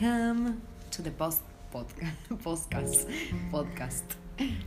Welcome 0.00 0.60
to 0.92 1.02
the 1.02 1.10
post 1.10 1.42
podcast. 1.70 2.28
Podcast. 2.42 3.08
podcast. 3.50 4.04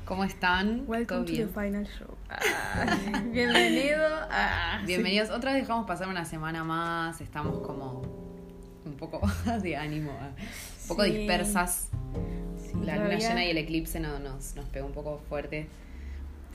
¿Cómo 0.06 0.24
están? 0.24 0.84
Welcome 0.88 1.26
¿Todo 1.26 1.26
to 1.26 1.32
the 1.32 1.48
final 1.48 1.86
show. 1.98 2.16
Ah, 2.30 2.98
bienvenido. 3.32 4.00
Ah, 4.30 4.82
Bienvenidos. 4.86 5.30
Otra 5.32 5.54
vez 5.54 5.64
dejamos 5.64 5.86
pasar 5.88 6.08
una 6.08 6.26
semana 6.26 6.64
más. 6.64 7.20
Estamos 7.22 7.60
como 7.66 8.02
un 8.86 8.94
poco 8.98 9.22
de 9.64 9.76
ánimo, 9.76 10.12
ah, 10.22 10.30
un 10.84 10.88
poco 10.88 11.04
Sí. 11.04 11.12
dispersas. 11.12 11.90
sí, 12.58 12.74
La 12.84 12.98
luna 12.98 13.18
llena 13.18 13.44
y 13.46 13.50
el 13.50 13.58
eclipse 13.58 14.00
no- 14.00 14.20
nos, 14.20 14.56
nos 14.56 14.66
pegó 14.66 14.86
un 14.88 14.94
poco 14.94 15.20
fuerte. 15.30 15.68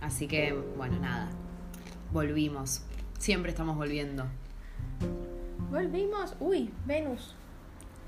Así 0.00 0.28
que, 0.28 0.52
bueno, 0.76 0.98
nada. 1.00 1.28
Volvimos. 2.12 2.82
Siempre 3.18 3.50
estamos 3.50 3.76
volviendo. 3.76 4.26
Volvimos. 5.70 6.34
Uy, 6.40 6.70
Venus. 6.86 7.34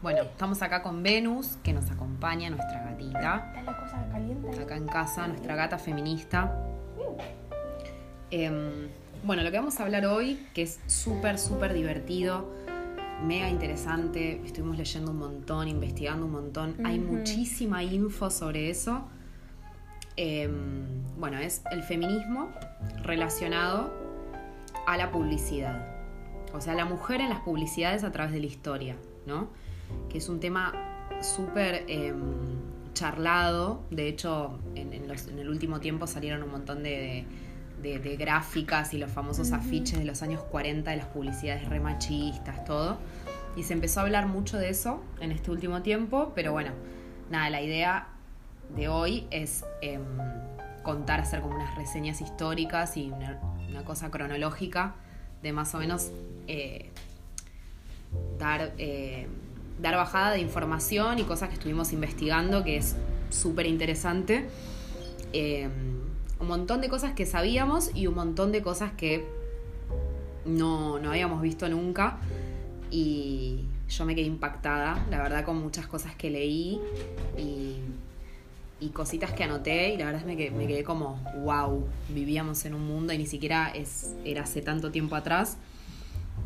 Bueno, 0.02 0.22
estamos 0.22 0.62
acá 0.62 0.82
con 0.82 1.02
Venus, 1.02 1.58
que 1.62 1.74
nos 1.74 1.90
acompaña, 1.90 2.48
nuestra 2.48 2.82
gatita. 2.84 3.52
Está 3.54 3.62
la 3.62 3.76
cosa 3.76 4.08
caliente. 4.10 4.62
acá 4.62 4.76
en 4.76 4.86
casa, 4.86 5.28
nuestra 5.28 5.54
gata 5.54 5.78
feminista. 5.78 6.56
Em, 8.30 8.88
bueno, 9.24 9.42
lo 9.42 9.50
que 9.50 9.58
vamos 9.58 9.78
a 9.78 9.84
hablar 9.84 10.06
hoy, 10.06 10.46
que 10.54 10.62
es 10.62 10.80
súper, 10.86 11.38
súper 11.38 11.74
divertido, 11.74 12.50
mega 13.22 13.50
interesante, 13.50 14.40
estuvimos 14.42 14.78
leyendo 14.78 15.10
un 15.10 15.18
montón, 15.18 15.68
investigando 15.68 16.24
un 16.24 16.32
montón, 16.32 16.76
hay 16.82 16.98
muchísima 16.98 17.82
info 17.82 18.30
sobre 18.30 18.70
eso. 18.70 19.06
Em, 20.16 21.04
bueno, 21.18 21.38
es 21.38 21.62
el 21.72 21.82
feminismo 21.82 22.48
relacionado 23.02 23.92
a 24.86 24.96
la 24.96 25.10
publicidad. 25.10 25.86
O 26.54 26.60
sea, 26.62 26.74
la 26.74 26.86
mujer 26.86 27.20
en 27.20 27.28
las 27.28 27.40
publicidades 27.40 28.02
a 28.02 28.10
través 28.10 28.32
de 28.32 28.40
la 28.40 28.46
historia, 28.46 28.96
¿no? 29.26 29.48
Que 30.08 30.18
es 30.18 30.28
un 30.28 30.40
tema 30.40 30.72
súper 31.22 31.84
em, 31.88 32.16
charlado. 32.94 33.82
De 33.90 34.08
hecho, 34.08 34.58
en, 34.74 34.92
en 34.92 35.08
los- 35.08 35.28
en 35.28 35.38
el 35.38 35.48
último 35.48 35.80
tiempo 35.80 36.06
salieron 36.06 36.42
un 36.42 36.50
montón 36.50 36.82
de, 36.82 37.24
de- 37.82 37.98
de 37.98 38.16
gráficas 38.16 38.92
y 38.94 38.98
los 38.98 39.10
famosos 39.10 39.52
afiches 39.52 39.98
de 39.98 40.04
los 40.04 40.22
años 40.22 40.42
40 40.42 40.90
de 40.90 40.96
las 40.98 41.06
publicidades 41.06 41.68
remachistas, 41.68 42.64
todo. 42.64 42.98
Y 43.56 43.62
se 43.64 43.72
empezó 43.72 44.00
a 44.00 44.02
hablar 44.04 44.26
mucho 44.26 44.58
de 44.58 44.68
eso 44.70 45.02
en 45.20 45.32
este 45.32 45.50
último 45.50 45.82
tiempo, 45.82 46.32
pero 46.34 46.52
bueno, 46.52 46.70
nada, 47.30 47.50
la 47.50 47.60
idea 47.62 48.08
de 48.76 48.88
hoy 48.88 49.26
es 49.30 49.64
em, 49.82 50.02
contar, 50.82 51.20
hacer 51.20 51.40
como 51.40 51.56
unas 51.56 51.74
reseñas 51.76 52.20
históricas 52.20 52.96
y 52.96 53.10
una, 53.10 53.40
una 53.68 53.84
cosa 53.84 54.10
cronológica 54.10 54.94
de 55.42 55.52
más 55.52 55.74
o 55.74 55.78
menos 55.78 56.10
eh, 56.48 56.90
dar, 58.38 58.72
eh, 58.78 59.26
dar 59.80 59.96
bajada 59.96 60.32
de 60.32 60.40
información 60.40 61.18
y 61.18 61.24
cosas 61.24 61.48
que 61.48 61.54
estuvimos 61.54 61.92
investigando, 61.92 62.62
que 62.64 62.76
es 62.76 62.96
súper 63.30 63.66
interesante. 63.66 64.48
Eh, 65.32 65.68
un 66.38 66.46
montón 66.46 66.80
de 66.80 66.88
cosas 66.88 67.12
que 67.12 67.26
sabíamos 67.26 67.90
y 67.94 68.06
un 68.06 68.14
montón 68.14 68.52
de 68.52 68.62
cosas 68.62 68.92
que 68.92 69.26
no, 70.44 70.98
no 70.98 71.10
habíamos 71.10 71.42
visto 71.42 71.68
nunca. 71.68 72.18
Y 72.90 73.60
yo 73.88 74.04
me 74.04 74.14
quedé 74.14 74.26
impactada, 74.26 75.04
la 75.10 75.18
verdad, 75.18 75.44
con 75.44 75.58
muchas 75.58 75.86
cosas 75.86 76.14
que 76.16 76.30
leí 76.30 76.80
y, 77.38 77.76
y 78.80 78.88
cositas 78.88 79.32
que 79.32 79.44
anoté. 79.44 79.94
Y 79.94 79.96
la 79.98 80.06
verdad 80.06 80.20
es 80.20 80.26
que 80.26 80.32
me 80.32 80.36
quedé, 80.36 80.50
me 80.50 80.66
quedé 80.66 80.84
como, 80.84 81.22
wow, 81.42 81.86
vivíamos 82.08 82.64
en 82.64 82.74
un 82.74 82.86
mundo 82.86 83.12
y 83.12 83.18
ni 83.18 83.26
siquiera 83.26 83.70
es, 83.74 84.14
era 84.24 84.42
hace 84.42 84.62
tanto 84.62 84.90
tiempo 84.90 85.14
atrás. 85.16 85.58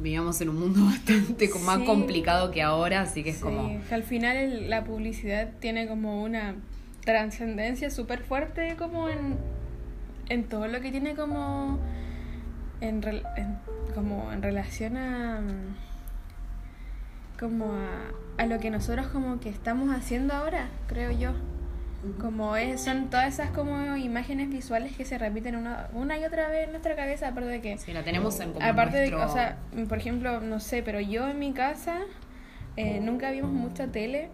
Vivíamos 0.01 0.41
en 0.41 0.49
un 0.51 0.61
mundo 0.61 0.85
bastante 0.85 1.49
co- 1.51 1.59
más 1.61 1.79
Sí. 1.81 1.85
complicado 1.87 2.51
que 2.51 2.63
ahora, 2.63 3.01
así 3.03 3.23
que 3.23 3.31
es 3.31 3.37
Sí, 3.37 3.43
como. 3.43 3.69
que 3.89 3.95
al 3.95 4.03
final 4.03 4.37
el- 4.37 4.71
la 4.71 4.85
publicidad 4.85 5.51
tiene 5.61 5.87
como 5.87 6.23
una 6.23 6.57
trascendencia 7.05 7.91
súper 7.91 8.21
fuerte 8.23 8.77
como 8.77 9.09
en, 9.09 9.37
en 10.29 10.45
todo 10.45 10.67
lo 10.69 10.81
que 10.81 10.91
tiene 10.91 11.15
como 11.15 11.79
en, 12.81 13.03
en- 13.37 13.59
como 13.95 14.33
en 14.33 14.43
relación 14.43 14.97
a 14.97 15.41
como 17.39 17.73
a, 17.73 18.43
a 18.43 18.47
lo 18.47 18.59
que 18.61 18.71
nosotros 18.71 19.07
como 19.09 19.41
que 19.41 19.49
estamos 19.49 19.95
haciendo 19.95 20.35
ahora, 20.35 20.69
creo 20.87 21.11
yo. 21.13 21.33
Como 22.21 22.57
es, 22.57 22.83
son 22.83 23.09
todas 23.11 23.33
esas 23.35 23.51
como 23.51 23.97
imágenes 23.97 24.51
visuales 24.51 24.97
que 24.97 25.05
se 25.05 25.17
repiten 25.19 25.57
una, 25.57 25.89
una 25.95 26.19
y 26.19 26.25
otra 26.25 26.49
vez 26.49 26.65
en 26.67 26.71
nuestra 26.73 26.95
cabeza, 26.97 27.29
aparte 27.29 27.49
de 27.49 27.61
que 27.61 27.79
Sí, 27.79 27.93
la 27.93 28.03
tenemos 28.03 28.39
en 28.41 28.53
como 28.53 28.65
Aparte 28.65 28.99
nuestro... 28.99 29.19
de, 29.19 29.25
o 29.25 29.29
sea, 29.29 29.59
por 29.89 29.99
ejemplo, 29.99 30.41
no 30.41 30.61
sé, 30.61 30.83
pero 30.83 31.01
yo 31.01 31.29
en 31.29 31.39
mi 31.39 31.53
casa 31.53 32.01
eh, 32.77 33.01
nunca 33.01 33.31
vimos 33.31 33.51
mucha 33.53 33.87
tele, 33.89 34.29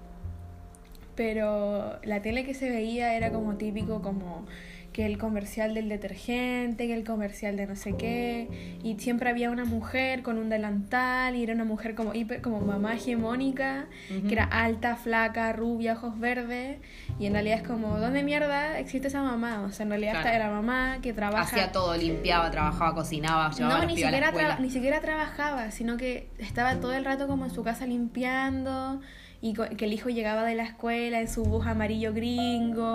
pero 1.14 2.00
la 2.02 2.22
tele 2.22 2.44
que 2.44 2.54
se 2.54 2.70
veía 2.70 3.14
era 3.14 3.30
como 3.30 3.56
típico, 3.56 4.00
como 4.02 4.46
que 4.92 5.06
el 5.06 5.18
comercial 5.18 5.74
del 5.74 5.88
detergente, 5.88 6.86
que 6.86 6.94
el 6.94 7.04
comercial 7.04 7.56
de 7.56 7.66
no 7.66 7.76
sé 7.76 7.96
qué, 7.96 8.76
y 8.82 8.98
siempre 8.98 9.30
había 9.30 9.50
una 9.50 9.64
mujer 9.64 10.22
con 10.22 10.36
un 10.36 10.48
delantal, 10.48 11.36
y 11.36 11.44
era 11.44 11.54
una 11.54 11.64
mujer 11.64 11.94
como 11.94 12.12
hiper, 12.12 12.40
como 12.42 12.60
mamá 12.60 12.94
hegemónica, 12.94 13.86
que 14.08 14.32
era 14.32 14.44
alta, 14.44 14.96
flaca, 14.96 15.52
rubia, 15.52 15.92
ojos 15.92 16.18
verdes, 16.18 16.78
y 17.18 17.26
en 17.26 17.34
realidad 17.34 17.58
es 17.60 17.66
como, 17.66 17.98
¿dónde 17.98 18.22
mierda 18.22 18.78
existe 18.78 19.08
esa 19.08 19.22
mamá? 19.22 19.62
O 19.62 19.70
sea, 19.70 19.84
en 19.84 19.90
realidad 19.90 20.12
Claro. 20.12 20.26
esta 20.26 20.36
era 20.36 20.50
mamá 20.50 20.98
que 21.02 21.12
trabaja... 21.12 21.42
Hacía 21.42 21.70
todo, 21.72 21.96
limpiaba, 21.96 22.50
trabajaba, 22.50 22.94
cocinaba, 22.94 23.50
llevaba 23.52 23.78
No, 23.78 23.86
ni 23.86 23.94
pibes 23.94 24.12
a 24.12 24.20
la 24.20 24.26
siquiera, 24.26 24.58
ni 24.58 24.70
siquiera 24.70 25.00
trabajaba, 25.00 25.70
sino 25.70 25.96
que 25.96 26.28
estaba 26.38 26.76
todo 26.80 26.92
el 26.94 27.04
rato 27.04 27.28
como 27.28 27.44
en 27.44 27.50
su 27.50 27.62
casa 27.62 27.86
limpiando 27.86 29.00
y 29.42 29.54
que 29.54 29.86
el 29.86 29.92
hijo 29.94 30.10
llegaba 30.10 30.44
de 30.44 30.54
la 30.54 30.64
escuela 30.64 31.18
en 31.20 31.28
su 31.28 31.44
bus 31.44 31.66
amarillo 31.66 32.12
gringo. 32.12 32.94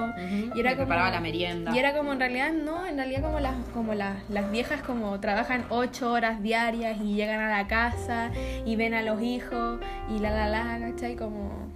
Y 0.56 0.60
era 0.60 0.72
le 0.72 0.76
como, 0.76 0.88
preparaba 0.88 1.10
la 1.10 1.20
merienda. 1.20 1.76
Y 1.76 1.80
era 1.80 1.98
como 1.98 2.14
en 2.14 2.20
realidad, 2.20 2.54
no, 2.54 2.86
en 2.86 2.98
realidad 2.98 3.24
como 3.24 3.40
las, 3.40 3.56
como 3.70 3.96
las, 3.96 4.18
las 4.30 4.52
viejas 4.52 4.84
como 4.84 5.20
trabajan 5.20 5.66
ocho 5.70 6.12
horas 6.12 6.44
diarias 6.44 7.00
y 7.02 7.16
llegan 7.16 7.40
a 7.40 7.50
la 7.50 7.68
casa 7.68 8.32
y 8.64 8.76
ven 8.76 8.94
a 8.94 9.02
los 9.02 9.24
hijos 9.24 9.80
y 10.16 10.20
la 10.20 10.30
la 10.30 10.48
la, 10.48 10.80
¿cachai? 10.80 11.16
Como... 11.16 11.72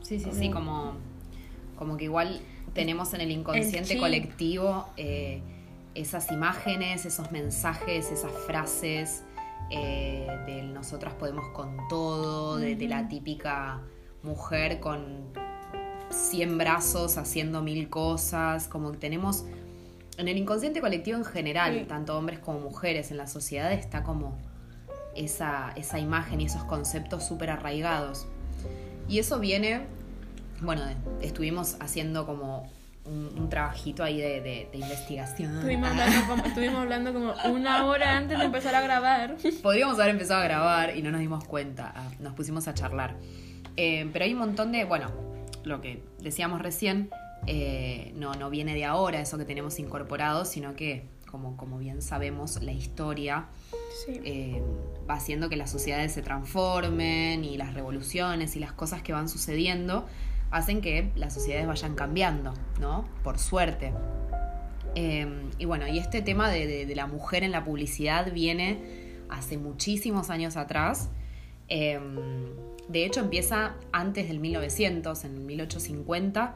Sí, 0.00 0.18
sí, 0.18 0.30
sí, 0.32 0.50
como, 0.50 0.94
como 1.76 1.96
que 1.96 2.04
igual 2.04 2.40
tenemos 2.72 3.12
en 3.14 3.20
el 3.22 3.30
inconsciente 3.30 3.98
colectivo 3.98 4.88
eh, 4.96 5.42
esas 5.94 6.30
imágenes, 6.30 7.04
esos 7.04 7.30
mensajes, 7.30 8.10
esas 8.10 8.32
frases 8.46 9.22
eh, 9.70 10.26
del 10.46 10.72
nosotras 10.74 11.14
podemos 11.14 11.46
con 11.48 11.76
todo, 11.88 12.58
de, 12.58 12.76
de 12.76 12.88
la 12.88 13.08
típica 13.08 13.80
mujer 14.24 14.80
con 14.80 15.04
100 16.10 16.58
brazos 16.58 17.16
haciendo 17.18 17.62
mil 17.62 17.88
cosas, 17.88 18.68
como 18.68 18.92
que 18.92 18.98
tenemos 18.98 19.44
en 20.16 20.28
el 20.28 20.36
inconsciente 20.36 20.80
colectivo 20.80 21.18
en 21.18 21.24
general, 21.24 21.74
Sí. 21.80 21.84
tanto 21.86 22.16
hombres 22.16 22.38
como 22.38 22.60
mujeres, 22.60 23.10
en 23.10 23.16
la 23.16 23.26
sociedad 23.26 23.72
está 23.72 24.02
como 24.04 24.38
esa, 25.16 25.72
esa 25.76 25.98
imagen 25.98 26.40
y 26.40 26.46
esos 26.46 26.64
conceptos 26.64 27.26
súper 27.26 27.50
arraigados. 27.50 28.26
Y 29.08 29.18
eso 29.18 29.38
viene, 29.40 29.82
bueno, 30.60 30.82
estuvimos 31.20 31.76
haciendo 31.80 32.26
como 32.26 32.70
un, 33.04 33.30
un 33.36 33.48
trabajito 33.50 34.02
ahí 34.02 34.18
de, 34.20 34.40
de- 34.40 34.68
de 34.72 34.78
investigación. 34.78 35.56
Estuvimos 35.56 35.88
Ah. 35.88 35.92
hablando, 36.04 36.26
como, 36.28 36.44
estuvimos 36.46 36.78
hablando 36.80 37.12
como 37.12 37.34
una 37.52 37.84
hora 37.84 38.16
antes 38.16 38.38
de 38.38 38.44
empezar 38.44 38.74
a 38.74 38.80
grabar. 38.80 39.36
Podríamos 39.62 39.98
haber 39.98 40.10
empezado 40.10 40.40
a 40.40 40.44
grabar 40.44 40.96
y 40.96 41.02
no 41.02 41.10
nos 41.10 41.20
dimos 41.20 41.44
cuenta, 41.44 41.92
ah, 41.94 42.08
nos 42.20 42.32
pusimos 42.34 42.66
a 42.68 42.72
charlar. 42.74 43.16
Eh, 43.76 44.08
pero 44.12 44.24
hay 44.24 44.32
un 44.32 44.38
montón 44.40 44.72
de, 44.72 44.84
bueno, 44.84 45.10
lo 45.64 45.80
que 45.80 46.02
decíamos 46.20 46.62
recién, 46.62 47.10
eh, 47.46 48.12
no, 48.16 48.34
no 48.34 48.50
viene 48.50 48.74
de 48.74 48.84
ahora 48.84 49.20
eso 49.20 49.36
que 49.38 49.44
tenemos 49.44 49.78
incorporado, 49.78 50.44
sino 50.44 50.76
que, 50.76 51.04
como, 51.30 51.56
como 51.56 51.78
bien 51.78 52.00
sabemos, 52.02 52.62
la 52.62 52.72
historia 52.72 53.46
Sí. 54.06 54.20
eh, 54.24 54.62
va 55.08 55.14
haciendo 55.14 55.48
que 55.48 55.56
las 55.56 55.70
sociedades 55.70 56.12
se 56.12 56.20
transformen 56.22 57.44
y 57.44 57.56
las 57.56 57.74
revoluciones 57.74 58.56
y 58.56 58.60
las 58.60 58.72
cosas 58.72 59.02
que 59.02 59.12
van 59.12 59.28
sucediendo 59.28 60.04
hacen 60.50 60.80
que 60.80 61.10
las 61.16 61.32
sociedades 61.34 61.66
vayan 61.66 61.94
cambiando, 61.94 62.54
¿no? 62.80 63.04
Por 63.22 63.38
suerte. 63.38 63.92
Eh, 64.96 65.26
y 65.58 65.64
bueno, 65.64 65.86
y 65.88 65.98
este 65.98 66.22
tema 66.22 66.50
de, 66.50 66.66
de- 66.66 66.86
de 66.86 66.94
la 66.94 67.06
mujer 67.06 67.42
en 67.44 67.50
la 67.52 67.64
publicidad 67.64 68.32
viene 68.32 68.78
hace 69.28 69.58
muchísimos 69.58 70.30
años 70.30 70.56
atrás. 70.56 71.08
De 72.88 73.04
hecho, 73.06 73.20
empieza 73.20 73.74
antes 73.92 74.28
del 74.28 74.38
1900, 74.40 75.24
en 75.24 75.46
1850, 75.46 76.54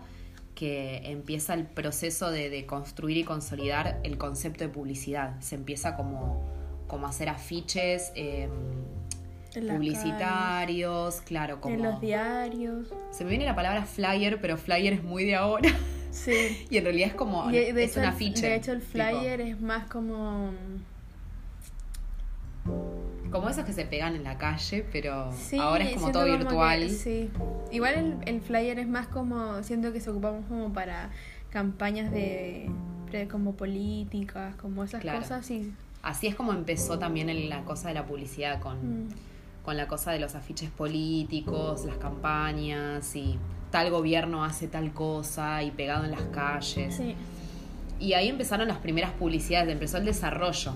que 0.55 0.97
empieza 1.05 1.55
el 1.55 1.65
proceso 1.67 2.31
de, 2.31 2.51
de 2.51 2.67
construir 2.67 3.17
y 3.17 3.25
consolidar 3.25 4.01
el 4.03 4.19
concepto 4.19 4.65
de 4.65 4.71
publicidad. 4.71 5.41
Se 5.41 5.55
empieza 5.55 5.97
como, 5.97 6.45
como 6.87 7.07
a 7.07 7.11
hacer 7.11 7.29
afiches 7.29 8.13
eh, 8.15 8.49
la 9.55 9.75
publicitarios, 9.75 11.21
claro, 11.23 11.61
como... 11.61 11.75
En 11.77 11.83
los 11.83 12.01
diarios. 12.01 12.89
Se 13.11 13.25
me 13.25 13.31
viene 13.31 13.45
la 13.45 13.55
palabra 13.55 13.85
flyer, 13.87 14.41
pero 14.41 14.57
flyer 14.57 14.93
es 14.93 15.03
muy 15.03 15.25
de 15.25 15.37
ahora. 15.37 15.71
Sí. 16.11 16.67
Y 16.71 16.77
en 16.79 16.85
realidad 16.85 17.09
es 17.09 17.15
como. 17.15 17.49
De, 17.51 17.69
es 17.71 17.77
hecho, 17.77 18.01
un 18.01 18.05
el- 18.07 18.11
afiche. 18.11 18.47
de 18.49 18.55
hecho, 18.57 18.73
el 18.73 18.81
tipo. 18.81 18.93
flyer 18.93 19.41
es 19.41 19.61
más 19.61 19.87
como. 19.89 20.51
Como 23.31 23.49
esos 23.51 23.65
que 23.65 23.73
se 23.73 23.85
pegan 23.85 24.17
en 24.17 24.25
la 24.25 24.39
calle, 24.39 24.87
pero 24.91 25.31
Sí, 25.33 25.59
ahora 25.59 25.85
es 25.85 25.95
como 25.95 26.11
todo 26.13 26.23
como 26.27 26.39
virtual. 26.39 26.81
que- 26.81 26.89
sí. 26.89 27.31
Igual 27.71 27.95
el, 27.95 28.17
el 28.27 28.41
flyer 28.41 28.79
es 28.79 28.89
más 28.89 29.07
como, 29.09 29.63
siento 29.63 29.93
que 29.93 30.01
se 30.01 30.11
ocupamos 30.11 30.47
como 30.47 30.73
para 30.73 31.11
campañas 31.51 32.11
de, 32.11 32.71
de 33.13 33.29
como 33.29 33.53
políticas, 33.55 34.55
como 34.57 34.85
esas 34.85 35.01
Claro. 35.03 35.21
cosas 35.21 35.51
y 35.51 35.73
Así 36.01 36.27
es 36.29 36.35
como 36.37 36.53
empezó 36.53 36.99
también 36.99 37.29
en 37.29 37.49
la 37.49 37.63
cosa 37.65 37.89
de 37.89 37.95
la 37.95 38.07
publicidad 38.07 38.61
con, 38.61 39.07
mm, 39.07 39.09
con 39.65 39.77
la 39.77 39.89
cosa 39.89 40.13
de 40.13 40.21
los 40.21 40.35
afiches 40.37 40.71
políticos, 40.71 41.85
las 41.85 41.97
campañas 41.99 43.15
y 43.17 43.37
tal 43.71 43.91
gobierno 43.91 44.45
hace 44.45 44.69
tal 44.69 44.93
cosa 44.93 45.63
y 45.63 45.71
pegado 45.73 46.05
en 46.05 46.13
las 46.13 46.23
calles. 46.23 46.95
sí. 46.95 47.15
Y 48.01 48.13
ahí 48.13 48.29
empezaron 48.29 48.69
las 48.69 48.79
primeras 48.79 49.11
publicidades, 49.13 49.69
empezó 49.73 49.99
el 49.99 50.05
desarrollo 50.05 50.73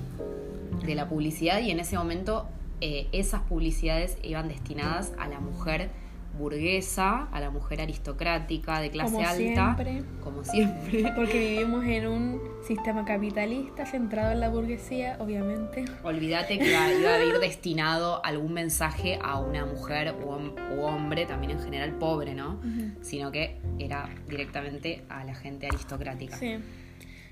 de 0.85 0.95
la 0.95 1.09
publicidad 1.09 1.61
y 1.61 1.71
en 1.71 1.81
ese 1.81 1.97
momento 1.97 2.49
eh, 2.81 3.09
esas 3.13 3.43
publicidades 3.43 4.19
iban 4.23 4.49
destinadas 4.49 5.13
a 5.19 5.29
la 5.29 5.41
mujer 5.41 5.91
burguesa, 6.39 7.29
a 7.31 7.41
la 7.41 7.51
mujer 7.51 7.81
aristocrática, 7.81 8.81
de 8.81 8.91
clase 8.91 9.13
Como 9.13 9.27
alta, 9.27 9.35
siempre. 9.37 10.03
como 10.23 10.45
siempre. 10.45 11.13
Porque 11.17 11.39
vivimos 11.39 11.85
en 11.85 12.07
un 12.07 12.41
sistema 12.67 13.05
capitalista 13.05 13.87
centrado 13.87 14.33
en 14.33 14.41
la 14.41 14.49
burguesía, 14.49 15.17
obviamente. 15.21 15.85
Olvídate 16.03 16.59
que 16.59 16.71
iba, 16.71 16.85
a 16.85 17.25
ir 17.25 17.39
destinado 17.39 18.25
algún 18.25 18.55
mensaje 18.55 19.19
a 19.23 19.39
una 19.39 19.67
mujer 19.67 20.15
u 20.25 20.81
hombre, 20.81 21.27
también 21.27 21.53
en 21.53 21.61
general 21.61 21.93
pobre, 21.99 22.35
¿no? 22.35 22.61
Sino 23.03 23.31
que 23.31 23.61
era 23.79 24.09
directamente 24.29 25.05
a 25.09 25.25
la 25.25 25.35
gente 25.35 25.67
aristocrática. 25.67 26.37
Sí. 26.37 26.57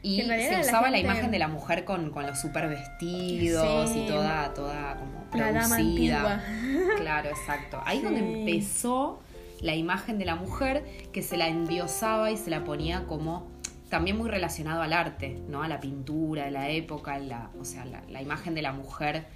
Y 0.03 0.23
se 0.23 0.61
usaba 0.61 0.91
la 0.91 0.99
imagen 0.99 1.31
de 1.31 1.39
la 1.39 1.49
mujer 1.49 1.85
con, 1.85 2.11
con 2.11 2.27
los 2.27 2.41
super 2.41 2.69
vestidos 2.69 3.91
Sí. 3.91 4.05
y 4.05 4.09
toda, 4.09 4.55
toda 4.55 4.97
como 4.97 5.25
producida. 5.31 6.43
Claro, 6.97 7.29
exacto. 7.31 7.81
Ahí 7.85 7.99
es 7.99 8.05
donde 8.05 8.21
Sí. 8.21 8.27
empezó 8.41 9.21
la 9.61 9.75
imagen 9.75 10.19
de 10.19 10.25
la 10.25 10.37
mujer 10.37 10.85
que 11.13 11.23
se 11.23 11.37
la 11.37 11.49
endiosaba 11.49 12.31
y 12.31 12.37
se 12.39 12.49
la 12.51 12.65
ponía 12.65 13.05
como 13.07 13.47
también 13.91 14.17
muy 14.17 14.31
relacionado 14.31 14.83
al 14.83 14.93
arte, 14.93 15.37
¿no? 15.49 15.63
A 15.63 15.69
la 15.69 15.81
pintura 15.81 16.45
de 16.45 16.51
la 16.53 16.69
época, 16.71 17.19
la, 17.19 17.51
o 17.61 17.65
sea, 17.65 17.85
la, 17.85 18.03
la 18.09 18.23
imagen 18.23 18.55
de 18.55 18.63
la 18.63 18.73
mujer 18.73 19.27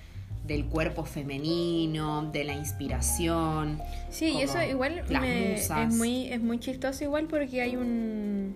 del 0.47 0.67
cuerpo 0.67 1.05
femenino, 1.05 2.31
de 2.31 2.45
la 2.45 2.55
inspiración. 2.55 3.81
Sí, 4.11 4.27
y 4.39 4.43
eso 4.43 4.63
igual 4.63 5.03
las 5.09 5.23
me- 5.23 5.53
musas. 5.57 5.89
es 5.89 5.95
muy 5.99 6.27
es 6.33 6.41
muy 6.41 6.59
chistoso 6.61 7.03
igual 7.05 7.27
porque 7.27 7.63
hay 7.63 7.77
un 7.77 8.55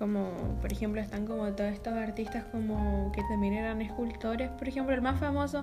como 0.00 0.58
por 0.62 0.72
ejemplo 0.72 0.98
están 0.98 1.26
como 1.26 1.52
todos 1.52 1.70
estos 1.74 1.92
artistas 1.92 2.44
como 2.50 3.12
que 3.14 3.20
también 3.28 3.52
eran 3.52 3.82
escultores, 3.82 4.48
por 4.48 4.66
ejemplo, 4.66 4.94
el 4.94 5.02
más 5.02 5.20
famoso 5.20 5.62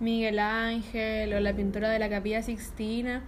Miguel 0.00 0.40
Ángel 0.40 1.32
o 1.32 1.38
la 1.38 1.52
pintura 1.54 1.88
de 1.88 2.00
la 2.00 2.10
Capilla 2.10 2.42
Sixtina. 2.42 3.22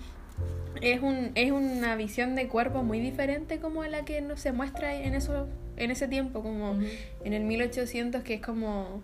Es 0.82 1.00
un 1.00 1.30
es 1.36 1.52
una 1.52 1.94
visión 1.94 2.34
de 2.34 2.48
cuerpo 2.48 2.82
muy 2.82 2.98
diferente 2.98 3.60
como 3.60 3.82
a 3.82 3.88
la 3.88 4.04
que 4.04 4.20
no 4.20 4.36
se 4.36 4.50
muestra 4.50 4.96
en 4.96 5.14
eso 5.14 5.48
en 5.76 5.92
ese 5.92 6.08
tiempo 6.08 6.42
como 6.42 6.72
Ujú. 6.72 6.82
en 7.24 7.32
el 7.34 7.44
1800 7.44 8.24
que 8.24 8.34
es 8.34 8.40
como 8.40 9.00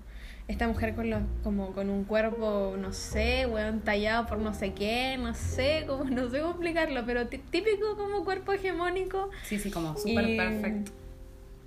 esta 0.48 0.66
mujer 0.66 0.94
con 0.96 1.08
los, 1.08 1.22
como 1.44 1.72
con 1.72 1.88
un 1.88 2.02
cuerpo, 2.04 2.74
no 2.78 2.92
sé, 2.92 3.46
weón, 3.46 3.80
tallado 3.80 4.26
por 4.26 4.38
no 4.38 4.52
sé 4.54 4.72
qué, 4.74 5.16
no 5.18 5.34
sé, 5.34 5.84
como 5.86 6.02
no 6.10 6.28
sé 6.30 6.40
cómo 6.40 6.50
explicarlo, 6.50 7.04
pero 7.06 7.28
tí- 7.28 7.38
típico 7.38 7.96
como 7.96 8.24
cuerpo 8.24 8.52
hegemónico. 8.52 9.30
Sí, 9.44 9.58
sí, 9.60 9.70
como 9.70 9.96
súper 9.96 10.36
perfecto. 10.36 10.92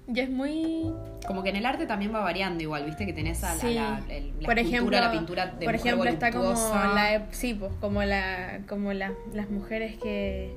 Y 0.07 0.19
es 0.21 0.29
muy... 0.29 0.91
Como 1.27 1.43
que 1.43 1.49
en 1.49 1.57
el 1.57 1.65
arte 1.65 1.85
también 1.85 2.13
va 2.13 2.21
variando 2.21 2.63
igual, 2.63 2.85
viste 2.85 3.05
que 3.05 3.11
tenés 3.13 3.43
a 3.43 3.53
la, 3.55 3.59
Sí. 3.61 3.73
la, 3.73 4.01
el- 4.09 4.27
la 4.39 4.45
por 4.45 4.57
escultura, 4.57 4.61
ejemplo, 4.61 4.99
la 4.99 5.11
pintura 5.11 5.45
de 5.47 5.65
por 5.65 5.75
ejemplo 5.75 6.09
está 6.09 6.31
como 6.31 6.53
la 6.53 7.27
sí, 7.31 7.53
pues, 7.53 7.73
como 7.81 8.01
la 8.03 8.59
como 8.69 8.93
la- 8.93 9.11
las 9.33 9.49
mujeres 9.49 9.97
que 10.01 10.55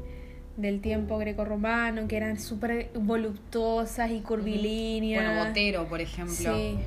del 0.57 0.81
tiempo 0.81 1.19
grecorromano 1.19 2.07
que 2.07 2.17
eran 2.17 2.39
súper 2.39 2.91
voluptuosas 2.95 4.11
y 4.13 4.21
curvilíneas. 4.21 5.25
Bueno, 5.25 5.45
Botero, 5.49 5.89
por 5.89 6.01
ejemplo, 6.01 6.35
Sí. 6.57 6.79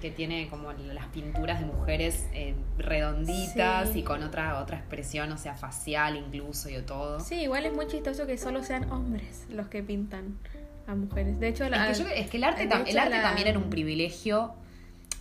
que 0.00 0.10
tiene 0.10 0.48
como 0.48 0.72
las 0.72 1.06
pinturas 1.08 1.60
de 1.60 1.66
mujeres 1.66 2.26
eh, 2.32 2.54
redonditas 2.78 3.90
Sí. 3.90 4.00
y 4.00 4.02
con 4.02 4.22
otra 4.22 4.58
otra 4.60 4.78
expresión, 4.78 5.30
o 5.32 5.36
sea, 5.38 5.54
facial 5.54 6.16
incluso 6.16 6.68
y 6.70 6.80
todo. 6.82 7.20
Sí, 7.20 7.36
igual 7.42 7.66
es 7.66 7.72
muy 7.72 7.86
chistoso 7.86 8.26
que 8.26 8.36
solo 8.38 8.62
sean 8.64 8.90
hombres 8.90 9.46
los 9.50 9.68
que 9.68 9.82
pintan 9.82 10.38
a 10.86 10.94
mujeres. 10.94 11.38
De 11.40 11.48
hecho, 11.48 11.68
la- 11.68 11.90
Es 11.90 11.98
que, 11.98 12.04
yo- 12.04 12.10
es 12.10 12.30
que 12.30 12.36
el 12.36 12.44
arte, 12.44 12.68
tam- 12.68 12.82
hecho, 12.82 12.90
el 12.90 12.98
arte 12.98 13.16
la- 13.16 13.22
también 13.22 13.48
era 13.48 13.58
un 13.58 13.70
privilegio. 13.70 14.54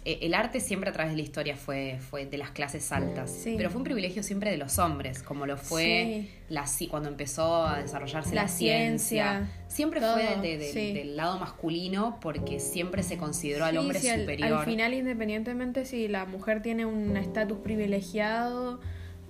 Eh, 0.05 0.19
el 0.21 0.33
arte 0.33 0.61
siempre 0.61 0.89
a 0.89 0.93
través 0.93 1.11
de 1.11 1.17
la 1.17 1.23
historia 1.23 1.55
fue, 1.57 1.97
fue 1.99 2.25
de 2.25 2.37
las 2.37 2.51
clases 2.51 2.89
altas, 2.93 3.29
Sí. 3.31 3.55
pero 3.57 3.69
fue 3.69 3.79
un 3.79 3.83
privilegio 3.83 4.23
siempre 4.23 4.49
de 4.49 4.55
los 4.57 4.79
hombres, 4.79 5.21
como 5.21 5.45
lo 5.45 5.57
fue 5.57 6.25
Sí. 6.25 6.31
la, 6.47 6.65
cuando 6.89 7.09
empezó 7.09 7.65
a 7.67 7.81
desarrollarse 7.81 8.33
la, 8.33 8.43
La 8.43 8.47
ciencia. 8.47 9.39
ciencia, 9.41 9.51
Siempre 9.67 9.99
todo, 9.99 10.13
fue 10.13 10.37
de- 10.41 10.57
de- 10.57 10.71
sí. 10.71 10.93
del 10.93 11.17
lado 11.17 11.37
masculino 11.37 12.17
porque 12.21 12.61
siempre 12.61 13.03
se 13.03 13.17
consideró 13.17 13.65
al 13.65 13.77
hombre 13.77 13.99
al- 14.09 14.21
superior. 14.21 14.59
Al, 14.59 14.65
final, 14.65 14.93
independientemente 14.93 15.83
si 15.83 16.07
la 16.07 16.25
mujer 16.25 16.61
tiene 16.61 16.85
un 16.85 17.17
estatus 17.17 17.57
privilegiado, 17.59 18.79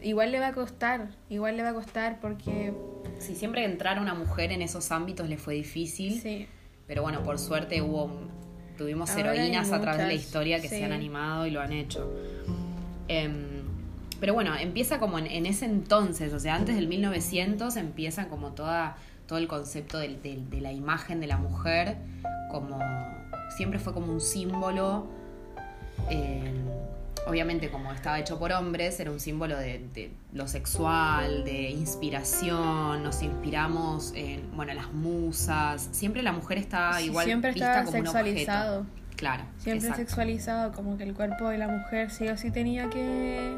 igual 0.02 0.32
le 0.32 0.40
va 0.40 0.48
a 0.48 0.54
costar, 0.54 1.10
igual 1.30 1.58
le 1.58 1.64
va 1.64 1.70
a 1.70 1.74
costar 1.74 2.20
porque 2.22 2.74
Si 3.20 3.36
siempre 3.36 3.66
entrar 3.66 3.98
a 3.98 4.02
una 4.02 4.14
mujer 4.14 4.52
en 4.52 4.62
esos 4.62 4.92
ámbitos 4.92 5.28
le 5.30 5.38
fue 5.38 5.54
difícil, 5.56 6.20
sí, 6.22 6.48
pero 6.88 7.02
bueno, 7.02 7.22
por 7.24 7.38
suerte 7.40 7.82
hubo 7.82 8.10
tuvimos 8.78 9.10
Ahora 9.10 9.34
heroínas 9.36 9.72
a 9.74 9.82
través 9.82 10.00
de 10.02 10.08
la 10.08 10.14
historia 10.14 10.62
que 10.62 10.70
sí. 10.70 10.78
se 10.78 10.86
han 10.86 10.94
animado 10.94 11.46
y 11.46 11.52
lo 11.52 11.60
han 11.62 11.74
hecho. 11.74 12.10
Em, 13.10 13.62
pero 14.22 14.34
bueno, 14.34 14.56
empieza 14.56 15.00
como 15.00 15.20
en, 15.20 15.28
en 15.28 15.46
ese 15.46 15.66
entonces, 15.66 16.34
o 16.34 16.40
sea, 16.40 16.56
antes 16.56 16.76
del 16.76 16.88
1900 16.88 17.76
empieza 17.76 18.28
como 18.30 18.52
toda, 18.54 18.96
todo 19.28 19.38
el 19.40 19.48
concepto 19.48 19.98
del- 19.98 20.22
de 20.22 20.62
la 20.62 20.72
imagen 20.72 21.20
de 21.20 21.28
la 21.28 21.38
mujer, 21.38 21.98
como 22.52 22.80
siempre 23.58 23.80
fue 23.80 23.94
como 23.94 24.12
un 24.14 24.22
símbolo, 24.22 25.08
em, 26.10 26.56
obviamente 27.30 27.70
como 27.70 27.92
estaba 27.94 28.20
hecho 28.20 28.38
por 28.40 28.52
hombres, 28.52 29.00
era 29.00 29.12
un 29.12 29.20
símbolo 29.20 29.58
de, 29.58 29.80
de 29.94 30.12
lo 30.34 30.48
sexual, 30.48 31.44
de 31.44 31.70
inspiración, 31.70 33.04
nos 33.04 33.22
inspiramos 33.22 34.12
en, 34.16 34.56
bueno, 34.56 34.74
las 34.74 34.92
musas, 34.92 35.88
siempre 35.92 36.24
la 36.24 36.32
mujer 36.32 36.58
está 36.58 37.02
igual 37.02 37.26
siempre 37.26 37.52
vista 37.54 37.80
está 37.82 37.86
como 37.86 38.00
un 38.00 38.06
sexualizado. 38.06 38.80
objeto. 38.82 39.00
Claro, 39.16 39.44
Siempre 39.58 39.88
exacto. 39.90 40.06
sexualizado, 40.08 40.72
como 40.72 40.98
que 40.98 41.04
el 41.04 41.14
cuerpo 41.14 41.50
de 41.50 41.58
la 41.58 41.68
mujer 41.68 42.10
sí 42.10 42.28
o 42.30 42.38
sí 42.38 42.52
tenía 42.52 42.90
que... 42.90 43.58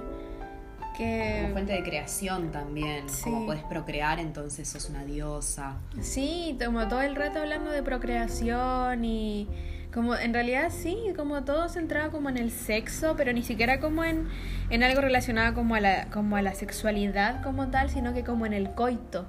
que 0.97 1.39
Como 1.43 1.53
fuente 1.53 1.73
de 1.73 1.83
creación 1.83 2.51
también, 2.51 3.07
Sí. 3.07 3.23
como 3.25 3.45
podés 3.45 3.63
procrear, 3.65 4.19
entonces 4.19 4.67
sos 4.67 4.89
una 4.89 5.05
diosa. 5.05 5.75
Sí, 6.01 6.57
como 6.63 6.87
todo 6.87 7.01
el 7.01 7.15
rato 7.15 7.39
hablando 7.39 7.69
de 7.69 7.83
procreación 7.83 9.05
y 9.05 9.47
como 9.93 10.15
en 10.15 10.33
realidad 10.33 10.69
sí, 10.69 10.97
como 11.17 11.43
todo 11.43 11.67
centrado 11.69 12.11
como 12.11 12.29
en 12.29 12.37
el 12.37 12.51
sexo, 12.51 13.15
pero 13.17 13.33
ni 13.33 13.43
siquiera 13.43 13.79
como 13.79 14.03
en, 14.03 14.27
en 14.69 14.83
algo 14.83 15.01
relacionado 15.01 15.53
como 15.53 15.75
a 15.75 15.79
la 15.81 16.05
como 16.09 16.37
a 16.37 16.41
la 16.41 16.53
sexualidad 16.53 17.43
como 17.43 17.69
tal, 17.69 17.89
sino 17.89 18.13
que 18.13 18.23
como 18.23 18.45
en 18.45 18.53
el 18.53 18.71
coito. 18.73 19.27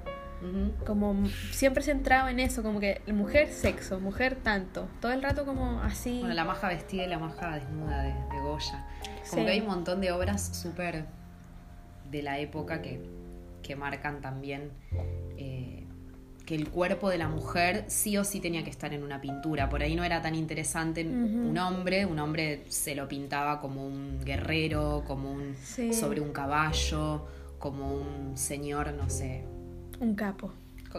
Como 0.85 1.25
siempre 1.51 1.81
centrado 1.83 2.27
en 2.27 2.41
eso, 2.41 2.63
como 2.63 2.81
que 2.81 3.01
mujer 3.07 3.47
sexo, 3.47 4.01
mujer 4.01 4.35
tanto, 4.35 4.89
todo 4.99 5.13
el 5.13 5.23
rato 5.23 5.45
como 5.45 5.79
así. 5.81 6.19
Bueno, 6.19 6.33
la 6.35 6.43
maja 6.43 6.67
vestida 6.67 7.05
y 7.05 7.07
la 7.07 7.17
maja 7.17 7.55
desnuda 7.55 8.01
de, 8.03 8.09
de 8.09 8.41
Goya. 8.41 8.85
Como 9.29 9.41
Sí. 9.41 9.45
que 9.45 9.51
hay 9.51 9.61
un 9.61 9.67
montón 9.67 10.01
de 10.01 10.11
obras 10.11 10.41
súper 10.61 11.05
de 12.11 12.21
la 12.23 12.39
época 12.39 12.81
que, 12.81 13.01
que 13.61 13.77
marcan 13.77 14.19
también 14.19 14.71
eh, 15.37 15.82
que 16.45 16.55
el 16.55 16.69
cuerpo 16.69 17.09
de 17.09 17.17
la 17.17 17.29
mujer 17.29 17.85
sí 17.87 18.17
o 18.17 18.23
sí 18.25 18.39
tenía 18.41 18.63
que 18.63 18.69
estar 18.69 18.93
en 18.93 19.03
una 19.03 19.21
pintura. 19.21 19.69
Por 19.69 19.81
ahí 19.81 19.95
no 19.95 20.03
era 20.03 20.21
tan 20.21 20.35
interesante 20.35 21.05
un 21.05 21.57
hombre, 21.57 22.05
un 22.05 22.19
hombre 22.19 22.65
se 22.67 22.95
lo 22.95 23.07
pintaba 23.07 23.61
como 23.61 23.85
un 23.87 24.19
guerrero, 24.25 25.03
como 25.07 25.31
un 25.31 25.55
Sí. 25.63 25.93
sobre 25.93 26.19
un 26.19 26.33
caballo, 26.33 27.25
como 27.59 27.93
un 27.93 28.37
señor, 28.37 28.91
no 28.93 29.09
sé, 29.09 29.45
Un 30.01 30.15
capo. 30.15 30.51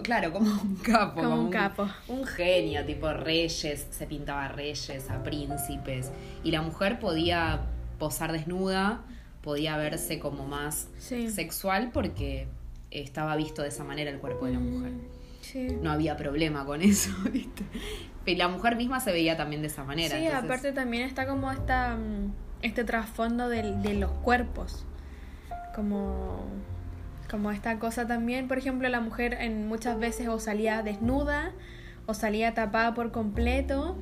Claro, 0.03 0.33
como 0.33 0.51
un 0.51 0.77
capo. 0.77 1.21
Como 1.23 1.37
un 1.41 1.51
capo. 1.51 1.87
Un 2.09 2.25
genio, 2.25 2.85
tipo 2.87 3.13
reyes, 3.13 3.87
se 3.91 4.07
pintaba 4.07 4.47
a 4.47 4.49
reyes, 4.49 5.11
a 5.11 5.23
príncipes. 5.23 6.11
Y 6.43 6.51
la 6.53 6.63
mujer 6.63 6.99
podía 6.99 7.61
posar 7.99 8.33
desnuda, 8.33 9.03
podía 9.43 9.77
verse 9.77 10.19
como 10.19 10.47
más 10.47 10.89
Sí. 10.99 11.29
sexual 11.31 11.91
porque 11.93 12.49
estaba 12.91 13.37
visto 13.37 13.61
de 13.63 13.69
esa 13.69 13.85
manera 13.85 14.11
el 14.11 14.19
cuerpo 14.19 14.47
de 14.47 14.53
la 14.55 14.59
mujer. 14.59 14.93
Sí. 15.45 15.69
No 15.83 15.91
había 15.93 16.17
problema 16.17 16.65
con 16.65 16.81
eso, 16.83 17.11
¿viste? 17.33 17.63
Y 18.27 18.37
la 18.37 18.49
mujer 18.49 18.77
misma 18.77 19.01
se 19.01 19.13
veía 19.13 19.37
también 19.37 19.61
de 19.61 19.69
esa 19.69 19.85
manera. 19.85 20.17
Sí, 20.17 20.25
entonces- 20.25 20.45
aparte 20.45 20.73
también 20.73 21.03
está 21.05 21.27
como 21.27 21.53
esta, 21.53 21.97
mm, 21.97 22.33
este 22.63 22.85
trasfondo 22.85 23.49
del- 23.49 23.83
de 23.83 23.95
los 23.95 24.11
cuerpos. 24.11 24.87
Como, 25.75 26.45
como 27.31 27.51
esta 27.51 27.79
cosa 27.79 28.07
también, 28.07 28.49
por 28.49 28.59
ejemplo, 28.59 28.89
la 28.89 29.01
mujer 29.01 29.35
en 29.41 29.67
muchas 29.67 29.99
veces 29.99 30.29
o 30.29 30.39
salía 30.39 30.83
desnuda 30.83 31.53
o 32.07 32.15
salía 32.15 32.55
tapada 32.55 32.95
por 32.95 33.11
completo. 33.13 33.97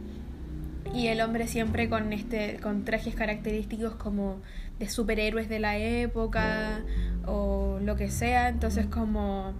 Y 0.94 1.06
el 1.08 1.20
hombre 1.22 1.46
siempre 1.48 1.88
con 1.88 2.12
este 2.12 2.58
con 2.62 2.84
trajes 2.84 3.14
característicos 3.14 3.94
como 3.94 4.40
de 4.78 4.88
superhéroes 4.90 5.48
de 5.48 5.58
la 5.60 5.78
época 5.78 6.80
o 7.26 7.78
lo 7.82 7.96
que 7.96 8.10
sea, 8.10 8.48
entonces 8.48 8.86
como 8.86 9.54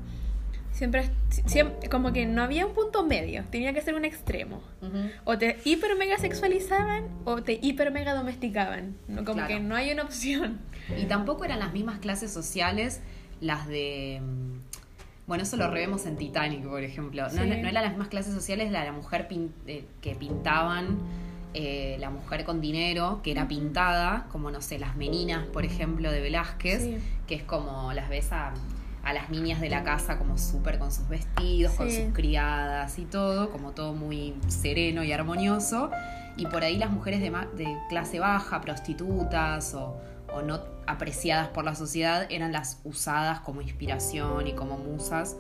siempre, 0.83 1.11
siempre 1.47 1.89
como 1.89 2.13
que 2.13 2.27
no 2.27 2.43
había 2.43 2.67
un 2.67 2.75
punto 2.75 3.05
medio, 3.05 3.45
tenía 3.53 3.73
que 3.73 3.81
ser 3.83 3.95
un 3.95 4.05
extremo. 4.05 4.61
O 5.25 5.39
te 5.39 5.61
hiper 5.65 5.97
mega 5.97 6.19
sexualizaban 6.19 7.05
o 7.25 7.41
te 7.41 7.61
hiper 7.63 7.93
mega 7.93 8.15
domesticaban, 8.15 8.97
como 9.25 9.47
que 9.47 9.61
no 9.61 9.77
hay 9.77 9.93
una 9.93 10.03
opción. 10.03 10.59
Y 11.01 11.05
tampoco 11.05 11.45
eran 11.45 11.61
las 11.61 11.73
mismas 11.73 12.01
clases 12.01 12.33
sociales 12.33 13.01
las 13.41 13.69
de 13.69 14.21
mm, 14.21 14.59
bueno, 15.29 15.45
eso 15.45 15.57
lo 15.57 15.71
revemos 15.71 16.05
en 16.07 16.17
Titanic, 16.17 16.65
por 16.65 16.83
ejemplo. 16.83 17.29
No, 17.29 17.43
eran 17.43 17.75
las 17.75 17.91
mismas 17.91 18.09
clases 18.09 18.35
sociales, 18.35 18.73
la 18.73 18.81
de 18.81 18.87
la 18.87 18.93
mujer 18.93 19.29
eh, 19.69 19.85
que 20.01 20.17
pintaban, 20.17 20.99
eh, 21.55 21.97
la 22.01 22.11
mujer 22.11 22.45
con 22.45 22.61
dinero, 22.61 23.21
que 23.23 23.31
era 23.31 23.47
pintada, 23.47 24.27
como 24.33 24.51
no 24.51 24.61
sé, 24.61 24.81
las 24.81 24.97
meninas, 24.97 25.47
por 25.47 25.65
ejemplo, 25.65 26.11
de 26.11 26.21
Velázquez, 26.21 27.01
que 27.29 27.37
es 27.37 27.45
como 27.45 27.93
las 27.93 28.09
ves 28.09 28.33
a, 28.33 28.53
las 29.13 29.31
niñas 29.31 29.61
de 29.61 29.69
la 29.69 29.83
casa 29.83 30.19
como 30.19 30.39
súper 30.39 30.79
con 30.79 30.93
sus 30.93 31.09
vestidos, 31.09 31.73
con 31.73 31.91
sus 31.91 32.13
criadas 32.13 32.99
y 32.99 33.05
todo, 33.05 33.51
como 33.51 33.73
todo 33.73 33.95
muy 33.95 34.35
sereno 34.49 35.03
y 35.03 35.13
armonioso. 35.13 35.91
Y 36.37 36.47
por 36.47 36.63
ahí 36.63 36.79
las 36.79 36.91
mujeres 36.91 37.21
de, 37.21 37.31
de 37.31 37.77
clase 37.89 38.21
baja, 38.21 38.61
prostitutas 38.61 39.75
o 39.75 40.01
o 40.33 40.43
no 40.43 40.61
apreciadas 40.87 41.49
por 41.49 41.65
la 41.65 41.75
sociedad 41.75 42.27
eran 42.31 42.53
las 42.53 42.81
usadas 42.85 43.41
como 43.41 43.61
inspiración 43.61 44.47
y 44.47 44.55
como 44.55 44.79
musas 44.79 45.37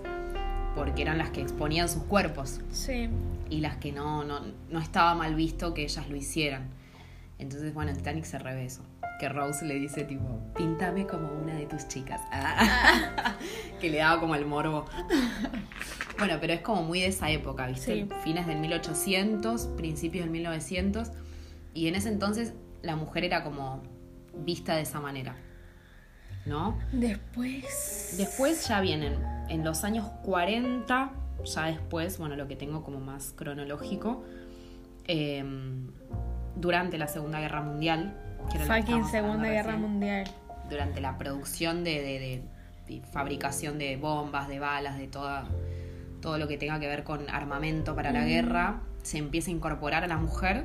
porque 0.76 1.02
eran 1.02 1.18
las 1.18 1.30
que 1.30 1.42
exponían 1.42 1.88
sus 1.88 2.04
cuerpos. 2.04 2.60
Sí. 2.70 3.08
Y 3.50 3.60
las 3.60 3.76
que 3.76 3.92
no, 3.92 4.24
no, 4.24 4.40
no 4.70 4.78
estaba 4.78 5.14
mal 5.14 5.34
visto 5.34 5.74
que 5.74 5.82
ellas 5.82 6.08
lo 6.08 6.16
hicieran. 6.16 6.68
Entonces, 7.38 7.74
bueno, 7.74 7.90
en 7.90 7.98
Titanic 7.98 8.24
se 8.24 8.38
reveso. 8.38 8.82
Que 9.22 9.28
Rose 9.28 9.64
le 9.64 9.74
dice 9.74 10.02
tipo, 10.02 10.40
píntame 10.56 11.06
como 11.06 11.30
una 11.30 11.54
de 11.54 11.66
tus 11.66 11.86
chicas. 11.86 12.20
que 13.80 13.88
le 13.88 13.98
daba 13.98 14.18
como 14.18 14.34
el 14.34 14.44
morbo. 14.44 14.84
bueno, 16.18 16.38
pero 16.40 16.54
es 16.54 16.60
como 16.60 16.82
muy 16.82 17.02
de 17.02 17.06
esa 17.06 17.30
época, 17.30 17.68
¿viste? 17.68 18.08
Fines 18.24 18.48
del 18.48 18.58
1800, 18.58 19.68
principios 19.76 20.24
del 20.24 20.32
1900. 20.32 21.12
Y 21.72 21.86
en 21.86 21.94
ese 21.94 22.08
entonces 22.08 22.54
la 22.82 22.96
mujer 22.96 23.22
era 23.22 23.44
como 23.44 23.84
vista 24.38 24.74
de 24.74 24.82
esa 24.82 24.98
manera. 24.98 25.36
¿No? 26.44 26.76
Después. 26.90 28.16
Después 28.18 28.66
ya 28.66 28.80
vienen 28.80 29.24
en 29.48 29.62
los 29.62 29.84
años 29.84 30.04
40, 30.24 31.12
ya 31.44 31.66
después, 31.66 32.18
bueno, 32.18 32.34
lo 32.34 32.48
que 32.48 32.56
tengo 32.56 32.82
como 32.82 32.98
más 32.98 33.32
cronológico, 33.36 34.24
em, 35.04 35.92
durante 36.56 36.98
la 36.98 37.06
Segunda 37.06 37.38
Guerra 37.38 37.62
Mundial. 37.62 38.18
Fucking 38.66 39.06
Segunda 39.06 39.48
Guerra 39.48 39.76
Mundial. 39.76 40.24
Durante 40.68 41.00
la 41.00 41.18
producción 41.18 41.84
de, 41.84 42.42
fabricación 43.12 43.78
de 43.78 43.96
bombas, 43.96 44.48
de 44.48 44.58
balas, 44.58 44.98
de 44.98 45.08
toda, 45.08 45.48
todo 46.20 46.38
lo 46.38 46.48
que 46.48 46.58
tenga 46.58 46.78
que 46.80 46.86
ver 46.86 47.04
con 47.04 47.28
armamento 47.30 47.94
para 47.94 48.12
la 48.12 48.24
guerra, 48.24 48.80
se 49.02 49.18
empieza 49.18 49.50
a 49.50 49.54
incorporar 49.54 50.04
a 50.04 50.06
la 50.06 50.16
mujer 50.16 50.64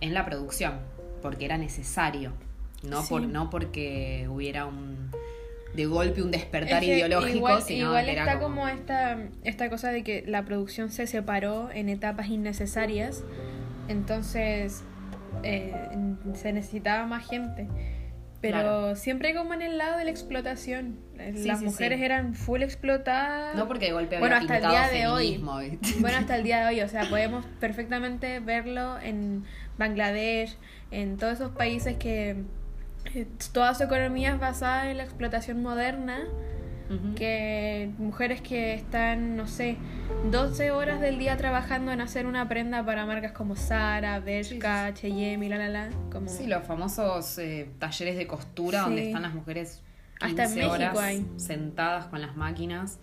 en 0.00 0.14
la 0.14 0.24
producción, 0.24 0.80
porque 1.22 1.44
era 1.44 1.58
necesario. 1.58 2.32
No, 2.82 3.04
por, 3.04 3.22
no 3.22 3.50
porque 3.50 4.26
hubiera 4.30 4.66
un 4.66 5.10
de 5.74 5.86
golpe 5.86 6.22
un 6.22 6.30
despertar 6.30 6.82
ideológico, 6.82 7.36
igual, 7.36 7.62
igual 7.68 8.08
está 8.08 8.38
como... 8.38 8.68
esta, 8.68 9.18
esta 9.44 9.68
cosa 9.68 9.90
de 9.90 10.02
que 10.02 10.24
la 10.26 10.44
producción 10.44 10.90
se 10.90 11.06
separó 11.06 11.70
en 11.70 11.88
etapas 11.88 12.28
innecesarias, 12.28 13.22
entonces 13.86 14.82
eh, 15.42 15.88
se 16.34 16.52
necesitaba 16.52 17.06
más 17.06 17.28
gente. 17.28 17.68
Pero 18.40 18.94
siempre 18.94 19.34
como 19.34 19.52
en 19.52 19.62
el 19.62 19.78
lado 19.78 19.98
de 19.98 20.04
la 20.04 20.10
explotación. 20.10 21.00
Las 21.16 21.60
mujeres 21.60 22.00
eran 22.00 22.34
full 22.34 22.62
explotadas. 22.62 23.56
No 23.56 23.66
porque 23.66 23.86
de 23.86 23.92
golpe 23.92 24.18
bueno, 24.20 24.36
hasta 24.36 24.58
el 24.58 24.68
día 24.68 24.88
de 24.88 25.08
hoy. 25.08 25.38
Bueno, 25.38 26.18
hasta 26.18 26.36
el 26.36 26.42
día 26.44 26.60
de 26.60 26.66
hoy. 26.66 26.80
O 26.82 26.88
sea, 26.88 27.08
podemos 27.08 27.44
perfectamente 27.58 28.38
verlo 28.38 28.98
en 29.00 29.44
Bangladesh, 29.76 30.56
en 30.92 31.16
todos 31.16 31.34
esos 31.34 31.50
países 31.50 31.96
que 31.96 32.44
toda 33.52 33.74
su 33.74 33.84
economía 33.84 34.34
es 34.34 34.40
basada 34.40 34.90
en 34.90 34.98
la 34.98 35.04
explotación 35.04 35.62
moderna, 35.62 36.20
que 37.16 37.90
mujeres 37.98 38.40
que 38.40 38.74
están, 38.74 39.36
no 39.36 39.46
sé, 39.46 39.76
12 40.30 40.70
horas 40.70 41.00
del 41.00 41.18
día 41.18 41.36
trabajando 41.36 41.92
en 41.92 42.00
hacer 42.00 42.26
una 42.26 42.48
prenda 42.48 42.84
para 42.84 43.04
marcas 43.04 43.32
como 43.32 43.56
Zara, 43.56 44.20
Bershka, 44.20 44.86
H&M 44.86 45.44
y 45.44 45.48
la 45.48 45.58
la 45.58 45.68
la. 45.68 45.90
Como... 46.10 46.28
Sí, 46.28 46.46
los 46.46 46.64
famosos 46.64 47.38
eh, 47.38 47.70
talleres 47.78 48.16
de 48.16 48.26
costura 48.26 48.82
donde 48.82 49.08
están 49.08 49.22
las 49.22 49.34
mujeres 49.34 49.82
15 50.20 50.42
hasta 50.42 50.60
en 50.60 50.64
horas 50.66 50.98
sentadas 51.36 52.06
con 52.06 52.20
las 52.20 52.36
máquinas 52.36 52.98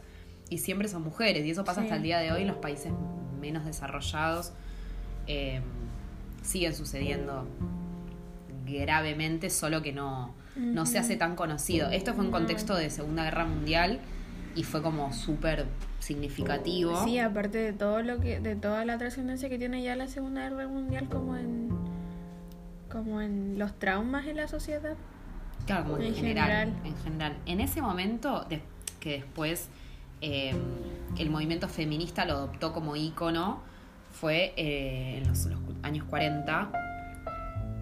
y 0.49 0.57
siempre 0.57 0.87
son 0.87 1.03
mujeres 1.03 1.45
y 1.45 1.51
eso 1.51 1.63
pasa 1.63 1.81
hasta 1.81 1.95
el 1.95 2.03
día 2.03 2.19
de 2.19 2.31
hoy 2.31 2.41
en 2.41 2.47
los 2.47 2.57
países 2.57 2.91
menos 3.39 3.65
desarrollados. 3.65 4.53
Eh, 5.27 5.61
siguen 6.41 6.75
sucediendo 6.75 7.47
gravemente, 8.65 9.49
solo 9.49 9.81
que 9.81 9.91
no, 9.91 10.33
no 10.55 10.85
se 10.85 10.99
hace 10.99 11.17
tan 11.17 11.35
conocido. 11.35 11.89
Esto 11.89 12.13
fue 12.13 12.25
en 12.25 12.31
contexto 12.31 12.75
de 12.75 12.89
Segunda 12.89 13.23
Guerra 13.23 13.45
Mundial 13.45 13.99
y 14.55 14.63
fue 14.63 14.81
como 14.81 15.11
súper 15.13 15.65
significativo. 15.99 17.03
Sí, 17.03 17.19
aparte 17.19 17.57
de 17.57 17.73
todo 17.73 18.01
lo 18.01 18.19
que, 18.19 18.39
de 18.39 18.55
toda 18.55 18.85
la 18.85 18.97
trascendencia 18.97 19.49
que 19.49 19.57
tiene 19.57 19.83
ya 19.83 19.95
la 19.95 20.07
Segunda 20.07 20.49
Guerra 20.49 20.67
Mundial 20.67 21.09
como 21.09 21.35
en 21.35 21.69
como 22.89 23.19
en 23.19 23.59
los 23.59 23.77
traumas 23.77 24.25
en 24.25 24.37
la 24.37 24.47
sociedad. 24.47 24.95
Claro, 25.65 25.83
como 25.83 25.97
en, 25.97 26.15
general, 26.15 26.73
En 26.85 26.95
general. 26.97 27.35
En 27.45 27.59
ese 27.59 27.81
momento, 27.81 28.47
que 29.01 29.11
después 29.11 29.67
em, 30.21 30.57
el 31.17 31.29
movimiento 31.29 31.67
feminista 31.67 32.23
lo 32.23 32.33
adoptó 32.33 32.71
como 32.71 32.95
ícono, 32.95 33.61
fue 34.13 34.53
eh, 34.55 35.17
en 35.17 35.27
los, 35.27 35.45
los, 35.45 35.59
años 35.83 36.05
40, 36.05 36.71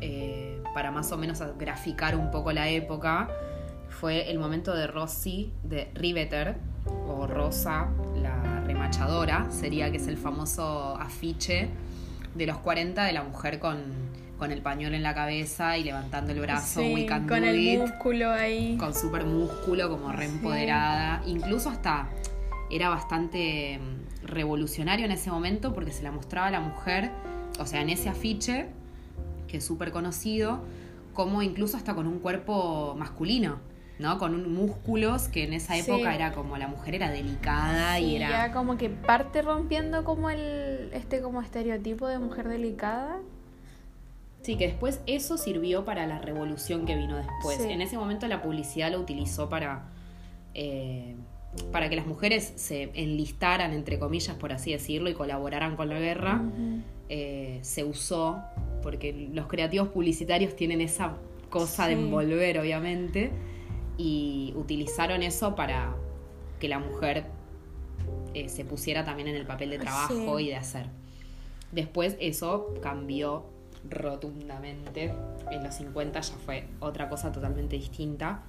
eh, 0.01 0.52
para 0.73 0.91
más 0.91 1.11
o 1.11 1.17
menos 1.17 1.41
graficar 1.57 2.15
un 2.15 2.31
poco 2.31 2.51
la 2.51 2.69
época, 2.69 3.29
fue 3.89 4.29
el 4.31 4.39
momento 4.39 4.73
de 4.73 4.87
Rossi, 4.87 5.53
de 5.63 5.91
Riveter, 5.93 6.57
o 7.07 7.27
Rosa, 7.27 7.89
la 8.21 8.61
remachadora, 8.61 9.47
sería 9.51 9.91
que 9.91 9.97
es 9.97 10.07
el 10.07 10.17
famoso 10.17 10.97
afiche 10.97 11.69
de 12.35 12.45
los 12.45 12.57
40 12.57 13.03
de 13.05 13.13
la 13.13 13.23
mujer 13.23 13.59
con, 13.59 13.81
con 14.37 14.51
el 14.51 14.61
pañuelo 14.61 14.95
en 14.95 15.03
la 15.03 15.13
cabeza 15.13 15.77
y 15.77 15.83
levantando 15.83 16.31
el 16.31 16.39
brazo, 16.41 16.81
sí, 16.81 17.07
con 17.07 17.43
el 17.43 17.79
músculo 17.79 18.31
ahí. 18.31 18.77
Con 18.77 18.93
súper 18.93 19.25
músculo, 19.25 19.89
como 19.89 20.11
reempoderada. 20.11 21.21
Incluso 21.25 21.69
hasta 21.69 22.09
era 22.71 22.89
bastante 22.89 23.79
mm, 23.79 24.25
revolucionario 24.25 25.05
en 25.05 25.11
ese 25.11 25.29
momento 25.29 25.73
porque 25.73 25.91
se 25.91 26.03
la 26.03 26.11
mostraba 26.11 26.47
a 26.47 26.51
la 26.51 26.59
mujer, 26.59 27.11
o 27.59 27.65
sea, 27.65 27.81
en 27.81 27.89
ese 27.89 28.09
afiche 28.09 28.67
que 29.53 29.57
es 29.57 29.65
súper 29.65 29.91
conocido, 29.91 30.61
como 31.13 31.43
incluso 31.43 31.77
hasta 31.77 31.93
con 31.93 32.07
un 32.07 32.17
cuerpo 32.17 32.95
masculino. 32.97 33.59
¿no? 33.99 34.17
Con 34.17 34.33
un, 34.33 34.51
músculos 34.51 35.27
que 35.27 35.43
en 35.43 35.53
esa 35.53 35.77
época 35.77 36.15
era 36.15 36.31
como 36.31 36.57
la 36.57 36.67
mujer 36.67 36.95
era 36.95 37.11
delicada 37.11 37.99
y 37.99 38.15
era 38.15 38.29
ya 38.29 38.51
como 38.51 38.75
que 38.75 38.89
parte 38.89 39.43
rompiendo 39.43 40.03
como 40.03 40.31
el 40.31 40.89
este 40.93 41.21
como 41.21 41.39
estereotipo 41.39 42.07
de 42.07 42.17
mujer 42.17 42.49
delicada. 42.49 43.19
Sí, 44.41 44.57
que 44.57 44.65
después 44.69 44.99
eso 45.05 45.37
sirvió 45.37 45.85
para 45.85 46.07
la 46.07 46.17
revolución 46.17 46.87
que 46.87 46.95
vino 46.95 47.15
después. 47.15 47.59
En 47.59 47.81
ese 47.81 47.95
momento 47.95 48.27
la 48.27 48.41
publicidad 48.41 48.91
lo 48.91 48.99
utilizó 48.99 49.47
para 49.49 49.83
eh, 50.55 51.15
para 51.71 51.87
que 51.87 51.95
las 51.95 52.07
mujeres 52.07 52.53
se 52.55 52.89
enlistaran, 52.95 53.71
entre 53.73 53.99
comillas, 53.99 54.35
por 54.35 54.51
así 54.51 54.71
decirlo, 54.71 55.11
y 55.11 55.13
colaboraran 55.13 55.75
con 55.75 55.89
la 55.89 55.99
guerra. 55.99 56.41
Eh, 57.09 57.59
se 57.61 57.83
usó 57.83 58.41
porque 58.81 59.29
los 59.33 59.47
creativos 59.47 59.89
publicitarios 59.89 60.55
tienen 60.55 60.81
esa 60.81 61.15
cosa 61.49 61.87
de 61.87 61.93
envolver, 61.93 62.59
obviamente, 62.59 63.31
y 63.97 64.53
utilizaron 64.55 65.21
eso 65.21 65.55
para 65.55 65.95
que 66.59 66.67
la 66.67 66.79
mujer 66.79 67.25
eh, 68.33 68.49
se 68.49 68.65
pusiera 68.65 69.03
también 69.03 69.27
en 69.27 69.35
el 69.35 69.45
papel 69.45 69.69
de 69.69 69.79
trabajo 69.79 70.39
y 70.39 70.47
de 70.47 70.55
hacer. 70.55 70.87
Después 71.71 72.17
eso 72.19 72.73
cambió 72.81 73.45
rotundamente. 73.89 75.13
En 75.51 75.63
los 75.63 75.75
50 75.75 76.21
ya 76.21 76.35
fue 76.45 76.65
otra 76.79 77.09
cosa 77.09 77.31
totalmente 77.31 77.75
distinta. 77.75 78.43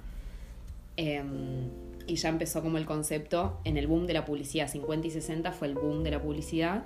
Em, 0.97 1.69
y 2.07 2.15
ya 2.15 2.29
empezó 2.29 2.61
como 2.61 2.77
el 2.77 2.85
concepto 2.85 3.59
en 3.63 3.77
el 3.77 3.87
boom 3.87 4.07
de 4.07 4.13
la 4.13 4.25
publicidad. 4.25 4.67
50 4.67 5.07
y 5.07 5.11
60 5.11 5.51
fue 5.51 5.67
el 5.67 5.75
boom 5.75 6.03
de 6.03 6.11
la 6.11 6.21
publicidad 6.21 6.83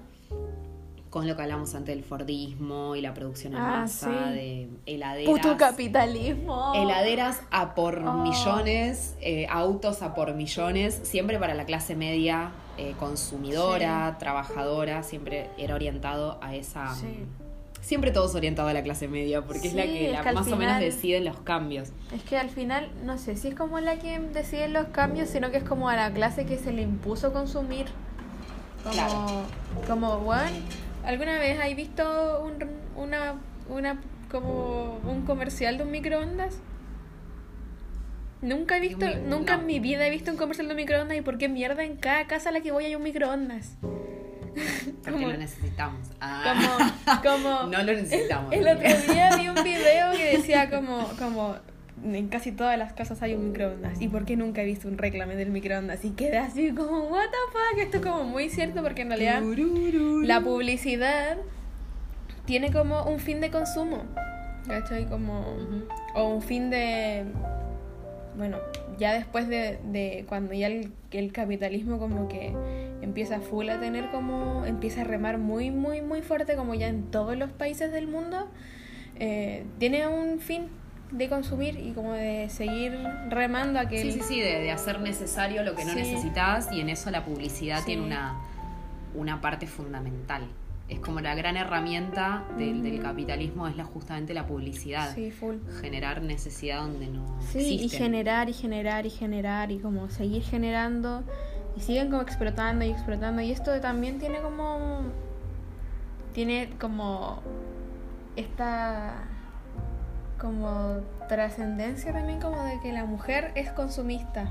con 1.09 1.27
lo 1.27 1.35
que 1.35 1.41
hablamos 1.41 1.73
antes 1.73 1.95
del 1.95 2.03
Fordismo 2.03 2.95
y 2.95 3.01
la 3.01 3.13
producción 3.13 3.53
en 3.53 3.59
ah, 3.59 3.81
masa, 3.81 4.09
de 4.09 4.69
heladeras. 4.85 5.31
Puto 5.31 5.57
capitalismo. 5.57 6.73
Heladeras 6.75 7.41
a 7.49 7.73
por 7.73 7.99
oh. 7.99 8.23
millones, 8.23 9.15
eh, 9.21 9.47
autos 9.49 10.01
a 10.01 10.13
por 10.13 10.35
millones, 10.35 10.99
siempre 11.03 11.39
para 11.39 11.55
la 11.55 11.65
clase 11.65 11.95
media 11.95 12.51
eh, 12.77 12.93
consumidora, 12.99 14.17
trabajadora, 14.19 15.03
siempre 15.03 15.49
era 15.57 15.75
orientado 15.75 16.37
a 16.41 16.55
esa, 16.55 16.95
Siempre 17.81 18.11
todos 18.11 18.35
orientados 18.35 18.69
a 18.69 18.73
la 18.73 18.83
clase 18.83 19.07
media, 19.07 19.41
porque 19.41 19.69
es 19.69 19.73
la 19.73 19.83
que, 19.83 20.07
es 20.07 20.11
la 20.11 20.21
que 20.21 20.29
al 20.29 20.35
más 20.35 20.51
o 20.51 20.57
menos 20.57 20.79
decide 20.79 21.21
los 21.21 21.39
cambios. 21.39 21.89
Es 22.13 22.21
que 22.23 22.37
al 22.37 22.49
final, 22.49 22.89
no 23.03 23.17
sé 23.17 23.35
si 23.37 23.47
es 23.47 23.55
como 23.55 23.79
la 23.79 23.97
que 23.97 24.19
decide 24.19 24.67
los 24.67 24.87
cambios, 24.87 25.29
sino 25.29 25.49
que 25.49 25.57
es 25.57 25.63
como 25.63 25.89
a 25.89 25.95
la 25.95 26.11
clase 26.11 26.45
que 26.45 26.57
se 26.57 26.73
le 26.73 26.81
impuso 26.81 27.31
consumir. 27.31 27.87
Como, 28.83 28.93
Claro. 28.93 29.43
como, 29.87 30.17
weón, 30.17 30.53
¿alguna 31.05 31.39
vez 31.39 31.59
has 31.59 31.75
visto 31.75 32.43
un, 32.43 32.55
una, 32.95 33.35
una, 33.69 33.99
como 34.31 34.97
un 35.05 35.25
comercial 35.25 35.77
de 35.77 35.83
un 35.83 35.91
microondas? 35.91 36.59
Nunca 38.41 38.77
he 38.77 38.79
visto, 38.79 39.05
mi- 39.05 39.15
nunca 39.15 39.55
no. 39.55 39.61
en 39.61 39.65
mi 39.67 39.79
vida 39.79 40.07
he 40.07 40.09
visto 40.09 40.31
un 40.31 40.37
comercial 40.37 40.67
de 40.67 40.73
un 40.73 40.77
microondas 40.77 41.17
y 41.17 41.21
por 41.21 41.37
qué 41.37 41.49
mierda 41.49 41.83
en 41.83 41.97
cada 41.97 42.25
casa 42.27 42.49
a 42.49 42.51
la 42.53 42.61
que 42.61 42.71
voy 42.71 42.85
hay 42.85 42.95
un 42.95 43.03
microondas. 43.03 43.75
Porque 45.03 45.11
Como- 45.11 45.27
lo 45.29 45.37
necesitamos. 45.37 46.07
Ah. 46.21 46.91
Como, 47.21 47.21
como 47.21 47.63
no 47.71 47.77
lo 47.83 47.93
necesitamos. 47.93 48.53
el 48.53 48.67
otro 48.67 49.13
día 49.13 49.35
vi 49.37 49.47
un 49.49 49.55
video 49.63 50.11
que 50.13 50.37
decía 50.37 50.69
como, 50.69 51.07
como 51.19 51.55
en 52.03 52.27
casi 52.27 52.51
todas 52.51 52.77
las 52.77 52.93
casas 52.93 53.21
hay 53.21 53.33
un 53.33 53.47
microondas. 53.47 54.01
¿Y 54.01 54.07
por 54.07 54.25
qué 54.25 54.35
nunca 54.35 54.61
he 54.61 54.65
visto 54.65 54.87
un 54.87 54.97
reclame 54.97 55.35
del 55.35 55.51
microondas? 55.51 56.03
Y 56.05 56.11
quedé 56.11 56.37
así 56.37 56.71
como, 56.71 57.07
what 57.07 57.25
the 57.25 57.37
fuck, 57.51 57.79
esto 57.79 57.97
es 57.97 58.03
como 58.03 58.23
muy 58.23 58.49
cierto 58.49 58.81
porque 58.81 59.01
en 59.03 59.09
realidad 59.09 59.41
la 60.23 60.41
publicidad 60.41 61.37
tiene 62.45 62.71
como 62.71 63.03
un 63.03 63.19
fin 63.19 63.41
de 63.41 63.51
consumo. 63.51 64.03
¿Cachai? 64.67 65.05
Como, 65.05 65.45
o 66.15 66.27
un 66.27 66.41
fin 66.41 66.69
de, 66.69 67.25
bueno, 68.37 68.57
ya 68.99 69.13
después 69.13 69.47
de, 69.47 69.79
de 69.91 70.25
cuando 70.27 70.53
ya 70.53 70.67
el, 70.67 70.91
el 71.11 71.31
capitalismo 71.31 71.97
como 71.97 72.27
que 72.27 72.53
empieza 73.01 73.39
full 73.39 73.69
a 73.69 73.79
tener 73.79 74.11
como, 74.11 74.65
empieza 74.65 75.01
a 75.01 75.03
remar 75.05 75.37
muy, 75.37 75.71
muy, 75.71 76.01
muy 76.01 76.21
fuerte 76.21 76.55
como 76.55 76.75
ya 76.75 76.87
en 76.87 77.09
todos 77.09 77.35
los 77.37 77.49
países 77.49 77.91
del 77.91 78.07
mundo, 78.07 78.47
eh, 79.17 79.65
tiene 79.79 80.07
un 80.07 80.39
fin 80.39 80.67
de 81.11 81.27
consumir 81.29 81.77
y 81.79 81.91
como 81.93 82.13
de 82.13 82.49
seguir 82.49 82.93
remando 83.29 83.79
a 83.79 83.87
que... 83.87 84.01
Sí, 84.01 84.11
sí, 84.11 84.21
sí, 84.21 84.39
de, 84.39 84.59
de 84.59 84.71
hacer 84.71 84.99
necesario 85.01 85.63
lo 85.63 85.75
que 85.75 85.83
no 85.85 85.91
Sí. 85.93 85.99
necesitas 85.99 86.71
y 86.71 86.81
en 86.81 86.89
eso 86.89 87.09
la 87.11 87.25
publicidad 87.25 87.79
Sí. 87.79 87.85
tiene 87.87 88.03
una, 88.03 88.35
una 89.15 89.41
parte 89.41 89.65
fundamental. 89.67 90.43
Es 90.87 90.99
como 90.99 91.19
la 91.19 91.35
gran 91.35 91.55
herramienta 91.55 92.43
del, 92.57 92.81
del 92.81 92.95
Ujú. 92.95 93.03
capitalismo, 93.03 93.67
es 93.67 93.75
la, 93.75 93.83
justamente 93.85 94.33
la 94.33 94.47
publicidad. 94.47 95.13
Sí, 95.13 95.29
full. 95.31 95.57
Generar 95.81 96.21
necesidad 96.23 96.81
donde 96.81 97.07
no 97.07 97.25
Sí, 97.41 97.79
y 97.81 97.89
generar 97.89 98.49
y 98.49 98.53
generar 98.53 99.05
y 99.05 99.09
generar 99.11 99.71
y 99.71 99.79
como 99.79 100.09
seguir 100.09 100.41
generando 100.43 101.23
y 101.77 101.81
siguen 101.81 102.09
como 102.09 102.21
explotando 102.23 102.85
y 102.85 102.89
explotando 102.89 103.41
y 103.41 103.51
esto 103.51 103.79
también 103.81 104.17
tiene 104.19 104.39
como 104.41 105.01
tiene 106.33 106.71
como 106.79 107.41
esta 108.35 109.23
como 110.39 111.01
trascendencia 111.27 112.11
también 112.13 112.39
como 112.39 112.63
de 112.63 112.79
que 112.79 112.91
la 112.91 113.05
mujer 113.05 113.51
es 113.55 113.71
consumista. 113.71 114.49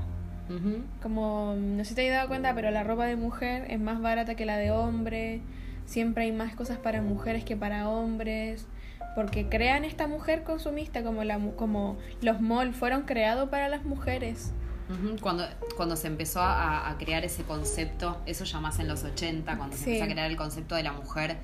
Como 1.03 1.53
no 1.55 1.83
sé 1.83 1.89
si 1.89 1.95
te 1.95 2.09
has 2.09 2.15
dado 2.15 2.27
cuenta 2.27 2.55
pero 2.55 2.71
la 2.71 2.83
ropa 2.83 3.05
de 3.05 3.15
mujer 3.15 3.67
es 3.69 3.79
más 3.79 4.01
barata 4.01 4.33
que 4.35 4.45
la 4.45 4.57
de 4.57 4.71
hombre. 4.71 5.41
Siempre 5.85 6.23
hay 6.23 6.31
más 6.31 6.55
cosas 6.55 6.77
para 6.77 7.01
mujeres 7.01 7.43
que 7.43 7.55
para 7.55 7.87
hombres. 7.87 8.65
Porque 9.15 9.47
crean 9.47 9.85
esta 9.85 10.07
mujer 10.07 10.43
consumista 10.43 11.03
como 11.03 11.23
la 11.23 11.39
como 11.55 11.97
los 12.21 12.41
malls 12.41 12.75
fueron 12.75 13.03
creados 13.03 13.49
para 13.49 13.69
las 13.69 13.83
mujeres. 13.83 14.53
Cuando, 15.21 15.45
cuando 15.77 15.95
se 15.95 16.07
empezó 16.07 16.41
a, 16.41 16.89
a 16.89 16.97
crear 16.97 17.23
ese 17.23 17.43
concepto, 17.43 18.17
eso 18.25 18.43
ya 18.43 18.59
más 18.59 18.79
en 18.79 18.87
los 18.87 19.03
80, 19.03 19.55
cuando 19.55 19.77
se 19.77 19.83
empezó 19.83 20.05
a 20.05 20.07
crear 20.07 20.31
el 20.31 20.35
concepto 20.37 20.73
de 20.73 20.81
la 20.81 20.93
mujer 20.93 21.37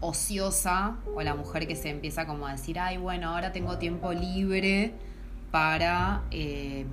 ociosa 0.00 0.96
o 1.14 1.22
la 1.22 1.34
mujer 1.34 1.66
que 1.66 1.76
se 1.76 1.90
empieza 1.90 2.26
como 2.26 2.46
a 2.46 2.52
decir, 2.52 2.78
ay, 2.78 2.96
bueno, 2.96 3.30
ahora 3.34 3.52
tengo 3.52 3.78
tiempo 3.78 4.12
libre 4.12 4.92
para... 5.50 6.22
eh, 6.30 6.86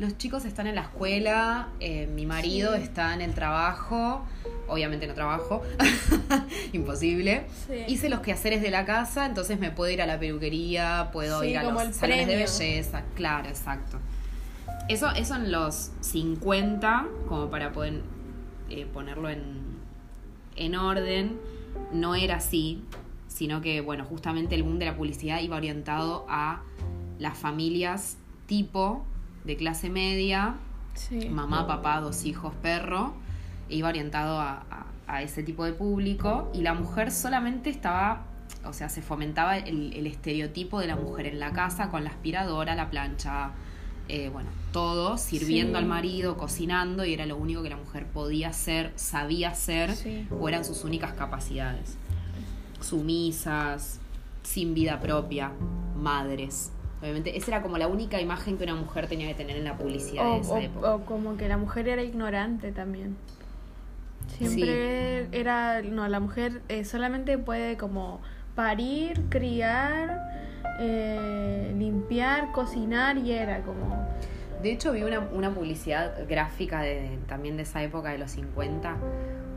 los 0.00 0.16
chicos 0.16 0.44
están 0.44 0.68
en 0.68 0.76
la 0.76 0.82
escuela, 0.82 1.70
eh, 1.80 2.06
mi 2.06 2.24
marido 2.24 2.76
Sí. 2.76 2.82
está 2.84 3.14
en 3.14 3.20
el 3.20 3.34
trabajo, 3.34 4.24
obviamente 4.68 5.08
no 5.08 5.14
trabajo, 5.14 5.64
imposible. 6.72 7.46
Sí. 7.66 7.82
Hice 7.88 8.08
los 8.08 8.20
quehaceres 8.20 8.62
de 8.62 8.70
la 8.70 8.84
casa, 8.84 9.26
entonces 9.26 9.58
me 9.58 9.72
puedo 9.72 9.90
ir 9.90 10.00
a 10.00 10.06
la 10.06 10.16
peluquería, 10.20 11.10
puedo 11.12 11.40
Sí, 11.42 11.48
ir 11.48 11.58
a 11.58 11.64
los 11.64 11.96
salones 11.96 12.28
de 12.28 12.36
belleza, 12.36 13.02
claro, 13.16 13.48
exacto. 13.48 13.98
Eso, 14.88 15.10
eso 15.16 15.34
en 15.34 15.50
los 15.50 15.90
50, 16.00 17.06
como 17.28 17.50
para 17.50 17.72
poder 17.72 18.00
eh, 18.70 18.86
ponerlo 18.86 19.28
en, 19.28 19.58
en 20.54 20.76
orden, 20.76 21.40
no 21.92 22.14
era 22.14 22.36
así, 22.36 22.82
sino 23.28 23.60
que, 23.60 23.80
bueno, 23.80 24.04
justamente 24.04 24.54
el 24.54 24.62
boom 24.62 24.78
de 24.78 24.86
la 24.86 24.96
publicidad 24.96 25.40
iba 25.40 25.56
orientado 25.56 26.26
a 26.28 26.62
las 27.18 27.36
familias 27.36 28.16
tipo 28.46 29.04
de 29.44 29.56
clase 29.56 29.90
media, 29.90 30.54
Sí. 30.94 31.28
mamá, 31.28 31.66
papá, 31.66 32.00
dos 32.00 32.24
hijos, 32.24 32.52
perro, 32.62 33.14
e 33.68 33.76
iba 33.76 33.88
orientado 33.88 34.40
a, 34.40 34.64
a- 34.70 34.86
a 35.06 35.22
ese 35.22 35.42
tipo 35.42 35.64
de 35.64 35.72
público 35.72 36.50
y 36.54 36.62
la 36.62 36.74
mujer 36.74 37.10
solamente 37.12 37.70
estaba, 37.70 38.24
o 38.64 38.72
sea, 38.72 38.88
se 38.88 39.00
fomentaba 39.00 39.56
el, 39.56 39.92
el 39.94 40.06
estereotipo 40.06 40.80
de 40.80 40.86
la 40.86 40.96
mujer 40.96 41.26
en 41.26 41.38
la 41.40 41.52
casa 41.52 41.88
con 41.90 42.04
la 42.04 42.10
aspiradora, 42.10 42.74
la 42.74 42.90
plancha, 42.90 43.52
eh, 44.08 44.28
bueno, 44.30 44.48
todo, 44.72 45.18
sirviendo 45.18 45.78
Sí. 45.78 45.84
al 45.84 45.88
marido, 45.88 46.36
cocinando 46.36 47.04
y 47.04 47.12
era 47.14 47.26
lo 47.26 47.36
único 47.36 47.62
que 47.62 47.70
la 47.70 47.76
mujer 47.76 48.06
podía 48.06 48.48
hacer, 48.48 48.92
sabía 48.96 49.50
hacer 49.50 49.94
Sí. 49.94 50.26
o 50.30 50.48
eran 50.48 50.64
sus 50.64 50.84
únicas 50.84 51.12
capacidades. 51.12 51.96
Sumisas, 52.80 54.00
sin 54.42 54.74
vida 54.74 55.00
propia, 55.00 55.52
madres. 55.96 56.72
Obviamente, 57.00 57.36
esa 57.36 57.52
era 57.52 57.62
como 57.62 57.78
la 57.78 57.86
única 57.86 58.20
imagen 58.20 58.56
que 58.56 58.64
una 58.64 58.74
mujer 58.74 59.06
tenía 59.08 59.28
que 59.28 59.34
tener 59.34 59.56
en 59.56 59.64
la 59.64 59.76
publicidad 59.76 60.26
O, 60.28 60.34
de 60.34 60.40
esa 60.40 60.54
o- 60.54 60.58
época. 60.58 60.94
o 60.94 61.04
como 61.04 61.36
que 61.36 61.48
la 61.48 61.56
mujer 61.58 61.86
era 61.88 62.02
ignorante 62.02 62.72
también. 62.72 63.16
Siempre 64.36 65.28
era, 65.32 65.82
no, 65.82 66.06
la 66.08 66.20
mujer 66.20 66.62
eh, 66.68 66.84
solamente 66.84 67.38
puede 67.38 67.76
como 67.76 68.20
parir, 68.54 69.22
criar, 69.30 70.47
eh, 70.78 71.74
limpiar, 71.76 72.52
cocinar 72.52 73.18
y 73.18 73.32
era 73.32 73.62
como... 73.62 74.08
De 74.62 74.72
hecho, 74.72 74.92
vi 74.92 75.04
una, 75.04 75.20
una 75.20 75.54
publicidad 75.54 76.26
gráfica 76.28 76.80
de, 76.80 77.18
también 77.28 77.56
de 77.56 77.62
esa 77.62 77.82
época 77.82 78.10
de 78.10 78.18
los 78.18 78.32
50, 78.32 78.96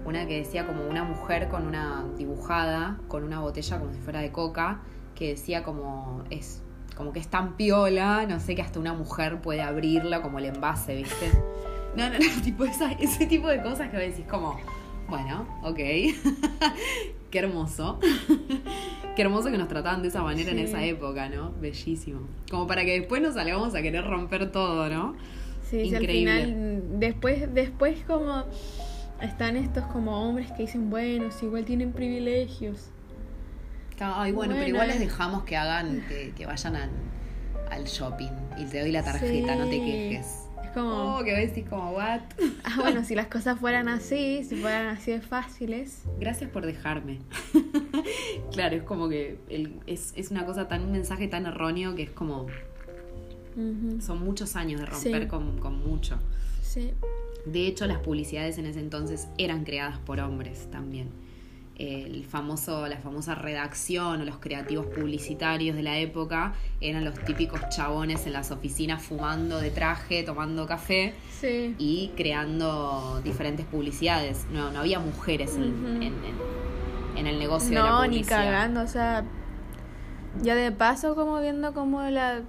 una 0.05 0.27
que 0.27 0.37
decía 0.37 0.67
como 0.67 0.87
una 0.87 1.03
mujer 1.03 1.47
con 1.47 1.65
una 1.65 2.05
dibujada, 2.17 2.99
con 3.07 3.23
una 3.23 3.39
botella 3.39 3.79
como 3.79 3.93
si 3.93 3.99
fuera 3.99 4.19
de 4.19 4.31
coca, 4.31 4.81
que 5.15 5.29
decía 5.29 5.63
como 5.63 6.23
es 6.29 6.61
como 6.95 7.13
que 7.13 7.19
es 7.19 7.27
tan 7.27 7.55
piola, 7.55 8.25
no 8.27 8.39
sé, 8.39 8.53
que 8.53 8.61
hasta 8.61 8.79
una 8.79 8.93
mujer 8.93 9.41
puede 9.41 9.61
abrirla 9.61 10.21
como 10.21 10.39
el 10.39 10.45
envase, 10.45 10.95
¿viste? 10.95 11.31
No, 11.95 12.09
no, 12.09 12.13
no, 12.13 12.41
tipo 12.43 12.63
ese 12.65 13.25
tipo 13.25 13.47
de 13.47 13.61
cosas 13.61 13.89
que 13.89 13.97
decís 13.97 14.25
como, 14.29 14.59
bueno, 15.07 15.47
ok, 15.63 15.77
qué 17.31 17.39
hermoso. 17.39 17.99
Qué 19.15 19.21
hermoso 19.23 19.51
que 19.51 19.57
nos 19.57 19.67
trataban 19.67 20.01
de 20.01 20.07
esa 20.07 20.21
manera 20.23 20.51
en 20.51 20.59
esa 20.59 20.83
época, 20.83 21.29
¿no? 21.29 21.51
Bellísimo. 21.59 22.21
Como 22.49 22.65
para 22.67 22.85
que 22.85 22.99
después 22.99 23.21
nos 23.21 23.33
salgamos 23.33 23.75
a 23.75 23.81
querer 23.81 24.05
romper 24.05 24.51
todo, 24.51 24.89
¿no? 24.89 25.15
Sí, 25.69 25.89
sí, 25.89 25.95
al 25.95 26.03
Increíble. 26.03 26.45
final, 26.45 26.83
después, 26.99 27.53
después 27.53 28.03
como 28.05 28.43
están 29.21 29.55
estos 29.57 29.85
como 29.85 30.21
hombres 30.27 30.51
que 30.53 30.63
dicen, 30.63 30.89
bueno, 30.89 31.31
si 31.31 31.45
igual 31.45 31.65
tienen 31.65 31.91
privilegios. 31.91 32.89
Ay, 33.99 34.31
bueno, 34.31 34.55
pero 34.55 34.67
igual 34.67 34.87
les 34.87 34.99
dejamos 34.99 35.43
que 35.43 35.55
hagan, 35.55 36.03
que, 36.07 36.33
que 36.35 36.45
vayan 36.47 36.75
al, 36.75 36.89
al 37.69 37.83
shopping 37.85 38.31
y 38.57 38.65
te 38.65 38.79
doy 38.81 38.91
la 38.91 39.03
tarjeta, 39.03 39.55
no 39.55 39.65
te 39.65 39.79
quejes. 39.79 40.47
Como, 40.73 41.17
Oh, 41.17 41.23
que 41.23 41.33
ves 41.33 41.53
decís 41.53 41.69
como, 41.69 41.91
what? 41.91 42.21
ah, 42.63 42.77
bueno, 42.81 43.03
si 43.03 43.15
las 43.15 43.27
cosas 43.27 43.59
fueran 43.59 43.87
así, 43.89 44.43
si 44.43 44.55
fueran 44.55 44.87
así 44.87 45.11
de 45.11 45.21
fáciles. 45.21 46.03
Gracias 46.19 46.49
por 46.49 46.65
dejarme. 46.65 47.19
claro, 48.51 48.75
es 48.77 48.83
como 48.83 49.09
que 49.09 49.37
el- 49.49 49.79
es, 49.87 50.13
es 50.15 50.31
una 50.31 50.45
cosa 50.45 50.67
tan, 50.67 50.83
un 50.83 50.91
mensaje 50.91 51.27
tan 51.27 51.45
erróneo 51.45 51.95
que 51.95 52.03
es 52.03 52.11
como, 52.11 52.47
son 53.99 54.23
muchos 54.23 54.55
años 54.55 54.79
de 54.79 54.85
romper 54.85 55.23
Sí. 55.23 55.27
con, 55.27 55.57
con 55.59 55.77
mucho. 55.85 56.17
Sí. 56.61 56.91
De 57.45 57.67
hecho, 57.67 57.85
las 57.87 57.99
publicidades 57.99 58.57
en 58.57 58.65
ese 58.65 58.79
entonces 58.79 59.27
eran 59.37 59.63
creadas 59.65 59.97
por 59.99 60.19
hombres 60.19 60.69
también. 60.71 61.09
El 61.83 62.25
famoso, 62.25 62.87
la 62.87 62.97
famosa 62.97 63.33
redacción 63.33 64.21
o 64.21 64.25
los 64.25 64.37
creativos 64.37 64.85
publicitarios 64.85 65.75
de 65.75 65.81
la 65.81 65.97
época 65.97 66.53
eran 66.79 67.03
los 67.03 67.15
típicos 67.25 67.59
chabones 67.69 68.27
en 68.27 68.33
las 68.33 68.51
oficinas 68.51 69.01
fumando 69.01 69.59
de 69.59 69.71
traje, 69.71 70.21
tomando 70.21 70.67
café 70.67 71.15
Sí. 71.39 71.73
y 71.79 72.11
creando 72.15 73.19
diferentes 73.23 73.65
publicidades. 73.65 74.45
No, 74.51 74.69
no 74.71 74.79
había 74.81 74.99
mujeres 74.99 75.55
en, 75.55 75.73
Ujú. 75.73 75.87
en- 75.87 76.03
en- 76.03 77.17
en 77.17 77.27
el 77.27 77.39
negocio 77.39 77.69
de 77.69 77.75
la 77.83 77.89
No, 77.89 78.05
ni 78.05 78.23
cagando, 78.23 78.81
o 78.81 78.87
sea, 78.87 79.23
ya 80.43 80.53
de 80.53 80.71
paso 80.71 81.15
como 81.15 81.39
viendo 81.41 81.73
como 81.73 82.03
la, 82.03 82.41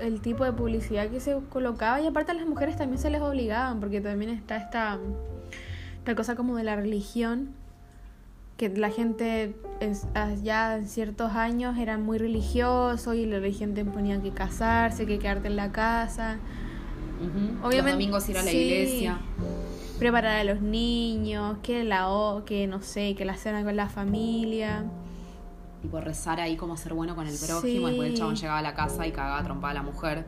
el 0.00 0.20
tipo 0.20 0.44
de 0.44 0.52
publicidad 0.52 1.08
que 1.08 1.20
se 1.20 1.36
colocaba 1.48 2.00
y 2.02 2.06
aparte 2.06 2.32
a 2.32 2.34
las 2.34 2.46
mujeres 2.46 2.76
también 2.76 2.98
se 3.00 3.08
les 3.08 3.22
obligaban 3.22 3.80
porque 3.80 4.00
también 4.02 4.30
está 4.30 4.56
esta, 4.58 4.98
esta 6.00 6.14
cosa 6.14 6.36
como 6.36 6.56
de 6.56 6.64
la 6.64 6.76
religión 6.76 7.54
que 8.58 8.68
la 8.70 8.90
gente 8.90 9.54
ya 10.42 10.76
en 10.76 10.88
ciertos 10.88 11.32
años 11.32 11.78
eran 11.78 12.02
muy 12.02 12.18
religiosos 12.18 13.14
y 13.14 13.24
la 13.24 13.38
religión 13.38 13.72
te 13.72 13.82
imponía 13.82 14.20
que 14.20 14.32
casarse, 14.32 15.06
que 15.06 15.20
quedarte 15.20 15.46
en 15.46 15.54
la 15.54 15.70
casa. 15.70 16.38
Obviamente, 17.62 17.76
los 17.76 17.92
domingos 17.92 18.28
ir 18.28 18.36
a 18.36 18.42
la 18.42 18.52
iglesia. 18.52 19.20
Preparar 20.00 20.40
a 20.40 20.44
los 20.44 20.60
niños, 20.60 21.58
que 21.62 21.84
la 21.84 22.08
o, 22.08 22.44
que 22.44 22.66
no 22.66 22.82
sé, 22.82 23.14
que 23.14 23.24
la 23.24 23.36
cena 23.36 23.62
con 23.62 23.76
la 23.76 23.88
familia. 23.88 24.84
Tipo 25.80 26.00
rezar 26.00 26.40
ahí 26.40 26.56
como 26.56 26.76
ser 26.76 26.94
bueno 26.94 27.14
con 27.14 27.28
el 27.28 27.38
prójimo, 27.38 27.88
y 27.88 27.92
después 27.92 28.10
el 28.10 28.16
chabón 28.16 28.34
llegaba 28.34 28.58
a 28.58 28.62
la 28.62 28.74
casa 28.74 29.06
y 29.06 29.12
cagaba 29.12 29.40
trompada 29.44 29.70
a 29.70 29.74
la 29.74 29.82
mujer. 29.82 30.26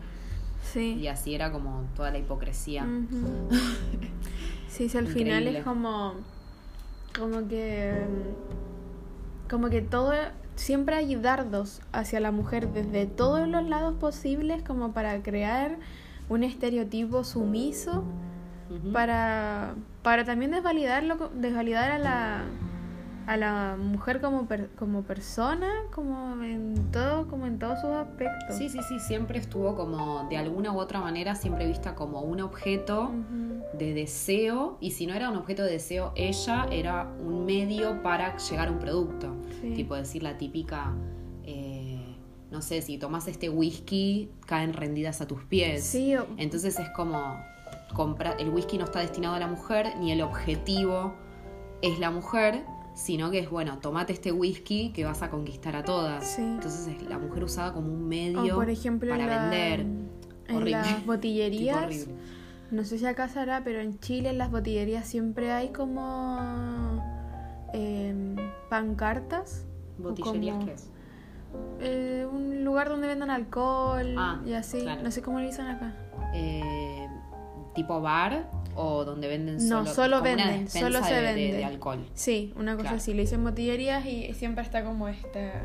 Sí. 0.73 0.95
Y 1.01 1.09
así 1.09 1.35
era 1.35 1.51
como 1.51 1.83
toda 1.97 2.13
la 2.13 2.19
hipocresía. 2.19 2.87
sí, 4.69 4.89
sí, 4.89 4.99
al 4.99 5.09
final 5.09 5.49
es 5.49 5.65
como 5.65 6.15
como 7.21 7.47
que 7.49 7.93
como 9.51 9.69
que 9.69 9.83
todo 9.83 10.13
siempre 10.57 10.97
hay 10.97 11.15
dardos 11.17 11.83
hacia 11.93 12.19
la 12.19 12.33
mujer 12.33 12.73
desde 12.73 13.07
todos 13.07 13.47
los 13.47 13.69
lados 13.69 13.95
posibles 14.01 14.63
como 14.63 14.93
para 14.93 15.23
crear 15.23 15.77
un 16.31 16.45
estereotipo 16.45 17.23
sumiso 17.23 18.05
para 18.93 19.75
para 20.03 20.25
también 20.25 20.53
desvalidarlo 20.53 21.31
desvalidar 21.35 21.91
a 21.91 21.99
la 21.99 22.45
a 23.27 23.37
la 23.37 23.77
mujer 23.79 24.21
como, 24.21 24.47
como 24.77 25.03
persona, 25.03 25.69
como 25.93 26.43
en 26.43 26.91
todo, 26.91 27.29
como 27.29 27.47
en 27.47 27.59
todos 27.59 27.81
sus 27.81 27.91
aspectos. 27.91 28.57
Sí, 28.57 28.69
sí, 28.69 28.79
sí, 28.89 28.99
siempre 28.99 29.39
estuvo 29.39 29.75
como 29.77 30.29
de 30.29 30.37
alguna 30.37 30.73
u 30.73 30.79
otra 30.79 31.01
manera 31.01 31.35
siempre 31.35 31.67
vista 31.67 31.95
como 31.95 32.23
un 32.23 32.41
objeto 32.41 33.13
de 33.79 33.95
deseo 33.95 34.79
y 34.81 34.93
si 34.93 35.07
no 35.07 35.15
era 35.15 35.31
un 35.31 35.37
objeto 35.37 35.63
de 35.63 35.73
deseo 35.73 36.13
ella 36.17 36.67
era 36.71 37.09
un 37.21 37.45
medio 37.45 38.03
para 38.03 38.37
llegar 38.37 38.69
a 38.69 38.71
un 38.71 38.79
producto. 38.79 39.35
Tipo 39.75 39.95
decir 39.95 40.23
la 40.23 40.39
típica 40.39 40.93
eh, 41.45 42.17
no 42.51 42.63
sé, 42.63 42.83
si 42.83 42.99
tomas 42.99 43.29
este 43.29 43.49
whisky, 43.49 44.29
caen 44.47 44.73
rendidas 44.73 45.21
a 45.21 45.27
tus 45.27 45.45
pies. 45.45 45.85
Sí, 45.85 46.15
Entonces 46.37 46.79
es 46.79 46.89
como 46.91 47.39
comprar 47.95 48.37
el 48.41 48.51
whisky 48.51 48.79
no 48.79 48.85
está 48.85 49.01
destinado 49.01 49.35
a 49.35 49.39
la 49.39 49.47
mujer 49.47 49.95
ni 49.99 50.13
el 50.13 50.23
objetivo 50.23 51.15
es 51.83 51.99
la 51.99 52.11
mujer 52.11 52.63
sino 52.95 53.31
que 53.31 53.41
es, 53.41 53.51
bueno, 53.51 53.79
tomate 53.79 54.13
este 54.13 54.33
whisky 54.33 54.93
que 54.93 55.05
vas 55.05 55.23
a 55.23 55.31
conquistar 55.31 55.77
a 55.77 55.85
todas. 55.85 56.39
Entonces 56.39 56.89
es 56.89 57.03
la 57.09 57.19
mujer 57.19 57.45
usada 57.45 57.73
como 57.73 57.93
un 57.93 58.09
medio 58.09 58.55
por 58.55 58.71
ejemplo, 58.71 59.11
para 59.11 59.49
vender. 59.49 59.87
En 60.49 60.71
las 60.71 61.07
botillerías, 61.07 62.09
no 62.71 62.85
sé 62.85 62.99
si 62.99 63.07
acá 63.07 63.29
será, 63.29 63.63
pero 63.65 63.81
en 63.81 63.99
Chile 64.01 64.31
en 64.31 64.39
las 64.39 64.51
botillerías 64.51 65.07
siempre 65.07 65.53
hay 65.53 65.71
como 65.71 67.01
em, 67.73 68.37
pancartas. 68.69 69.67
¿Botillerías 69.99 70.65
qué 70.65 70.73
es? 70.73 70.91
Eh, 71.81 72.27
un 72.31 72.65
lugar 72.65 72.89
donde 72.89 73.07
vendan 73.07 73.31
alcohol 73.31 74.15
ah, 74.17 74.41
y 74.45 74.53
así. 74.53 74.85
No 75.03 75.11
sé 75.11 75.23
cómo 75.23 75.41
le 75.41 75.47
dicen 75.47 75.67
acá. 75.67 75.95
Eh, 76.35 77.09
tipo 77.75 78.01
bar 78.01 78.49
o 78.75 79.05
donde 79.05 79.29
venden 79.29 79.61
solo, 79.61 79.85
no, 79.85 79.95
solo 79.95 80.23
venden, 80.23 80.69
solo 80.69 81.03
se 81.05 81.15
de, 81.15 81.21
vende 81.23 81.57
de, 81.57 81.65
alcohol. 81.65 82.07
Sí, 82.15 82.53
una 82.57 82.77
cosa 82.77 82.93
así. 82.93 83.15
Le 83.15 83.23
dicen 83.23 83.43
botillerías 83.43 84.07
y 84.07 84.33
siempre 84.35 84.65
está 84.65 84.85
como 84.85 85.09
esta, 85.09 85.63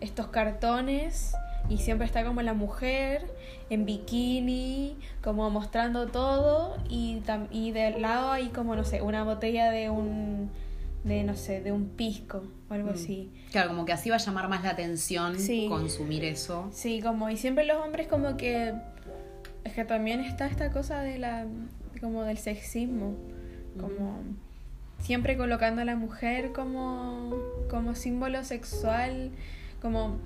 estos 0.00 0.28
cartones 0.28 1.34
y 1.68 1.78
siempre 1.78 2.06
está 2.06 2.24
como 2.24 2.42
la 2.42 2.54
mujer 2.54 3.26
en 3.70 3.86
bikini, 3.86 4.96
como 5.22 5.48
mostrando 5.50 6.06
todo 6.08 6.76
y, 6.88 7.22
y 7.50 7.72
del 7.72 8.02
lado 8.02 8.32
hay 8.32 8.48
como, 8.48 8.76
no 8.76 8.84
sé, 8.84 9.02
una 9.02 9.24
botella 9.24 9.70
de 9.70 9.90
un 9.90 10.50
de 11.04 11.22
no 11.22 11.36
sé, 11.36 11.60
de 11.60 11.70
un 11.70 11.90
pisco 11.90 12.42
o 12.68 12.74
algo 12.74 12.90
mm. 12.90 12.94
así. 12.94 13.30
Claro, 13.52 13.68
como 13.68 13.84
que 13.84 13.92
así 13.92 14.10
va 14.10 14.16
a 14.16 14.18
llamar 14.18 14.48
más 14.48 14.64
la 14.64 14.70
atención 14.70 15.36
consumir 15.68 16.24
eso. 16.24 16.68
Sí, 16.72 17.00
como 17.02 17.30
y 17.30 17.36
siempre 17.36 17.64
los 17.64 17.76
hombres 17.76 18.08
como 18.08 18.36
que 18.36 18.74
es 19.64 19.72
que 19.72 19.84
también 19.84 20.20
está 20.20 20.46
esta 20.46 20.70
cosa 20.70 21.00
de 21.00 21.18
la 21.18 21.46
como 22.04 22.22
del 22.24 22.36
sexismo, 22.36 23.14
como 23.80 24.20
siempre 24.98 25.38
colocando 25.38 25.80
a 25.80 25.86
la 25.86 25.96
mujer 25.96 26.52
como, 26.52 27.34
como 27.70 27.94
símbolo 27.94 28.44
sexual, 28.44 29.30
como, 29.80 30.18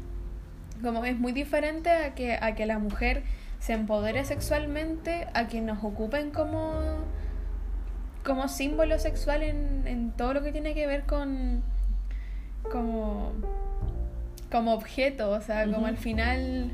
como 0.83 1.05
es 1.05 1.17
muy 1.17 1.31
diferente 1.31 1.89
a 1.91 2.17
que, 2.17 2.33
a 2.35 2.57
que 2.57 2.67
la 2.67 2.81
mujer 2.81 3.23
se 3.61 3.75
empodere 3.75 4.25
sexualmente, 4.25 5.29
a 5.35 5.47
que 5.47 5.61
nos 5.61 5.85
ocupen 5.85 6.33
como, 6.33 6.73
como 8.25 8.49
símbolo 8.49 8.99
sexual 8.99 9.45
en, 9.45 9.87
en 9.87 10.11
todo 10.11 10.35
lo 10.35 10.43
que 10.43 10.51
tiene 10.51 10.75
que 10.75 10.89
ver 10.89 11.05
con 11.05 11.63
como, 12.73 13.35
como 14.51 14.75
objeto, 14.75 15.31
o 15.31 15.41
sea, 15.41 15.65
como 15.65 15.87
al 15.87 15.97
final 15.97 16.73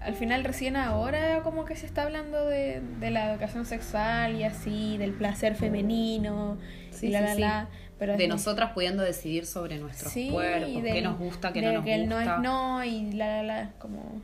al 0.00 0.14
final 0.14 0.44
recién 0.44 0.76
ahora 0.76 1.42
como 1.42 1.64
que 1.64 1.76
se 1.76 1.86
está 1.86 2.02
hablando 2.02 2.46
de, 2.46 2.82
la 3.00 3.32
educación 3.32 3.66
sexual 3.66 4.34
y 4.36 4.44
así, 4.44 4.96
del 4.98 5.12
placer 5.12 5.54
femenino 5.54 6.58
y 7.00 7.08
la, 7.08 7.20
la, 7.20 7.34
la. 7.34 7.68
Pero 7.98 8.16
de 8.16 8.28
nosotras 8.28 8.72
pudiendo 8.72 9.02
decidir 9.02 9.44
sobre 9.44 9.78
nuestros 9.78 10.12
cuerpos, 10.12 10.82
qué 10.82 11.02
nos 11.02 11.18
gusta, 11.18 11.52
qué 11.52 11.60
no 11.60 11.72
nos 11.72 11.84
que 11.84 11.94
el 11.94 12.08
no 12.08 12.18
es 12.18 12.28
no 12.40 12.84
y 12.84 13.12
la, 13.12 13.26
la, 13.26 13.42
la, 13.42 13.72
como... 13.78 14.22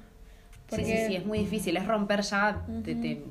Sí, 0.68 0.84
sí, 0.84 0.96
sí, 1.06 1.14
es 1.14 1.24
muy 1.24 1.38
difícil, 1.38 1.76
es 1.76 1.86
romper 1.86 2.22
ya 2.22 2.64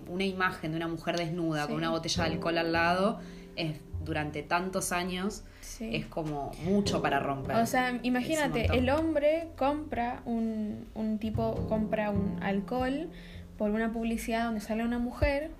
una 0.07 0.23
imagen 0.23 0.71
de 0.71 0.77
una 0.77 0.87
mujer 0.87 1.17
desnuda 1.17 1.67
con 1.67 1.75
una 1.75 1.89
botella 1.89 2.23
de 2.23 2.29
alcohol 2.31 2.57
al 2.57 2.71
lado, 2.71 3.19
es 3.57 3.75
durante 4.05 4.41
tantos 4.41 4.93
años 4.93 5.43
es 5.79 6.05
como 6.05 6.51
mucho 6.63 7.01
para 7.01 7.19
romper. 7.19 7.55
O 7.57 7.65
sea, 7.65 7.99
imagínate, 8.03 8.67
el 8.77 8.89
hombre 8.89 9.49
compra 9.57 10.21
un, 10.25 10.87
un 10.93 11.19
tipo, 11.19 11.67
compra 11.67 12.09
un 12.11 12.41
alcohol 12.41 13.09
por 13.57 13.71
una 13.71 13.91
publicidad 13.91 14.45
donde 14.45 14.61
sale 14.61 14.83
una 14.83 14.99
mujer, 14.99 15.51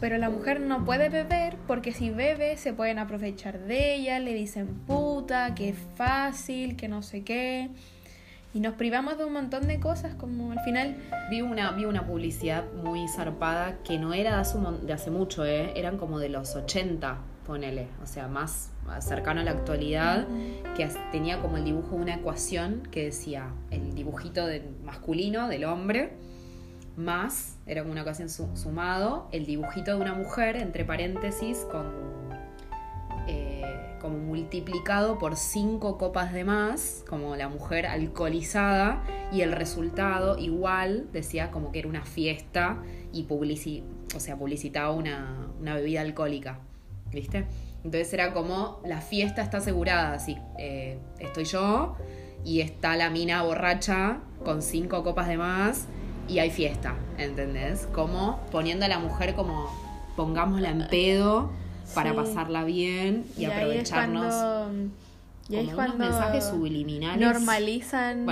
pero 0.00 0.16
la 0.18 0.30
mujer 0.30 0.60
no 0.60 0.84
puede 0.84 1.08
beber 1.08 1.56
porque 1.66 1.92
si 1.92 2.10
bebe 2.10 2.56
se 2.56 2.72
pueden 2.72 2.98
aprovechar 2.98 3.58
de 3.58 3.94
ella, 3.94 4.18
le 4.20 4.34
dicen 4.34 4.66
puta, 4.86 5.54
que 5.54 5.70
es 5.70 5.76
fácil, 5.96 6.76
que 6.76 6.88
no 6.88 7.02
sé 7.02 7.24
qué. 7.24 7.70
Y 8.54 8.60
nos 8.60 8.74
privamos 8.74 9.18
de 9.18 9.24
un 9.24 9.34
montón 9.34 9.68
de 9.68 9.78
cosas, 9.78 10.14
como 10.14 10.52
al 10.52 10.60
final... 10.60 10.96
Vi 11.30 11.42
una, 11.42 11.72
vi 11.72 11.84
una 11.84 12.06
publicidad 12.06 12.64
muy 12.82 13.06
zarpada 13.08 13.78
que 13.84 13.98
no 13.98 14.14
era 14.14 14.36
de 14.36 14.40
hace, 14.40 14.58
de 14.82 14.92
hace 14.92 15.10
mucho, 15.10 15.44
¿eh? 15.44 15.72
eran 15.76 15.98
como 15.98 16.18
de 16.18 16.30
los 16.30 16.54
80 16.56 17.18
ponele, 17.48 17.88
o 18.02 18.06
sea, 18.06 18.28
más 18.28 18.70
cercano 19.00 19.40
a 19.40 19.44
la 19.44 19.52
actualidad, 19.52 20.26
que 20.76 20.88
tenía 21.12 21.40
como 21.40 21.56
el 21.56 21.64
dibujo 21.64 21.96
de 21.96 22.02
una 22.02 22.14
ecuación 22.14 22.82
que 22.90 23.04
decía 23.04 23.52
el 23.70 23.94
dibujito 23.94 24.46
masculino 24.84 25.48
del 25.48 25.64
hombre, 25.64 26.12
más, 26.96 27.58
era 27.66 27.82
como 27.82 27.92
una 27.92 28.00
ecuación 28.00 28.28
sumado, 28.28 29.28
el 29.30 29.46
dibujito 29.46 29.92
de 29.92 30.00
una 30.00 30.14
mujer, 30.14 30.56
entre 30.56 30.84
paréntesis, 30.84 31.58
con 31.70 31.86
eh, 33.28 33.62
como 34.00 34.18
multiplicado 34.18 35.18
por 35.18 35.36
cinco 35.36 35.98
copas 35.98 36.32
de 36.32 36.44
más, 36.44 37.04
como 37.08 37.36
la 37.36 37.48
mujer 37.48 37.86
alcoholizada, 37.86 39.02
y 39.32 39.42
el 39.42 39.52
resultado 39.52 40.38
igual 40.38 41.08
decía 41.12 41.50
como 41.50 41.70
que 41.70 41.80
era 41.80 41.88
una 41.88 42.04
fiesta 42.04 42.82
y 43.12 43.24
publici 43.24 43.84
o 44.14 44.20
sea, 44.20 44.36
publicitaba 44.36 44.90
una, 44.92 45.48
una 45.60 45.74
bebida 45.74 46.00
alcohólica. 46.00 46.60
¿viste? 47.12 47.46
Entonces 47.84 48.12
era 48.12 48.32
como 48.32 48.80
la 48.84 49.00
fiesta 49.00 49.42
está 49.42 49.58
asegurada, 49.58 50.14
así 50.14 50.36
eh, 50.58 50.98
estoy 51.20 51.44
yo 51.44 51.96
y 52.44 52.60
está 52.60 52.96
la 52.96 53.10
mina 53.10 53.42
borracha 53.42 54.18
con 54.44 54.62
cinco 54.62 55.02
copas 55.04 55.28
de 55.28 55.36
más 55.36 55.86
y 56.28 56.40
hay 56.40 56.50
fiesta, 56.50 56.94
¿entendés? 57.16 57.86
Como 57.92 58.40
poniendo 58.50 58.84
a 58.84 58.88
la 58.88 58.98
mujer 58.98 59.34
como 59.34 59.70
pongámosla 60.16 60.70
en 60.70 60.88
pedo 60.88 61.50
para 61.94 62.14
pasarla 62.14 62.64
bien 62.64 63.24
y, 63.36 63.46
aprovecharnos. 63.46 64.34
y 65.48 65.56
ahí 65.56 65.68
es 65.68 65.74
cuando 65.74 65.96
mensajes 65.96 66.44
subliminales. 66.44 67.20
normalizan 67.20 68.26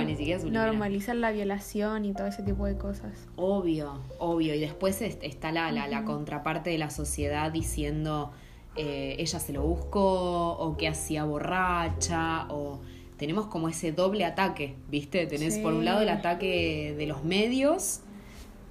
normalizan 0.51 1.21
la 1.21 1.31
violación 1.31 2.05
y 2.05 2.13
todo 2.13 2.27
ese 2.27 2.43
tipo 2.43 2.65
de 2.65 2.77
cosas. 2.77 3.13
Obvio 3.35 4.01
obvio. 4.19 4.53
Y 4.53 4.59
después 4.59 5.01
está 5.01 5.51
la, 5.51 5.71
la, 5.71 5.87
la 5.87 6.03
contraparte 6.03 6.69
de 6.69 6.77
la 6.77 6.89
sociedad 6.89 7.51
diciendo 7.51 8.31
eh, 8.77 9.15
ella 9.19 9.39
se 9.39 9.53
lo 9.53 9.63
buscó 9.63 10.51
o 10.51 10.77
que 10.77 10.87
hacía 10.87 11.23
borracha 11.25 12.47
o 12.49 12.79
tenemos 13.17 13.47
como 13.47 13.67
ese 13.67 13.91
doble 13.91 14.23
ataque, 14.25 14.75
¿viste? 14.89 15.25
Tenés 15.25 15.57
por 15.57 15.73
un 15.73 15.83
lado 15.83 16.01
el 16.01 16.09
ataque 16.09 16.93
de 16.95 17.07
los 17.07 17.23
medios 17.23 18.01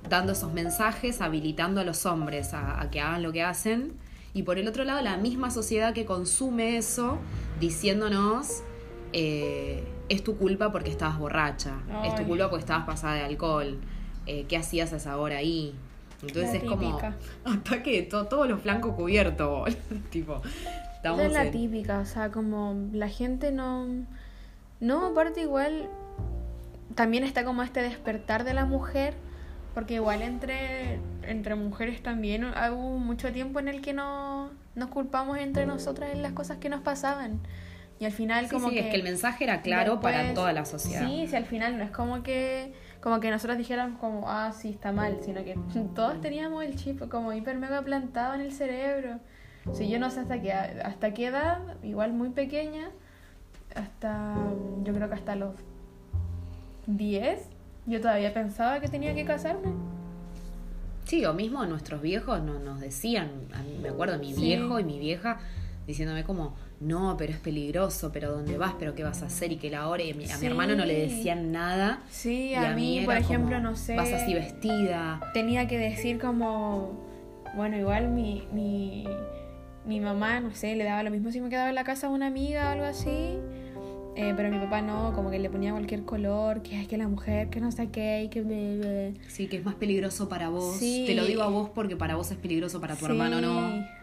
dando 0.09 0.33
esos 0.33 0.53
mensajes, 0.53 1.21
habilitando 1.21 1.81
a 1.81 1.85
los 1.85 2.07
hombres 2.07 2.55
a, 2.55 2.88
que 2.92 3.01
hagan 3.01 3.25
lo 3.25 3.33
que 3.33 3.42
hacen 3.42 3.95
y 4.35 4.45
por 4.45 4.59
el 4.59 4.69
otro 4.69 4.85
lado 4.85 5.03
la 5.03 5.16
misma 5.16 5.51
sociedad 5.51 5.92
que 5.95 6.05
consume 6.05 6.77
eso 6.77 7.19
diciéndonos 7.59 8.62
eh, 9.12 9.83
es 10.09 10.23
tu 10.23 10.37
culpa 10.37 10.71
porque 10.71 10.90
estabas 10.90 11.19
borracha, 11.19 11.79
es 12.05 12.14
tu 12.14 12.25
culpa 12.25 12.49
porque 12.49 12.61
estabas 12.61 12.87
pasada 12.87 13.14
de 13.14 13.25
alcohol, 13.25 13.81
eh, 14.27 14.45
¿qué 14.47 14.57
hacías 14.57 14.92
a 14.92 14.97
esa 14.97 15.16
hora 15.16 15.38
ahí? 15.38 15.75
Entonces 16.22 16.55
es 16.55 16.64
como 16.64 16.98
ataque 17.44 17.92
de 17.92 18.02
todos 18.05 18.48
los 18.48 18.61
flancos 18.61 18.94
cubiertos, 18.94 19.76
tipo, 20.11 20.40
Estamos 20.96 21.20
Esa 21.20 21.26
es 21.29 21.33
la 21.35 21.44
en- 21.44 21.52
típica, 21.52 21.98
o 22.00 22.07
sea, 22.07 22.31
como 22.31 22.88
la 22.92 23.09
gente 23.09 23.52
no... 23.52 23.87
No, 24.81 25.07
aparte 25.07 25.40
igual 25.42 25.88
también 26.94 27.24
está 27.24 27.44
como 27.44 27.62
este 27.62 27.81
despertar 27.83 28.44
de 28.44 28.55
la 28.55 28.64
mujer, 28.64 29.14
porque 29.74 29.94
igual 29.94 30.22
entre, 30.22 30.98
entre 31.22 31.55
mujeres 31.55 32.02
también 32.02 32.44
hubo 32.44 32.98
mucho 32.98 33.33
tiempo 33.33 33.59
en 33.61 33.68
el 33.68 33.81
que 33.83 33.92
no 33.92 34.50
nos 34.74 34.88
culpamos 34.90 35.38
entre 35.38 35.66
nosotras 35.66 36.11
en 36.12 36.22
las 36.22 36.33
cosas 36.33 36.59
que 36.59 36.68
nos 36.68 36.81
pasaban. 36.81 37.40
Y 37.98 38.05
al 38.05 38.12
final 38.12 38.46
Sí, 38.46 38.55
como 38.55 38.68
sí, 38.68 38.74
que... 38.74 38.81
es 38.81 38.87
que 38.90 38.96
el 38.96 39.02
mensaje 39.02 39.44
era 39.44 39.62
claro 39.62 40.00
para 40.00 40.18
después- 40.18 40.35
toda 40.35 40.52
la 40.52 40.64
sociedad. 40.64 41.07
Sí, 41.07 41.26
si 41.29 41.37
al 41.37 41.44
final 41.46 41.79
no 41.79 41.85
es 41.85 41.90
como 41.90 42.22
que 42.22 42.72
como 43.00 43.20
que 43.20 43.30
nosotros 43.30 43.59
dijéramos 43.59 43.98
como, 44.00 44.28
ah, 44.30 44.52
sí, 44.52 44.70
está 44.70 44.92
mal, 44.92 45.18
sino 45.22 45.44
que 45.44 45.56
todos 45.94 46.20
teníamos 46.20 46.64
el 46.64 46.76
chip 46.76 47.09
como 47.09 47.32
hiper 47.32 47.56
mega 47.59 47.82
plantado 47.82 48.35
en 48.35 48.40
el 48.40 48.52
cerebro. 48.52 49.18
Si 49.72 49.88
yo 49.88 49.98
no 49.98 50.11
sé 50.11 50.20
hasta 50.20 50.40
qué, 50.40 50.52
hasta 50.52 51.12
qué 51.12 51.26
edad, 51.26 51.59
igual 51.82 52.12
muy 52.12 52.28
pequeña, 52.30 52.90
hasta, 53.74 54.35
yo 54.85 54.92
creo 54.94 55.09
que 55.09 55.14
hasta 55.14 55.35
los 55.35 55.54
10, 56.87 57.48
yo 57.87 58.00
todavía 58.00 58.32
pensaba 58.32 58.80
que 58.80 58.88
tenía 58.88 59.14
que 59.14 59.24
casarme. 59.24 59.70
Sí, 61.04 61.24
o 61.24 61.35
mismo 61.35 61.64
nuestros 61.66 62.00
viejos 62.00 62.42
no, 62.42 62.59
nos 62.59 62.80
decían, 62.80 63.30
a 63.54 63.62
mí 63.62 63.78
me 63.82 63.88
acuerdo 63.90 64.18
mi 64.18 64.35
Sí. 64.35 64.40
viejo 64.42 64.78
y 64.80 64.85
mi 64.85 64.98
vieja 64.98 65.38
diciéndome 65.87 66.24
como, 66.24 66.54
no, 66.80 67.16
pero 67.16 67.32
es 67.32 67.38
peligroso, 67.38 68.10
pero 68.12 68.32
¿dónde 68.32 68.58
vas? 68.58 68.74
¿Pero 68.78 68.94
qué 68.94 69.02
vas 69.02 69.22
a 69.22 69.26
hacer? 69.26 69.50
Y 69.52 69.56
que 69.56 69.70
la 69.70 69.88
hora, 69.88 70.02
y 70.02 70.10
a 70.10 70.14
mi, 70.14 70.30
a 70.30 70.36
mi 70.36 70.46
hermano 70.46 70.76
no 70.76 70.84
le 70.84 71.06
decían 71.08 71.50
nada. 71.50 72.02
Sí, 72.10 72.50
y 72.50 72.54
a, 72.54 72.74
mí, 72.74 73.02
por 73.04 73.16
ejemplo, 73.16 73.56
como, 73.56 73.70
no 73.70 73.76
sé. 73.76 73.96
Vas 73.96 74.12
así 74.12 74.34
vestida. 74.34 75.20
tenía 75.32 75.66
que 75.68 75.78
decir 75.78 76.18
como, 76.18 77.00
bueno, 77.56 77.78
igual 77.78 78.08
mi, 78.08 78.46
mi, 78.52 79.06
mi 79.86 80.00
mamá, 80.00 80.40
no 80.40 80.54
sé, 80.54 80.76
le 80.76 80.84
daba 80.84 81.02
lo 81.02 81.10
mismo 81.10 81.32
si 81.32 81.40
me 81.40 81.48
quedaba 81.48 81.70
en 81.70 81.74
la 81.74 81.84
casa 81.84 82.08
de 82.08 82.14
una 82.14 82.26
amiga 82.26 82.68
o 82.68 82.72
algo 82.72 82.84
así, 82.84 83.38
eh, 84.14 84.34
pero 84.36 84.50
mi 84.50 84.58
papá 84.58 84.82
no, 84.82 85.12
como 85.14 85.30
que 85.30 85.38
le 85.38 85.48
ponía 85.48 85.72
cualquier 85.72 86.04
color, 86.04 86.62
que 86.62 86.82
es 86.82 86.88
que 86.88 86.98
la 86.98 87.08
mujer, 87.08 87.48
que 87.48 87.60
no 87.60 87.72
sé 87.72 87.88
qué, 87.90 88.24
y 88.24 88.28
que... 88.28 88.42
ble. 88.42 89.14
Sí, 89.28 89.46
que 89.46 89.56
es 89.56 89.64
más 89.64 89.76
peligroso 89.76 90.28
para 90.28 90.50
vos. 90.50 90.76
Sí. 90.76 91.04
Te 91.06 91.14
lo 91.14 91.24
digo 91.24 91.42
a 91.42 91.48
vos 91.48 91.70
porque 91.74 91.96
para 91.96 92.16
vos 92.16 92.30
es 92.30 92.36
peligroso, 92.36 92.80
para 92.80 92.96
tu 92.96 93.06
Sí, 93.06 93.12
hermano 93.12 93.40
no. 93.40 93.95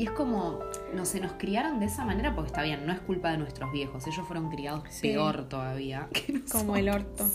Y 0.00 0.04
es 0.04 0.10
como, 0.12 0.60
no 0.94 1.04
sé, 1.04 1.20
nos 1.20 1.32
criaron 1.32 1.78
de 1.78 1.84
esa 1.86 2.06
manera 2.06 2.34
porque 2.34 2.46
está 2.48 2.62
bien, 2.62 2.86
no 2.86 2.92
es 2.92 3.00
culpa 3.00 3.32
de 3.32 3.36
nuestros 3.36 3.70
viejos. 3.70 4.06
Ellos 4.06 4.26
fueron 4.26 4.48
criados 4.50 4.82
Sí. 4.88 5.02
peor 5.08 5.46
todavía. 5.48 6.08
que 6.12 6.40
Como 6.50 6.74
el 6.76 6.88
orto. 6.88 7.26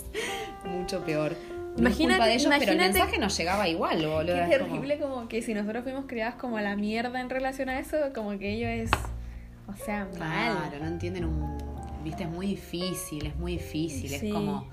Mucho 0.64 1.04
peor. 1.04 1.36
No 1.76 1.82
Imagínate- 1.82 1.92
es 1.92 1.96
culpa 2.16 2.26
de 2.26 2.34
ellos, 2.34 2.52
pero 2.58 2.72
el 2.72 2.78
mensaje 2.78 3.18
nos 3.18 3.36
llegaba 3.38 3.68
igual, 3.68 4.04
boludo. 4.04 4.34
Qué 4.34 4.58
como- 4.58 4.72
terrible 4.72 4.98
como 4.98 5.28
que 5.28 5.42
si 5.42 5.54
nosotros 5.54 5.84
fuimos 5.84 6.06
criadas 6.06 6.34
como 6.34 6.56
a 6.56 6.62
la 6.62 6.74
mierda 6.74 7.20
en 7.20 7.30
relación 7.30 7.68
a 7.68 7.78
eso, 7.78 7.96
como 8.14 8.36
que 8.38 8.54
ello 8.54 8.66
es, 8.68 8.90
o 9.68 9.74
sea, 9.84 10.08
mal. 10.18 10.68
Claro, 10.70 10.78
no 10.80 10.86
entienden 10.88 11.24
un. 11.26 11.58
Viste, 12.02 12.24
es 12.24 12.30
muy 12.30 12.46
difícil, 12.48 13.26
es 13.26 13.36
muy 13.36 13.52
difícil. 13.52 14.10
Sí. 14.10 14.26
Es 14.26 14.32
como. 14.34 14.68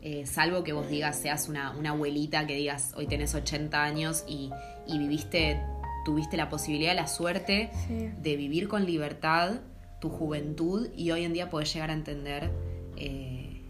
eh, 0.00 0.24
salvo 0.26 0.64
que 0.64 0.72
vos 0.72 0.88
digas, 0.88 1.18
seas 1.18 1.48
una, 1.48 1.70
una 1.72 1.90
abuelita 1.90 2.46
que 2.46 2.54
digas, 2.54 2.92
hoy 2.96 3.06
tenés 3.06 3.34
80 3.34 3.82
años 3.82 4.24
y, 4.28 4.50
y 4.86 4.98
viviste, 4.98 5.60
tuviste 6.04 6.36
la 6.36 6.48
posibilidad, 6.48 6.94
la 6.94 7.06
suerte 7.06 7.70
Sí. 7.86 8.10
de 8.22 8.36
vivir 8.36 8.68
con 8.68 8.84
libertad 8.84 9.60
tu 10.00 10.10
juventud 10.10 10.88
y 10.96 11.10
hoy 11.12 11.24
en 11.24 11.32
día 11.32 11.48
podés 11.50 11.72
llegar 11.72 11.90
a 11.90 11.94
entender 11.94 12.50
eh, 12.96 13.60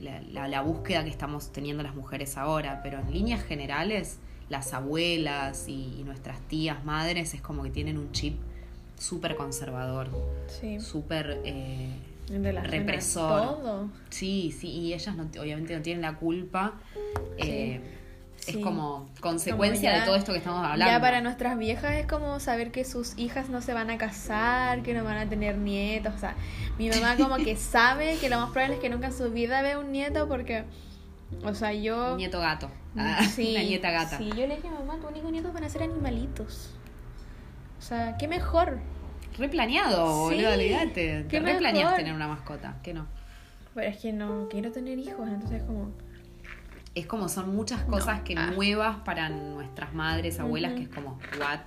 la, 0.00 0.20
la- 0.22 0.48
la 0.48 0.60
búsqueda 0.62 1.04
que 1.04 1.10
estamos 1.10 1.52
teniendo 1.52 1.82
las 1.82 1.94
mujeres 1.94 2.36
ahora. 2.36 2.80
Pero 2.82 2.98
en 2.98 3.12
líneas 3.12 3.42
generales, 3.44 4.18
las 4.48 4.74
abuelas 4.74 5.68
y, 5.68 5.94
y 6.00 6.02
nuestras 6.04 6.40
tías, 6.48 6.84
madres, 6.84 7.32
es 7.34 7.40
como 7.40 7.62
que 7.62 7.70
tienen 7.70 7.96
un 7.98 8.10
chip 8.12 8.36
súper 8.98 9.36
conservador, 9.36 10.08
Sí. 10.60 10.80
súper... 10.80 11.40
eh, 11.44 11.88
relación 12.28 12.58
a 12.58 12.62
represor. 12.78 13.58
todo. 13.60 13.88
Sí, 14.10 14.50
sí, 14.58 14.68
y 14.68 14.94
ellas 14.94 15.14
no, 15.14 15.28
obviamente 15.40 15.76
no 15.76 15.82
tienen 15.82 16.00
la 16.02 16.16
culpa. 16.16 16.74
Eh, 17.38 17.80
Sí. 18.44 18.58
Es 18.58 18.64
como 18.64 19.08
consecuencia 19.20 19.90
Como 19.90 19.94
ya- 19.96 20.00
de 20.00 20.06
todo 20.06 20.16
esto 20.16 20.32
que 20.32 20.38
estamos 20.38 20.62
hablando. 20.64 20.84
Ya 20.92 21.00
para 21.00 21.20
nuestras 21.22 21.56
viejas 21.56 21.94
es 21.94 22.06
como 22.06 22.38
saber 22.40 22.70
que 22.72 22.84
sus 22.84 23.16
hijas 23.18 23.48
no 23.48 23.62
se 23.62 23.72
van 23.72 23.90
a 23.90 23.96
casar, 23.98 24.82
que 24.82 24.92
no 24.92 25.02
van 25.02 25.16
a 25.16 25.28
tener 25.28 25.56
nietos. 25.56 26.14
O 26.14 26.18
sea, 26.18 26.34
mi 26.78 26.90
mamá 26.90 27.16
como 27.16 27.36
que 27.36 27.56
sabe 27.56 28.16
que 28.18 28.28
lo 28.28 28.38
más 28.40 28.50
probable 28.50 28.74
es 28.74 28.80
que 28.80 28.90
nunca 28.90 29.06
en 29.06 29.12
su 29.14 29.30
vida 29.30 29.62
vea 29.62 29.78
un 29.78 29.92
nieto 29.92 30.28
porque, 30.28 30.64
o 31.42 31.54
sea, 31.54 31.72
yo... 31.72 32.16
Nieto 32.16 32.38
gato. 32.40 32.68
Mm, 32.94 33.00
Ah, 33.00 33.24
sí, 33.24 33.50
una 33.56 33.62
nieta 33.62 33.90
gata. 33.90 34.18
Sí, 34.18 34.28
yo 34.36 34.46
le 34.46 34.56
dije, 34.56 34.68
mamá, 34.70 34.98
tu 35.00 35.08
único 35.08 35.30
nieto 35.30 35.50
van 35.52 35.64
a 35.64 35.68
ser 35.70 35.82
animalitos. 35.82 36.70
O 37.78 37.82
sea, 37.82 38.16
qué 38.18 38.28
mejor. 38.28 38.78
Re 39.38 39.48
planeado, 39.48 40.28
Sí, 40.30 40.36
boludo, 40.36 40.52
olvídate. 40.52 41.26
qué 41.28 41.40
Te 41.40 41.40
re 41.40 41.54
planeas 41.58 41.84
mejor. 41.84 41.96
tener 41.96 42.14
una 42.14 42.28
mascota, 42.28 42.76
que 42.82 42.94
no. 42.94 43.06
Pero 43.74 43.88
es 43.88 43.96
que 43.98 44.12
no 44.12 44.48
quiero 44.50 44.70
tener 44.70 44.98
hijos, 44.98 45.26
entonces 45.28 45.62
como... 45.64 45.90
Es 46.94 47.06
como 47.06 47.28
son 47.28 47.54
muchas 47.56 47.82
cosas 47.84 48.20
que 48.22 48.34
Ah. 48.36 48.50
nuevas 48.52 48.98
para 48.98 49.28
nuestras 49.28 49.94
madres, 49.94 50.38
abuelas, 50.38 50.74
que 50.74 50.82
es 50.82 50.88
como, 50.88 51.18
what? 51.40 51.60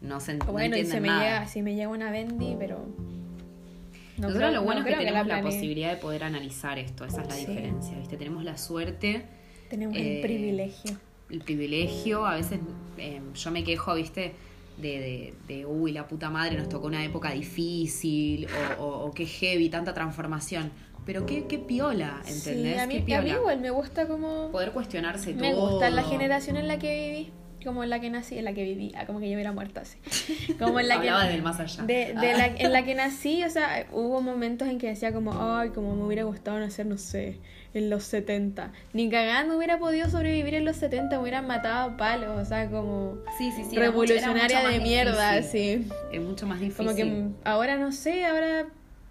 No 0.00 0.20
se 0.20 0.36
ent- 0.38 0.44
no 0.46 0.52
Bueno, 0.52 0.76
y 0.76 0.80
entienden 0.80 0.92
se 0.92 1.00
me, 1.00 1.08
nada. 1.08 1.22
llega, 1.22 1.46
si 1.46 1.62
me 1.62 1.74
llega 1.74 1.88
una 1.88 2.10
Bendy, 2.10 2.56
pero... 2.58 2.78
no 2.78 4.28
Nosotros 4.28 4.36
creo- 4.36 4.50
lo 4.50 4.62
bueno 4.62 4.80
no 4.82 4.86
es 4.88 4.92
que 4.94 4.98
tenemos 5.04 5.26
la, 5.26 5.40
posibilidad 5.40 5.90
de 5.90 5.96
poder 5.96 6.24
analizar 6.24 6.78
esto, 6.78 7.04
esa 7.04 7.22
es 7.22 7.28
la 7.28 7.34
Sí. 7.34 7.46
diferencia, 7.46 7.98
¿viste? 7.98 8.16
Tenemos 8.16 8.44
la 8.44 8.58
suerte 8.58 9.24
Tenemos 9.70 9.96
Eh, 9.96 10.16
el 10.16 10.20
privilegio. 10.20 10.98
el 11.30 11.40
privilegio, 11.40 12.26
a 12.26 12.34
veces 12.34 12.60
eh, 12.98 13.22
yo 13.34 13.50
me 13.50 13.64
quejo, 13.64 13.94
viste, 13.94 14.34
de, 14.76 14.88
de, 14.98 15.34
de, 15.48 15.66
uy, 15.66 15.92
la 15.92 16.06
puta 16.08 16.28
madre, 16.28 16.58
nos 16.58 16.68
tocó 16.68 16.88
una 16.88 17.02
época 17.04 17.30
difícil, 17.30 18.46
o, 18.78 18.82
o, 18.82 19.06
o 19.06 19.10
qué 19.12 19.24
heavy, 19.24 19.70
tanta 19.70 19.94
transformación. 19.94 20.70
Pero 21.04 21.26
qué, 21.26 21.46
qué 21.46 21.58
piola, 21.58 22.20
¿entendés? 22.26 22.74
Sí, 22.74 22.78
a 22.80 22.86
mí, 22.86 23.02
qué 23.04 23.14
a 23.16 23.22
mí 23.22 23.30
igual 23.30 23.60
me 23.60 23.70
gusta 23.70 24.06
como... 24.06 24.50
Poder 24.52 24.70
cuestionarse 24.72 25.34
Me 25.34 25.50
todo. 25.52 25.70
gusta 25.72 25.90
la 25.90 26.02
generación 26.04 26.56
en 26.56 26.68
la 26.68 26.78
que 26.78 27.08
viví, 27.10 27.32
como 27.64 27.82
en 27.82 27.90
la 27.90 28.00
que 28.00 28.08
nací, 28.10 28.38
en 28.38 28.44
la 28.44 28.52
que 28.52 28.62
viví, 28.62 28.92
ah, 28.96 29.04
como 29.06 29.18
que 29.18 29.28
yo 29.28 29.34
hubiera 29.34 29.50
muerto 29.52 29.80
así. 29.80 29.98
Como 30.58 30.78
en 30.80 30.86
la 30.88 31.00
que 31.00 31.08
Hablaba 31.10 31.28
del 31.30 31.42
más 31.42 31.58
allá. 31.60 31.82
de, 31.84 31.94
de 31.94 32.30
Ah. 32.32 32.36
la, 32.38 32.46
en 32.46 32.72
la 32.72 32.84
que 32.84 32.94
nací, 32.94 33.42
o 33.44 33.50
sea, 33.50 33.86
hubo 33.92 34.20
momentos 34.20 34.68
en 34.68 34.78
que 34.78 34.88
decía 34.88 35.12
como, 35.12 35.32
ay, 35.56 35.70
como 35.70 35.94
me 35.96 36.02
hubiera 36.04 36.22
gustado 36.24 36.58
nacer, 36.60 36.86
no 36.86 36.98
sé, 36.98 37.38
en 37.74 37.88
los 37.90 38.04
70. 38.04 38.72
Ni 38.92 39.08
cagando 39.10 39.56
hubiera 39.56 39.78
podido 39.78 40.08
sobrevivir 40.10 40.54
en 40.54 40.64
los 40.64 40.76
70, 40.76 41.16
me 41.16 41.22
hubieran 41.22 41.46
matado 41.48 41.90
a 41.90 41.96
palos, 41.96 42.30
o 42.40 42.44
sea, 42.44 42.68
como 42.70 43.16
Sí, 43.38 43.50
sí, 43.52 43.62
sí. 43.64 43.70
era 43.76 43.86
era 43.86 43.90
revolucionaria 43.90 44.58
mucho 44.60 44.70
de 44.72 44.80
mierda, 44.80 45.32
difícil. 45.36 45.84
sí. 45.84 45.92
Es 46.12 46.20
mucho 46.20 46.46
más 46.46 46.60
difícil. 46.60 46.84
Como 46.84 46.96
que 46.96 47.28
ahora 47.44 47.76
no 47.76 47.90
sé, 47.92 48.24
ahora 48.24 48.66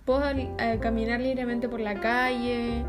puedo 0.06 0.24
eh, 0.30 0.80
caminar 0.82 1.20
libremente 1.22 1.70
por 1.70 1.80
la 1.80 2.00
calle, 2.00 2.84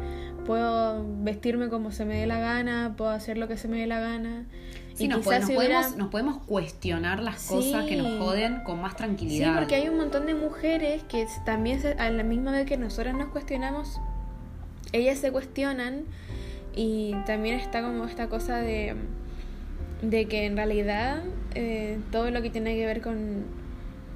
puedo 0.46 1.04
vestirme 1.22 1.68
como 1.68 1.90
se 1.92 2.04
me 2.04 2.16
dé 2.18 2.26
la 2.26 2.38
gana, 2.38 2.94
puedo 2.96 3.10
hacer 3.10 3.38
lo 3.38 3.48
que 3.48 3.56
se 3.56 3.68
me 3.68 3.78
dé 3.78 3.86
la 3.86 4.00
gana. 4.00 4.44
Sí, 4.94 5.04
y 5.04 5.08
nos, 5.08 5.20
quizás 5.20 5.46
si 5.46 5.56
hubiera- 5.56 5.76
podemos, 5.80 5.96
nos 5.96 6.08
podemos 6.10 6.38
cuestionar 6.42 7.22
las 7.22 7.46
cosas 7.48 7.84
que 7.86 7.96
nos 7.96 8.08
Sí. 8.08 8.18
joden 8.18 8.60
con 8.64 8.80
más 8.80 8.92
Sí, 8.92 8.98
tranquilidad. 8.98 9.54
porque 9.56 9.74
hay 9.76 9.88
un 9.88 9.96
montón 9.96 10.26
de 10.26 10.34
mujeres 10.34 11.02
que 11.04 11.26
también 11.46 11.80
se- 11.80 11.94
a 11.94 12.10
la 12.10 12.22
misma 12.22 12.52
vez 12.52 12.66
que 12.66 12.76
nosotras 12.76 13.14
nos 13.16 13.28
cuestionamos, 13.30 13.98
ellas 14.92 15.18
se 15.18 15.32
cuestionan 15.32 16.02
y 16.74 17.14
también 17.26 17.58
está 17.58 17.80
como 17.82 18.04
esta 18.04 18.28
cosa 18.28 18.56
de, 18.58 18.94
de 20.02 20.26
que 20.26 20.44
en 20.46 20.56
realidad 20.56 21.22
eh, 21.54 21.98
todo 22.10 22.30
lo 22.30 22.42
que 22.42 22.50
tiene 22.50 22.74
que 22.74 22.84
ver 22.84 23.00
con, 23.00 23.44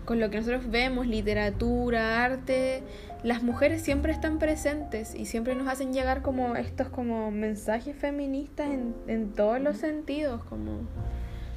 con 0.06 0.20
lo 0.20 0.30
que 0.30 0.38
nosotros 0.38 0.70
vemos, 0.70 1.06
literatura, 1.06 2.24
arte, 2.24 2.82
las 3.24 3.42
mujeres 3.42 3.82
siempre 3.82 4.12
están 4.12 4.38
presentes 4.38 5.14
y 5.14 5.26
siempre 5.26 5.54
nos 5.54 5.68
hacen 5.68 5.92
llegar 5.92 6.22
como 6.22 6.56
estos 6.56 6.88
como 6.88 7.30
mensajes 7.30 7.94
feministas 7.96 8.70
en, 8.70 8.94
en 9.08 9.32
todos 9.32 9.60
los 9.60 9.76
sentidos, 9.76 10.42
como 10.44 10.80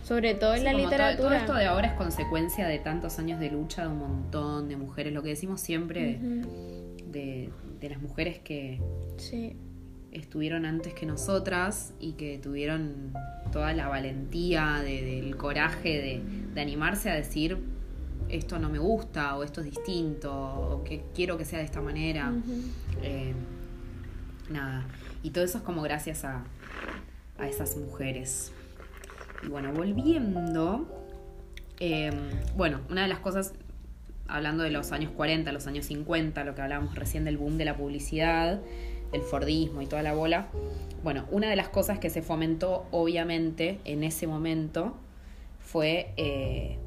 sobre 0.04 0.34
todo 0.34 0.54
en 0.54 0.60
Sí, 0.60 0.66
la 0.66 0.72
todo- 0.72 0.82
literatura. 0.82 1.30
Todo, 1.30 1.38
esto 1.38 1.54
de 1.54 1.66
ahora 1.66 1.88
es 1.90 1.94
consecuencia 1.94 2.68
de 2.68 2.80
tantos 2.80 3.20
años 3.20 3.40
de 3.40 3.52
lucha 3.52 3.84
de 3.84 3.90
un 3.90 4.00
montón 4.00 4.68
de 4.68 4.76
mujeres. 4.78 5.14
Lo 5.14 5.22
que 5.22 5.30
decimos 5.30 5.62
siempre 5.62 6.18
de, 7.06 7.50
de 7.80 7.90
las 7.90 8.02
mujeres 8.02 8.40
que 8.40 8.82
Sí. 9.18 9.56
estuvieron 10.12 10.66
antes 10.66 10.94
que 10.96 11.06
nosotras 11.06 11.94
y 12.00 12.14
que 12.14 12.40
tuvieron 12.40 13.14
toda 13.52 13.74
la 13.74 13.88
valentía, 13.88 14.80
de- 14.84 15.04
del 15.04 15.38
coraje 15.38 15.90
de, 16.02 16.22
de 16.56 16.62
animarse 16.62 17.12
a 17.12 17.16
decir 17.16 17.58
esto 18.30 18.60
no 18.60 18.70
me 18.70 18.80
gusta 18.80 19.36
o 19.38 19.44
esto 19.44 19.62
es 19.62 19.68
distinto 19.68 20.32
o 20.34 20.84
que 20.84 21.04
quiero 21.14 21.38
que 21.38 21.46
sea 21.46 21.60
de 21.60 21.66
esta 21.66 21.82
manera. 21.82 22.32
Eh, 23.02 23.34
nada. 24.50 24.86
Y 25.24 25.32
todo 25.32 25.44
eso 25.44 25.58
es 25.58 25.64
como 25.64 25.82
gracias 25.82 26.24
a, 26.26 26.44
a 27.38 27.48
esas 27.48 27.76
mujeres. 27.78 28.52
Y 29.44 29.48
bueno, 29.48 29.72
volviendo. 29.74 30.86
eh, 31.80 32.12
bueno, 32.56 32.82
una 32.90 33.04
de 33.04 33.08
las 33.08 33.20
cosas, 33.20 33.54
hablando 34.28 34.64
de 34.64 34.70
los 34.70 34.92
años 34.92 35.12
40, 35.12 35.52
los 35.52 35.66
años 35.68 35.86
50, 35.86 36.44
lo 36.44 36.56
que 36.56 36.62
hablábamos 36.62 36.96
recién 36.96 37.26
del 37.26 37.38
boom 37.38 37.58
de 37.58 37.66
la 37.66 37.78
publicidad, 37.78 38.60
del 39.12 39.22
Fordismo 39.22 39.82
y 39.82 39.88
toda 39.88 40.04
la 40.04 40.14
bola. 40.14 40.48
Bueno, 41.04 41.26
una 41.32 41.50
de 41.50 41.56
las 41.56 41.70
cosas 41.70 42.00
que 42.00 42.10
se 42.10 42.22
fomentó, 42.22 42.86
obviamente, 42.92 43.80
en 43.86 44.04
ese 44.04 44.28
momento 44.28 44.96
fue 45.60 46.14
eh, 46.18 46.78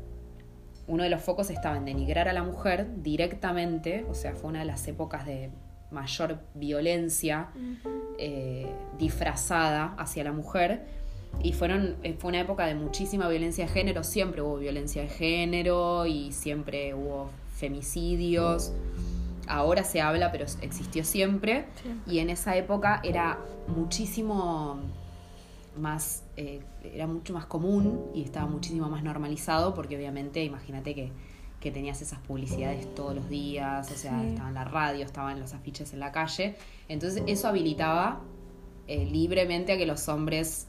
uno 0.87 1.05
de 1.05 1.11
los 1.11 1.23
focos 1.23 1.51
estaba 1.51 1.77
en 1.77 1.85
denigrar 1.85 2.29
a 2.29 2.33
la 2.33 2.43
mujer 2.43 2.87
directamente, 3.03 4.05
o 4.11 4.15
sea, 4.15 4.35
fue 4.35 4.51
una 4.51 4.61
de 4.61 4.65
las 4.67 4.87
épocas 4.89 5.25
de 5.27 5.51
mayor 5.91 6.41
violencia 6.55 7.49
eh, 8.19 8.67
disfrazada 8.99 9.95
hacia 9.99 10.25
la 10.25 10.33
mujer. 10.33 11.03
Y 11.43 11.53
fueron, 11.53 11.97
eh, 12.03 12.15
fue 12.19 12.29
una 12.29 12.41
época 12.41 12.67
de 12.67 12.75
muchísima 12.75 13.29
violencia 13.29 13.67
de 13.67 13.73
género, 13.73 14.05
siempre 14.05 14.43
hubo 14.43 14.59
violencia 14.59 15.03
de 15.03 15.09
género 15.09 16.07
y 16.07 16.33
siempre 16.33 16.95
hubo 16.95 17.31
femicidios. 17.55 18.73
Ahora 19.47 19.85
se 19.85 20.01
habla, 20.01 20.31
pero 20.31 20.45
existió 20.61 21.05
siempre. 21.05 21.67
Sí. 21.83 22.15
Y 22.15 22.19
en 22.19 22.31
esa 22.31 22.57
época 22.57 23.01
era 23.03 23.39
muchísimo 23.67 24.81
más, 25.77 26.25
eh, 26.37 26.61
era 26.95 27.07
mucho 27.07 27.33
más 27.33 27.47
común 27.47 28.01
y 28.15 28.23
estaba 28.23 28.47
muchísimo 28.47 28.89
más 28.89 29.03
normalizado 29.03 29.75
porque 29.75 29.97
obviamente 29.97 30.43
imagínate 30.45 30.95
que, 30.95 31.13
que 31.61 31.71
tenías 31.71 32.03
esas 32.03 32.19
publicidades 32.21 32.93
todos 32.95 33.15
los 33.15 33.29
días, 33.29 33.91
o 33.91 33.95
sea, 33.95 34.21
Sí. 34.21 34.29
estaba 34.29 34.49
en 34.49 34.55
la 34.55 34.65
radio, 34.65 35.05
estaban 35.05 35.39
los 35.41 35.55
afiches 35.55 35.93
en 35.93 36.01
la 36.01 36.11
calle. 36.13 36.57
Entonces 36.89 37.23
eso 37.27 37.49
habilitaba 37.49 38.21
eh, 38.89 39.07
libremente 39.07 39.73
a 39.73 39.79
que 39.79 39.87
los 39.87 40.09
hombres 40.09 40.67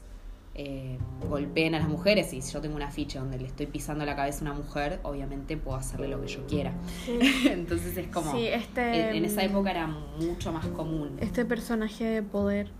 eh, 0.56 0.98
golpeen 1.28 1.74
a 1.74 1.80
las 1.80 1.88
mujeres. 1.88 2.32
Y 2.32 2.40
si 2.40 2.52
yo 2.52 2.60
tengo 2.60 2.76
un 2.76 2.82
afiche 2.82 3.18
donde 3.18 3.38
le 3.38 3.46
estoy 3.48 3.66
pisando 3.66 4.04
la 4.04 4.14
cabeza 4.14 4.38
a 4.38 4.42
una 4.42 4.52
mujer, 4.54 5.00
obviamente 5.02 5.56
puedo 5.56 5.76
hacerle 5.76 6.06
lo 6.06 6.20
que 6.20 6.28
yo 6.28 6.46
quiera. 6.46 6.72
Sí. 7.04 7.18
Entonces 7.50 7.96
es 7.96 8.06
como... 8.06 8.30
Sí, 8.30 8.46
este, 8.46 9.08
en, 9.10 9.16
en 9.16 9.24
esa 9.24 9.42
mm, 9.42 9.46
época 9.46 9.72
era 9.72 9.88
mucho 9.88 10.52
más 10.52 10.64
común. 10.68 11.16
Este 11.20 11.44
personaje 11.44 12.04
de 12.04 12.22
poder, 12.22 12.70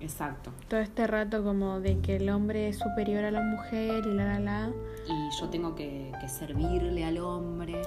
Exacto. 0.00 0.50
todo 0.68 0.80
este 0.80 1.06
rato 1.06 1.42
como 1.42 1.80
de 1.80 1.98
que 2.00 2.16
el 2.16 2.28
hombre 2.28 2.68
es 2.68 2.78
superior 2.78 3.24
a 3.24 3.30
la 3.30 3.40
mujer 3.40 4.04
y 4.06 4.12
la 4.14 4.24
la 4.26 4.40
la. 4.40 4.70
Y 5.08 5.40
yo 5.40 5.48
tengo 5.48 5.74
que, 5.74 6.12
que 6.20 6.28
servirle 6.28 7.04
al 7.04 7.18
hombre, 7.18 7.80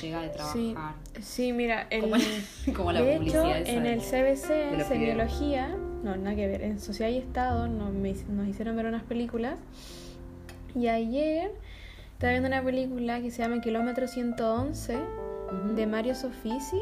llega 0.00 0.22
de 0.22 0.28
trabajar. 0.28 0.94
sí, 1.20 1.52
mira, 1.52 1.86
el, 1.90 2.02
Como, 2.02 2.14
como 2.76 2.92
la 2.92 3.02
de 3.02 3.16
publicidad 3.16 3.58
hecho, 3.60 3.70
en 3.72 3.82
de- 3.82 3.92
el 3.94 4.00
CBC, 4.00 4.86
Semiología, 4.86 5.76
no, 6.04 6.16
nada 6.16 6.36
que 6.36 6.46
ver, 6.46 6.62
en 6.62 6.78
Sociedad 6.80 7.10
y 7.10 7.18
Estado 7.18 7.66
nos, 7.68 7.92
hicieron 8.48 8.76
ver 8.76 8.86
unas 8.86 9.02
películas. 9.02 9.58
Y 10.76 10.86
ayer 10.86 11.50
estaba 12.12 12.30
viendo 12.30 12.48
una 12.48 12.62
película 12.62 13.20
que 13.20 13.30
se 13.32 13.42
llama 13.42 13.60
Kilómetro 13.60 14.06
111 14.06 14.96
Ujú. 14.96 15.74
de 15.74 15.86
Mario 15.88 16.14
Soffici, 16.14 16.80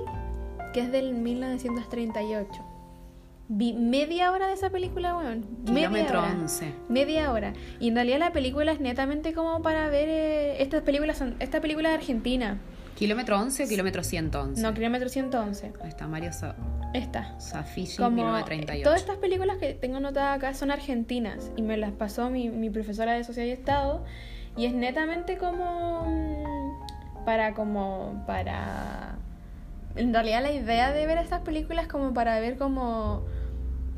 que 0.75 0.81
es 0.81 0.93
del 0.93 1.15
1938. 1.15 2.51
Vi 3.51 3.73
media 3.73 4.31
hora 4.31 4.47
de 4.47 4.53
esa 4.53 4.69
película, 4.71 5.17
weón. 5.17 5.47
Media 5.65 5.89
Kilómetro 5.89 6.19
hora. 6.21 6.33
11. 6.39 6.75
Media 6.89 7.33
hora. 7.33 7.55
Y 7.81 7.89
en 7.89 7.95
realidad 7.95 8.19
la 8.19 8.33
película 8.33 8.73
es 8.73 8.81
netamente 8.81 9.33
como 9.33 9.63
para 9.63 9.89
ver. 9.89 10.09
eh, 10.09 10.63
estas 10.63 10.83
películas 10.83 11.17
son. 11.19 11.35
Esta 11.39 11.61
película 11.61 11.89
de 11.89 11.95
Argentina. 11.95 12.59
¿Kilómetro 12.95 13.39
11 13.41 13.65
o 13.65 13.69
kilómetro 13.69 14.03
111? 14.03 14.61
No, 14.61 14.75
kilómetro 14.75 15.09
111. 15.09 15.73
Ahí 15.83 15.89
está 15.89 16.09
Mario 16.09 16.33
Sa 16.33 16.57
Esta. 16.95 17.39
Safici, 17.41 17.97
Como 17.97 18.11
1938. 18.17 18.83
todas 18.85 19.01
estas 19.01 19.17
películas 19.19 19.59
que 19.59 19.73
tengo 19.75 19.99
anotadas 19.99 20.37
acá 20.37 20.53
son 20.53 20.71
argentinas 20.73 21.53
y 21.57 21.63
me 21.63 21.77
las 21.77 21.93
pasó 21.93 22.29
mi, 22.29 22.51
mi 22.51 22.71
profesora 22.71 23.13
de 23.13 23.23
Sociedad 23.23 23.47
y 23.49 23.53
Estado 23.53 24.05
y 24.57 24.67
es 24.67 24.75
netamente 24.75 25.39
como 25.39 26.07
mm, 26.07 27.25
para 27.25 27.55
como 27.55 28.25
para 28.27 29.15
en 29.95 30.13
realidad 30.13 30.43
la 30.43 30.51
idea 30.51 30.93
de 30.93 31.07
ver 31.07 31.19
estas 31.19 31.43
películas 31.43 31.85
es 31.85 31.89
como 31.93 32.13
para 32.13 32.41
ver 32.41 32.59
como 32.59 33.23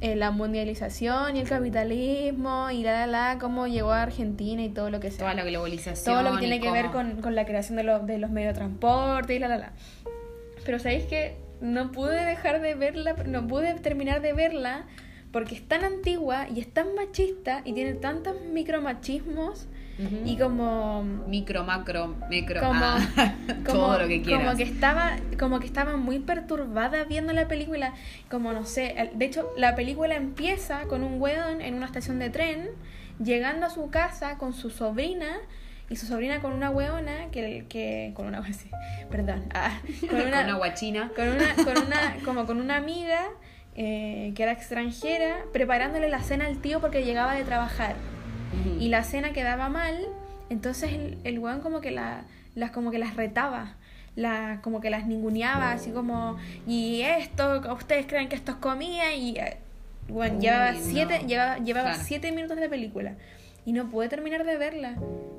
eh, 0.00 0.16
la 0.16 0.30
mundialización 0.30 1.36
y 1.36 1.40
el 1.40 1.48
capitalismo 1.48 2.70
y 2.70 2.82
la 2.82 3.06
la 3.06 3.06
la 3.06 3.38
cómo 3.38 3.66
llegó 3.66 3.92
a 3.92 4.02
Argentina 4.02 4.62
y 4.62 4.70
todo 4.70 4.90
lo 4.90 5.00
que 5.00 5.10
sea 5.10 5.18
Toda 5.18 5.34
la 5.34 5.44
globalización. 5.44 6.14
todo 6.14 6.22
lo 6.22 6.32
que 6.34 6.40
tiene 6.40 6.60
que 6.60 6.70
ver 6.70 6.86
con, 6.86 7.20
con 7.20 7.34
la 7.34 7.44
creación 7.44 7.76
de, 7.76 7.82
los 7.84 8.06
de 8.06 8.18
los 8.18 8.30
medios 8.30 8.54
de 8.54 8.58
transporte 8.58 9.34
y 9.34 9.38
la 9.38 9.48
la 9.48 9.58
la. 9.58 9.72
Pero 10.64 10.78
sabéis 10.78 11.04
que 11.04 11.36
no 11.60 11.92
pude 11.92 12.24
dejar 12.24 12.60
de 12.60 12.74
verla, 12.74 13.14
no 13.26 13.46
pude 13.46 13.74
terminar 13.74 14.22
de 14.22 14.32
verla 14.32 14.86
porque 15.32 15.54
es 15.54 15.66
tan 15.66 15.84
antigua 15.84 16.46
y 16.48 16.60
es 16.60 16.72
tan 16.72 16.94
machista 16.94 17.62
y 17.64 17.72
tiene 17.72 17.94
tantos 17.94 18.36
micromachismos 18.52 19.68
Y 20.24 20.38
como 20.38 21.02
Micro, 21.02 21.62
macro, 21.64 22.16
micro. 22.30 22.60
como, 22.60 22.80
ah, 22.82 22.98
como- 23.66 23.78
todo 23.78 23.98
lo 23.98 24.08
que 24.08 24.22
quieras. 24.22 24.44
Como 24.44 24.56
que 24.56 24.62
estaba, 24.62 25.16
como 25.38 25.60
que 25.60 25.66
estaba 25.66 25.96
muy 25.96 26.18
perturbada 26.20 27.04
viendo 27.04 27.32
la 27.34 27.48
película. 27.48 27.92
Como 28.30 28.52
no 28.52 28.64
sé, 28.64 29.10
de 29.14 29.24
hecho, 29.24 29.50
la 29.58 29.74
película 29.74 30.14
empieza 30.16 30.84
con 30.84 31.04
un 31.04 31.20
weón 31.20 31.60
en 31.60 31.74
una 31.74 31.84
estación 31.86 32.18
de 32.18 32.30
tren, 32.30 32.70
llegando 33.22 33.66
a 33.66 33.70
su 33.70 33.90
casa 33.90 34.38
con 34.38 34.54
su 34.54 34.70
sobrina, 34.70 35.36
y 35.90 35.96
su 35.96 36.06
sobrina 36.06 36.40
con 36.40 36.52
una 36.52 36.70
weona 36.70 37.26
que, 37.32 37.66
que 37.68 38.12
con 38.14 38.26
una 38.26 38.42
sí, 38.54 38.70
perdón, 39.10 39.44
ah, 39.52 39.80
con 40.00 40.08
Con 40.18 40.20
una, 40.28 40.44
una 40.44 40.54
guachina. 40.54 41.10
con 41.14 41.28
una, 41.28 41.54
con 41.56 41.76
una, 41.86 42.16
como 42.24 42.46
con 42.46 42.60
una 42.60 42.76
amiga 42.76 43.22
eh, 43.74 44.32
que 44.34 44.42
era 44.44 44.52
extranjera, 44.52 45.38
preparándole 45.52 46.08
la 46.08 46.20
cena 46.20 46.46
al 46.46 46.58
tío 46.58 46.80
porque 46.80 47.04
llegaba 47.04 47.34
de 47.34 47.42
trabajar 47.44 47.96
Y 48.80 48.88
la 48.88 49.04
cena 49.04 49.32
quedaba 49.32 49.68
mal, 49.68 49.96
entonces 50.48 50.92
el, 50.92 51.18
el 51.24 51.38
weón 51.38 51.60
como 51.60 51.80
que 51.80 51.90
la, 51.90 52.24
las 52.54 52.70
como 52.72 52.90
que 52.90 52.98
las 52.98 53.14
retaba, 53.16 53.74
la, 54.16 54.60
como 54.62 54.80
que 54.80 54.90
las 54.90 55.06
ninguneaba, 55.06 55.70
así 55.72 55.90
como, 55.92 56.36
y 56.66 57.02
esto, 57.02 57.62
ustedes 57.74 58.06
creen 58.06 58.28
que 58.28 58.34
esto 58.36 58.52
es 58.52 58.58
comida, 58.58 59.12
y 59.14 59.36
eh, 59.36 59.58
bueno, 60.08 60.34
Uy, 60.36 60.40
llevaba 60.42 60.72
no. 60.72 60.78
siete, 60.82 61.20
llevaba, 61.26 61.58
llevaba 61.58 61.88
Claro. 61.90 62.04
siete 62.04 62.32
minutos 62.32 62.56
de 62.58 62.68
película, 62.68 63.14
y 63.64 63.72
no 63.72 63.88
pude 63.88 64.08
terminar 64.08 64.44
de 64.44 64.56
verla, 64.56 64.94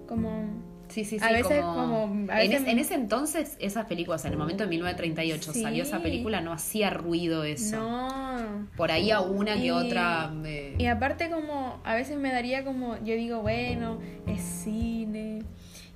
como... 0.08 0.46
Sí, 0.92 1.06
sí, 1.06 1.18
sí. 1.20 1.26
A 1.26 1.32
veces 1.32 1.62
como... 1.62 1.74
como- 2.02 2.32
a 2.32 2.44
en, 2.44 2.50
veces- 2.52 2.62
es- 2.64 2.68
en 2.68 2.80
ese 2.80 2.94
entonces, 2.96 3.56
esas 3.60 3.86
películas, 3.86 4.24
en 4.26 4.34
el 4.34 4.38
momento 4.38 4.64
de 4.64 4.70
1938 4.70 5.54
Sí. 5.54 5.62
salió 5.62 5.84
esa 5.84 6.02
película, 6.02 6.42
no 6.42 6.52
hacía 6.52 6.90
ruido 6.90 7.44
eso. 7.44 7.78
No. 7.78 8.68
Por 8.76 8.92
ahí 8.92 9.12
a 9.12 9.22
una 9.22 9.56
que 9.56 9.66
Y- 9.68 9.72
otra. 9.72 10.32
eh, 10.46 10.76
Y 10.78 10.86
aparte 10.88 11.30
como, 11.30 11.80
a 11.84 11.96
veces 11.96 12.18
me 12.18 12.32
daría 12.32 12.64
como, 12.66 12.98
yo 13.04 13.16
digo, 13.16 13.42
bueno, 13.42 14.00
es 14.28 14.42
cine 14.42 15.44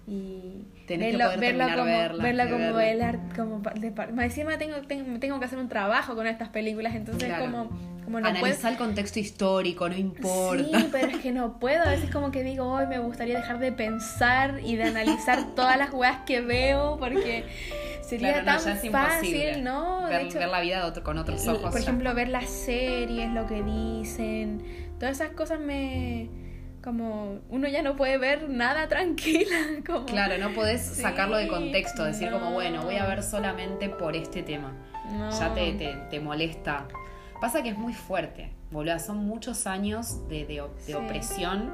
y 0.08 0.64
Tenés 0.88 1.12
que 1.16 1.24
poder 1.24 1.36
como, 1.36 1.86
verla, 1.86 2.24
verla 2.24 2.46
de 2.46 2.52
como 2.52 2.80
el 2.80 3.02
arte, 3.02 3.36
como 3.36 3.60
de 3.60 4.24
encima 4.26 4.58
tengo, 4.58 4.76
tengo, 4.88 5.20
tengo 5.20 5.40
que 5.40 5.46
hacer 5.46 5.58
un 5.60 5.68
trabajo 5.70 6.16
con 6.16 6.28
estas 6.28 6.50
películas, 6.50 6.94
entonces 6.96 7.26
Claro. 7.28 7.46
como, 7.46 7.70
como 8.04 8.20
no 8.20 8.28
analizar 8.28 8.72
el 8.74 8.78
contexto 8.78 9.20
histórico, 9.20 9.90
no 9.90 9.96
importa. 9.96 10.64
Sí, 10.80 10.90
pero 10.92 11.08
es 11.08 11.18
que 11.18 11.32
no 11.32 11.58
puedo. 11.60 11.82
A 11.84 11.90
veces 11.90 12.12
como 12.12 12.30
que 12.30 12.44
digo, 12.44 12.66
hoy 12.72 12.86
me 12.86 13.00
gustaría 13.00 13.36
dejar 13.38 13.58
de 13.60 13.72
pensar 13.72 14.60
y 14.64 14.76
de 14.76 14.84
analizar 14.84 15.44
todas 15.56 15.78
las 15.78 15.92
weas 15.92 16.20
que 16.26 16.42
veo 16.42 16.98
porque 17.00 17.46
sería 18.08 18.44
Claro, 18.44 18.60
no, 18.60 18.64
tan 18.64 18.92
fácil, 18.92 19.64
¿no? 19.64 20.06
De 20.06 20.12
ver, 20.18 20.26
hecho, 20.28 20.38
ver 20.38 20.50
la 20.50 20.62
vida 20.62 20.82
de 20.84 20.86
otro- 20.90 21.04
con 21.04 21.18
otros 21.18 21.48
ojos. 21.48 21.72
por 21.72 21.82
ejemplo, 21.82 22.14
ver 22.14 22.30
las 22.30 22.48
series, 22.50 23.32
lo 23.32 23.48
que 23.48 23.64
dicen, 23.64 24.62
todas 25.00 25.20
esas 25.20 25.32
cosas 25.34 25.60
me... 25.60 26.30
Como 26.86 27.40
uno 27.50 27.68
ya 27.68 27.82
no 27.82 27.96
puede 27.98 28.18
ver 28.18 28.48
nada 28.48 28.88
tranquila. 28.90 29.58
Como, 29.86 30.06
Claro, 30.06 30.38
no 30.38 30.54
podés 30.54 30.82
Sí, 30.82 31.02
sacarlo 31.02 31.36
de 31.38 31.48
contexto, 31.50 32.06
decir 32.06 32.30
como, 32.32 32.46
no. 32.46 32.52
bueno, 32.54 32.84
voy 32.84 32.96
a 32.96 33.06
ver 33.08 33.24
solamente 33.24 33.90
por 33.90 34.16
este 34.16 34.44
tema. 34.44 34.72
No. 35.12 35.30
Ya 35.38 35.54
te, 35.54 35.74
te, 35.74 35.98
te 36.10 36.20
molesta. 36.22 36.88
Pasa 37.42 37.62
que 37.64 37.70
es 37.70 37.78
muy 37.78 37.94
fuerte, 37.94 38.52
boludo. 38.72 38.98
Son 39.00 39.18
muchos 39.18 39.68
años 39.68 40.28
de, 40.30 40.46
de, 40.46 40.54
de 40.56 40.70
Sí. 40.78 40.94
opresión 40.94 41.70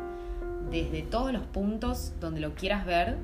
desde 0.72 1.02
todos 1.04 1.32
los 1.34 1.44
puntos 1.44 2.14
donde 2.20 2.40
lo 2.42 2.56
quieras 2.56 2.86
ver. 2.86 3.18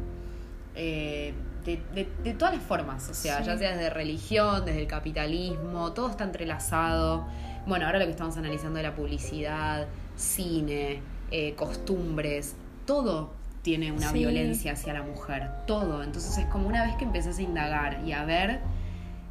eh, 0.75 1.33
de, 1.65 1.81
de- 1.93 2.07
de 2.23 2.33
todas 2.33 2.53
las 2.53 2.63
formas, 2.63 3.09
o 3.09 3.13
sea, 3.13 3.39
Sí. 3.39 3.43
ya 3.45 3.57
sea 3.57 3.71
desde 3.75 3.89
religión, 3.89 4.63
desde 4.63 4.79
el 4.81 4.87
capitalismo, 4.87 5.91
todo 5.91 6.09
está 6.09 6.23
entrelazado. 6.23 7.25
Bueno, 7.65 7.85
ahora 7.87 7.99
lo 7.99 8.05
que 8.05 8.11
estamos 8.11 8.37
analizando 8.37 8.79
es 8.79 8.83
la 8.83 8.95
publicidad, 8.95 9.87
cine, 10.15 11.01
eh, 11.31 11.53
costumbres, 11.55 12.55
todo 12.85 13.31
tiene 13.61 13.91
una 13.91 14.11
Sí. 14.11 14.19
violencia 14.19 14.71
hacia 14.73 14.93
la 14.93 15.01
mujer, 15.03 15.49
todo. 15.65 16.03
Entonces 16.03 16.37
es 16.37 16.45
como 16.45 16.67
una 16.67 16.85
vez 16.85 16.95
que 16.95 17.03
empezás 17.03 17.37
a 17.37 17.41
indagar 17.41 18.01
y 18.05 18.13
a 18.13 18.23
ver, 18.23 18.59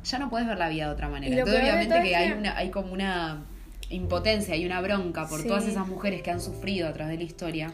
ya 0.04 0.18
no 0.18 0.28
puedes 0.28 0.46
ver 0.46 0.58
la 0.58 0.68
vida 0.68 0.86
de 0.86 0.92
otra 0.92 1.08
manera. 1.08 1.34
Entonces 1.34 1.62
obviamente 1.62 2.02
que 2.02 2.16
hay, 2.16 2.32
una, 2.32 2.56
hay 2.56 2.70
como 2.70 2.92
una 2.92 3.44
impotencia, 3.88 4.54
hay 4.54 4.66
una 4.66 4.80
bronca 4.80 5.26
por 5.28 5.40
Sí. 5.40 5.48
todas 5.48 5.66
esas 5.66 5.86
mujeres 5.88 6.22
que 6.22 6.30
han 6.30 6.40
sufrido 6.40 6.88
a 6.88 6.92
través 6.92 7.12
de 7.12 7.18
la 7.18 7.24
historia, 7.24 7.72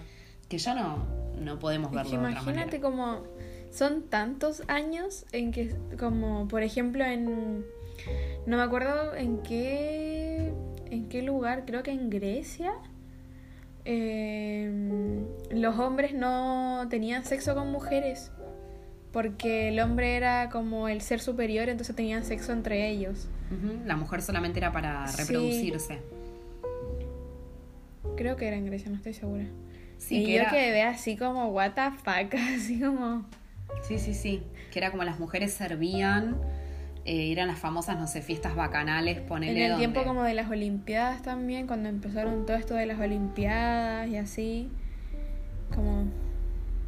que 0.49 0.59
ya 0.59 0.74
no, 0.74 1.05
no 1.40 1.59
podemos 1.59 1.90
Es 1.90 1.96
verlo 1.96 2.11
que 2.11 2.16
de 2.18 2.22
otra 2.22 2.30
imagínate 2.42 2.78
manera. 2.78 2.80
como 2.80 3.22
son 3.72 4.03
tantos 4.09 4.62
años 4.68 5.24
en 5.32 5.51
que 5.51 5.74
como 5.99 6.46
por 6.46 6.62
ejemplo 6.62 7.05
en 7.05 7.64
no 8.46 8.57
me 8.59 8.62
acuerdo 8.62 9.14
en 9.14 9.38
qué 9.42 10.53
en 10.90 11.09
qué 11.09 11.22
lugar 11.22 11.64
creo 11.66 11.82
que 11.82 11.90
en 11.90 12.11
Grecia 12.11 12.72
eh, 13.85 14.70
los 15.51 15.78
hombres 15.78 16.14
no 16.14 16.87
tenían 16.91 17.24
sexo 17.24 17.55
con 17.55 17.70
mujeres 17.72 18.30
porque 19.12 19.68
el 19.68 19.80
hombre 19.80 20.16
era 20.16 20.49
como 20.51 20.89
el 20.89 21.01
ser 21.03 21.20
superior 21.20 21.68
entonces 21.68 21.95
tenían 21.95 22.24
sexo 22.24 22.53
entre 22.53 22.89
ellos 22.89 23.28
La 23.85 23.97
mujer 23.97 24.22
solamente 24.22 24.59
era 24.59 24.72
para 24.72 25.07
Sí. 25.09 25.18
reproducirse. 25.22 25.99
creo 28.16 28.37
que 28.37 28.47
era 28.49 28.57
en 28.57 28.66
Grecia 28.66 28.91
no 28.91 28.97
estoy 28.97 29.14
segura 29.14 29.45
Sí, 29.99 30.22
y 30.22 30.26
que 30.26 30.33
yo 30.35 30.41
era- 30.43 30.51
quedé 30.51 30.83
así 30.83 31.16
como 31.16 31.49
what 31.49 31.72
the 31.72 31.91
fuck 31.99 32.35
así 32.57 32.80
como 32.80 33.24
Sí, 33.89 33.99
sí, 33.99 34.12
sí. 34.14 34.43
Que 34.70 34.78
era 34.78 34.91
como 34.91 35.03
las 35.03 35.18
mujeres 35.18 35.53
servían, 35.55 36.37
eh, 37.05 37.32
eran 37.32 37.48
las 37.48 37.59
famosas, 37.59 37.98
no 37.98 38.07
sé, 38.07 38.22
fiestas 38.22 38.55
bacanales, 38.55 39.20
ponele 39.20 39.64
En 39.66 39.72
el 39.72 39.78
tiempo 39.78 40.00
donde- 40.00 40.09
como 40.09 40.22
de 40.22 40.34
las 40.34 40.50
Olimpiadas 40.50 41.22
también, 41.22 41.66
cuando 41.66 41.88
empezaron 41.88 42.46
todo 42.46 42.57
esto 42.57 42.74
de 42.74 42.86
las 42.86 43.00
Olimpiadas 43.00 44.09
y 44.09 44.16
así. 44.16 44.70
Como. 45.74 46.05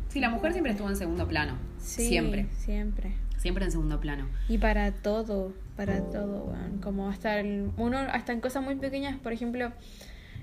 Sí, 0.09 0.21
la 0.21 0.31
mujer 0.31 0.53
siempre 0.53 0.73
estuvo 0.73 0.89
en 0.89 0.97
segundo 0.97 1.27
plano. 1.27 1.57
Sí, 1.79 2.07
Siempre. 2.09 2.47
Siempre. 2.57 3.13
Siempre 3.39 3.65
en 3.65 3.71
segundo 3.73 4.01
plano. 4.01 4.27
Y 4.49 4.59
para 4.59 4.93
todo, 4.93 5.53
para 5.77 6.01
todo, 6.01 6.45
weón. 6.45 6.79
Como 6.81 7.09
hasta 7.09 7.41
el, 7.41 7.71
uno, 7.77 7.99
hasta 7.99 8.33
en 8.33 8.41
cosas 8.41 8.63
muy 8.63 8.77
pequeñas, 8.77 9.19
por 9.19 9.33
ejemplo, 9.33 9.73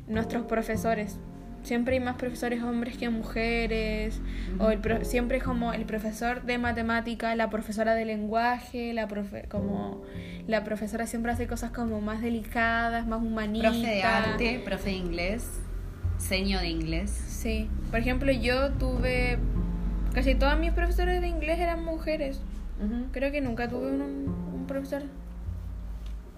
nuestros 0.08 0.44
profesores. 0.46 1.18
Siempre 1.64 1.94
hay 1.96 2.00
más 2.00 2.16
profesores 2.16 2.62
hombres 2.64 2.98
que 2.98 3.10
mujeres. 3.10 4.20
O 4.60 4.70
el 4.72 4.80
pro- 4.80 5.06
siempre 5.06 5.38
es 5.38 5.44
como 5.44 5.74
el 5.74 5.86
profesor 5.86 6.42
de 6.44 6.58
matemática, 6.58 7.36
la 7.36 7.50
profesora 7.50 7.94
de 7.94 8.06
lenguaje, 8.06 8.94
la 8.94 9.08
profe, 9.08 9.44
como 9.50 10.02
la 10.48 10.64
profesora 10.64 11.06
siempre 11.08 11.32
hace 11.32 11.48
cosas 11.48 11.72
como 11.72 12.02
más 12.02 12.22
delicadas, 12.22 13.06
más 13.08 13.22
humanistas. 13.22 13.74
Profe 13.74 13.88
de 13.90 14.04
arte, 14.04 14.62
profe 14.66 14.90
de 14.90 14.96
inglés, 14.96 15.50
seño 16.18 16.60
de 16.60 16.70
inglés. 16.70 17.12
Sí. 17.12 17.70
Por 17.92 18.00
ejemplo, 18.00 18.32
yo 18.32 18.72
tuve 18.72 19.38
casi 20.14 20.36
todas 20.36 20.60
mis 20.60 20.72
profesores 20.72 21.22
de 21.22 21.28
inglés 21.28 21.60
eran 21.60 21.86
mujeres. 21.86 22.42
Creo 23.12 23.32
que 23.32 23.42
nunca 23.42 23.70
tuve 23.70 23.92
un, 23.92 24.02
un 24.02 24.66
profesor 24.68 25.04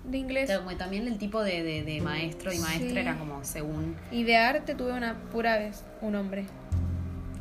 de 0.04 0.18
inglés. 0.18 0.52
Como 0.58 0.76
también 0.78 1.08
el 1.08 1.18
tipo 1.18 1.42
de, 1.44 1.64
de- 1.64 1.84
de 1.84 2.02
maestro 2.02 2.52
y 2.54 2.58
maestra 2.60 2.90
Sí. 2.90 2.98
era 2.98 3.18
como 3.18 3.44
según. 3.44 3.96
Y 4.12 4.24
de 4.24 4.38
arte 4.38 4.76
tuve 4.76 4.94
una 4.94 5.16
pura 5.32 5.58
vez, 5.58 5.84
un 6.02 6.16
hombre. 6.16 6.46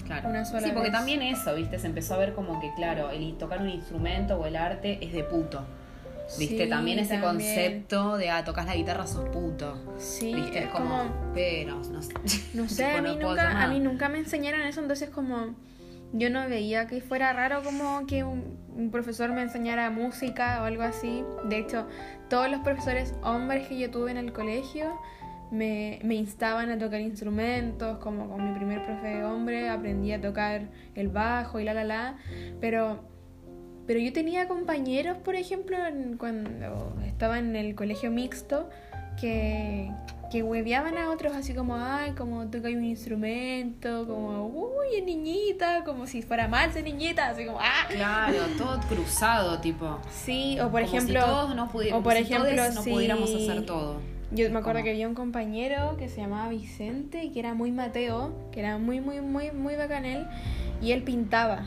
Claro. 0.06 0.28
Una 0.28 0.44
sola 0.44 0.62
sí, 0.66 0.70
porque 0.72 0.90
vez. 0.90 0.92
también 0.98 1.22
eso, 1.22 1.54
¿viste? 1.54 1.78
Se 1.78 1.86
empezó 1.86 2.14
a 2.14 2.18
ver 2.18 2.34
como 2.34 2.60
que, 2.60 2.72
claro, 2.74 3.10
el 3.10 3.36
tocar 3.38 3.60
un 3.62 3.68
instrumento 3.70 4.36
o 4.36 4.46
el 4.46 4.56
arte 4.56 4.98
es 5.04 5.12
de 5.12 5.24
puto. 5.24 5.64
¿Viste? 6.38 6.64
Sí, 6.64 6.70
también 6.70 6.98
ese 6.98 7.18
también. 7.18 7.54
concepto 7.54 8.16
de, 8.16 8.30
ah, 8.30 8.42
tocas 8.44 8.66
la 8.66 8.74
guitarra, 8.74 9.06
sos 9.06 9.28
puto. 9.28 9.76
Sí, 9.98 10.34
¿Viste? 10.34 10.60
es 10.64 10.66
como, 10.68 10.98
como, 10.98 11.10
pero, 11.34 11.76
no 11.92 12.02
sé. 12.02 12.14
no 12.54 12.68
sé, 12.68 12.84
a 12.96 13.02
mí, 13.02 13.16
no 13.16 13.28
nunca, 13.30 13.62
a 13.62 13.68
mí 13.68 13.80
nunca 13.80 14.08
me 14.08 14.18
enseñaron 14.18 14.62
eso, 14.62 14.80
entonces 14.80 15.10
como 15.10 15.54
yo 16.14 16.30
no 16.30 16.48
veía 16.48 16.86
que 16.86 17.00
fuera 17.00 17.32
raro 17.32 17.62
como 17.62 18.06
que 18.06 18.22
un, 18.24 18.56
un 18.76 18.90
profesor 18.90 19.30
me 19.32 19.42
enseñara 19.42 19.90
música 19.90 20.60
o 20.62 20.64
algo 20.64 20.82
así. 20.82 21.22
De 21.44 21.58
hecho, 21.58 21.86
todos 22.32 22.50
los 22.50 22.60
profesores 22.60 23.14
hombres 23.22 23.68
que 23.68 23.78
yo 23.78 23.90
tuve 23.90 24.10
en 24.10 24.16
el 24.16 24.32
colegio 24.32 24.98
me, 25.50 25.98
me 26.02 26.14
instaban 26.14 26.70
a 26.70 26.78
tocar 26.78 27.00
instrumentos, 27.02 27.98
como 27.98 28.26
con 28.30 28.42
mi 28.50 28.56
primer 28.58 28.82
profe 28.86 29.22
hombre 29.22 29.68
aprendí 29.68 30.12
a 30.12 30.20
tocar 30.20 30.62
el 30.94 31.08
bajo 31.08 31.60
y 31.60 31.64
la 31.64 31.74
la 31.74 31.84
la, 31.84 32.16
pero 32.58 33.04
pero 33.86 33.98
yo 34.00 34.12
tenía 34.14 34.48
compañeros, 34.48 35.18
por 35.18 35.34
ejemplo, 35.34 35.76
en- 35.86 36.16
cuando 36.16 36.94
estaba 37.04 37.38
en 37.38 37.54
el 37.54 37.74
colegio 37.74 38.10
mixto, 38.10 38.70
que, 39.20 39.90
que 40.32 40.42
hueveaban 40.42 40.96
a 40.96 41.10
otros 41.10 41.36
así 41.36 41.52
como, 41.52 41.76
ay, 41.76 42.12
como 42.12 42.46
toca 42.46 42.68
un 42.68 42.82
instrumento, 42.82 44.06
como, 44.06 44.46
uy, 44.46 44.96
es 44.96 45.04
niñita, 45.04 45.84
como 45.84 46.06
si 46.06 46.22
fuera 46.22 46.48
mal 46.48 46.72
ser 46.72 46.84
niñita, 46.84 47.28
así 47.28 47.44
como, 47.44 47.58
ah. 47.60 47.84
Claro, 47.90 48.38
todo 48.56 48.80
cruzado, 48.88 49.60
tipo. 49.60 49.98
Sí, 50.10 50.58
o 50.58 50.70
por 50.70 50.82
Como 50.82 50.96
ejemplo, 50.96 51.20
si 51.20 51.26
todos 51.26 51.54
no 51.54 51.64
o 51.64 52.02
por 52.02 52.14
si 52.14 52.18
ejemplo, 52.20 52.70
no 52.74 52.82
si- 52.82 52.90
pudiéramos 52.90 53.34
hacer 53.34 53.66
todo. 53.66 54.00
Yo 54.30 54.50
me 54.50 54.60
acuerdo 54.60 54.82
que 54.82 54.88
había 54.88 55.06
un 55.06 55.14
compañero 55.14 55.98
que 55.98 56.08
se 56.08 56.22
llamaba 56.22 56.48
Vicente, 56.48 57.30
que 57.30 57.38
era 57.38 57.52
muy 57.52 57.70
Mateo, 57.70 58.32
que 58.52 58.60
era 58.60 58.78
muy, 58.78 59.02
muy, 59.02 59.20
muy, 59.20 59.50
muy 59.50 59.76
bacanel, 59.76 60.26
y 60.80 60.92
él 60.92 61.02
pintaba. 61.02 61.66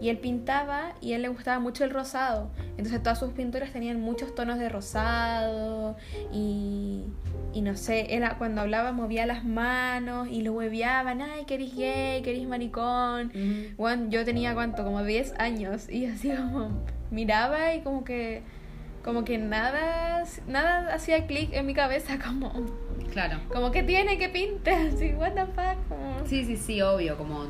Y 0.00 0.08
él 0.08 0.18
pintaba 0.18 0.92
y 1.00 1.12
a 1.12 1.16
él 1.16 1.22
le 1.22 1.28
gustaba 1.28 1.58
mucho 1.60 1.84
el 1.84 1.90
rosado. 1.90 2.50
Entonces 2.78 3.02
todas 3.02 3.18
sus 3.18 3.32
pinturas 3.32 3.70
tenían 3.72 4.00
muchos 4.00 4.34
tonos 4.34 4.58
de 4.58 4.68
rosado 4.70 5.96
y, 6.32 7.04
y 7.52 7.60
no 7.62 7.76
sé, 7.76 8.14
era 8.14 8.38
cuando 8.38 8.62
hablaba 8.62 8.92
movía 8.92 9.26
las 9.26 9.44
manos 9.44 10.28
y 10.28 10.42
lo 10.42 10.52
hueveaban, 10.54 11.20
ay, 11.20 11.44
que 11.44 11.54
eres 11.54 11.74
gay, 11.76 12.22
que 12.22 12.30
eres 12.30 12.48
maricón. 12.48 13.30
Bueno, 13.76 14.06
yo 14.08 14.24
tenía 14.24 14.54
cuánto, 14.54 14.84
como 14.84 15.02
10 15.04 15.34
años 15.38 15.88
y 15.90 16.06
así 16.06 16.30
como 16.30 16.70
miraba 17.10 17.74
y 17.74 17.80
como 17.82 18.04
que 18.04 18.42
como 19.04 19.24
que 19.24 19.38
nada 19.38 20.24
nada 20.46 20.94
hacía 20.94 21.26
clic 21.26 21.52
en 21.54 21.64
mi 21.66 21.74
cabeza 21.74 22.18
como 22.24 22.52
Claro. 23.12 23.38
como 23.52 23.70
que 23.72 23.82
tiene 23.82 24.18
que 24.18 24.28
pintar 24.28 24.86
así 24.88 25.12
what 25.18 25.32
the 25.32 25.46
fuck 25.46 25.76
como- 25.88 26.26
Sí, 26.26 26.44
sí, 26.44 26.56
sí, 26.56 26.80
obvio, 26.82 27.16
como 27.16 27.46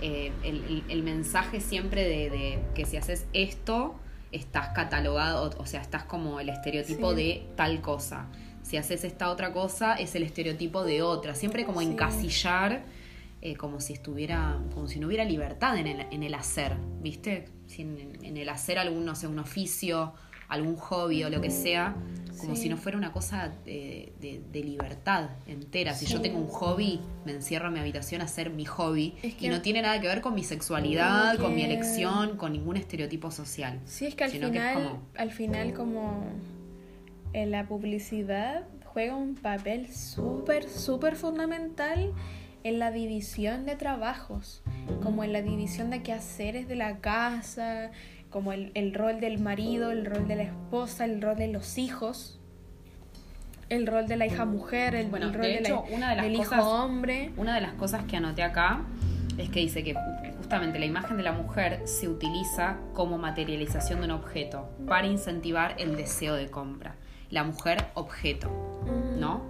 eh, 0.00 0.32
el, 0.42 0.56
el- 0.64 0.84
el 0.88 1.02
mensaje 1.02 1.60
siempre 1.60 2.02
de, 2.04 2.30
de 2.30 2.58
que 2.74 2.84
si 2.84 2.96
haces 2.96 3.26
esto, 3.32 3.94
estás 4.32 4.68
catalogado, 4.74 5.50
o, 5.56 5.62
o 5.62 5.66
sea, 5.66 5.80
estás 5.80 6.04
como 6.04 6.40
el 6.40 6.48
estereotipo 6.48 7.10
Sí. 7.10 7.16
de 7.16 7.46
tal 7.56 7.80
cosa. 7.80 8.26
Si 8.62 8.76
haces 8.76 9.04
esta 9.04 9.30
otra 9.30 9.52
cosa, 9.52 9.94
es 9.94 10.14
el 10.14 10.22
estereotipo 10.22 10.84
de 10.84 11.02
otra. 11.02 11.34
Siempre 11.34 11.64
como 11.64 11.80
Sí. 11.80 11.86
encasillar, 11.86 12.82
eh, 13.42 13.56
como 13.56 13.80
si 13.80 13.92
estuviera, 13.92 14.58
como 14.74 14.88
si 14.88 14.98
no 14.98 15.06
hubiera 15.06 15.24
libertad 15.24 15.76
en 15.78 15.86
el, 15.86 16.06
en 16.10 16.22
el 16.22 16.34
hacer, 16.34 16.76
¿viste? 17.02 17.44
Si 17.66 17.82
en, 17.82 18.18
en 18.22 18.36
el 18.38 18.48
hacer 18.48 18.78
algún, 18.78 19.04
no 19.04 19.14
sé, 19.14 19.26
un 19.26 19.38
oficio, 19.38 20.14
algún 20.48 20.76
hobby 20.76 21.24
o 21.24 21.30
lo 21.30 21.40
que 21.40 21.50
sea, 21.50 21.94
como 22.38 22.54
Sí. 22.56 22.62
si 22.62 22.68
no 22.68 22.76
fuera 22.76 22.98
una 22.98 23.12
cosa 23.12 23.52
de, 23.64 24.12
de- 24.20 24.42
de 24.52 24.60
libertad 24.62 25.30
entera. 25.46 25.94
Si 25.94 26.06
yo 26.06 26.20
tengo 26.20 26.38
un 26.38 26.48
hobby, 26.48 27.00
me 27.24 27.32
encierro 27.32 27.68
en 27.68 27.74
mi 27.74 27.80
habitación 27.80 28.20
a 28.20 28.24
hacer 28.24 28.50
mi 28.50 28.64
hobby 28.64 29.14
Es 29.22 29.34
que- 29.34 29.46
y 29.46 29.48
no 29.48 29.60
tiene 29.62 29.82
nada 29.82 30.00
que 30.00 30.08
ver 30.08 30.20
con 30.20 30.34
mi 30.34 30.44
sexualidad, 30.44 31.38
con 31.38 31.54
mi 31.54 31.62
elección, 31.62 32.36
con 32.36 32.52
ningún 32.52 32.76
estereotipo 32.76 33.30
social. 33.30 33.80
sí 33.84 34.06
es 34.06 34.14
que 34.14 34.24
al 34.24 34.30
Sino 34.30 34.50
que 34.50 34.58
es 34.58 34.64
final 34.64 34.74
como- 34.84 35.02
al 35.16 35.30
final 35.30 35.72
como 35.74 36.24
en 37.32 37.50
la 37.50 37.66
publicidad 37.66 38.64
juega 38.84 39.16
un 39.16 39.34
papel 39.34 39.92
súper 39.92 40.68
súper 40.68 41.16
fundamental 41.16 42.12
en 42.62 42.78
la 42.78 42.90
división 42.92 43.66
de 43.66 43.74
trabajos 43.76 44.62
como 45.02 45.24
en 45.24 45.32
la 45.32 45.42
división 45.42 45.90
de 45.90 46.02
quehaceres 46.02 46.68
de 46.68 46.76
la 46.76 46.98
casa 46.98 47.90
como 48.34 48.52
el, 48.52 48.72
el 48.74 48.92
rol 48.92 49.20
del 49.20 49.38
marido, 49.38 49.92
el 49.92 50.04
rol 50.04 50.26
de 50.26 50.34
la 50.34 50.42
esposa, 50.42 51.04
el 51.04 51.22
rol 51.22 51.36
de 51.36 51.46
los 51.46 51.78
hijos, 51.78 52.40
el 53.68 53.86
rol 53.86 54.08
de 54.08 54.16
la 54.16 54.26
hija 54.26 54.44
mujer, 54.44 54.96
el, 54.96 55.06
Bueno, 55.06 55.26
el 55.28 55.34
rol 55.34 55.42
de 55.42 55.60
de 55.60 55.68
la- 55.68 55.78
una 55.78 56.10
de 56.10 56.16
las 56.16 56.24
del 56.24 56.36
cosas- 56.38 56.58
hijo 56.58 56.68
hombre. 56.82 57.30
Una 57.36 57.54
de 57.54 57.60
las 57.60 57.74
cosas 57.74 58.02
que 58.06 58.16
anoté 58.16 58.42
acá 58.42 58.80
es 59.38 59.50
que 59.50 59.60
dice 59.60 59.84
que 59.84 59.94
ju- 59.94 60.36
justamente 60.36 60.80
la 60.80 60.84
imagen 60.86 61.16
de 61.16 61.22
la 61.22 61.30
mujer 61.30 61.82
se 61.84 62.08
utiliza 62.08 62.76
como 62.92 63.18
materialización 63.18 64.00
de 64.00 64.06
un 64.06 64.10
objeto 64.10 64.68
para 64.88 65.06
incentivar 65.06 65.76
el 65.78 65.94
deseo 65.96 66.34
de 66.34 66.48
compra. 66.50 66.96
La 67.30 67.44
mujer 67.44 67.84
objeto, 67.94 68.50
¿no? 69.16 69.42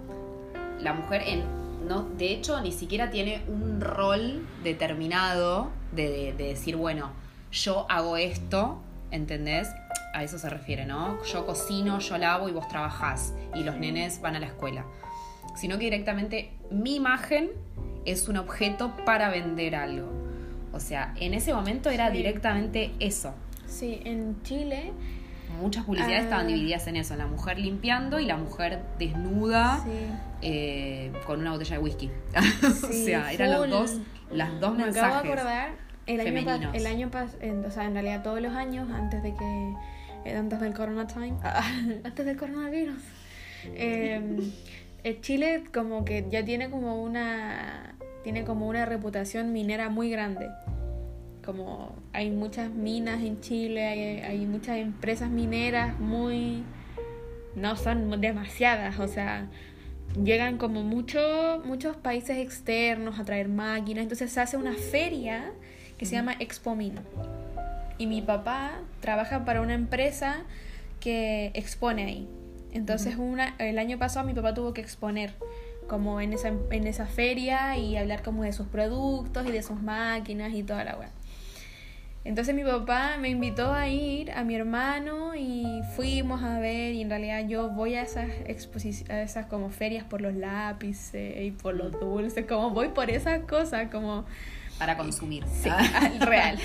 La 0.79 0.93
mujer 0.93 1.23
en 1.25 1.43
no, 1.87 2.03
de 2.03 2.31
hecho 2.33 2.61
ni 2.61 2.71
siquiera 2.71 3.09
tiene 3.09 3.41
un 3.47 3.81
rol 3.81 4.45
determinado 4.63 5.71
de, 5.91 6.09
de- 6.11 6.33
de 6.33 6.43
decir, 6.49 6.75
bueno, 6.75 7.09
yo 7.55 7.85
hago 7.89 8.17
esto, 8.17 8.81
¿entendés? 9.11 9.69
A 10.13 10.23
eso 10.23 10.37
se 10.37 10.49
refiere, 10.49 10.85
¿no? 10.85 11.21
Yo 11.25 11.45
cocino, 11.45 11.99
yo 11.99 12.17
lavo 12.17 12.47
y 12.49 12.51
vos 12.51 12.67
trabajás 12.67 13.33
y 13.53 13.63
los 13.63 13.75
nenes 13.77 14.21
van 14.21 14.35
a 14.35 14.39
la 14.39 14.47
escuela. 14.47 14.85
Sino 15.55 15.77
que 15.77 15.85
directamente 15.85 16.51
mi 16.71 16.95
imagen 16.95 17.49
es 18.05 18.27
un 18.27 18.37
objeto 18.37 18.93
para 19.05 19.29
vender 19.29 19.75
algo. 19.75 20.09
O 20.73 20.79
sea, 20.79 21.13
en 21.19 21.33
ese 21.33 21.53
momento 21.53 21.89
era 21.89 22.11
Sí. 22.11 22.17
directamente 22.17 22.91
eso. 22.99 23.33
Sí, 23.65 24.01
en 24.05 24.41
Chile 24.43 24.91
Muchas 25.61 25.85
publicidades 25.85 26.19
Ah. 26.19 26.23
estaban 26.23 26.47
divididas 26.47 26.85
en 26.87 26.97
eso, 26.97 27.15
la 27.15 27.27
mujer 27.27 27.57
limpiando 27.59 28.19
y 28.19 28.25
la 28.25 28.35
mujer 28.35 28.81
desnuda 28.99 29.79
sí, 29.85 29.89
eh, 30.41 31.13
con 31.25 31.39
una 31.39 31.51
botella 31.51 31.77
de 31.77 31.81
whisky. 31.81 32.11
o 32.83 32.87
Sí, 32.91 33.05
sea, 33.05 33.31
eran 33.31 33.51
los 33.53 33.69
dos, 33.69 33.93
las 34.31 34.59
dos 34.59 34.75
me 34.75 34.83
mensajes. 34.85 35.13
acabo 35.13 35.23
de 35.27 35.31
acordar 35.33 35.69
el 36.07 36.19
año, 36.21 36.29
pas- 36.31 36.43
femeninos. 36.43 36.75
el 36.75 36.85
año 36.87 37.11
pas- 37.11 37.35
en- 37.41 37.65
o 37.65 37.71
sea, 37.71 37.85
en 37.85 37.93
realidad 37.93 38.23
todos 38.23 38.41
los 38.41 38.53
años 38.53 38.89
antes 38.91 39.21
de 39.23 39.33
que 39.33 39.73
eh, 40.25 40.35
antes 40.35 40.59
del 40.59 40.73
corona 40.73 41.07
time, 41.07 41.35
antes 42.03 42.25
del 42.25 42.37
coronavirus. 42.37 43.01
eh, 43.65 44.21
eh, 45.03 45.19
Chile 45.21 45.63
como 45.73 46.03
que 46.05 46.25
ya 46.29 46.43
tiene 46.43 46.69
como 46.69 47.01
una 47.01 47.95
tiene 48.23 48.43
como 48.43 48.67
una 48.67 48.85
reputación 48.85 49.53
minera 49.53 49.89
muy 49.89 50.09
grande. 50.09 50.47
Como 51.45 51.95
hay 52.11 52.31
muchas 52.31 52.71
minas 52.71 53.21
en 53.21 53.39
Chile, 53.39 53.85
hay, 53.85 53.99
hay 54.21 54.45
muchas 54.47 54.77
empresas 54.77 55.29
mineras 55.29 55.99
muy 55.99 56.63
no 57.55 57.75
son 57.75 58.19
demasiadas, 58.19 58.99
o 58.99 59.07
sea, 59.07 59.47
llegan 60.21 60.57
como 60.57 60.81
mucho, 60.83 61.61
muchos 61.65 61.95
países 61.95 62.37
externos 62.37 63.19
a 63.19 63.23
traer 63.25 63.47
máquinas, 63.47 64.01
entonces 64.03 64.31
se 64.31 64.41
hace 64.41 64.57
una 64.57 64.73
feria 64.73 65.51
que 65.97 66.05
se 66.05 66.15
llama 66.15 66.35
Expo 66.39 66.75
Min. 66.75 66.95
Y 67.97 68.07
mi 68.07 68.21
papá 68.21 68.79
trabaja 68.99 69.45
para 69.45 69.61
una 69.61 69.73
empresa 69.73 70.43
que 70.99 71.51
expone 71.53 72.05
ahí. 72.05 72.27
Entonces 72.73 73.15
una, 73.17 73.55
el 73.59 73.79
año 73.79 73.97
pasado 73.97 74.25
mi 74.25 74.33
papá 74.33 74.53
tuvo 74.53 74.73
que 74.73 74.81
exponer 74.81 75.33
como 75.87 76.19
en 76.19 76.33
esa, 76.33 76.51
en 76.71 76.87
esa 76.87 77.05
feria 77.05 77.77
y 77.77 77.95
hablar 77.95 78.21
como 78.23 78.43
de 78.43 78.51
sus 78.51 78.67
productos 78.67 79.45
y 79.47 79.51
de 79.51 79.61
sus 79.61 79.81
máquinas 79.81 80.53
y 80.53 80.63
toda 80.63 80.83
la 80.83 80.95
web. 80.97 81.09
Entonces 82.25 82.55
mi 82.55 82.63
papá 82.63 83.17
me 83.19 83.29
invitó 83.29 83.71
a 83.71 83.87
ir 83.87 84.31
a 84.31 84.43
mi 84.43 84.55
hermano 84.55 85.35
y 85.35 85.81
fuimos 85.95 86.41
a 86.41 86.59
ver 86.59 86.95
y 86.95 87.03
en 87.03 87.09
realidad 87.09 87.47
yo 87.47 87.69
voy 87.69 87.93
a 87.93 88.01
esas 88.01 88.29
exposiciones, 88.47 89.11
a 89.11 89.21
esas 89.21 89.45
como 89.45 89.69
ferias 89.69 90.05
por 90.05 90.21
los 90.21 90.33
lápices 90.33 91.39
y 91.45 91.51
por 91.51 91.75
los 91.75 91.91
dulces, 91.91 92.47
como 92.47 92.71
voy 92.71 92.89
por 92.89 93.09
esas 93.09 93.41
cosas, 93.41 93.89
como... 93.91 94.25
Para 94.77 94.97
consumir. 94.97 95.43
Sí, 95.47 95.69
al 95.95 96.19
real. 96.19 96.59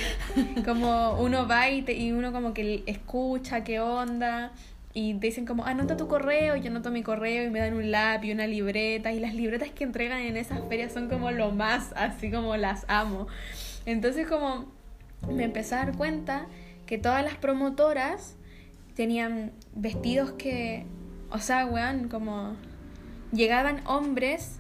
Como 0.64 1.12
uno 1.20 1.46
va 1.46 1.70
y, 1.70 1.82
te- 1.82 1.94
y 1.96 2.12
uno 2.12 2.32
como 2.32 2.52
que 2.54 2.82
escucha 2.86 3.62
qué 3.64 3.80
onda 3.80 4.52
y 4.92 5.14
te 5.14 5.28
dicen 5.28 5.46
como, 5.46 5.64
anota 5.64 5.96
tu 5.96 6.08
correo, 6.08 6.56
y 6.56 6.62
yo 6.62 6.70
anoto 6.70 6.90
mi 6.90 7.04
correo 7.04 7.44
y 7.46 7.50
me 7.50 7.61
dan 7.61 7.74
un 7.74 7.92
lápiz, 7.92 8.32
una 8.32 8.48
libreta 8.48 9.12
y 9.12 9.20
las 9.20 9.34
libretas 9.34 9.70
que 9.70 9.84
entregan 9.84 10.18
en 10.20 10.36
esas 10.36 10.61
ferias 10.68 10.92
son 10.92 11.08
como 11.08 11.30
lo 11.30 11.52
más, 11.52 11.92
así 11.94 12.30
como 12.30 12.56
las 12.56 12.84
amo. 12.88 13.28
Entonces 13.86 14.26
como 14.26 14.64
me 15.28 15.44
empecé 15.44 15.76
a 15.76 15.84
dar 15.84 15.96
cuenta 15.96 16.46
que 16.86 16.98
todas 16.98 17.22
las 17.22 17.34
promotoras 17.36 18.34
tenían 18.96 19.52
vestidos 19.76 20.32
que, 20.32 20.84
o 21.30 21.38
sea, 21.38 21.66
weón, 21.66 22.08
como 22.08 22.56
llegaban 23.32 23.80
hombres 23.86 24.58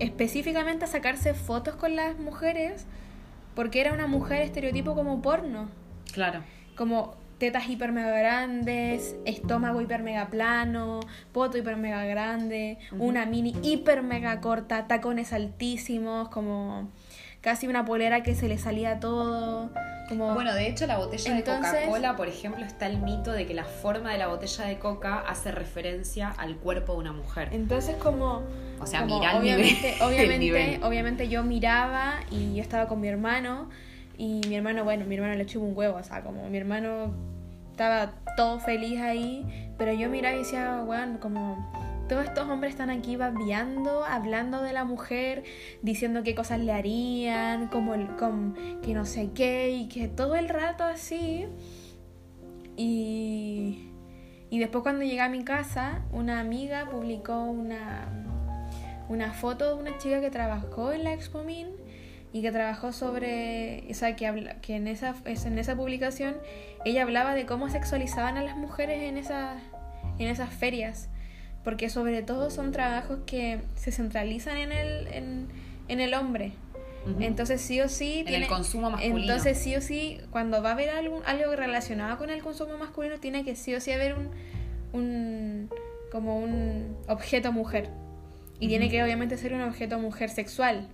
específicamente 0.00 0.84
a 0.84 0.88
sacarse 0.88 1.34
fotos 1.34 1.76
con 1.76 1.94
las 1.94 2.18
mujeres 2.18 2.86
porque 3.54 3.80
era 3.80 3.92
una 3.92 4.06
mujer 4.06 4.42
estereotipo 4.42 4.94
como 4.94 5.22
porno, 5.22 5.68
Claro. 6.12 6.40
como 6.76 7.14
tetas 7.38 7.68
hiper 7.68 7.90
mega 7.92 8.10
grandes, 8.10 9.16
estómago 9.24 9.80
hiper 9.80 10.02
mega 10.02 10.26
plano, 10.28 11.00
poto 11.32 11.56
hiper 11.56 11.76
mega 11.76 12.04
grande, 12.04 12.78
una 12.92 13.24
mini 13.26 13.54
hiper 13.62 14.02
mega 14.02 14.40
corta, 14.40 14.86
tacones 14.86 15.32
altísimos, 15.32 16.28
como 16.28 16.90
casi 17.40 17.66
una 17.66 17.84
polera 17.84 18.22
que 18.22 18.34
se 18.34 18.46
le 18.48 18.58
salía 18.58 19.00
todo, 19.00 19.70
como 20.10 20.34
Bueno, 20.34 20.52
de 20.52 20.68
hecho 20.68 20.86
la 20.86 20.98
botella 20.98 21.36
Entonces- 21.38 21.72
de 21.72 21.78
Coca-Cola, 21.86 22.16
por 22.16 22.28
ejemplo, 22.28 22.62
está 22.66 22.86
el 22.86 22.98
mito 22.98 23.32
de 23.32 23.46
que 23.46 23.54
la 23.54 23.64
forma 23.64 24.12
de 24.12 24.18
la 24.18 24.26
botella 24.26 24.66
de 24.66 24.78
coca 24.78 25.20
hace 25.26 25.50
referencia 25.52 26.28
al 26.36 26.56
cuerpo 26.56 26.92
de 26.94 26.98
una 26.98 27.12
mujer. 27.12 27.48
Entonces 27.52 27.96
como, 27.96 28.42
O 28.80 28.86
sea, 28.86 29.00
como 29.02 29.20
mirá 29.20 29.38
el 29.38 29.42
nivel- 29.42 29.54
obviamente, 29.60 29.94
el 29.96 30.02
obviamente, 30.02 30.38
nivel. 30.38 30.82
obviamente 30.82 31.28
yo 31.28 31.42
miraba 31.44 32.14
y 32.30 32.56
yo 32.56 32.60
estaba 32.62 32.86
con 32.88 33.00
mi 33.00 33.08
hermano 33.08 33.70
y 34.18 34.42
mi 34.48 34.56
hermano, 34.56 34.84
bueno, 34.84 35.06
mi 35.06 35.14
hermano 35.14 35.34
le 35.36 35.44
echó 35.44 35.60
un 35.60 35.74
huevo, 35.74 35.96
o 35.96 36.02
sea, 36.02 36.20
como 36.22 36.46
mi 36.50 36.58
hermano 36.58 37.14
estaba 37.70 38.10
todo 38.36 38.58
feliz 38.58 39.00
ahí, 39.00 39.70
pero 39.78 39.92
yo 39.94 40.10
miraba 40.10 40.34
y 40.34 40.40
decía, 40.40 40.82
weón, 40.84 41.16
como 41.18 41.72
todos 42.10 42.24
estos 42.24 42.48
hombres 42.48 42.72
están 42.72 42.90
aquí 42.90 43.16
babeando, 43.16 44.04
hablando 44.04 44.60
de 44.62 44.72
la 44.74 44.84
mujer, 44.84 45.44
diciendo 45.80 46.22
qué 46.22 46.34
cosas 46.34 46.58
le 46.60 46.72
harían, 46.72 47.68
como 47.68 47.94
el, 47.94 48.08
com- 48.16 48.54
que 48.82 48.92
no 48.92 49.06
sé 49.06 49.30
qué, 49.34 49.70
y 49.70 49.88
que 49.88 50.08
todo 50.08 50.34
el 50.36 50.48
rato 50.48 50.84
así. 50.84 51.46
Y, 52.76 53.90
y 54.50 54.58
después 54.58 54.82
cuando 54.82 55.04
llegué 55.04 55.20
a 55.20 55.28
mi 55.28 55.44
casa, 55.44 56.02
una 56.12 56.40
amiga 56.40 56.88
publicó 56.90 57.42
una, 57.44 58.08
una 59.08 59.32
foto 59.32 59.68
de 59.76 59.80
una 59.82 59.98
chica 59.98 60.20
que 60.20 60.30
trabajó 60.30 60.92
en 60.92 61.04
la 61.04 61.12
Expo 61.12 61.42
Min 61.44 61.68
y 62.32 62.42
que 62.42 62.52
trabajó 62.52 62.92
sobre, 62.92 63.84
o 63.90 63.94
sea, 63.94 64.16
que, 64.16 64.26
habla- 64.26 64.60
que 64.60 64.76
en, 64.76 64.86
esa, 64.88 65.14
es- 65.26 65.46
en 65.46 65.58
esa 65.58 65.76
publicación 65.76 66.36
ella 66.84 67.02
hablaba 67.02 67.34
de 67.34 67.44
cómo 67.46 67.68
sexualizaban 67.68 68.36
a 68.36 68.42
las 68.42 68.56
mujeres 68.56 69.02
en, 69.02 69.18
esas 69.18 69.58
en 70.18 70.28
esas 70.28 70.50
ferias, 70.50 71.08
porque 71.64 71.90
sobre 71.90 72.22
todo 72.22 72.50
son 72.50 72.72
trabajos 72.72 73.18
que 73.26 73.60
se 73.76 73.92
centralizan 73.92 74.56
en 74.56 74.72
el, 74.72 75.06
en, 75.08 75.48
en 75.88 76.00
el 76.00 76.14
hombre. 76.14 76.52
Entonces 77.18 77.62
sí 77.62 77.80
o 77.80 77.88
sí... 77.88 78.24
En 78.26 78.34
el 78.42 78.46
consumo 78.46 78.90
masculino. 78.90 79.20
Entonces 79.20 79.56
sí 79.58 79.74
o 79.74 79.80
sí, 79.80 80.20
cuando 80.30 80.62
va 80.62 80.70
a 80.70 80.72
haber 80.72 80.90
algún, 80.90 81.22
algo 81.24 81.56
relacionado 81.56 82.18
con 82.18 82.28
el 82.28 82.42
consumo 82.42 82.76
masculino, 82.76 83.18
tiene 83.18 83.42
que 83.42 83.56
sí 83.56 83.74
o 83.74 83.80
sí 83.80 83.90
haber 83.90 84.14
un, 84.14 84.28
un 84.92 85.70
como 86.12 86.38
un 86.38 86.96
objeto 87.08 87.52
mujer. 87.52 87.88
Y 88.58 88.68
tiene 88.68 88.90
que 88.90 89.02
obviamente 89.02 89.38
ser 89.38 89.54
un 89.54 89.62
objeto 89.62 89.98
mujer 89.98 90.28
sexual. 90.28 90.88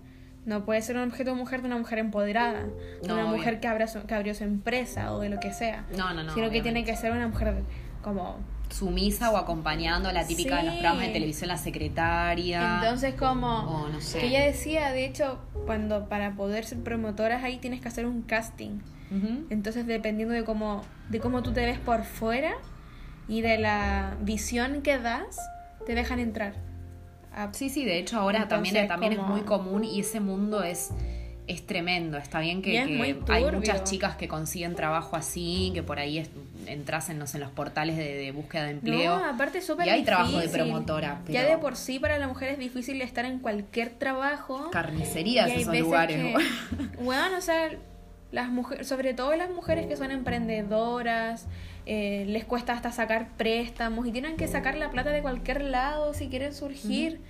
No 0.44 0.64
puede 0.64 0.80
ser 0.82 0.96
un 0.96 1.02
objeto 1.08 1.34
mujer 1.34 1.60
de 1.62 1.66
una 1.66 1.78
mujer 1.78 1.98
empoderada, 1.98 2.62
de 3.02 3.08
No, 3.08 3.14
una 3.14 3.24
obvio. 3.26 3.38
mujer 3.38 3.58
que, 3.58 3.66
abra 3.66 3.88
su- 3.88 4.06
que 4.06 4.14
abrió 4.14 4.32
su 4.36 4.44
empresa 4.44 5.12
o 5.12 5.18
de 5.18 5.28
lo 5.28 5.40
que 5.40 5.52
sea. 5.52 5.84
No, 5.96 6.14
no, 6.14 6.22
no. 6.22 6.32
sino 6.34 6.50
que 6.50 6.60
tiene 6.62 6.84
que 6.84 6.94
ser 6.96 7.10
una 7.10 7.26
mujer 7.26 7.54
como... 8.02 8.36
Sumisa 8.70 9.30
o 9.30 9.36
acompañando 9.36 10.08
a 10.08 10.12
la 10.12 10.26
típica 10.26 10.56
de 10.56 10.64
los 10.64 10.74
programas 10.74 11.06
de 11.06 11.12
televisión, 11.12 11.48
la 11.48 11.56
secretaria. 11.56 12.80
Entonces 12.82 13.14
como... 13.14 13.48
o 13.60 13.88
no 13.88 14.00
sé. 14.00 14.18
Que 14.18 14.26
ella 14.26 14.40
decía, 14.44 14.90
de 14.92 15.04
hecho, 15.06 15.38
cuando 15.66 16.08
para 16.08 16.32
poder 16.34 16.64
ser 16.64 16.78
promotoras 16.82 17.42
ahí 17.44 17.58
tienes 17.58 17.80
que 17.80 17.88
hacer 17.88 18.06
un 18.06 18.22
casting. 18.22 18.78
Entonces, 19.50 19.86
dependiendo 19.86 20.34
de 20.34 20.42
cómo, 20.42 20.82
de 21.10 21.20
cómo 21.20 21.42
tú 21.44 21.52
te 21.52 21.64
ves 21.64 21.78
por 21.78 22.02
fuera 22.04 22.54
y 23.28 23.40
de 23.40 23.56
la 23.56 24.16
visión 24.20 24.82
que 24.82 24.98
das, 24.98 25.38
te 25.86 25.94
dejan 25.94 26.18
entrar. 26.18 26.54
A- 27.32 27.52
Sí, 27.52 27.68
sí, 27.70 27.84
de 27.84 27.98
hecho 27.98 28.18
ahora 28.18 28.42
Entonces, 28.42 28.72
también, 28.72 28.88
también 28.88 29.12
es 29.12 29.18
muy 29.20 29.42
común 29.42 29.84
y 29.84 30.00
ese 30.00 30.18
mundo 30.20 30.64
es, 30.64 30.90
es 31.46 31.64
tremendo. 31.64 32.18
Está 32.18 32.40
bien 32.40 32.60
que, 32.62 32.78
hay 32.78 33.44
muchas 33.52 33.84
chicas 33.84 34.16
que 34.16 34.28
consiguen 34.28 34.74
trabajo 34.74 35.16
así, 35.16 35.70
que 35.74 35.82
por 35.82 35.98
ahí 35.98 36.26
entras 36.66 37.08
en, 37.08 37.18
no 37.18 37.26
sé, 37.26 37.36
en 37.36 37.42
los 37.44 37.52
portales 37.52 37.96
de, 37.96 38.16
de 38.16 38.32
búsqueda 38.32 38.64
de 38.64 38.70
empleo. 38.72 39.18
No, 39.18 39.24
aparte 39.24 39.58
es 39.58 39.66
súper 39.66 39.86
y 39.86 39.90
hay 39.90 40.04
trabajo 40.04 40.32
de 40.32 40.46
difícil. 40.46 40.60
promotora. 40.62 41.22
Ya 41.28 41.44
de 41.44 41.58
por 41.58 41.76
sí 41.76 41.98
para 41.98 42.18
la 42.18 42.26
mujer 42.26 42.50
es 42.50 42.58
difícil 42.58 43.00
estar 43.00 43.24
en 43.24 43.38
cualquier 43.38 43.90
trabajo. 43.90 44.70
Carnicerías 44.70 45.50
esos 45.50 45.78
lugares. 45.78 46.16
que- 46.16 47.02
bueno, 47.02 47.36
o 47.38 47.40
sea, 47.40 47.70
las 48.32 48.48
mujeres, 48.48 48.88
sobre 48.88 49.14
todo 49.14 49.34
las 49.36 49.50
mujeres 49.50 49.86
que 49.86 49.96
son 49.96 50.10
emprendedoras, 50.10 51.46
eh, 51.86 52.24
les 52.26 52.44
cuesta 52.44 52.72
hasta 52.72 52.90
sacar 52.90 53.28
préstamos 53.36 54.06
y 54.06 54.10
tienen 54.12 54.36
que 54.36 54.48
sacar 54.48 54.76
la 54.76 54.90
plata 54.90 55.10
de 55.10 55.22
cualquier 55.22 55.62
lado 55.62 56.12
si 56.14 56.28
quieren 56.28 56.52
surgir. 56.52 57.20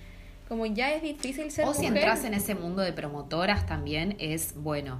Como 0.47 0.65
ya 0.65 0.93
es 0.93 1.01
difícil 1.01 1.51
ser 1.51 1.65
O 1.67 1.73
si 1.73 1.85
entras 1.85 2.23
en 2.23 2.33
ese 2.33 2.55
mundo 2.55 2.81
de 2.81 2.93
promotoras 2.93 3.65
también 3.65 4.15
es, 4.19 4.53
bueno, 4.55 4.99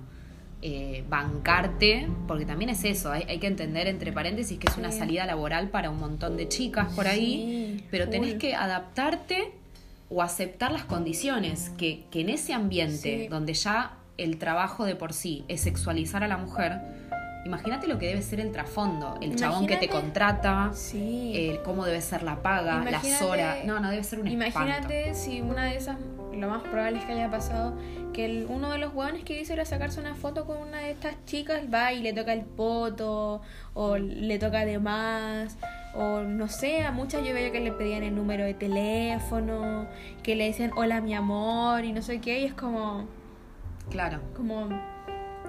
eh, 0.61 1.03
bancarte, 1.07 2.07
porque 2.27 2.45
también 2.45 2.69
es 2.69 2.83
eso, 2.83 3.11
hay, 3.11 3.23
hay 3.29 3.37
que 3.39 3.47
entender 3.47 3.87
entre 3.87 4.11
paréntesis 4.11 4.57
que 4.59 4.67
es 4.67 4.77
una 4.77 4.91
salida 4.91 5.25
laboral 5.25 5.69
para 5.69 5.89
un 5.91 5.99
montón 5.99 6.35
de 6.35 6.47
chicas 6.49 6.91
por 6.93 7.07
ahí, 7.07 7.77
Sí, 7.77 7.85
pero 7.91 8.09
tenés 8.09 8.35
que 8.35 8.55
adaptarte 8.55 9.51
o 10.09 10.21
aceptar 10.23 10.71
las 10.71 10.83
condiciones, 10.85 11.69
que, 11.77 12.05
que 12.11 12.21
en 12.21 12.29
ese 12.29 12.53
ambiente 12.53 13.23
Sí. 13.23 13.27
donde 13.27 13.53
ya 13.53 13.97
el 14.17 14.37
trabajo 14.39 14.83
de 14.85 14.95
por 14.95 15.13
sí 15.13 15.45
es 15.47 15.61
sexualizar 15.61 16.23
a 16.23 16.27
la 16.27 16.37
mujer, 16.37 16.79
imagínate 17.47 17.87
lo 17.87 17.97
que 17.97 18.07
debe 18.07 18.21
ser 18.21 18.39
el 18.39 18.51
trasfondo, 18.51 19.17
el 19.21 19.35
chabón 19.35 19.65
que 19.67 19.77
te 19.77 19.87
contrata, 19.89 20.71
Sí. 20.73 21.33
el 21.49 21.61
cómo 21.63 21.85
debe 21.85 22.01
ser 22.01 22.21
la 22.23 22.41
paga, 22.41 22.75
las 22.83 22.87
Imagínate- 23.03 23.25
horas, 23.25 23.57
no, 23.65 23.79
no 23.79 23.89
debe 23.89 24.03
ser 24.03 24.19
un 24.19 24.27
espanto. 24.27 24.59
Imagínate 24.61 25.13
si 25.15 25.41
una 25.41 25.65
de 25.65 25.75
esas, 25.77 25.97
lo 26.33 26.47
más 26.49 26.61
probable 26.63 26.99
es 26.99 27.05
que 27.05 27.13
haya 27.13 27.31
pasado, 27.31 27.73
que 28.13 28.25
el- 28.25 28.45
uno 28.49 28.69
de 28.71 28.77
los 28.77 28.93
hueones 28.93 29.23
que 29.23 29.39
hizo 29.39 29.53
era 29.53 29.65
sacarse 29.65 29.99
una 29.99 30.15
foto 30.15 30.45
con 30.45 30.57
una 30.57 30.79
de 30.79 30.91
estas 30.91 31.15
chicas, 31.25 31.61
va 31.73 31.93
y 31.93 32.01
le 32.01 32.13
toca 32.13 32.33
el 32.33 32.41
poto, 32.45 33.41
o 33.73 33.97
le 33.97 34.37
toca 34.39 34.65
de 34.65 34.79
más, 34.79 35.57
o 35.95 36.21
no 36.21 36.47
sé, 36.47 36.81
a 36.83 36.91
muchas 36.91 37.25
yo 37.25 37.33
veía 37.33 37.51
que 37.51 37.59
le 37.59 37.71
pedían 37.71 38.03
el 38.03 38.15
número 38.15 38.43
de 38.43 38.53
teléfono, 38.53 39.87
que 40.23 40.35
le 40.35 40.45
decían 40.45 40.71
hola 40.75 41.01
mi 41.01 41.13
amor, 41.15 41.85
y 41.85 41.91
no 41.93 42.01
sé 42.01 42.19
qué, 42.19 42.41
y 42.41 42.45
es 42.45 42.53
como, 42.53 43.05
Claro. 43.89 44.19
como, 44.35 44.67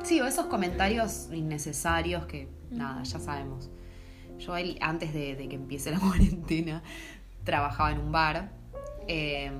Sí, 0.02 0.20
o 0.20 0.26
esos 0.26 0.46
comentarios 0.46 1.28
innecesarios 1.32 2.26
que, 2.26 2.48
nada, 2.70 3.02
ya 3.02 3.18
sabemos. 3.18 3.70
Yo 4.38 4.54
antes 4.80 5.12
de, 5.12 5.36
que 5.48 5.54
empiece 5.56 5.90
la 5.90 5.98
cuarentena 6.00 6.82
trabajaba 7.44 7.92
en 7.92 7.98
un 8.00 8.12
bar 8.12 8.50
eh, 9.06 9.50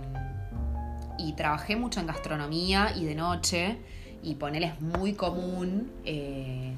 y 1.18 1.32
trabajé 1.34 1.76
mucho 1.76 2.01
en 2.01 2.07
gastronomía 2.07 2.93
y 2.97 3.05
de 3.05 3.14
noche 3.14 3.78
y 4.22 4.34
ponele 4.34 4.66
es 4.66 4.80
muy 4.80 5.14
común 5.14 5.91
eh, 6.05 6.74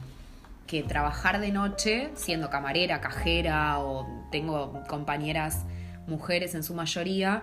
que 0.66 0.82
trabajar 0.82 1.40
de 1.40 1.50
noche 1.52 2.10
siendo 2.14 2.48
camarera, 2.48 3.00
cajera 3.00 3.80
o 3.80 4.06
tengo 4.30 4.82
compañeras 4.88 5.64
mujeres 6.06 6.54
en 6.54 6.62
su 6.62 6.74
mayoría, 6.74 7.42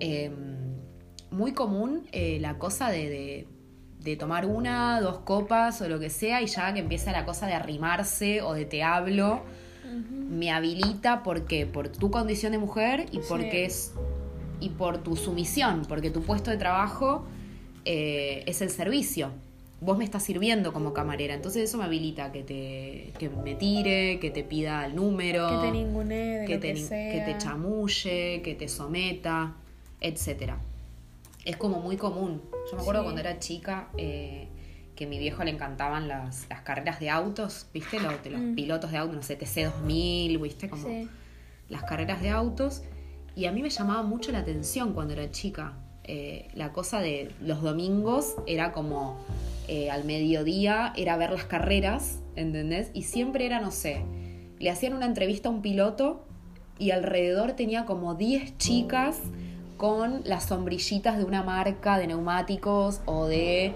eh, 0.00 0.30
muy 1.30 1.52
común 1.52 2.06
eh, 2.12 2.38
la 2.40 2.58
cosa 2.58 2.90
de- 2.90 3.48
de 4.12 4.16
tomar 4.16 4.46
una, 4.46 5.00
dos 5.00 5.18
copas 5.18 5.80
o 5.82 5.88
lo 5.88 5.98
que 5.98 6.10
sea 6.10 6.40
y 6.42 6.46
ya 6.46 6.72
que 6.72 6.80
empieza 6.80 7.12
la 7.12 7.24
cosa 7.24 7.46
de 7.46 7.54
arrimarse 7.54 8.40
o 8.42 8.54
de 8.54 8.64
te 8.64 8.82
hablo, 8.82 9.42
me 10.30 10.50
habilita 10.50 11.22
porque 11.22 11.66
por 11.66 11.88
tu 11.88 12.10
condición 12.10 12.52
de 12.52 12.58
mujer 12.58 13.06
y 13.12 13.16
Sí. 13.16 13.22
porque 13.28 13.64
es 13.64 13.92
y 14.60 14.70
por 14.70 14.98
tu 14.98 15.16
sumisión, 15.16 15.82
porque 15.88 16.10
tu 16.10 16.22
puesto 16.22 16.50
de 16.50 16.56
trabajo 16.56 17.24
eh, 17.84 18.42
es 18.46 18.62
el 18.62 18.70
servicio. 18.70 19.30
Vos 19.80 19.98
me 19.98 20.04
estás 20.04 20.22
sirviendo 20.22 20.72
como 20.72 20.94
camarera, 20.94 21.34
entonces 21.34 21.64
eso 21.68 21.76
me 21.76 21.84
habilita 21.84 22.32
que 22.32 22.42
te 22.42 23.12
que 23.18 23.28
me 23.28 23.54
tire, 23.54 24.18
que 24.20 24.30
te 24.30 24.42
pida 24.42 24.86
el 24.86 24.96
número, 24.96 25.46
que 25.48 25.66
te 25.66 25.72
ningunee 25.72 26.38
de 26.38 26.46
que 26.46 26.58
que, 26.58 26.72
que 26.74 27.22
te 27.26 27.38
chamulle, 27.38 28.40
que 28.42 28.54
te 28.54 28.68
someta, 28.68 29.52
etcétera. 30.00 30.58
Es 31.46 31.56
como 31.56 31.80
muy 31.80 31.96
común. 31.96 32.42
Yo 32.70 32.76
me 32.76 32.82
acuerdo 32.82 33.00
Sí. 33.00 33.04
cuando 33.04 33.20
era 33.22 33.38
chica, 33.38 33.88
eh, 33.96 34.48
que 34.94 35.04
a 35.04 35.08
mi 35.08 35.18
viejo 35.18 35.42
le 35.44 35.50
encantaban 35.52 36.08
las, 36.08 36.46
las 36.50 36.60
carreras 36.62 37.00
de 37.00 37.08
autos, 37.08 37.66
¿viste? 37.72 38.00
Los, 38.00 38.22
de 38.24 38.30
los 38.30 38.40
pilotos 38.54 38.90
de 38.90 38.98
autos, 38.98 39.16
no 39.16 39.22
sé, 39.22 39.38
TC2000, 39.38 40.38
¿viste? 40.42 40.68
Como 40.68 40.86
Sí. 40.88 41.08
las 41.68 41.82
carreras 41.84 42.20
de 42.20 42.30
autos. 42.30 42.82
Y 43.34 43.44
a 43.46 43.52
mí 43.52 43.62
me 43.62 43.70
llamaba 43.70 44.02
mucho 44.02 44.32
la 44.32 44.38
atención 44.40 44.92
cuando 44.92 45.12
era 45.14 45.30
chica. 45.30 45.74
Eh, 46.04 46.48
la 46.54 46.72
cosa 46.72 47.00
de 47.00 47.32
los 47.40 47.62
domingos 47.62 48.36
era 48.46 48.72
como 48.72 49.18
eh, 49.68 49.90
al 49.90 50.04
mediodía, 50.04 50.92
era 50.96 51.16
ver 51.16 51.30
las 51.30 51.44
carreras, 51.44 52.20
¿entendés? 52.36 52.90
Y 52.94 53.02
siempre 53.02 53.46
era, 53.46 53.60
no 53.60 53.70
sé, 53.72 54.02
le 54.60 54.70
hacían 54.70 54.94
una 54.94 55.06
entrevista 55.06 55.48
a 55.48 55.52
un 55.52 55.60
piloto 55.62 56.24
y 56.78 56.92
alrededor 56.92 57.52
tenía 57.52 57.84
como 57.84 58.14
10 58.14 58.56
chicas 58.58 59.18
con 59.76 60.22
las 60.24 60.44
sombrillitas 60.46 61.18
de 61.18 61.24
una 61.24 61.42
marca 61.42 61.98
de 61.98 62.06
neumáticos 62.06 63.00
o 63.04 63.26
de 63.26 63.72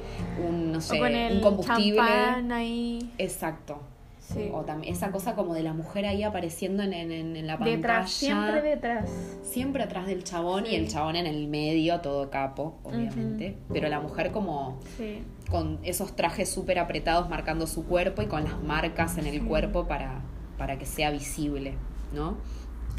un, 0.47 0.73
no 0.73 0.79
o 0.79 0.81
sé, 0.81 0.99
con 0.99 1.15
el 1.15 1.37
un 1.37 1.43
combustible. 1.43 2.01
ahí. 2.01 3.13
Exacto. 3.19 3.81
Sí. 4.21 4.49
O 4.53 4.61
también 4.61 4.95
esa 4.95 5.11
cosa 5.11 5.35
como 5.35 5.55
de 5.55 5.65
la 5.65 5.73
mujer 5.73 6.07
ahí 6.07 6.23
apareciendo 6.23 6.85
en, 6.85 6.93
en- 6.93 7.11
en- 7.37 7.47
la 7.49 7.55
pantalla. 7.55 7.77
Detrás, 7.77 8.11
siempre 8.13 8.63
detrás. 8.63 9.11
Siempre 9.43 9.83
atrás 9.83 10.07
del 10.07 10.23
chabón 10.23 10.67
Sí. 10.67 10.73
y 10.73 10.77
el 10.77 10.87
chabón 10.87 11.17
en 11.17 11.27
el 11.27 11.49
medio, 11.49 12.01
todo 12.01 12.31
capo, 12.31 12.77
obviamente. 12.85 13.57
Pero 13.73 13.89
la 13.89 13.99
mujer 13.99 14.31
como 14.31 14.79
Sí. 14.97 15.25
con 15.51 15.81
esos 15.83 16.15
trajes 16.15 16.49
súper 16.49 16.79
apretados 16.79 17.29
marcando 17.29 17.67
su 17.67 17.85
cuerpo 17.87 18.23
y 18.23 18.27
con 18.27 18.45
las 18.45 18.63
marcas 18.63 19.19
en 19.19 19.27
el 19.27 19.43
cuerpo 19.45 19.89
para, 19.89 20.21
para 20.59 20.79
que 20.79 20.87
sea 20.87 21.11
visible, 21.11 21.75
¿no? 22.15 22.37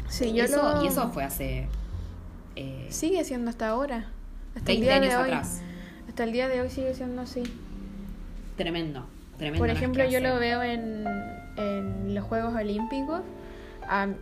Sí, 0.08 0.34
yo 0.34 0.44
eso, 0.44 0.74
lo... 0.74 0.84
y 0.84 0.88
eso 0.88 1.08
fue 1.12 1.24
hace 1.24 1.66
eh, 2.56 2.86
Sigue 2.90 3.24
siendo 3.24 3.50
hasta 3.50 3.68
ahora. 3.68 4.06
Hasta 4.54 4.72
el 4.72 4.80
20 4.80 4.84
día 4.84 4.94
años 4.96 5.08
de 5.10 5.16
hoy. 5.16 5.30
atrás. 5.30 5.62
Hasta 6.08 6.24
el 6.24 6.32
día 6.32 6.48
de 6.48 6.60
hoy 6.60 6.70
sigue 6.70 6.94
siendo 6.94 7.22
así. 7.22 7.42
Tremendo, 8.56 9.06
tremendo. 9.38 9.60
Por 9.60 9.70
ejemplo, 9.70 10.04
yo 10.04 10.20
lo 10.20 10.38
veo 10.38 10.62
en, 10.62 11.04
en 11.56 12.14
los 12.14 12.24
Juegos 12.24 12.54
Olímpicos. 12.54 13.22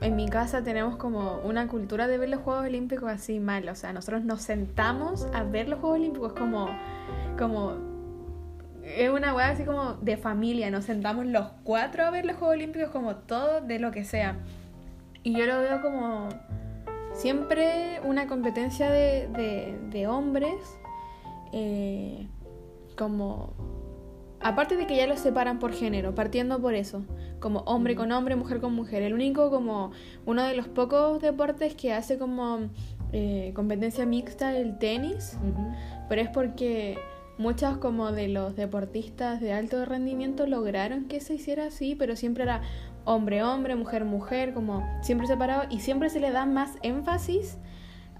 En 0.00 0.16
mi 0.16 0.28
casa 0.28 0.64
tenemos 0.64 0.96
como 0.96 1.38
una 1.44 1.68
cultura 1.68 2.08
de 2.08 2.18
ver 2.18 2.28
los 2.28 2.40
Juegos 2.40 2.64
Olímpicos 2.64 3.08
así 3.10 3.40
mal. 3.40 3.68
O 3.68 3.74
sea, 3.74 3.92
nosotros 3.92 4.24
nos 4.24 4.42
sentamos 4.42 5.26
a 5.34 5.42
ver 5.42 5.68
los 5.68 5.80
Juegos 5.80 5.98
Olímpicos 5.98 6.32
como... 6.32 6.68
como 7.38 7.90
es 8.82 9.08
una 9.08 9.34
weá 9.34 9.50
así 9.50 9.64
como 9.64 9.94
de 9.94 10.16
familia. 10.16 10.70
Nos 10.70 10.84
sentamos 10.84 11.26
los 11.26 11.46
cuatro 11.62 12.04
a 12.04 12.10
ver 12.10 12.24
los 12.24 12.36
Juegos 12.36 12.56
Olímpicos 12.56 12.90
como 12.90 13.16
todo 13.16 13.60
de 13.60 13.78
lo 13.78 13.90
que 13.90 14.04
sea. 14.04 14.36
Y 15.22 15.36
yo 15.36 15.46
lo 15.46 15.60
veo 15.60 15.82
como 15.82 16.28
siempre 17.20 18.00
una 18.04 18.26
competencia 18.26 18.90
de, 18.90 19.28
de, 19.28 19.78
de 19.90 20.06
hombres. 20.06 20.78
eh, 21.52 22.26
como 22.96 23.54
Aparte 24.42 24.76
de 24.76 24.86
que 24.86 24.96
ya 24.96 25.06
los 25.06 25.20
separan 25.20 25.58
por 25.58 25.72
género, 25.74 26.14
partiendo 26.14 26.60
por 26.60 26.74
eso, 26.74 27.02
como 27.40 27.60
hombre 27.60 27.94
con 27.94 28.10
hombre, 28.10 28.36
mujer 28.36 28.60
con 28.60 28.74
mujer. 28.74 29.02
El 29.02 29.12
único 29.12 29.50
como 29.50 29.90
uno 30.24 30.42
de 30.44 30.56
los 30.56 30.66
pocos 30.66 31.20
deportes 31.20 31.74
que 31.74 31.92
hace 31.92 32.16
como 32.16 32.70
eh, 33.12 33.52
competencia 33.54 34.06
mixta 34.06 34.56
el 34.56 34.78
tenis, 34.78 35.36
pero 36.08 36.22
es 36.22 36.30
porque 36.30 36.96
muchos 37.36 37.76
como 37.76 38.12
de 38.12 38.28
los 38.28 38.56
deportistas 38.56 39.42
de 39.42 39.52
alto 39.52 39.84
rendimiento 39.84 40.46
lograron 40.46 41.04
que 41.04 41.20
se 41.20 41.34
hiciera 41.34 41.66
así, 41.66 41.94
pero 41.94 42.16
siempre 42.16 42.44
era 42.44 42.62
hombre 43.05 43.42
hombre, 43.42 43.74
mujer 43.76 44.05
mujer, 44.05 44.53
como 44.55 44.86
siempre 45.03 45.26
separado 45.26 45.64
y 45.70 45.80
siempre 45.80 46.11
se 46.11 46.20
le 46.20 46.30
da 46.30 46.46
más 46.46 46.72
énfasis 46.82 47.59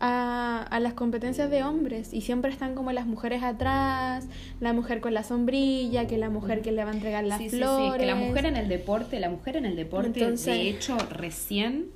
a, 0.03 0.63
a 0.71 0.81
las 0.81 0.95
competencias 0.95 1.51
de 1.51 1.63
hombres 1.63 2.15
y 2.15 2.23
siempre 2.23 2.51
están 2.51 2.75
como 2.75 2.91
las 2.93 3.07
mujeres 3.07 3.43
atrás, 3.43 4.27
la 4.59 4.73
mujer 4.73 5.01
con 5.01 5.13
la 5.13 5.23
sombrilla, 5.25 6.07
que 6.07 6.17
la 6.17 6.31
mujer 6.31 6.63
que 6.63 6.73
le 6.73 6.83
va 6.85 6.91
a 6.91 6.95
entregar 6.95 7.25
las 7.25 7.39
Sí, 7.39 7.45
sí, 7.45 7.51
sí, 7.51 7.57
flores. 7.59 8.01
que 8.01 8.07
la 8.07 8.15
mujer 8.15 8.47
en 8.47 8.57
el 8.57 8.69
deporte, 8.69 9.21
la 9.21 9.29
mujer 9.29 9.57
en 9.57 9.67
el 9.67 9.77
deporte, 9.77 10.09
Entonces- 10.21 10.47
de 10.47 10.69
hecho, 10.71 10.97
recién 11.11 11.87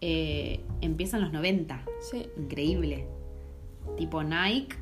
eh, 0.00 0.60
empiezan 0.80 1.20
los 1.20 1.32
90. 1.32 1.82
Sí. 2.10 2.26
Increíble. 2.38 3.06
Tipo 3.96 4.22
Nike 4.22 4.76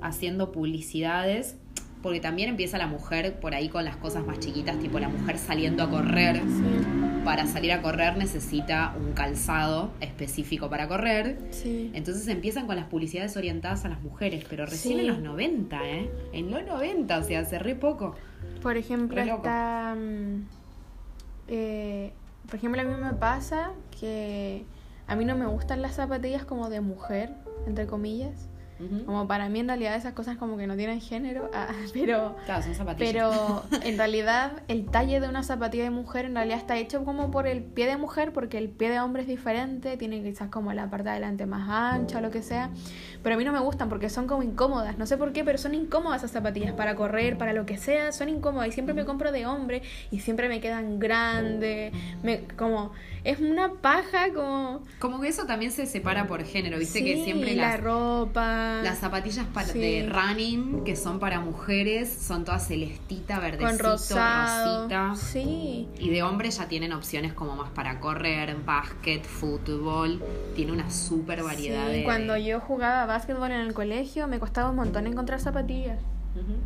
haciendo 0.00 0.52
publicidades. 0.52 1.56
Porque 2.04 2.20
también 2.20 2.50
empieza 2.50 2.76
la 2.78 2.86
mujer 2.86 3.40
por 3.40 3.54
ahí 3.54 3.68
con 3.70 3.84
las 3.84 3.96
cosas 3.96 4.24
más 4.26 4.38
chiquitas, 4.38 4.78
tipo 4.78 4.98
la 5.00 5.08
mujer 5.08 5.38
saliendo 5.38 5.82
a 5.82 5.90
correr. 5.90 6.36
Sí, 6.36 7.22
Para 7.24 7.46
salir 7.46 7.72
a 7.72 7.80
correr 7.80 8.18
necesita 8.18 8.94
un 9.02 9.12
calzado 9.14 9.90
específico 10.02 10.68
para 10.68 10.86
correr. 10.86 11.38
sí. 11.50 11.90
Entonces 11.94 12.28
empiezan 12.28 12.66
con 12.66 12.76
las 12.76 12.84
publicidades 12.84 13.36
orientadas 13.38 13.86
a 13.86 13.88
las 13.88 14.02
mujeres, 14.02 14.44
pero 14.50 14.66
recién 14.66 14.98
Sí. 14.98 15.00
en 15.00 15.06
los 15.08 15.18
90, 15.20 15.80
¿eh? 15.88 16.10
En 16.34 16.50
los 16.50 16.62
90, 16.66 17.18
o 17.18 17.22
sea, 17.24 17.40
hace 17.40 17.58
re 17.58 17.74
poco. 17.74 18.14
Por 18.60 18.76
ejemplo, 18.76 19.18
está. 19.22 19.96
mm, 19.98 20.42
eh, 21.48 22.12
por 22.46 22.56
ejemplo, 22.56 22.80
a 22.82 22.84
mí 22.84 22.94
me 23.02 23.14
pasa 23.14 23.70
que 23.98 24.64
a 25.06 25.16
mí 25.16 25.24
no 25.24 25.36
me 25.36 25.46
gustan 25.46 25.80
las 25.80 25.94
zapatillas 25.94 26.44
como 26.44 26.68
de 26.68 26.80
mujer, 26.82 27.30
entre 27.66 27.86
comillas. 27.86 28.48
Ujú. 28.80 29.04
Como 29.04 29.28
para 29.28 29.48
mí 29.48 29.60
en 29.60 29.68
realidad 29.68 29.94
esas 29.94 30.14
cosas 30.14 30.36
como 30.36 30.56
que 30.56 30.66
no 30.66 30.76
tienen 30.76 31.00
género, 31.00 31.48
ah, 31.54 31.68
pero 31.92 32.36
Claro, 32.44 32.62
son 32.64 32.74
zapatillas. 32.74 33.12
pero 33.12 33.62
en 33.84 33.96
realidad 33.96 34.62
el 34.68 34.86
talle 34.86 35.20
de 35.20 35.28
una 35.28 35.42
zapatilla 35.44 35.84
de 35.84 35.90
mujer 35.90 36.24
en 36.24 36.34
realidad 36.34 36.58
está 36.58 36.76
hecho 36.76 37.04
como 37.04 37.30
por 37.30 37.46
el 37.46 37.62
pie 37.62 37.86
de 37.86 37.96
mujer 37.96 38.32
porque 38.32 38.58
el 38.58 38.68
pie 38.70 38.90
de 38.90 38.98
hombre 39.00 39.22
es 39.22 39.28
diferente, 39.28 39.96
tiene 39.96 40.22
quizás 40.22 40.48
como 40.50 40.72
la 40.72 40.90
parte 40.90 41.04
de 41.04 41.10
adelante 41.10 41.46
más 41.46 41.68
ancha 41.68 42.18
o 42.18 42.20
lo 42.20 42.30
que 42.30 42.42
sea, 42.42 42.70
pero 43.22 43.36
a 43.36 43.38
mí 43.38 43.44
no 43.44 43.52
me 43.52 43.60
gustan 43.60 43.88
porque 43.88 44.08
son 44.10 44.26
como 44.26 44.42
incómodas, 44.42 44.98
no 44.98 45.06
sé 45.06 45.16
por 45.16 45.32
qué, 45.32 45.44
pero 45.44 45.56
son 45.58 45.74
incómodas 45.74 46.22
esas 46.22 46.32
zapatillas 46.32 46.72
para 46.72 46.96
correr, 46.96 47.38
para 47.38 47.52
lo 47.52 47.66
que 47.66 47.76
sea, 47.78 48.10
son 48.12 48.28
incómodas 48.28 48.68
y 48.68 48.72
siempre 48.72 48.92
me 48.94 49.04
compro 49.04 49.30
de 49.30 49.46
hombre 49.46 49.82
y 50.10 50.18
siempre 50.20 50.48
me 50.48 50.60
quedan 50.60 50.98
grandes, 50.98 51.92
me, 52.22 52.40
como 52.56 52.92
es 53.22 53.40
una 53.40 53.72
paja 53.74 54.32
como 54.34 54.82
Como 54.98 55.20
que 55.20 55.28
eso 55.28 55.46
también 55.46 55.70
se 55.72 55.86
separa 55.86 56.26
por 56.26 56.44
género, 56.44 56.78
viste 56.78 57.02
que 57.04 57.14
Sí, 57.14 57.24
siempre 57.24 57.54
la 57.54 57.68
las, 57.68 57.80
las 58.82 58.98
zapatillas 58.98 59.46
para, 59.46 59.68
Sí. 59.68 59.78
de 59.78 60.08
running, 60.10 60.84
que 60.84 60.96
son 60.96 61.18
para 61.18 61.40
mujeres, 61.40 62.12
son 62.12 62.44
todas 62.44 62.66
celestita, 62.68 63.38
verdecito, 63.40 63.68
con 63.68 63.78
rosado, 63.78 64.76
rosita. 64.88 65.14
sí. 65.16 65.88
Y 65.98 66.10
de 66.10 66.22
hombres 66.22 66.58
ya 66.58 66.68
tienen 66.68 66.92
opciones 66.92 67.32
como 67.32 67.56
más 67.56 67.70
para 67.70 68.00
correr, 68.00 68.56
básquet, 68.64 69.24
fútbol. 69.24 70.22
Tiene 70.56 70.72
una 70.72 70.90
súper 70.90 71.42
variedad 71.42 71.86
Sí, 71.88 71.92
de... 71.98 72.04
Cuando 72.04 72.36
yo 72.36 72.60
jugaba 72.60 73.06
básquetbol 73.06 73.50
en 73.50 73.60
el 73.60 73.74
colegio 73.74 74.26
me 74.28 74.38
costaba 74.38 74.70
un 74.70 74.76
montón 74.76 75.06
encontrar 75.06 75.40
zapatillas. 75.40 75.98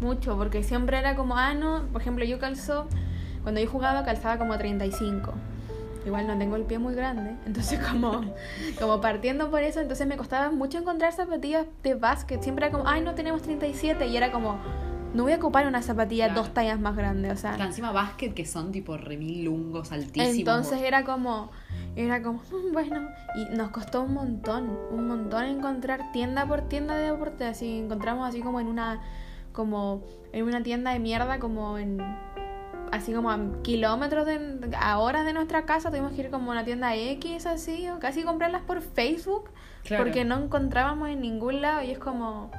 Mucho, 0.00 0.36
porque 0.38 0.62
siempre 0.62 0.98
era 0.98 1.14
como, 1.14 1.36
ah, 1.36 1.52
no, 1.54 1.82
por 1.92 2.00
ejemplo, 2.00 2.24
yo 2.24 2.38
calzo, 2.38 2.88
cuando 3.42 3.60
yo 3.60 3.68
jugaba 3.68 4.02
calzaba 4.04 4.38
como 4.38 4.56
35. 4.56 5.34
Igual 6.08 6.26
no 6.26 6.36
tengo 6.38 6.56
el 6.56 6.62
pie 6.64 6.78
muy 6.78 6.94
grande, 6.94 7.36
entonces 7.46 7.78
como, 7.80 8.22
como 8.80 9.00
partiendo 9.00 9.50
por 9.50 9.62
eso, 9.62 9.80
entonces 9.80 10.06
me 10.06 10.16
costaba 10.16 10.50
mucho 10.50 10.78
encontrar 10.78 11.12
zapatillas 11.12 11.66
de 11.82 11.94
básquet. 11.94 12.42
Siempre 12.42 12.66
era 12.66 12.72
como, 12.76 12.88
ay, 12.88 13.02
no 13.02 13.14
tenemos 13.14 13.42
37 13.42 14.06
y 14.06 14.16
era 14.16 14.32
como, 14.32 14.58
no 15.14 15.22
voy 15.22 15.32
a 15.32 15.36
ocupar 15.36 15.66
una 15.66 15.82
zapatilla 15.82 16.26
Claro. 16.26 16.40
dos 16.42 16.54
tallas 16.54 16.80
más 16.80 16.96
grande, 16.96 17.30
o 17.30 17.36
sea. 17.36 17.56
Encima 17.56 17.92
básquet 17.92 18.32
que 18.34 18.44
son 18.46 18.72
tipo 18.72 18.96
remil 18.96 19.44
lungos, 19.44 19.92
altísimos. 19.92 20.36
Entonces 20.38 20.80
era 20.82 21.04
como, 21.04 21.50
era 21.96 22.22
como, 22.22 22.38
"Mm, 22.40 22.72
bueno, 22.72 23.08
y 23.36 23.54
nos 23.56 23.70
costó 23.70 24.02
un 24.02 24.14
montón, 24.14 24.78
un 24.90 25.06
montón 25.08 25.44
encontrar 25.44 26.10
tienda 26.12 26.46
por 26.46 26.62
tienda 26.68 26.96
de 26.96 27.10
deporte, 27.10 27.44
así 27.44 27.78
encontramos 27.80 28.26
así 28.28 28.40
como 28.40 28.60
en 28.60 28.66
una, 28.66 29.00
como 29.52 30.02
en 30.32 30.44
una 30.44 30.62
tienda 30.62 30.92
de 30.92 30.98
mierda, 31.00 31.38
como 31.38 31.78
en, 31.78 31.98
así 32.92 33.12
como 33.12 33.30
a 33.30 33.38
kilómetros 33.62 34.26
de, 34.26 34.70
a 34.78 34.98
horas 34.98 35.24
de 35.24 35.32
nuestra 35.32 35.64
casa, 35.66 35.90
tuvimos 35.90 36.12
que 36.12 36.22
ir 36.22 36.30
como 36.30 36.50
a 36.50 36.54
una 36.54 36.64
tienda 36.64 36.94
X 36.96 37.46
así, 37.46 37.88
o 37.88 37.98
casi 37.98 38.22
comprarlas 38.22 38.62
por 38.62 38.80
Facebook, 38.82 39.50
Claro. 39.84 40.04
porque 40.04 40.24
no 40.24 40.36
encontrábamos 40.38 41.08
en 41.08 41.20
ningún 41.20 41.62
lado 41.62 41.82
y 41.82 41.90
es 41.90 41.98
como, 41.98 42.50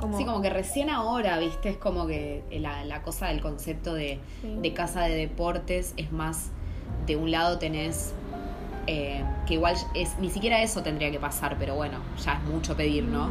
como, 0.00 0.18
Sí, 0.18 0.24
como 0.24 0.42
que 0.42 0.50
recién 0.50 0.90
ahora, 0.90 1.38
viste, 1.38 1.70
es 1.70 1.76
como 1.78 2.06
que 2.06 2.42
la, 2.60 2.84
la 2.84 3.02
cosa 3.02 3.28
del 3.28 3.40
concepto 3.40 3.94
de, 3.94 4.20
Sí. 4.42 4.56
de 4.60 4.72
casa 4.74 5.02
de 5.02 5.14
deportes 5.16 5.94
es 5.96 6.12
más, 6.12 6.50
de 7.06 7.16
un 7.16 7.30
lado 7.30 7.58
tenés, 7.58 8.12
eh, 8.88 9.24
que 9.46 9.54
igual 9.54 9.74
es, 9.94 10.18
ni 10.18 10.30
siquiera 10.30 10.62
eso 10.62 10.82
tendría 10.82 11.10
que 11.10 11.18
pasar, 11.18 11.56
pero 11.58 11.74
bueno, 11.74 11.98
ya 12.24 12.34
es 12.34 12.42
mucho 12.44 12.76
pedir, 12.76 13.04
¿no? 13.04 13.30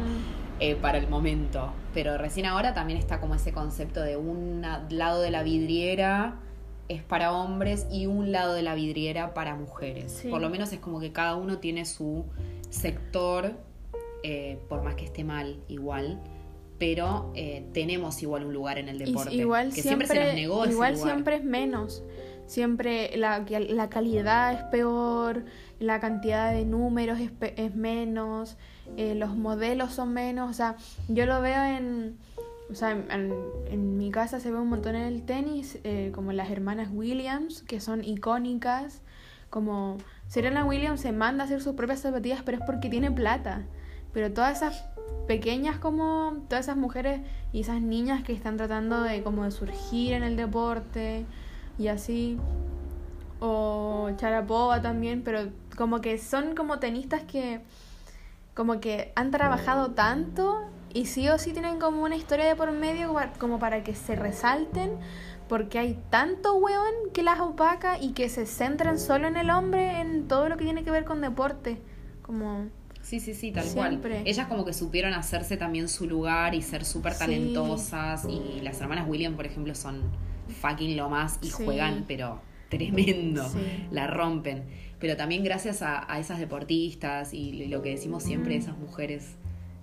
Eh, 0.58 0.74
para 0.74 0.98
el 0.98 1.08
momento. 1.08 1.72
Pero 1.92 2.16
recién 2.16 2.46
ahora 2.46 2.72
también 2.72 2.98
está 2.98 3.20
como 3.20 3.34
ese 3.34 3.52
concepto 3.52 4.00
de 4.00 4.16
un 4.16 4.62
lado 4.90 5.20
de 5.20 5.30
la 5.30 5.42
vidriera 5.42 6.40
es 6.88 7.02
para 7.02 7.32
hombres 7.32 7.86
y 7.90 8.06
un 8.06 8.32
lado 8.32 8.54
de 8.54 8.62
la 8.62 8.74
vidriera 8.74 9.34
para 9.34 9.54
mujeres. 9.54 10.12
Sí. 10.22 10.28
Por 10.28 10.40
lo 10.40 10.48
menos 10.48 10.72
es 10.72 10.78
como 10.78 11.00
que 11.00 11.12
cada 11.12 11.34
uno 11.36 11.58
tiene 11.58 11.84
su 11.84 12.24
sector, 12.70 13.54
eh, 14.22 14.58
por 14.68 14.82
más 14.82 14.94
que 14.94 15.04
esté 15.04 15.24
mal 15.24 15.58
igual, 15.68 16.20
pero 16.78 17.32
eh, 17.34 17.66
tenemos 17.72 18.22
igual 18.22 18.44
un 18.44 18.54
lugar 18.54 18.78
en 18.78 18.88
el 18.88 19.02
Y 19.02 19.06
deporte. 19.06 19.34
igual 19.34 19.72
que 19.74 19.82
siempre, 19.82 20.06
siempre, 20.06 20.16
se 20.16 20.24
nos 20.26 20.34
negó 20.34 20.64
ese 20.64 20.72
igual 20.72 20.94
lugar. 20.94 21.10
siempre 21.12 21.36
es 21.36 21.44
menos. 21.44 22.02
Siempre 22.46 23.16
la, 23.16 23.44
la 23.48 23.88
calidad 23.90 24.52
es 24.52 24.62
peor, 24.70 25.44
la 25.80 25.98
cantidad 25.98 26.52
de 26.52 26.64
números 26.64 27.18
es 27.40 27.74
menos, 27.74 28.56
eh, 28.96 29.14
los 29.14 29.36
modelos 29.36 29.92
son 29.92 30.12
menos. 30.12 30.50
O 30.50 30.54
sea, 30.54 30.76
yo 31.08 31.26
lo 31.26 31.40
veo 31.40 31.62
en. 31.62 32.16
sea, 32.72 32.90
en, 32.92 33.34
en 33.68 33.96
mi 33.96 34.10
casa 34.10 34.40
se 34.40 34.50
ve 34.50 34.58
un 34.58 34.68
montón 34.68 34.96
en 34.96 35.02
el 35.02 35.22
tenis, 35.22 35.78
eh, 35.84 36.10
como 36.14 36.32
las 36.32 36.50
hermanas 36.50 36.88
Williams, 36.92 37.62
que 37.62 37.80
son 37.80 38.04
icónicas, 38.04 39.02
como 39.50 39.98
Serena 40.28 40.64
Williams 40.64 41.00
se 41.00 41.12
manda 41.12 41.44
a 41.44 41.46
hacer 41.46 41.62
sus 41.62 41.74
propias 41.74 42.00
zapatillas, 42.00 42.42
pero 42.44 42.58
es 42.58 42.64
porque 42.64 42.88
tiene 42.88 43.10
plata. 43.10 43.62
Pero 44.12 44.32
todas 44.32 44.56
esas 44.56 44.84
pequeñas 45.26 45.78
como 45.78 46.44
todas 46.48 46.66
esas 46.66 46.76
mujeres 46.76 47.20
y 47.52 47.60
esas 47.60 47.82
niñas 47.82 48.22
que 48.22 48.32
están 48.32 48.56
tratando 48.56 49.02
de 49.02 49.22
como 49.22 49.44
de 49.44 49.50
surgir 49.50 50.12
en 50.12 50.22
el 50.22 50.36
deporte 50.36 51.26
y 51.78 51.88
así 51.88 52.38
o 53.40 54.10
Charapova 54.16 54.80
también, 54.80 55.22
pero 55.22 55.50
como 55.76 56.00
que 56.00 56.18
son 56.18 56.54
como 56.54 56.78
tenistas 56.78 57.22
que 57.22 57.60
como 58.56 58.80
que 58.80 59.12
han 59.14 59.30
trabajado 59.30 59.90
tanto 59.90 60.64
y 60.94 61.04
sí 61.06 61.28
o 61.28 61.38
sí 61.38 61.52
tienen 61.52 61.78
como 61.78 62.02
una 62.02 62.16
historia 62.16 62.46
de 62.46 62.56
por 62.56 62.72
medio 62.72 63.14
como 63.38 63.58
para 63.58 63.84
que 63.84 63.94
se 63.94 64.16
resalten 64.16 64.92
porque 65.46 65.78
hay 65.78 65.98
tanto 66.08 66.56
weón 66.56 66.94
que 67.12 67.22
las 67.22 67.38
opaca 67.38 68.00
y 68.00 68.12
que 68.12 68.30
se 68.30 68.46
centran 68.46 68.98
solo 68.98 69.28
en 69.28 69.36
el 69.36 69.50
hombre 69.50 70.00
en 70.00 70.26
todo 70.26 70.48
lo 70.48 70.56
que 70.56 70.64
tiene 70.64 70.84
que 70.84 70.90
ver 70.90 71.04
con 71.04 71.20
deporte 71.20 71.78
como 72.22 72.68
Sí, 73.02 73.20
sí, 73.20 73.34
sí, 73.34 73.52
tal 73.52 73.68
cual. 73.72 74.00
Ellas 74.24 74.48
como 74.48 74.64
que 74.64 74.72
supieron 74.72 75.12
hacerse 75.12 75.56
también 75.56 75.88
su 75.88 76.08
lugar 76.08 76.56
y 76.56 76.62
ser 76.62 76.84
súper 76.84 77.16
talentosas. 77.16 78.26
Y 78.28 78.60
las 78.62 78.80
hermanas 78.80 79.06
William, 79.08 79.36
por 79.36 79.46
ejemplo, 79.46 79.76
son 79.76 80.02
fucking 80.60 80.96
lo 80.96 81.08
más 81.08 81.38
y 81.40 81.50
juegan, 81.50 82.04
pero 82.08 82.40
tremendo. 82.68 83.48
La 83.92 84.08
rompen. 84.08 84.64
Pero 84.98 85.16
también 85.16 85.44
gracias 85.44 85.82
a, 85.82 86.06
esas 86.18 86.38
deportistas 86.38 87.34
y 87.34 87.66
lo 87.66 87.82
que 87.82 87.90
decimos 87.90 88.22
siempre, 88.22 88.56
esas 88.56 88.78
mujeres 88.78 89.36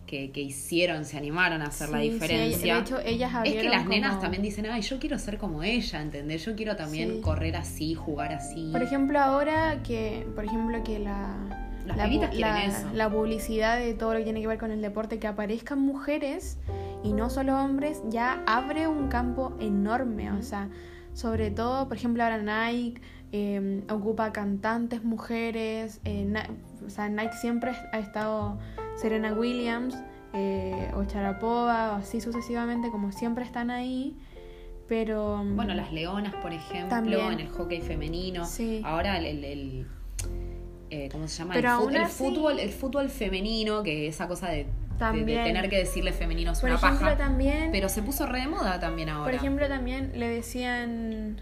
que, 0.08 0.30
hicieron, 0.36 1.06
se 1.06 1.18
animaron 1.18 1.64
a 1.64 1.68
hacer 1.68 1.90
la 1.90 1.98
diferencia. 2.00 2.76
de 2.76 2.82
hecho, 2.82 3.00
ellas 3.00 3.32
Es 3.46 3.56
que 3.56 3.70
las 3.70 3.88
nenas 3.88 4.20
también 4.20 4.44
dicen, 4.44 4.68
ay, 4.68 4.82
yo 4.82 5.00
quiero 5.00 5.18
ser 5.18 5.40
como 5.40 5.64
ella, 5.64 6.02
¿entendés? 6.02 6.46
Yo 6.46 6.56
quiero 6.56 6.76
también 6.76 7.22
correr 7.22 7.56
así, 7.56 7.96
jugar 7.96 8.32
así. 8.32 8.70
Por 8.72 8.84
ejemplo, 8.84 9.20
ahora 9.20 9.82
que, 9.82 10.28
por 10.36 10.46
ejemplo, 10.46 10.84
que 10.84 11.00
la 11.00 11.64
la, 11.86 13.10
publicidad 13.10 13.78
de 13.78 13.94
todo 13.94 14.14
lo 14.14 14.20
que 14.20 14.24
tiene 14.24 14.42
que 14.42 14.48
ver 14.48 14.58
con 14.58 14.72
el 14.72 14.82
deporte, 14.82 15.20
que 15.20 15.28
aparezcan 15.28 15.80
mujeres 15.80 16.58
y 17.04 17.14
no 17.14 17.30
solo 17.30 17.60
hombres, 17.60 18.02
ya 18.10 18.42
abre 18.46 18.88
un 18.88 19.10
campo 19.10 19.54
enorme. 19.60 20.32
O 20.32 20.42
sea, 20.42 20.70
sobre 21.14 21.52
todo, 21.52 21.88
por 21.88 21.98
ejemplo, 21.98 22.24
ahora 22.24 22.38
Nike 22.38 23.02
em, 23.34 23.82
ocupa 23.90 24.32
cantantes 24.32 25.04
mujeres. 25.04 26.00
Eh, 26.06 26.34
o 26.86 26.90
sea, 26.90 27.10
Nike 27.10 27.34
siempre 27.34 27.72
ha 27.92 28.00
estado 28.00 28.58
Serena 28.96 29.34
Williams 29.34 29.98
eh, 30.34 30.92
o 30.96 31.04
Charapova, 31.04 31.94
o 31.94 31.96
así 31.96 32.22
sucesivamente, 32.22 32.90
como 32.90 33.12
siempre 33.12 33.44
están 33.44 33.72
ahí. 33.72 34.16
Pero. 34.88 35.42
Em, 35.42 35.56
bueno, 35.56 35.74
las 35.74 35.92
leonas, 35.92 36.34
por 36.36 36.54
ejemplo, 36.54 37.32
en 37.32 37.40
el 37.42 37.50
hockey 37.50 37.82
femenino. 37.82 38.44
Ahora 38.84 39.18
el 39.18 39.86
eh, 40.96 41.10
¿cómo 41.12 41.28
se 41.28 41.40
llama? 41.40 41.56
el, 41.56 42.08
fútbol, 42.08 42.60
el 42.60 42.70
fútbol 42.70 43.10
femenino, 43.10 43.82
que 43.82 44.08
esa 44.08 44.28
cosa 44.28 44.50
de, 44.50 44.68
tener 45.00 45.68
que 45.68 45.80
decirle 45.80 46.14
femenino 46.14 46.52
es 46.52 46.62
una 46.62 46.78
paja. 46.78 47.18
También, 47.18 47.72
pero 47.72 47.90
se 47.90 48.04
puso 48.04 48.28
re 48.28 48.42
de 48.42 48.48
moda 48.48 48.80
también 48.80 49.10
ahora. 49.10 49.26
Por 49.26 49.34
ejemplo, 49.34 49.68
también 49.68 50.12
le 50.14 50.28
decían, 50.28 51.42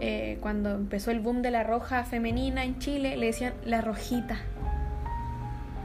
eh, 0.00 0.38
cuando 0.40 0.70
empezó 0.70 1.10
el 1.10 1.20
boom 1.20 1.42
de 1.42 1.50
la 1.50 1.64
roja 1.64 2.04
femenina 2.04 2.64
en 2.64 2.78
Chile, 2.78 3.16
le 3.16 3.26
decían 3.26 3.54
la 3.64 3.80
rojita. 3.80 4.38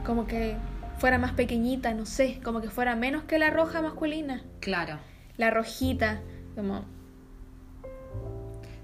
Como 0.04 0.26
que 0.26 0.56
fuera 0.98 1.18
más 1.18 1.32
pequeñita, 1.32 1.94
no 1.94 2.06
sé, 2.06 2.40
como 2.44 2.60
que 2.60 2.70
fuera 2.70 2.94
menos 2.96 3.24
que 3.24 3.38
la 3.38 3.50
roja 3.50 3.82
masculina. 3.82 4.42
Claro. 4.60 4.98
La 5.36 5.50
rojita, 5.50 6.20
como 6.54 6.84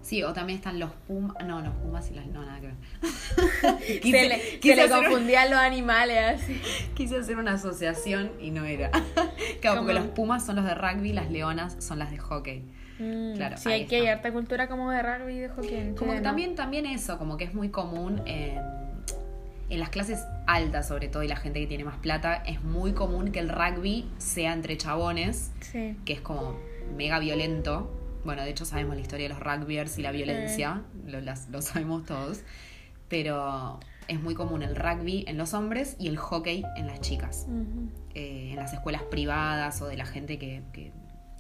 Sí, 0.03 0.23
o 0.23 0.33
también 0.33 0.59
están 0.59 0.81
los 0.81 0.91
pumas. 1.07 1.37
No, 1.47 1.61
los 1.61 1.75
pumas 1.77 2.11
y 2.11 2.15
las. 2.15 2.27
No, 2.27 2.45
nada 2.45 2.59
que 2.61 2.67
ver. 2.67 4.03
se 4.03 4.29
le, 4.29 4.77
se 4.77 4.89
confundían 4.89 5.51
los 5.51 5.59
animales 5.61 6.41
así. 6.43 6.61
Quise 6.95 7.19
hacer 7.19 7.37
una 7.37 7.53
asociación 7.53 8.33
y 8.41 8.51
no 8.51 8.65
era. 8.65 8.91
claro, 9.61 9.83
porque 9.83 9.95
los 9.95 10.07
pumas 10.07 10.45
son 10.45 10.57
los 10.57 10.65
de 10.65 10.75
rugby, 10.75 11.13
las 11.13 11.31
leonas 11.31 11.77
son 11.79 11.99
las 11.99 12.11
de 12.11 12.19
hockey. 12.19 12.65
Mm, 13.01 13.35
claro, 13.35 13.57
sí, 13.57 13.71
hay 13.71 13.87
que 13.87 13.97
hay 13.97 14.07
harta 14.07 14.33
cultura 14.33 14.69
como 14.69 14.91
de 14.91 15.03
rugby 15.03 15.33
y 15.33 15.39
de 15.41 15.49
hockey. 15.49 15.95
como 15.97 16.13
que 16.13 16.21
también, 16.21 16.55
también 16.55 16.87
eso, 16.87 17.19
como 17.19 17.37
que 17.37 17.45
es 17.45 17.55
muy 17.55 17.71
común 17.71 18.23
en, 18.27 18.61
en 19.71 19.81
las 19.81 19.89
clases 19.89 20.25
altas, 20.47 20.87
sobre 20.87 21.09
todo, 21.09 21.23
y 21.23 21.29
la 21.29 21.37
gente 21.37 21.61
que 21.61 21.67
tiene 21.67 21.85
más 21.85 21.97
plata, 21.97 22.43
es 22.47 22.63
muy 22.63 22.93
común 22.93 23.33
que 23.33 23.41
el 23.41 23.49
rugby 23.49 24.09
sea 24.19 24.53
entre 24.53 24.77
chabones, 24.77 25.51
sí. 25.61 25.97
que 26.05 26.13
es 26.13 26.21
como 26.21 26.59
mega 26.97 27.19
violento 27.19 27.97
bueno, 28.25 28.43
de 28.43 28.51
hecho 28.51 28.65
sabemos 28.65 28.97
la 28.97 29.01
historia 29.01 29.29
de 29.29 29.35
los 29.35 29.41
rugbyers 29.41 29.99
y 29.99 30.03
la 30.03 30.13
violencia, 30.13 30.83
lo, 31.07 31.63
sabemos 31.63 32.05
todos, 32.05 32.43
pero 33.09 33.81
es 34.09 34.21
muy 34.21 34.35
común 34.35 34.63
el 34.63 34.77
rugby 34.77 35.25
en 35.27 35.39
los 35.39 35.55
hombres 35.55 35.97
y 35.99 36.09
el 36.09 36.17
hockey 36.17 36.65
en 36.77 36.87
las 36.87 37.01
chicas. 37.01 37.47
Eh, 38.15 38.51
en 38.51 38.57
las 38.57 38.73
escuelas 38.73 39.03
privadas 39.05 39.81
o 39.83 39.87
de 39.87 39.97
la 39.97 40.05
gente 40.05 40.39
que, 40.39 40.63
que, 40.73 40.93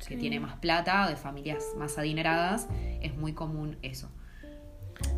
tiene 0.06 0.40
más 0.40 0.58
plata 0.58 1.06
o 1.06 1.08
de 1.08 1.16
familias 1.16 1.64
más 1.76 1.98
adineradas, 1.98 2.68
es 3.00 3.14
muy 3.16 3.32
común 3.32 3.78
eso. 3.82 4.10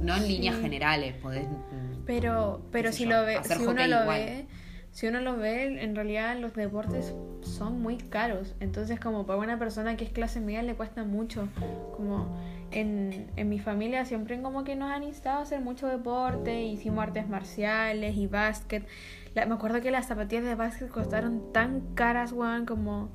No 0.01 0.17
en 0.17 0.29
líneas 0.29 0.61
generales, 0.61 1.15
podés... 1.15 1.49
Mm, 1.49 2.05
pero, 2.07 2.63
pero 2.71 2.93
si, 2.93 3.05
lo 3.05 3.25
ve, 3.25 3.41
si 3.43 3.65
uno 3.65 3.87
lo 3.87 4.07
ve 4.07 4.47
si 4.93 5.07
uno 5.07 5.21
lo 5.21 5.39
ve, 5.39 5.83
en 5.83 5.97
realidad 5.97 6.39
los 6.39 6.53
deportes 6.53 7.15
son 7.41 7.81
muy 7.81 7.97
caros. 7.97 8.55
Entonces, 8.61 9.01
como 9.01 9.25
para 9.25 9.39
una 9.39 9.59
persona 9.59 9.97
que 9.97 10.05
es 10.05 10.11
clase 10.11 10.39
media 10.41 10.63
le 10.63 10.75
cuesta 10.75 11.03
mucho. 11.03 11.49
Como 11.97 12.37
en, 12.71 13.31
en 13.37 13.49
mi 13.49 13.59
familia 13.59 14.05
siempre 14.05 14.41
como 14.43 14.65
que 14.65 14.77
nos 14.77 14.91
han 14.91 15.03
instado 15.03 15.39
a 15.39 15.43
hacer 15.43 15.63
mucho 15.63 15.87
deporte, 15.87 16.63
hicimos 16.63 17.03
artes 17.03 17.27
marciales 17.27 18.17
y 18.17 18.27
básquet. 18.27 18.87
me 19.35 19.43
acuerdo 19.43 19.81
que 19.81 19.91
las 19.91 20.09
zapatillas 20.09 20.45
de 20.45 20.55
básquet 20.57 20.91
costaron 20.91 21.53
tan 21.53 21.95
caras, 21.95 22.33
weón, 22.33 22.67
como 22.67 23.09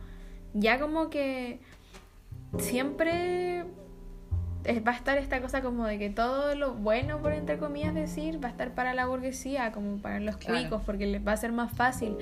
ya 0.59 0.79
como 0.79 1.09
que 1.09 1.59
siempre 2.57 3.65
va 4.85 4.91
a 4.91 4.95
estar 4.95 5.17
esta 5.17 5.41
cosa 5.41 5.61
como 5.61 5.85
de 5.85 5.97
que 5.97 6.09
todo 6.09 6.55
lo 6.55 6.73
bueno, 6.73 7.19
por 7.21 7.31
entre 7.31 7.57
comillas 7.57 7.93
decir, 7.93 8.43
va 8.43 8.49
a 8.49 8.51
estar 8.51 8.71
para 8.71 8.93
la 8.93 9.05
burguesía, 9.05 9.71
como 9.71 9.97
para 9.97 10.19
los 10.19 10.37
cuicos, 10.37 10.81
porque 10.85 11.07
les 11.07 11.25
va 11.25 11.31
a 11.33 11.37
ser 11.37 11.51
más 11.51 11.71
fácil. 11.71 12.17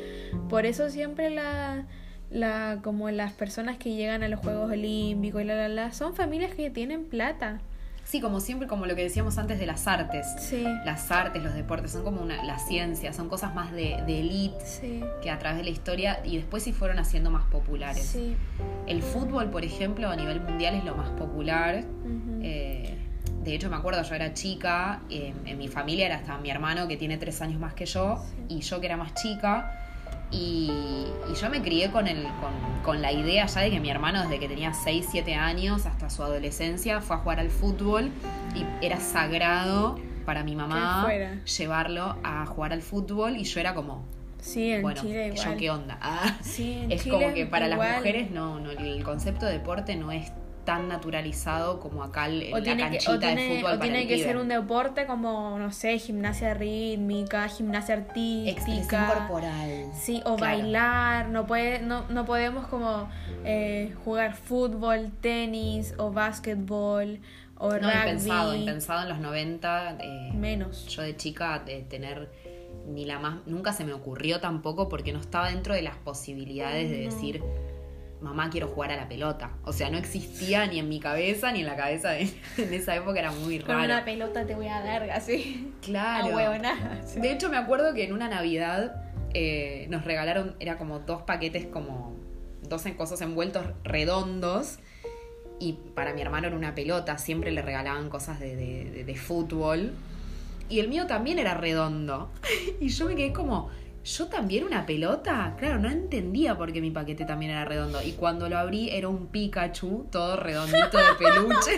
Por 0.49 0.65
eso 0.65 0.89
siempre 0.89 1.29
la, 1.29 1.86
la, 2.29 2.79
como 2.83 3.09
las 3.09 3.33
personas 3.33 3.77
que 3.77 3.95
llegan 3.95 4.21
a 4.23 4.27
los 4.27 4.39
Juegos 4.39 4.71
Olímpicos 4.71 5.41
y 5.41 5.45
la, 5.45 5.55
la, 5.55 5.69
la, 5.69 5.91
son 5.91 6.13
familias 6.13 6.53
que 6.53 6.69
tienen 6.69 7.05
plata. 7.05 7.61
Sí, 8.06 8.22
como 8.22 8.39
siempre, 8.39 8.68
como 8.68 8.86
lo 8.86 8.95
que 8.95 9.01
decíamos 9.01 9.39
antes 9.39 9.60
de 9.60 9.66
las 9.66 9.88
artes. 9.88 10.28
Sí. 10.39 10.64
Las 10.86 11.12
artes, 11.12 11.43
los 11.43 11.56
deportes, 11.56 11.91
son 11.91 12.03
como 12.03 12.22
una, 12.22 12.43
la 12.43 12.60
ciencia, 12.60 13.12
son 13.14 13.30
cosas 13.30 13.56
más 13.56 13.72
de, 13.72 14.01
de 14.06 14.20
elite 14.20 14.64
que 15.24 15.32
a 15.32 15.39
través 15.39 15.58
de 15.58 15.64
la 15.64 15.72
historia 15.72 16.20
y 16.24 16.38
después 16.38 16.64
sí 16.64 16.72
fueron 16.72 16.99
haciendo 16.99 17.32
más 17.32 17.45
populares. 17.45 18.06
Sí. 18.06 18.36
El 18.86 19.01
fútbol, 19.01 19.49
por 19.49 19.66
ejemplo, 19.66 20.10
a 20.10 20.16
nivel 20.16 20.39
mundial 20.39 20.76
es 20.76 20.86
lo 20.86 20.95
más 20.95 21.10
popular. 21.10 21.84
Eh, 22.41 22.95
de 23.43 23.56
hecho, 23.56 23.72
me 23.72 23.76
acuerdo, 23.76 24.03
yo 24.03 24.14
era 24.14 24.34
chica, 24.34 25.01
eh, 25.10 25.34
en 25.45 25.58
mi 25.58 25.68
familia 25.68 26.06
era 26.06 26.18
hasta 26.18 26.38
mi 26.38 26.51
hermano 26.51 26.88
que 26.88 26.97
tiene 26.97 27.18
tres 27.18 27.41
años 27.41 27.60
más 27.60 27.74
que 27.74 27.88
yo 27.88 28.24
y 28.47 28.62
yo 28.62 28.80
que 28.80 28.86
era 28.86 28.97
más 28.97 29.16
chica 29.16 29.84
y, 30.36 30.71
yo 31.39 31.49
me 31.49 31.61
crié 31.61 31.91
con, 31.91 32.07
el, 32.07 32.25
con, 32.83 33.01
la 33.01 33.11
idea 33.11 33.45
ya 33.45 33.61
de 33.61 33.69
que 33.69 33.81
mi 33.81 33.89
hermano 33.89 34.21
desde 34.21 34.39
que 34.39 34.47
tenía 34.47 34.73
6, 34.73 35.07
7 35.11 35.36
años 35.36 35.86
hasta 35.86 36.09
su 36.09 36.23
adolescencia 36.23 37.01
fue 37.01 37.17
a 37.17 37.19
jugar 37.19 37.41
al 37.41 37.49
fútbol 37.49 38.09
y 38.55 38.86
era 38.86 39.01
sagrado 39.01 39.99
para 40.25 40.43
mi 40.43 40.55
mamá 40.55 41.07
llevarlo 41.43 42.15
a 42.23 42.45
jugar 42.45 42.71
al 42.71 42.81
fútbol 42.81 43.36
y 43.36 43.43
yo 43.43 43.59
era 43.59 43.73
como... 43.73 44.05
Sí, 44.39 44.71
en 44.71 44.83
bueno, 44.83 45.01
Chile 45.01 45.27
igual. 45.27 45.45
yo 45.45 45.57
qué 45.57 45.71
onda. 45.71 45.97
Ah, 46.01 46.38
sí, 46.41 46.86
es 46.89 47.03
como 47.03 47.33
que 47.33 47.47
para 47.47 47.67
las 47.67 47.97
mujeres 47.97 48.31
no, 48.31 48.59
no, 48.59 48.71
el 48.71 49.03
concepto 49.03 49.45
de 49.45 49.53
deporte 49.53 49.95
no 49.95 50.11
es 50.11 50.31
tan 50.66 50.88
naturalizado 50.88 51.80
como 51.80 52.03
acá 52.03 52.26
el, 52.26 52.51
la 52.51 52.78
canchita 52.78 53.36
de 53.36 53.57
fútbol. 53.57 53.74
O 53.74 53.80
tiene 53.80 54.07
que 54.07 54.22
ser 54.22 54.38
un 54.38 54.47
deporte 54.47 55.05
como, 55.05 55.57
no 55.57 55.72
sé, 55.72 55.97
gimnasia 55.99 56.53
rítmica, 56.53 57.47
gimnasia 57.47 57.95
artística. 57.95 58.51
Expresión 58.51 59.05
corporal. 59.05 59.91
Sí, 59.93 60.22
o 60.26 60.38
bailar. 60.38 61.30
No, 61.30 61.45
puede, 61.45 61.80
no, 61.80 62.05
no 62.09 62.26
podemos 62.26 62.68
como 62.68 63.07
eh, 63.43 63.95
jugar 64.03 64.36
fútbol, 64.36 65.11
tenis 65.22 65.93
o 65.97 66.11
básquetbol 66.11 67.20
o 67.57 67.70
no, 67.70 67.78
rugby. 67.78 67.89
Impensado, 67.89 68.55
impensado 68.55 69.03
en 69.03 69.09
los 69.09 69.20
90. 69.20 69.97
Eh, 70.01 70.32
Menos. 70.34 70.88
Yo 70.88 71.03
de 71.03 71.16
chica 71.16 71.59
de 71.59 71.84
tener 71.84 72.30
ni 72.88 73.05
la 73.05 73.20
más... 73.20 73.45
Nunca 73.45 73.74
se 73.74 73.84
me 73.84 73.93
ocurrió 73.93 74.39
tampoco 74.39 74.89
porque 74.89 75.13
no 75.13 75.20
estaba 75.20 75.49
dentro 75.49 75.74
de 75.74 75.82
las 75.82 75.95
posibilidades 75.97 76.89
de 76.89 76.97
decir 76.97 77.43
mamá 78.26 78.49
quiero 78.49 78.67
jugar 78.67 78.91
a 78.91 78.97
la 78.97 79.07
pelota. 79.07 79.51
O 79.63 79.71
sea, 79.71 79.89
no 79.89 79.97
existía 79.97 80.65
ni 80.67 80.80
en 80.80 80.89
mi 80.89 80.99
cabeza 80.99 81.51
ni 81.51 81.61
en 81.61 81.65
la 81.67 81.76
cabeza 81.78 82.09
de 82.11 82.21
en 82.57 82.73
esa 82.73 82.95
época 82.95 83.19
era 83.19 83.32
muy 83.32 83.59
raro. 83.59 83.76
Con 83.80 83.86
una 83.86 84.03
pelota 84.03 84.45
te 84.45 84.55
voy 84.55 84.67
a 84.67 84.82
dar 84.82 85.09
así. 85.11 85.71
Claro. 85.82 86.28
De 87.15 87.32
hecho, 87.32 87.49
me 87.49 87.57
acuerdo 87.57 87.93
que 87.93 88.03
en 88.03 88.11
una 88.13 88.28
Navidad 88.28 89.01
eh, 89.34 89.88
nos 89.89 90.03
regalaron, 90.05 90.55
era 90.59 90.78
como 90.78 90.99
dos 90.99 91.21
paquetes 91.23 91.65
como 91.67 92.15
dos 92.67 92.84
cosas 92.97 93.21
envueltos 93.21 93.63
redondos. 93.84 94.80
Y 95.59 95.73
para 95.93 96.13
mi 96.13 96.21
hermano 96.21 96.47
era 96.47 96.55
una 96.57 96.76
pelota, 96.76 97.17
siempre 97.17 97.51
le 97.51 97.61
regalaban 97.61 98.09
cosas 98.09 98.39
de, 98.41 98.55
de- 98.55 99.03
de 99.05 99.15
fútbol. 99.15 99.93
Y 100.67 100.80
el 100.80 100.88
mío 100.89 101.05
también 101.07 101.39
era 101.39 101.53
redondo. 101.53 102.32
Y 102.82 102.89
yo 102.89 103.05
me 103.05 103.15
quedé 103.15 103.32
como, 103.32 103.69
¿yo 104.06 104.28
también 104.28 104.64
una 104.64 104.86
pelota? 104.86 105.56
Claro, 105.58 105.80
no 105.80 105.89
entendía 105.89 106.56
por 106.58 106.72
qué 106.72 106.80
mi 106.82 106.91
paquete 106.91 107.26
también 107.26 107.51
era 107.51 107.66
redondo. 107.66 108.01
Y 108.01 108.14
cuando 108.14 108.47
lo 108.49 108.58
abrí 108.58 108.89
era 108.91 109.08
un 109.10 109.28
Pikachu, 109.28 110.08
todo 110.12 110.38
redondito 110.38 110.97
de 110.97 111.03
peluche. 111.18 111.72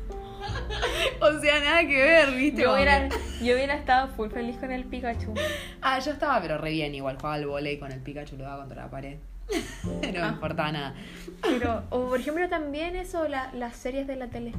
o 1.20 1.40
sea, 1.40 1.60
nada 1.60 1.80
que 1.86 1.96
ver, 1.96 2.30
¿viste? 2.34 2.62
Yo 2.62 2.74
hubiera, 2.74 3.08
que- 3.08 3.16
yo 3.44 3.54
hubiera 3.54 3.74
estado 3.74 4.08
full 4.08 4.28
feliz 4.30 4.56
con 4.56 4.70
el 4.72 4.84
Pikachu. 4.84 5.34
Ah, 5.80 5.98
yo 5.98 6.12
estaba 6.12 6.40
pero 6.40 6.58
re 6.58 6.70
bien 6.70 6.94
igual, 6.94 7.16
jugaba 7.16 7.34
al 7.34 7.46
volei 7.46 7.78
con 7.78 7.92
el 7.92 8.00
Pikachu, 8.00 8.36
lo 8.36 8.44
daba 8.44 8.58
contra 8.58 8.82
la 8.84 8.90
pared. 8.90 9.16
no 9.84 10.00
me 10.12 10.18
Ah. 10.18 10.28
importaba 10.34 10.70
nada. 10.72 10.94
Pero, 11.42 11.82
o 11.90 12.08
por 12.08 12.20
ejemplo, 12.20 12.48
también 12.48 12.94
eso, 12.96 13.26
la- 13.28 13.52
las 13.54 13.76
series 13.76 14.06
de 14.06 14.16
la 14.16 14.28
tele. 14.28 14.52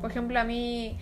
Por 0.00 0.10
ejemplo, 0.10 0.38
a 0.38 0.44
mí, 0.44 0.98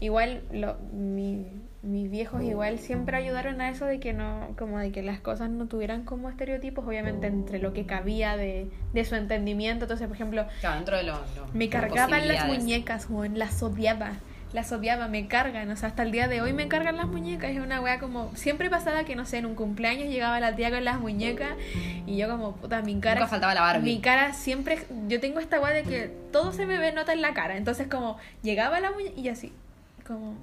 igual, 0.00 0.42
lo, 0.50 0.76
mi- 0.92 1.46
mis 1.82 2.10
viejos 2.10 2.42
igual 2.42 2.78
siempre 2.80 3.16
ayudaron 3.16 3.60
a 3.60 3.70
eso 3.70 3.84
de 3.86 4.00
que 4.00 4.12
no, 4.12 4.48
como 4.58 4.78
de 4.78 4.90
que 4.90 5.02
las 5.02 5.20
cosas 5.20 5.48
no 5.48 5.66
tuvieran 5.66 6.02
como 6.04 6.28
estereotipos, 6.28 6.84
obviamente 6.86 7.28
entre 7.28 7.60
lo 7.60 7.72
que 7.72 7.86
cabía 7.86 8.36
de, 8.36 8.68
de 8.92 9.04
su 9.04 9.14
entendimiento. 9.14 9.84
Entonces, 9.84 10.06
por 10.08 10.16
ejemplo, 10.16 10.46
Claro, 10.60 10.76
dentro 10.76 10.96
de 10.96 11.02
lo. 11.04 11.12
lo- 11.12 11.46
me 11.54 11.68
cargaban 11.68 12.26
las 12.28 12.46
muñecas, 12.46 13.06
weón, 13.08 13.38
las 13.38 13.62
odiaba. 13.62 14.12
Las 14.54 14.72
odiaba, 14.72 15.08
me 15.08 15.28
cargan, 15.28 15.70
o 15.70 15.76
sea, 15.76 15.90
hasta 15.90 16.02
el 16.02 16.10
día 16.10 16.26
de 16.26 16.40
hoy 16.40 16.54
me 16.54 16.68
cargan 16.68 16.96
las 16.96 17.06
muñecas. 17.06 17.50
Es 17.50 17.58
una 17.60 17.82
wea 17.82 17.98
como. 18.00 18.34
Siempre 18.34 18.70
pasaba 18.70 19.04
que, 19.04 19.14
no 19.14 19.26
sé, 19.26 19.36
en 19.36 19.44
un 19.46 19.54
cumpleaños 19.54 20.08
llegaba 20.08 20.40
la 20.40 20.56
tía 20.56 20.70
con 20.70 20.82
las 20.84 20.98
muñecas 20.98 21.50
y 22.06 22.16
yo, 22.16 22.28
como, 22.30 22.52
puta, 22.56 22.80
mi 22.80 22.98
cara. 22.98 23.16
Nunca 23.20 23.28
faltaba 23.28 23.52
la 23.54 23.60
Barbie. 23.60 23.82
Mi 23.96 24.00
cara 24.00 24.32
siempre. 24.32 24.78
Yo 25.06 25.20
tengo 25.20 25.38
esta 25.38 25.60
wea 25.60 25.72
de 25.74 25.82
que 25.82 26.10
todo 26.32 26.52
se 26.54 26.64
me 26.64 26.78
ve 26.78 26.92
nota 26.92 27.12
en 27.12 27.20
la 27.20 27.34
cara. 27.34 27.58
Entonces, 27.58 27.88
como, 27.88 28.16
llegaba 28.42 28.80
la 28.80 28.90
muñeca 28.90 29.20
y 29.20 29.28
así, 29.28 29.52
como. 30.06 30.34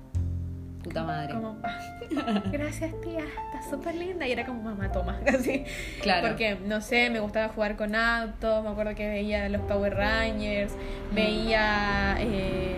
Puta 0.85 1.03
madre. 1.03 1.33
Como, 1.33 1.57
ah, 1.63 2.43
gracias 2.51 2.93
tía, 3.01 3.21
está 3.21 3.69
súper 3.69 3.95
linda. 3.95 4.27
Y 4.27 4.31
era 4.31 4.45
como, 4.45 4.61
mamá, 4.61 4.91
toma, 4.91 5.19
así. 5.27 5.65
Claro. 6.01 6.27
Porque, 6.27 6.57
no 6.63 6.79
sé, 6.79 7.09
me 7.09 7.19
gustaba 7.19 7.49
jugar 7.49 7.75
con 7.75 7.95
autos, 7.95 8.63
me 8.63 8.69
acuerdo 8.69 8.93
que 8.95 9.07
veía 9.09 9.49
los 9.49 9.61
Power 9.63 9.95
Rangers, 9.95 10.73
veía... 11.13 12.17
eh, 12.19 12.77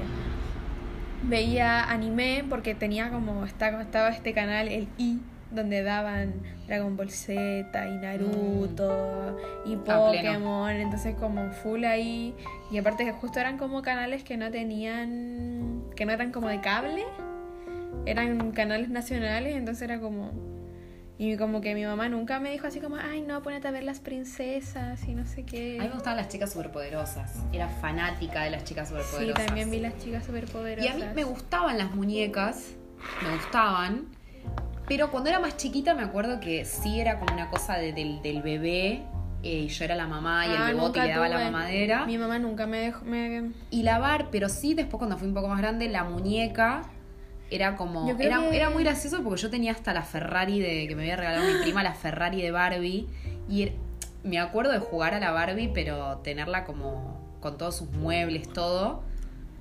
veía 1.24 1.84
anime 1.92 2.46
porque 2.50 2.76
tenía 2.76 3.10
como, 3.10 3.44
estaba, 3.46 3.82
estaba 3.82 4.10
este 4.10 4.34
canal, 4.34 4.70
el 4.70 4.88
I, 4.98 5.20
donde 5.52 5.84
daban 5.84 6.34
Dragon 6.68 6.96
Ball 6.96 7.10
Z 7.10 7.36
y 7.88 7.98
Naruto 7.98 9.38
y 9.66 9.76
Mm. 9.76 9.80
A 9.80 9.84
pleno. 9.84 10.06
Pokémon, 10.06 10.70
entonces 10.72 11.16
como 11.16 11.50
full 11.52 11.84
ahí. 11.84 12.34
Y 12.72 12.78
aparte 12.78 13.04
que 13.04 13.12
justo 13.12 13.40
eran 13.40 13.58
como 13.58 13.82
canales 13.82 14.24
que 14.24 14.38
no 14.38 14.50
tenían, 14.52 15.84
que 15.96 16.06
no 16.06 16.14
eran 16.14 16.32
como 16.32 16.48
de 16.48 16.62
cable, 16.62 17.04
eran 18.06 18.52
canales 18.52 18.90
nacionales, 18.90 19.56
entonces 19.56 19.84
era 19.84 20.00
como... 20.00 20.32
Y 21.20 21.36
como 21.36 21.62
que 21.62 21.74
mi 21.74 21.84
mamá 21.84 22.10
nunca 22.10 22.40
me 22.40 22.52
dijo 22.52 22.68
así 22.68 22.80
como, 22.80 22.96
ay 22.98 23.22
no, 23.22 23.42
ponete 23.42 23.68
a 23.68 23.72
ver 23.72 23.84
las 23.84 24.00
princesas 24.00 25.04
y 25.08 25.16
no 25.16 25.26
sé 25.26 25.44
qué. 25.48 25.78
A 25.80 25.84
mí 25.84 25.88
me 25.88 25.94
gustaban 25.96 26.18
las 26.18 26.28
chicas 26.30 26.52
superpoderosas. 26.54 27.34
Era 27.52 27.68
fanática 27.70 28.44
de 28.44 28.52
las 28.52 28.64
chicas 28.66 28.90
Sí, 28.90 28.94
superpoderosas. 28.94 29.46
también 29.48 29.72
vi 29.72 29.80
las 29.80 29.98
chicas 29.98 30.22
Y 30.24 30.26
superpoderosas. 30.28 30.92
a 30.94 30.96
mí 30.96 31.04
me 31.16 31.24
gustaban 31.24 31.80
las 31.80 31.90
muñecas, 31.96 32.74
me 33.24 33.34
gustaban, 33.36 34.06
pero 34.88 35.10
cuando 35.10 35.32
era 35.32 35.40
más 35.40 35.58
chiquita 35.58 35.96
me 35.96 36.04
acuerdo 36.04 36.40
que 36.40 36.66
sí 36.66 37.00
era 37.02 37.18
como 37.18 37.34
una 37.34 37.50
cosa 37.50 37.78
de- 37.78 37.94
del, 37.94 38.22
del 38.22 38.44
bebé, 38.44 39.02
eh, 39.42 39.62
y 39.62 39.68
yo 39.70 39.86
era 39.86 39.96
la 39.96 40.06
mamá 40.06 40.46
y 40.46 40.50
Ah, 40.52 40.70
el 40.70 40.76
bebote 40.76 41.02
le 41.02 41.10
daba 41.10 41.30
la 41.30 41.40
mamadera. 41.40 42.06
Mi 42.06 42.20
mamá 42.20 42.38
nunca 42.38 42.68
me 42.68 42.78
dejó... 42.78 43.04
Me... 43.06 43.54
Y 43.72 43.82
lavar, 43.82 44.28
pero 44.32 44.50
sí 44.50 44.76
después 44.76 45.00
cuando 45.00 45.18
fui 45.18 45.28
un 45.28 45.34
poco 45.34 45.48
más 45.48 45.58
grande, 45.58 45.90
la 45.90 46.04
muñeca 46.04 46.84
era 47.52 47.76
como. 47.76 48.10
Era, 48.20 48.40
que- 48.50 48.56
era 48.58 48.70
muy 48.70 48.84
gracioso 48.84 49.24
porque 49.24 49.42
yo 49.42 49.50
tenía 49.50 49.72
hasta 49.72 49.94
la 49.94 50.04
Ferrari 50.04 50.60
de. 50.60 50.88
que 50.88 50.96
me 50.96 51.04
había 51.04 51.16
regalado 51.16 51.46
mi 51.46 51.62
prima, 51.62 51.84
la 51.84 51.94
Ferrari 51.94 52.42
de 52.42 52.52
Barbie. 52.52 53.08
Y 53.50 53.64
er- 53.64 53.74
me 54.24 54.40
acuerdo 54.40 54.72
de 54.72 54.80
jugar 54.80 55.14
a 55.14 55.20
la 55.20 55.32
Barbie, 55.32 55.70
pero 55.74 56.18
tenerla 56.24 56.64
como. 56.66 57.26
con 57.40 57.58
todos 57.58 57.78
sus 57.78 57.90
muebles, 57.92 58.52
todo. 58.52 59.04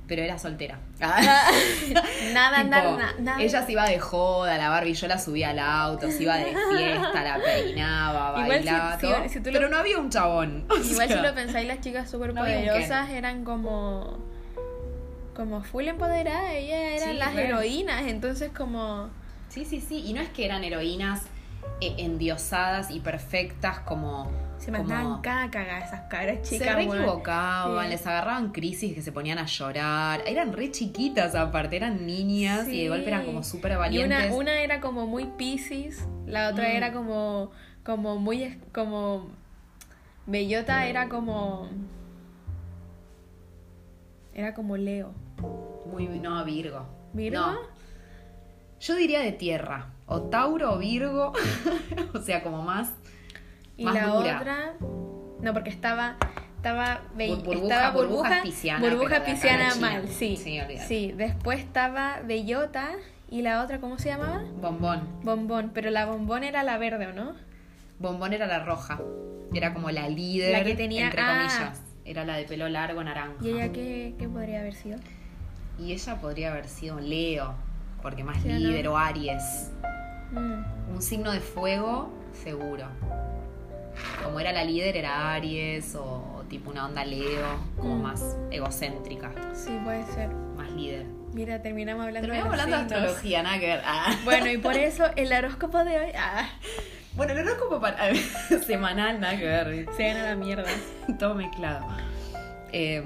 Pero 0.08 0.22
era 0.22 0.38
soltera. 0.38 0.78
nada, 2.32 2.58
Tipo, 2.58 2.70
nada, 2.70 2.96
na- 2.96 3.14
nada. 3.18 3.42
Ella 3.42 3.62
se 3.66 3.72
iba 3.72 3.84
de 3.88 3.98
joda, 3.98 4.56
la 4.56 4.68
Barbie, 4.68 4.94
yo 4.94 5.08
la 5.08 5.18
subía 5.18 5.50
al 5.50 5.58
auto, 5.58 6.10
se 6.10 6.22
iba 6.22 6.36
de 6.36 6.54
fiesta, 6.70 7.22
la 7.24 7.40
peinaba, 7.42 8.30
Igual 8.40 8.48
bailaba, 8.48 9.00
si- 9.00 9.06
todo. 9.06 9.28
si 9.28 9.40
tú 9.40 9.50
lo- 9.50 9.58
Pero 9.58 9.68
no 9.68 9.76
había 9.78 9.98
un 9.98 10.08
chabón. 10.10 10.64
o 10.70 10.76
Igual 10.76 11.08
sea, 11.08 11.16
si 11.16 11.22
lo 11.22 11.34
pensáis, 11.34 11.66
las 11.66 11.80
chicas 11.80 12.12
había 12.14 12.26
un 12.26 12.34
superpoderosas 12.36 13.10
eran 13.10 13.44
como... 13.44 14.18
Como 15.36 15.62
full 15.62 15.86
empoderadas, 15.86 16.50
ellas 16.52 17.02
eran 17.02 17.10
Sí, 17.12 17.18
las 17.18 17.34
re. 17.34 17.44
heroínas, 17.48 18.06
entonces 18.06 18.50
como... 18.56 19.10
Sí, 19.50 19.64
sí, 19.66 19.80
sí. 19.82 20.02
Y 20.06 20.14
no 20.14 20.20
es 20.22 20.30
que 20.30 20.46
eran 20.46 20.64
heroínas 20.64 21.22
eh, 21.80 21.94
endiosadas 21.98 22.90
y 22.90 23.00
perfectas 23.00 23.80
como. 23.80 24.30
Se 24.58 24.70
mandaban 24.70 25.20
cada 25.20 25.44
esas 25.78 26.00
caras 26.08 26.38
Se 26.42 26.58
chicas, 26.58 26.74
re 26.74 26.86
weón. 26.86 27.02
equivocaban, 27.02 27.84
Sí. 27.84 27.90
les 27.90 28.06
agarraban 28.06 28.50
crisis 28.52 28.94
que 28.94 29.02
se 29.02 29.12
ponían 29.12 29.38
a 29.38 29.44
llorar. 29.44 30.22
Eran 30.26 30.54
re 30.54 30.70
chiquitas 30.70 31.34
aparte, 31.34 31.76
eran 31.76 32.06
niñas 32.06 32.66
y 32.68 32.82
de 32.84 32.88
golpe 32.88 33.08
eran 33.08 33.26
como 33.26 33.42
súper 33.42 33.72
Y 33.72 33.76
valientes. 33.76 34.26
una, 34.30 34.34
una 34.34 34.58
era 34.60 34.80
como 34.80 35.06
muy 35.06 35.26
Pisces, 35.36 36.08
la 36.26 36.48
otra 36.48 36.64
Mm. 36.68 36.76
era 36.76 36.92
como, 36.92 37.50
como 37.84 38.16
muy, 38.18 38.58
como, 38.72 39.28
Bellota 40.26 40.86
era 40.86 41.08
como, 41.10 41.68
era 44.34 44.54
como 44.54 44.76
Leo. 44.76 45.12
Muy, 45.86 46.06
no, 46.06 46.44
Virgo. 46.44 46.86
¿Virgo? 47.12 47.40
No. 47.40 47.58
Yo 48.80 48.94
diría 48.94 49.20
de 49.20 49.32
tierra. 49.32 49.86
O 50.06 50.22
Tauro 50.22 50.74
o 50.74 50.78
Virgo. 50.78 51.32
o 52.14 52.18
sea, 52.20 52.42
como 52.42 52.62
más. 52.62 52.92
Y 53.76 53.84
más 53.84 53.94
la 53.94 54.06
dura. 54.06 54.36
otra, 54.38 54.72
no, 55.40 55.52
porque 55.52 55.68
estaba, 55.70 56.16
estaba, 56.56 57.02
be- 57.14 57.28
Bur- 57.28 57.42
burbuja- 57.44 57.62
estaba 57.62 57.90
burbuja 57.90 58.42
pisciana, 58.42 58.88
burbuja 58.88 59.22
pisciana 59.24 59.74
mal, 59.76 60.08
sí, 60.08 60.36
Sí, 60.38 60.58
sí. 60.88 61.12
Después 61.14 61.60
estaba 61.60 62.20
Bellota 62.24 62.92
y 63.30 63.42
la 63.42 63.62
otra, 63.62 63.78
¿cómo 63.78 63.98
se 63.98 64.08
llamaba? 64.08 64.42
Bombón. 64.62 65.06
Bombón, 65.22 65.72
pero 65.74 65.90
la 65.90 66.06
bombón 66.06 66.42
era 66.42 66.62
la 66.62 66.78
verde, 66.78 67.08
¿o 67.08 67.12
no? 67.12 67.34
Bombón 67.98 68.32
era 68.32 68.46
la 68.46 68.64
roja. 68.64 68.98
Era 69.52 69.74
como 69.74 69.90
la 69.90 70.08
líder. 70.08 70.52
La 70.52 70.64
que 70.64 70.74
tenía- 70.74 71.06
Entre 71.06 71.20
ah. 71.20 71.26
comillas. 71.36 71.82
Era 72.06 72.24
la 72.24 72.36
de 72.36 72.44
pelo 72.44 72.68
largo 72.70 73.02
naranja. 73.04 73.34
¿Y 73.42 73.50
ella 73.50 73.72
qué, 73.72 74.14
qué 74.18 74.26
podría 74.28 74.60
haber 74.60 74.74
sido? 74.74 74.98
Y 75.78 75.92
ella 75.92 76.16
podría 76.20 76.50
haber 76.52 76.68
sido 76.68 76.98
Leo, 77.00 77.54
porque 78.02 78.24
más 78.24 78.38
Sí, 78.42 78.48
¿o 78.48 78.52
no? 78.52 78.58
líder, 78.58 78.88
o 78.88 78.96
Aries. 78.96 79.70
Mm. 80.32 80.92
Un 80.94 81.02
signo 81.02 81.30
de 81.32 81.40
fuego, 81.40 82.10
seguro. 82.44 82.86
Como 84.22 84.40
era 84.40 84.52
la 84.52 84.64
líder, 84.64 84.96
era 84.96 85.34
Aries, 85.34 85.94
o 85.94 86.44
tipo 86.48 86.70
una 86.70 86.86
onda 86.86 87.04
Leo, 87.04 87.46
como 87.76 87.96
Mm. 87.96 88.02
más 88.02 88.36
egocéntrica, 88.50 89.30
Sí, 89.54 89.78
puede 89.84 90.04
ser. 90.06 90.28
más 90.56 90.70
líder. 90.72 91.06
Mira, 91.32 91.60
terminamos 91.60 92.06
hablando 92.06 92.26
Terminamos 92.28 92.56
de 92.56 92.62
hablando 92.62 92.88
de 92.88 92.94
astrología, 93.00 93.42
nada 93.42 93.58
que 93.58 93.66
ver. 93.66 93.82
Ah. 93.84 94.14
Bueno, 94.24 94.50
y 94.50 94.56
por 94.58 94.72
eso 94.76 95.04
el 95.16 95.32
horóscopo 95.32 95.84
de 95.84 95.98
hoy 95.98 96.10
ah, 96.18 96.48
Bueno, 97.14 97.32
el 97.34 97.40
horóscopo 97.40 97.80
para- 97.80 98.14
semanal, 98.66 99.20
nada 99.20 99.36
que 99.36 99.44
ver. 99.44 99.86
se 99.96 100.06
gana 100.08 100.22
la 100.30 100.36
mierda. 100.36 100.64
Todo 101.18 101.34
mezclado. 101.34 101.86
Eh, 102.72 103.02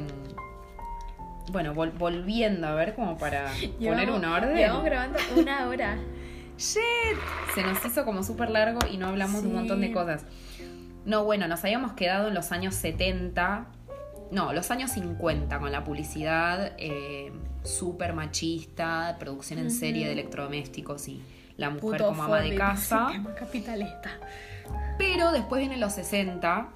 bueno, 1.51 1.74
vol- 1.74 1.96
volviendo 1.96 2.66
a 2.66 2.74
ver 2.74 2.94
como 2.94 3.16
para 3.18 3.51
poner 3.78 4.11
un 4.11 4.24
orden. 4.24 4.57
Llevamos 4.57 4.84
grabando 4.84 5.18
una 5.36 5.68
hora. 5.68 5.96
Shit. 6.59 6.80
Se 7.55 7.62
nos 7.62 7.84
hizo 7.84 8.05
como 8.05 8.22
súper 8.22 8.51
largo 8.51 8.80
y 8.90 8.96
no 8.98 9.07
hablamos 9.09 9.42
de 9.42 9.48
un 9.48 9.55
montón 9.55 9.80
de 9.80 9.92
cosas. 9.92 10.24
No, 11.07 11.24
bueno, 11.24 11.48
nos 11.48 11.64
habíamos 11.64 11.92
quedado 11.94 12.28
en 12.28 12.34
los 12.34 12.53
años 12.53 12.74
70. 12.74 13.66
No, 14.30 14.53
los 14.53 14.70
años 14.70 14.90
50 14.92 15.59
con 15.59 15.72
la 15.72 15.82
publicidad 15.84 16.72
eh, 16.78 17.32
súper 17.64 18.12
machista, 18.12 19.16
producción 19.18 19.59
en 19.59 19.70
serie 19.70 20.07
de 20.07 20.12
electrodomésticos 20.12 21.09
y 21.09 21.22
la 21.57 21.70
mujer 21.70 22.03
como 22.03 22.22
ama 22.24 22.40
de 22.40 22.55
casa. 22.55 23.07
sistema 23.09 23.34
capitalista. 23.34 24.11
Pero 24.98 25.32
después 25.32 25.61
vienen 25.61 25.80
los 25.80 25.94
60, 25.94 26.68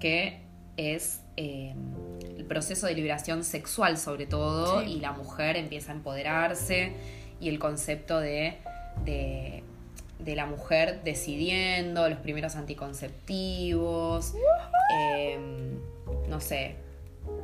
que 0.00 0.42
es 0.76 1.20
eh, 1.36 1.74
el 2.44 2.48
proceso 2.48 2.86
de 2.86 2.94
liberación 2.94 3.42
sexual 3.42 3.96
sobre 3.96 4.26
todo, 4.26 4.82
Sí. 4.82 4.96
y 4.96 5.00
la 5.00 5.12
mujer 5.12 5.56
empieza 5.56 5.92
a 5.92 5.94
empoderarse, 5.94 6.92
y 7.40 7.48
el 7.48 7.58
concepto 7.58 8.20
de, 8.20 8.58
de, 9.04 9.62
de 10.18 10.36
la 10.36 10.44
mujer 10.44 11.00
decidiendo, 11.04 12.06
los 12.08 12.18
primeros 12.18 12.54
anticonceptivos, 12.56 14.34
eh, 14.94 15.38
no 16.28 16.40
sé, 16.40 16.76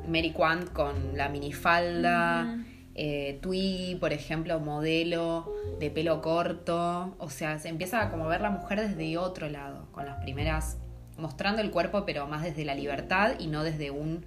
Mary 0.06 0.32
Quant 0.32 0.70
con 0.72 1.16
la 1.16 1.28
minifalda. 1.30 2.58
Eh, 2.94 3.38
Twiggy, 3.40 3.94
por 3.94 4.12
ejemplo, 4.12 4.60
modelo 4.60 5.50
de 5.78 5.90
pelo 5.90 6.20
corto. 6.20 7.14
O 7.18 7.30
sea, 7.30 7.58
se 7.58 7.68
empieza 7.68 8.02
a 8.02 8.10
como 8.10 8.26
ver 8.26 8.42
la 8.42 8.50
mujer 8.50 8.80
desde 8.80 9.16
otro 9.16 9.48
lado, 9.48 9.86
con 9.92 10.04
las 10.04 10.20
primeras 10.20 10.76
mostrando 11.16 11.62
el 11.62 11.70
cuerpo, 11.70 12.04
pero 12.04 12.26
más 12.26 12.42
desde 12.42 12.64
la 12.66 12.74
libertad 12.74 13.34
y 13.38 13.46
no 13.46 13.62
desde 13.62 13.90
un... 13.90 14.26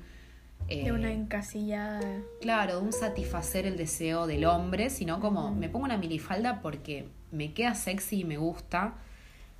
de 0.67 0.91
una 0.91 1.11
eh, 1.11 1.13
encasillada. 1.13 2.01
Claro, 2.41 2.79
de 2.79 2.85
un 2.85 2.93
satisfacer 2.93 3.65
el 3.65 3.77
deseo 3.77 4.27
del 4.27 4.45
hombre, 4.45 4.89
sino 4.89 5.19
como 5.19 5.51
me 5.53 5.69
pongo 5.69 5.85
una 5.85 5.97
minifalda 5.97 6.61
porque 6.61 7.07
me 7.31 7.53
queda 7.53 7.75
sexy 7.75 8.21
y 8.21 8.23
me 8.23 8.37
gusta. 8.37 8.95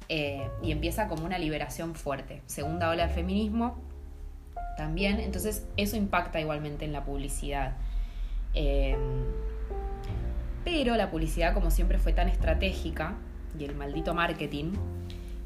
eh, 0.09 0.47
y 0.61 0.71
empieza 0.71 1.07
como 1.07 1.25
una 1.25 1.37
liberación 1.37 1.95
fuerte. 1.95 2.41
Segunda 2.45 2.89
ola 2.89 3.05
del 3.07 3.15
feminismo 3.15 3.77
también. 4.77 5.19
Entonces 5.19 5.65
eso 5.77 5.95
impacta 5.95 6.39
igualmente 6.39 6.85
en 6.85 6.91
la 6.91 7.03
publicidad. 7.03 7.77
Eh, 8.53 8.97
pero 10.63 10.95
la 10.95 11.09
publicidad, 11.11 11.53
como 11.53 11.71
siempre, 11.71 11.97
fue 11.99 12.13
tan 12.13 12.29
estratégica 12.29 13.15
y 13.59 13.65
el 13.65 13.75
maldito 13.75 14.13
marketing, 14.13 14.73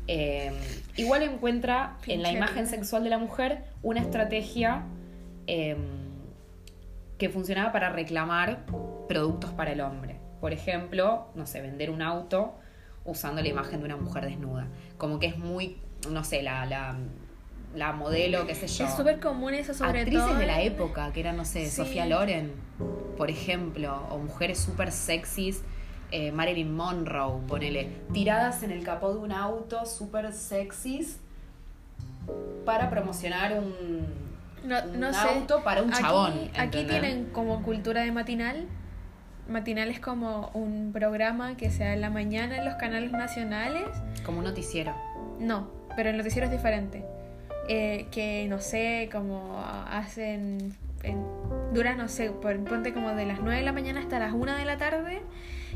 eh, 0.07 0.51
igual 0.95 1.23
encuentra 1.23 1.97
en 2.05 2.21
la 2.21 2.31
imagen 2.31 2.67
sexual 2.67 3.03
de 3.03 3.09
la 3.09 3.17
mujer 3.17 3.63
una 3.83 3.99
estrategia 3.99 4.83
eh, 5.47 5.75
que 7.17 7.29
funcionaba 7.29 7.71
para 7.71 7.89
reclamar 7.89 8.65
productos 9.07 9.51
para 9.51 9.71
el 9.71 9.81
hombre. 9.81 10.19
Por 10.39 10.53
ejemplo, 10.53 11.27
no 11.35 11.47
sé, 11.47 11.61
vender 11.61 11.89
un 11.89 12.01
auto 12.01 12.53
usando 13.05 13.41
la 13.41 13.47
imagen 13.47 13.79
de 13.79 13.85
una 13.85 13.97
mujer 13.97 14.25
desnuda. 14.25 14.67
Como 14.97 15.17
que 15.19 15.27
es 15.27 15.37
muy, 15.37 15.77
no 16.11 16.23
sé, 16.23 16.43
la, 16.43 16.65
la, 16.65 16.95
la 17.73 17.93
modelo, 17.93 18.45
qué 18.45 18.53
sé 18.53 18.67
yo. 18.67 18.85
Es 18.85 18.93
súper 18.95 19.19
común 19.19 19.53
eso, 19.55 19.73
sobre 19.73 20.01
Actrices 20.01 20.27
todo. 20.27 20.37
de 20.37 20.45
la 20.45 20.61
época, 20.61 21.11
que 21.13 21.21
eran, 21.21 21.37
no 21.37 21.45
sé, 21.45 21.65
Sí. 21.65 21.77
Sofía 21.77 22.05
Loren, 22.05 22.51
por 23.17 23.31
ejemplo, 23.31 24.05
o 24.11 24.17
mujeres 24.19 24.59
súper 24.59 24.91
sexys, 24.91 25.63
eh, 26.11 26.31
Marilyn 26.31 26.73
Monroe, 26.75 27.41
ponele, 27.47 27.89
tiradas 28.13 28.61
en 28.63 28.71
el 28.71 28.83
capó 28.83 29.11
de 29.13 29.19
un 29.19 29.31
auto 29.31 29.85
súper 29.85 30.31
sexys 30.33 31.19
para 32.65 32.89
promocionar 32.89 33.53
un, 33.59 34.05
No, 34.63 34.75
un 34.83 34.99
no 34.99 35.13
sé. 35.13 35.19
auto 35.19 35.63
para 35.63 35.81
un 35.83 35.93
Aquí- 35.93 36.01
chabón. 36.03 36.33
Aquí 36.57 36.79
¿entendés? 36.79 36.87
tienen 37.01 37.25
como 37.27 37.61
cultura 37.63 38.01
de 38.01 38.11
matinal. 38.11 38.65
Matinal 39.47 39.89
es 39.89 39.99
como 39.99 40.49
un 40.53 40.91
programa 40.91 41.55
que 41.55 41.69
se 41.71 41.83
da 41.85 41.93
en 41.93 42.01
la 42.01 42.09
mañana 42.09 42.57
en 42.57 42.65
los 42.65 42.75
canales 42.75 43.11
nacionales. 43.11 43.85
Como 44.25 44.39
un 44.39 44.43
noticiero. 44.43 44.93
No, 45.39 45.69
pero 45.95 46.09
el 46.09 46.17
noticiero 46.17 46.45
es 46.47 46.51
diferente. 46.51 47.05
Eh, 47.69 48.07
que 48.11 48.45
no 48.49 48.59
sé, 48.59 49.09
como 49.11 49.63
hacen. 49.89 50.75
En, 51.07 51.25
dura, 51.73 51.95
no 51.95 52.07
sé, 52.07 52.29
por, 52.31 52.57
ponte 52.63 52.93
como 52.93 53.09
de 53.13 53.25
las 53.25 53.39
9 53.39 53.57
de 53.59 53.63
la 53.65 53.73
mañana 53.73 53.99
hasta 53.99 54.19
las 54.19 54.33
1 54.33 54.55
de 54.55 54.65
la 54.65 54.77
tarde. 54.77 55.21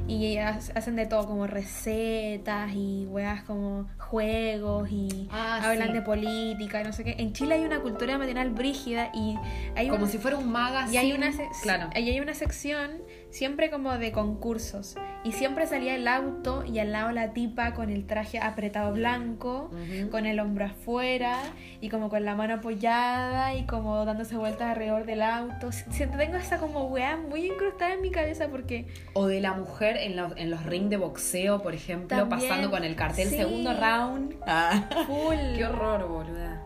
Y 0.07 0.37
ha- 0.37 0.57
hacen 0.75 0.95
de 0.95 1.05
todo, 1.05 1.27
como 1.27 1.45
recetas 1.47 2.71
y 2.73 3.05
weas 3.07 3.43
como 3.43 3.87
juegos 3.99 4.89
y 4.91 5.27
Ah, 5.31 5.59
hablan 5.63 5.89
sí. 5.89 5.93
de 5.93 6.01
política 6.01 6.81
y 6.81 6.83
no 6.83 6.93
sé 6.93 7.03
qué. 7.03 7.15
En 7.19 7.33
Chile 7.33 7.55
hay 7.55 7.65
una 7.65 7.81
cultura 7.81 8.17
matinal 8.17 8.49
brígida 8.51 9.11
y 9.13 9.35
hay 9.75 9.89
Como 9.89 10.05
un- 10.05 10.09
si 10.09 10.17
fuera 10.17 10.37
un 10.37 10.51
magazine. 10.51 10.93
y 10.95 10.97
hay 10.97 11.13
una, 11.13 11.31
sec- 11.31 11.49
Claro. 11.61 11.89
y 11.95 12.09
hay 12.09 12.19
una 12.19 12.33
sección 12.33 12.91
siempre 13.31 13.69
como 13.71 13.97
de 13.97 14.11
concursos. 14.11 14.95
Y 15.23 15.33
siempre 15.33 15.67
salía 15.67 15.95
el 15.95 16.07
auto 16.07 16.63
y 16.65 16.79
al 16.79 16.91
lado 16.91 17.11
la 17.11 17.31
tipa 17.33 17.73
con 17.73 17.89
el 17.91 18.05
traje 18.07 18.39
apretado 18.39 18.91
blanco, 18.93 19.69
con 20.09 20.25
el 20.25 20.39
hombro 20.39 20.65
afuera 20.65 21.37
y 21.79 21.89
como 21.89 22.09
con 22.09 22.25
la 22.25 22.35
mano 22.35 22.55
apoyada 22.55 23.53
y 23.53 23.65
como 23.65 24.03
dándose 24.05 24.35
vueltas 24.35 24.69
alrededor 24.71 25.05
del 25.05 25.21
auto. 25.21 25.71
Si- 25.71 25.83
si- 25.91 26.07
Tengo 26.07 26.37
esa 26.37 26.57
como 26.57 26.85
weá 26.87 27.17
muy 27.17 27.45
incrustada 27.45 27.93
en 27.93 28.01
mi 28.01 28.09
cabeza 28.11 28.47
porque 28.49 28.87
O 29.13 29.27
de 29.27 29.41
la 29.41 29.53
mujer 29.53 29.97
en 29.97 30.15
los, 30.15 30.33
en 30.37 30.49
los 30.49 30.63
ring 30.65 30.89
de 30.89 30.97
boxeo, 30.97 31.61
por 31.61 31.73
ejemplo, 31.75 32.17
También, 32.17 32.41
pasando 32.49 32.71
con 32.71 32.83
el 32.83 32.95
cartel 32.95 33.29
sí. 33.29 33.37
segundo 33.37 33.73
round. 33.73 34.35
Ah. 34.47 34.89
full. 35.07 35.35
Qué 35.55 35.65
horror, 35.65 36.07
boluda. 36.07 36.61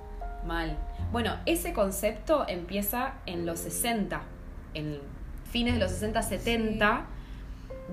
Mal. 0.45 0.77
Bueno, 1.11 1.35
ese 1.45 1.73
concepto 1.73 2.45
empieza 2.47 3.15
en 3.25 3.45
los 3.45 3.59
60, 3.59 4.21
en 4.73 4.99
fines 5.55 5.75
de 5.75 5.79
los 5.79 5.91
60, 5.91 6.21
70, 6.21 7.05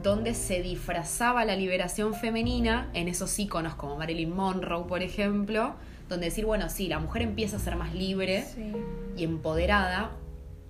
donde 0.02 0.34
se 0.34 0.62
disfrazaba 0.62 1.44
la 1.44 1.54
liberación 1.54 2.12
femenina 2.12 2.90
en 2.92 3.06
esos 3.06 3.38
íconos 3.38 3.76
como 3.76 3.96
Marilyn 3.96 4.34
Monroe, 4.34 4.84
por 4.88 5.00
ejemplo, 5.00 5.74
donde 6.08 6.26
decir, 6.26 6.44
bueno, 6.44 6.68
sí, 6.68 6.88
la 6.88 6.98
mujer 6.98 7.22
empieza 7.22 7.58
a 7.58 7.60
ser 7.60 7.76
más 7.76 7.94
libre 7.94 8.42
Sí, 8.52 8.72
y 9.16 9.22
empoderada, 9.22 10.10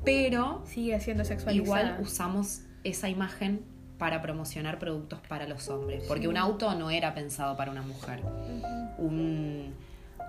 pero 0.04 0.60
sigue 0.66 1.00
siendo 1.00 1.24
sexualizada. 1.24 1.54
igual 1.82 1.96
usamos 2.02 2.60
esa 2.84 3.08
imagen 3.08 3.64
para 3.96 4.20
promocionar 4.20 4.78
productos 4.78 5.20
para 5.26 5.48
los 5.48 5.70
hombres, 5.70 6.04
porque 6.06 6.24
Sí. 6.24 6.28
un 6.28 6.36
auto 6.36 6.74
no 6.74 6.90
era 6.90 7.14
pensado 7.14 7.56
para 7.56 7.70
una 7.70 7.80
mujer 7.80 8.20
un- 8.98 9.72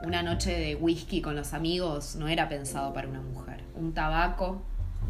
una 0.05 0.23
noche 0.23 0.57
de 0.57 0.75
whisky 0.75 1.21
con 1.21 1.35
los 1.35 1.53
amigos 1.53 2.15
no 2.15 2.27
era 2.29 2.47
pensado 2.47 2.93
para 2.93 3.07
una 3.09 3.21
mujer. 3.21 3.63
Un 3.75 3.93
tabaco 3.93 4.61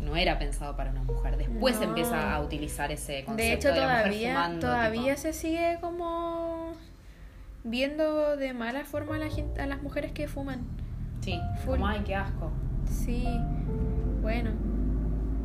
no 0.01 0.15
era 0.15 0.37
pensado 0.39 0.75
para 0.75 0.91
una 0.91 1.03
mujer. 1.03 1.37
Después 1.37 1.75
se 1.75 1.83
No. 1.83 1.89
empieza 1.89 2.33
a 2.35 2.41
utilizar 2.41 2.91
ese 2.91 3.23
concepto 3.25 3.35
De 3.35 3.43
de, 3.43 3.53
hecho, 3.53 3.67
la 3.69 3.75
mujer 3.75 3.97
todavía, 4.03 4.33
fumando. 4.33 4.59
todavía 4.67 5.15
tipo. 5.15 5.21
se 5.21 5.33
sigue 5.33 5.77
como 5.81 6.73
viendo 7.63 8.35
de 8.37 8.53
mala 8.53 8.83
forma 8.85 9.15
a, 9.15 9.19
la 9.19 9.29
gente, 9.29 9.61
a 9.61 9.65
las 9.67 9.81
mujeres 9.81 10.11
que 10.11 10.27
fuman. 10.27 10.61
Sí, 11.21 11.39
ay, 11.85 12.01
qué 12.05 12.15
asco. 12.15 12.51
Sí, 12.89 13.25
bueno, 14.21 14.51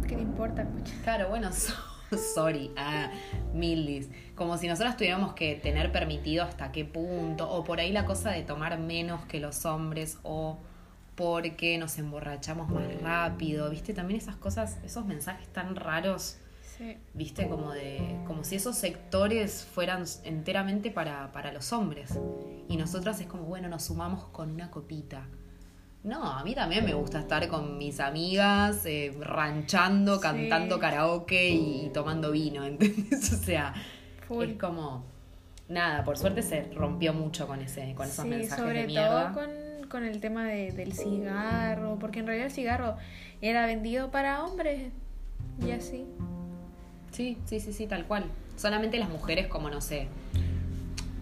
¿qué 0.06 0.16
te 0.16 0.22
importa? 0.22 0.64
pucha? 0.64 0.92
Claro, 1.04 1.28
bueno, 1.28 1.50
so- 1.52 1.72
sorry, 2.34 2.72
ah, 2.76 3.10
Mildis. 3.54 4.08
Como 4.34 4.56
si 4.56 4.66
nosotros 4.66 4.96
tuviéramos 4.96 5.34
que 5.34 5.54
tener 5.56 5.92
permitido 5.92 6.42
hasta 6.44 6.72
qué 6.72 6.84
punto, 6.84 7.48
o 7.48 7.62
por 7.64 7.78
ahí 7.80 7.92
la 7.92 8.04
cosa 8.06 8.30
de 8.30 8.42
tomar 8.42 8.78
menos 8.78 9.24
que 9.26 9.38
los 9.40 9.64
hombres, 9.66 10.18
o 10.24 10.58
porque 11.18 11.76
nos 11.78 11.98
emborrachamos 11.98 12.70
más 12.70 12.84
rápido, 13.02 13.68
¿viste? 13.70 13.92
También 13.92 14.20
esas 14.20 14.36
cosas, 14.36 14.78
esos 14.84 15.04
mensajes 15.04 15.48
tan 15.48 15.74
raros. 15.74 16.38
Sí. 16.76 16.96
viste 17.12 17.48
como 17.48 17.72
de 17.72 18.20
como 18.24 18.44
si 18.44 18.54
esos 18.54 18.76
sectores 18.78 19.64
fueran 19.74 20.04
enteramente 20.22 20.92
para, 20.92 21.32
para 21.32 21.50
los 21.52 21.72
hombres 21.72 22.16
y 22.68 22.76
nosotras 22.76 23.20
es 23.20 23.26
como 23.26 23.42
bueno 23.42 23.66
nos 23.68 23.82
sumamos 23.86 24.26
con 24.26 24.52
una 24.52 24.70
copita 24.70 25.26
no 26.04 26.22
a 26.22 26.44
mí 26.44 26.54
también 26.54 26.84
me 26.84 26.94
gusta 26.94 27.18
estar 27.18 27.48
con 27.48 27.78
mis 27.78 27.98
amigas 27.98 28.86
eh, 28.86 29.12
ranchando 29.20 30.16
Sí. 30.18 30.22
cantando 30.22 30.78
karaoke 30.78 31.50
y, 31.50 31.90
tomando 31.92 32.30
vino 32.30 32.62
¿entendés? 32.64 33.32
o 33.32 33.36
sea 33.44 33.74
Full. 34.28 34.50
es 34.50 34.56
como 34.60 35.04
nada 35.68 36.04
por 36.04 36.16
suerte 36.16 36.42
se 36.42 36.70
rompió 36.74 37.12
mucho 37.12 37.48
con 37.48 37.60
ese 37.60 37.92
con 37.96 38.06
esos 38.06 38.22
Sí, 38.22 38.30
mensajes 38.30 38.64
sobre 38.64 38.80
de 38.82 38.86
mierda 38.86 39.32
todo 39.32 39.44
con, 39.44 39.50
con 39.88 40.04
el 40.04 40.20
tema 40.20 40.44
de- 40.44 40.72
del 40.72 40.92
cigarro, 40.92 41.96
porque 41.98 42.20
en 42.20 42.26
realidad 42.26 42.46
el 42.46 42.52
cigarro 42.52 42.96
era 43.40 43.66
vendido 43.66 44.10
para 44.10 44.44
hombres 44.44 44.90
y 45.64 45.70
así. 45.70 46.06
Sí, 47.12 47.38
sí, 47.46 47.60
sí, 47.60 47.72
sí, 47.72 47.86
tal 47.86 48.04
cual. 48.06 48.24
Solamente 48.56 48.98
las 48.98 49.08
mujeres 49.08 49.46
como, 49.46 49.70
no 49.70 49.80
sé, 49.80 50.08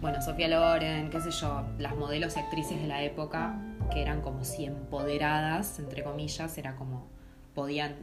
bueno, 0.01 0.21
Sofía 0.21 0.47
Loren, 0.47 1.09
qué 1.09 1.19
sé 1.21 1.31
yo, 1.31 1.63
las 1.79 1.95
modelos 1.95 2.35
y 2.35 2.39
actrices 2.39 2.79
de 2.81 2.87
la 2.87 3.03
época, 3.03 3.59
que 3.91 4.01
eran 4.01 4.21
como 4.21 4.43
si 4.43 4.65
empoderadas, 4.65 5.79
entre 5.79 6.03
comillas, 6.03 6.57
era 6.57 6.75
como, 6.75 7.07
podían 7.55 7.95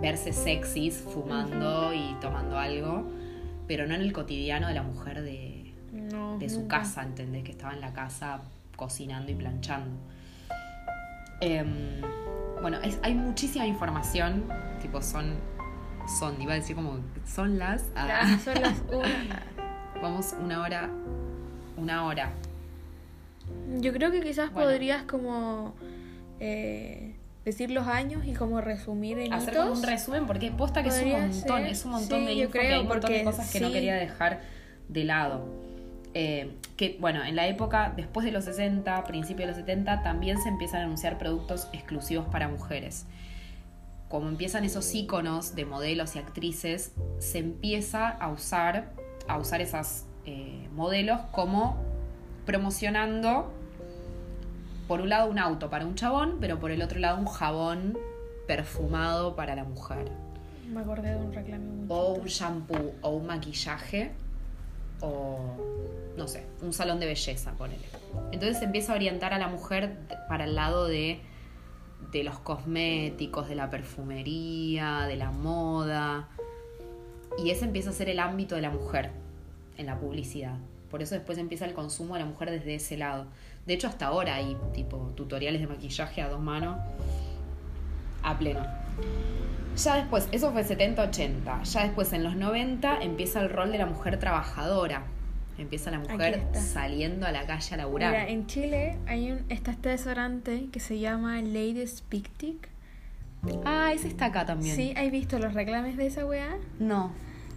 verse 0.00 0.32
sexys 0.32 0.96
fumando 0.98 1.92
y 1.94 2.14
tomando 2.20 2.58
algo, 2.58 3.04
pero 3.66 3.86
no 3.86 3.94
en 3.94 4.02
el 4.02 4.12
cotidiano 4.12 4.68
de 4.68 4.74
la 4.74 4.82
mujer 4.82 5.22
de, 5.22 5.72
No, 5.92 6.38
de 6.38 6.48
su 6.48 6.60
nunca. 6.62 6.78
casa, 6.80 7.02
¿entendés? 7.02 7.42
Que 7.44 7.52
estaba 7.52 7.72
en 7.72 7.80
la 7.80 7.92
casa 7.92 8.42
cocinando 8.76 9.30
y 9.30 9.34
planchando. 9.34 9.96
Em, 11.40 12.00
bueno, 12.60 12.78
es- 12.82 12.98
hay 13.02 13.14
muchísima 13.14 13.66
información, 13.66 14.44
tipo 14.80 15.02
son, 15.02 15.34
son, 16.18 16.40
iba 16.40 16.52
a 16.52 16.56
decir 16.56 16.76
como, 16.76 16.98
son 17.26 17.58
las, 17.58 17.84
ah, 17.96 18.06
Ya, 18.08 18.38
son 18.38 18.62
las 18.62 18.80
una. 18.90 19.42
vamos 20.02 20.34
una 20.42 20.60
hora, 20.62 20.90
una 21.76 22.04
hora. 22.04 22.32
Yo 23.80 23.92
creo 23.92 24.10
que 24.10 24.20
quizás 24.20 24.52
Bueno. 24.52 24.70
podrías 24.70 25.02
como 25.02 25.74
eh, 26.40 27.14
decir 27.44 27.70
los 27.70 27.86
años 27.86 28.24
y 28.26 28.32
como 28.32 28.60
resumir 28.60 29.18
en 29.18 29.32
Hacer 29.34 29.54
hitos. 29.54 29.66
como 29.68 29.78
un 29.80 29.82
resumen, 29.86 30.26
porque 30.26 30.50
posta 30.50 30.82
que 30.82 30.88
es 30.88 31.02
un 31.02 31.10
montón, 31.12 31.58
ser, 31.58 31.66
es 31.66 31.84
un 31.84 31.90
montón 31.92 32.20
sí, 32.20 32.26
de 32.26 32.36
yo 32.36 32.42
info, 32.44 32.52
que 32.52 32.60
hay 32.60 32.80
un 32.80 32.88
montón 32.88 33.12
de 33.12 33.24
cosas 33.24 33.50
que 33.52 33.60
no 33.60 33.70
quería 33.72 33.94
dejar 33.96 34.40
de 34.88 35.04
lado. 35.04 35.46
Eh, 36.14 36.56
que 36.76 36.96
bueno, 37.00 37.24
en 37.24 37.34
la 37.34 37.48
época, 37.48 37.92
después 37.96 38.24
de 38.24 38.30
los 38.30 38.44
60, 38.44 39.02
principios 39.04 39.40
de 39.40 39.46
los 39.48 39.56
70, 39.56 40.02
también 40.02 40.40
se 40.40 40.48
empiezan 40.48 40.80
a 40.80 40.84
anunciar 40.84 41.18
productos 41.18 41.68
exclusivos 41.72 42.26
para 42.28 42.48
mujeres. 42.48 43.06
Como 44.08 44.28
empiezan 44.28 44.64
esos 44.64 44.94
íconos 44.94 45.56
de 45.56 45.64
modelos 45.64 46.14
y 46.14 46.20
actrices, 46.20 46.92
se 47.18 47.38
empieza 47.38 48.08
a 48.08 48.28
usar, 48.28 48.92
a 49.26 49.38
usar 49.38 49.60
esas 49.60 50.06
eh, 50.24 50.68
modelos 50.72 51.20
como 51.32 51.82
promocionando, 52.46 53.52
por 54.86 55.00
un 55.00 55.08
lado 55.08 55.28
un 55.30 55.40
auto 55.40 55.68
para 55.68 55.84
un 55.84 55.96
chabón, 55.96 56.36
pero 56.40 56.60
por 56.60 56.70
el 56.70 56.82
otro 56.82 57.00
lado 57.00 57.18
un 57.18 57.26
jabón 57.26 57.98
perfumado 58.46 59.34
para 59.34 59.56
la 59.56 59.64
mujer. 59.64 60.10
Me 60.72 60.80
acordé 60.80 61.10
de 61.10 61.16
un 61.16 61.32
reclamo 61.32 61.64
muy 61.64 61.86
o 61.88 62.14
un 62.14 62.26
shampoo 62.26 62.94
o 63.00 63.10
un 63.10 63.26
maquillaje 63.26 64.12
o 65.04 65.64
no 66.16 66.28
sé, 66.28 66.46
un 66.62 66.72
salón 66.72 67.00
de 67.00 67.06
belleza, 67.06 67.52
ponele. 67.52 67.84
Entonces 68.32 68.62
empieza 68.62 68.92
a 68.92 68.96
orientar 68.96 69.34
a 69.34 69.38
la 69.38 69.48
mujer 69.48 69.96
para 70.28 70.44
el 70.44 70.54
lado 70.54 70.86
de, 70.86 71.20
de 72.12 72.24
los 72.24 72.38
cosméticos, 72.38 73.48
de 73.48 73.56
la 73.56 73.70
perfumería, 73.70 75.06
de 75.06 75.16
la 75.16 75.30
moda. 75.30 76.28
Y 77.38 77.50
ese 77.50 77.64
empieza 77.64 77.90
a 77.90 77.92
ser 77.92 78.08
el 78.08 78.20
ámbito 78.20 78.54
de 78.54 78.62
la 78.62 78.70
mujer 78.70 79.10
en 79.76 79.86
la 79.86 79.98
publicidad. 79.98 80.56
Por 80.90 81.02
eso 81.02 81.16
después 81.16 81.38
empieza 81.38 81.64
el 81.64 81.74
consumo 81.74 82.14
de 82.14 82.20
la 82.20 82.26
mujer 82.26 82.50
desde 82.50 82.76
ese 82.76 82.96
lado. 82.96 83.26
De 83.66 83.74
hecho, 83.74 83.88
hasta 83.88 84.06
ahora 84.06 84.36
hay 84.36 84.56
tipo 84.72 85.12
tutoriales 85.16 85.60
de 85.60 85.66
maquillaje 85.66 86.22
a 86.22 86.28
dos 86.28 86.40
manos 86.40 86.78
a 88.22 88.38
pleno. 88.38 88.64
Ya 89.76 89.96
después, 89.96 90.28
eso 90.32 90.52
fue 90.52 90.62
70-80. 90.64 91.62
Ya 91.64 91.82
después, 91.84 92.12
en 92.12 92.22
los 92.24 92.36
90, 92.36 93.00
empieza 93.02 93.40
el 93.40 93.50
rol 93.50 93.72
de 93.72 93.78
la 93.78 93.86
mujer 93.86 94.18
trabajadora. 94.18 95.04
Empieza 95.56 95.90
la 95.92 96.00
mujer 96.00 96.42
saliendo 96.54 97.26
a 97.26 97.32
la 97.32 97.46
calle 97.46 97.74
a 97.74 97.76
laburar. 97.78 98.10
Mira, 98.10 98.28
en 98.28 98.46
Chile 98.46 98.96
hay 99.06 99.30
un, 99.32 99.44
está 99.48 99.70
este 99.70 99.88
desodorante 99.90 100.66
que 100.72 100.80
se 100.80 100.98
llama 100.98 101.40
Ladies 101.42 102.02
Pictic. 102.08 102.68
Ah, 103.64 103.92
ese 103.94 104.08
está 104.08 104.26
acá 104.26 104.46
también. 104.46 104.74
¿Sí? 104.74 104.94
¿Has 104.96 105.10
visto 105.10 105.38
los 105.38 105.54
reclames 105.54 105.96
de 105.96 106.06
esa 106.06 106.24
weá? 106.26 106.56
No. 106.80 107.12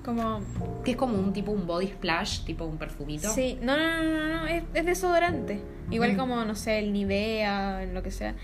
Como... 0.05 0.41
Que 0.85 0.91
es 0.91 0.97
como 0.97 1.17
un 1.17 1.33
tipo, 1.33 1.51
un 1.51 1.65
body 1.65 1.87
splash, 1.87 2.43
tipo 2.45 2.65
un 2.65 2.77
perfumito. 2.77 3.29
Sí, 3.33 3.57
no, 3.61 3.75
no, 3.77 4.03
no, 4.03 4.13
no, 4.27 4.27
no, 4.41 4.47
es, 4.47 4.63
es 4.73 4.85
desodorante. 4.85 5.59
Igual 5.89 6.13
Mm. 6.13 6.17
como, 6.17 6.45
no 6.45 6.55
sé, 6.55 6.79
el 6.79 6.93
Nivea, 6.93 7.85
lo 7.91 8.03
que 8.03 8.11
sea. 8.11 8.35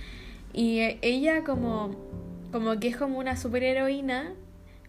Y 0.52 0.80
eh, 0.80 1.00
ella 1.02 1.44
como, 1.44 1.92
como 2.54 2.80
que 2.80 2.88
es 2.88 2.96
como 2.96 3.18
una 3.18 3.36
superheroína, 3.36 4.32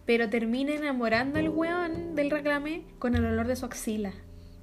pero 0.05 0.29
termina 0.29 0.73
enamorando 0.75 1.39
al 1.39 1.49
weón 1.49 2.15
del 2.15 2.29
reclame 2.29 2.83
con 2.99 3.15
el 3.15 3.25
olor 3.25 3.47
de 3.47 3.55
su 3.55 3.65
axila. 3.65 4.13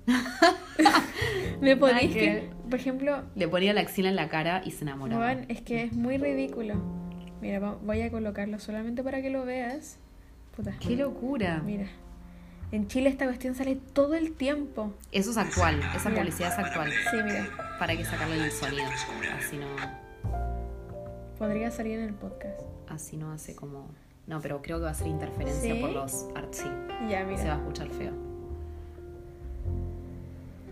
¿Me 1.60 1.76
podéis 1.76 2.14
que 2.14 2.50
por 2.70 2.78
ejemplo, 2.78 3.24
Le 3.34 3.48
ponía 3.48 3.72
la 3.74 3.80
axila 3.82 4.08
en 4.08 4.16
la 4.16 4.28
cara 4.28 4.62
y 4.64 4.70
se 4.70 4.84
enamoraba. 4.84 5.26
weón, 5.26 5.46
es 5.48 5.60
que 5.60 5.82
es 5.82 5.92
muy 5.92 6.16
ridículo. 6.16 6.76
Mira, 7.40 7.58
voy 7.58 8.02
a 8.02 8.10
colocarlo 8.10 8.60
solamente 8.60 9.02
para 9.02 9.20
que 9.20 9.30
lo 9.30 9.44
veas. 9.44 9.98
Puta. 10.56 10.72
¡Qué 10.78 10.96
locura! 10.96 11.60
Mira. 11.64 11.88
En 12.70 12.86
Chile 12.86 13.10
esta 13.10 13.26
cuestión 13.26 13.56
sale 13.56 13.76
todo 13.92 14.14
el 14.14 14.32
tiempo. 14.32 14.94
Eso 15.10 15.32
es 15.32 15.36
actual, 15.36 15.80
esa 15.94 16.08
Mira. 16.08 16.22
publicidad 16.22 16.52
es 16.52 16.58
actual. 16.64 16.90
Sí, 17.10 17.16
mira. 17.24 17.48
Para 17.80 17.96
que 17.96 18.04
sacarle 18.04 18.44
el 18.44 18.50
sonido. 18.52 18.84
Así 19.36 19.56
no, 19.58 19.66
Podría 21.42 21.72
salir 21.72 21.98
en 21.98 22.04
el 22.04 22.14
podcast. 22.14 22.60
así 22.88 23.16
no 23.16 23.32
hace 23.32 23.56
como. 23.56 23.88
No, 24.28 24.40
pero 24.40 24.62
creo 24.62 24.78
que 24.78 24.84
va 24.84 24.90
a 24.90 24.94
ser 24.94 25.08
interferencia 25.08 25.74
¿Sí? 25.74 25.80
por 25.80 25.90
los 25.90 26.26
art, 26.36 26.52
sí. 26.54 26.68
Ya, 27.10 27.18
Se 27.18 27.24
va 27.24 27.30
mira. 27.36 27.54
a 27.54 27.56
escuchar 27.58 27.88
feo. 27.88 28.12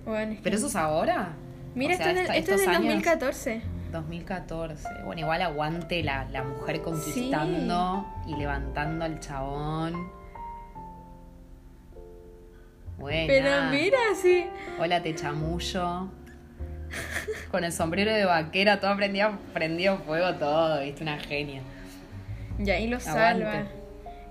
Bueno, 0.04 0.30
es 0.30 0.38
que- 0.38 0.44
¿Pero 0.44 0.56
eso 0.56 0.66
es 0.68 0.76
ahora? 0.76 1.30
Mira, 1.74 1.94
O 1.94 1.96
sea, 1.96 2.06
esto, 2.06 2.10
es 2.10 2.14
del- 2.14 2.22
esta- 2.22 2.36
esto 2.36 2.54
es 2.54 2.60
estos 2.60 2.60
del 2.60 2.68
años- 2.76 2.94
2014. 2.94 3.62
2014. 3.90 4.88
Bueno, 5.04 5.22
igual 5.22 5.42
aguante 5.42 6.04
la, 6.04 6.26
la 6.26 6.44
mujer 6.44 6.82
conquistando 6.82 8.06
y 8.28 8.36
levantando 8.36 9.04
al 9.04 9.18
chabón. 9.18 10.08
Buena. 12.96 13.26
Pero 13.26 13.70
mira, 13.72 13.98
sí. 14.22 14.46
Hola, 14.78 15.02
te 15.02 15.16
chamullo. 15.16 16.08
Con 17.50 17.64
el 17.64 17.72
sombrero 17.72 18.12
de 18.12 18.24
vaquera, 18.24 18.80
todo 18.80 18.96
prendido, 18.96 19.38
prendido 19.52 19.98
fuego, 19.98 20.34
todo, 20.34 20.80
viste, 20.82 21.02
una 21.02 21.18
genia. 21.18 21.62
Ya, 22.58 22.78
y 22.78 22.88
lo 22.88 22.98
Aguante. 22.98 23.20
salva. 23.20 23.64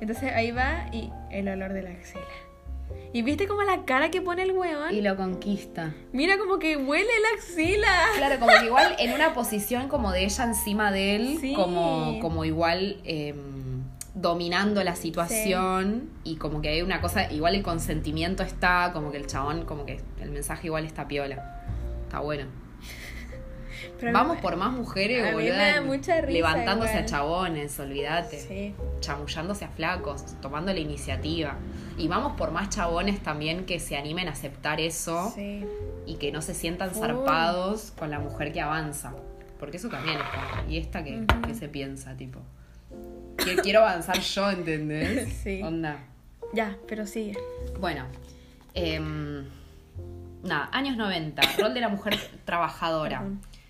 Entonces 0.02 0.32
ahí 0.34 0.52
va 0.52 0.86
y 0.92 1.10
el 1.32 1.48
olor 1.50 1.74
de 1.74 1.82
la 1.84 1.90
axila. 1.92 2.22
¿Y 3.12 3.22
viste 3.24 3.48
como 3.48 3.64
la 3.64 3.86
cara 3.86 4.12
que 4.12 4.22
pone 4.22 4.44
el 4.44 4.52
weón? 4.52 4.94
Y 4.94 5.02
lo 5.02 5.16
conquista. 5.16 5.94
Mira 6.14 6.38
como 6.38 6.60
que 6.60 6.78
huele 6.78 7.04
la 7.08 7.38
axila. 7.42 7.88
Claro, 8.18 8.40
como 8.40 8.52
que 8.60 8.66
igual 8.66 8.96
en 9.00 9.14
una 9.14 9.34
posición 9.34 9.88
como 9.90 10.12
de 10.12 10.24
ella 10.26 10.44
encima 10.44 10.92
de 10.92 11.16
él, 11.16 11.38
Sí. 11.42 11.54
como, 11.54 12.20
como 12.20 12.46
igual 12.46 12.98
em, 13.04 13.84
dominando 14.14 14.84
la 14.84 14.96
situación 14.96 16.10
y 16.24 16.36
como 16.38 16.62
que 16.62 16.70
hay 16.70 16.82
una 16.82 17.02
cosa, 17.02 17.32
igual 17.32 17.56
el 17.56 17.64
consentimiento 17.64 18.44
está, 18.44 18.92
como 18.94 19.12
que 19.12 19.18
el 19.18 19.28
chabón, 19.28 19.66
como 19.66 19.86
que 19.86 20.02
el 20.22 20.30
mensaje 20.32 20.68
igual 20.68 20.86
está 20.86 21.08
piola. 21.08 21.59
Está 22.10 22.22
bueno. 22.22 22.46
Pero 24.00 24.14
Vamos 24.14 24.38
por 24.40 24.56
más 24.56 24.72
mujeres, 24.72 25.22
a 25.24 25.28
mí 25.28 25.34
boluda, 25.34 25.58
me 25.58 25.72
da 25.74 25.82
mucha 25.82 26.22
risa 26.22 26.32
levantándose 26.34 26.92
igual. 26.94 27.04
a 27.04 27.08
chabones, 27.08 27.80
olvídate. 27.80 28.40
Sí. 28.40 28.76
chamullándose 29.00 29.66
a 29.66 29.70
flacos, 29.70 30.24
tomando 30.42 30.74
la 30.74 30.80
iniciativa. 30.80 31.56
Y 31.98 32.08
vamos 32.08 32.34
por 32.38 32.52
más 32.52 32.70
chabones 32.70 33.22
también 33.22 33.66
que 33.66 33.80
se 33.80 33.96
animen 33.98 34.28
a 34.28 34.32
aceptar 34.32 34.80
eso 34.80 35.32
Sí. 35.36 35.66
y 36.08 36.16
que 36.16 36.32
no 36.32 36.42
se 36.42 36.54
sientan 36.56 36.96
zarpados 36.96 37.92
con 37.92 38.10
la 38.10 38.20
mujer 38.20 38.52
que 38.54 38.62
avanza. 38.62 39.14
Porque 39.60 39.78
eso 39.78 39.90
también 39.90 40.18
está. 40.18 40.64
Y 40.68 40.78
esta 40.78 41.04
que, 41.04 41.26
que 41.46 41.54
se 41.54 41.68
piensa, 41.70 42.16
tipo. 42.18 42.40
Que 43.38 43.56
quiero 43.58 43.82
avanzar 43.82 44.20
yo, 44.20 44.50
¿entendés? 44.50 45.32
Sí. 45.44 45.62
Onda. 45.62 46.00
Ya, 46.54 46.78
pero 46.88 47.06
sigue. 47.06 47.38
Bueno. 47.80 48.06
em, 48.74 49.46
nada, 50.44 50.70
años 50.72 50.98
90. 50.98 51.42
Rol 51.60 51.74
de 51.74 51.82
la 51.82 51.90
mujer 51.90 52.18
trabajadora. 52.46 53.24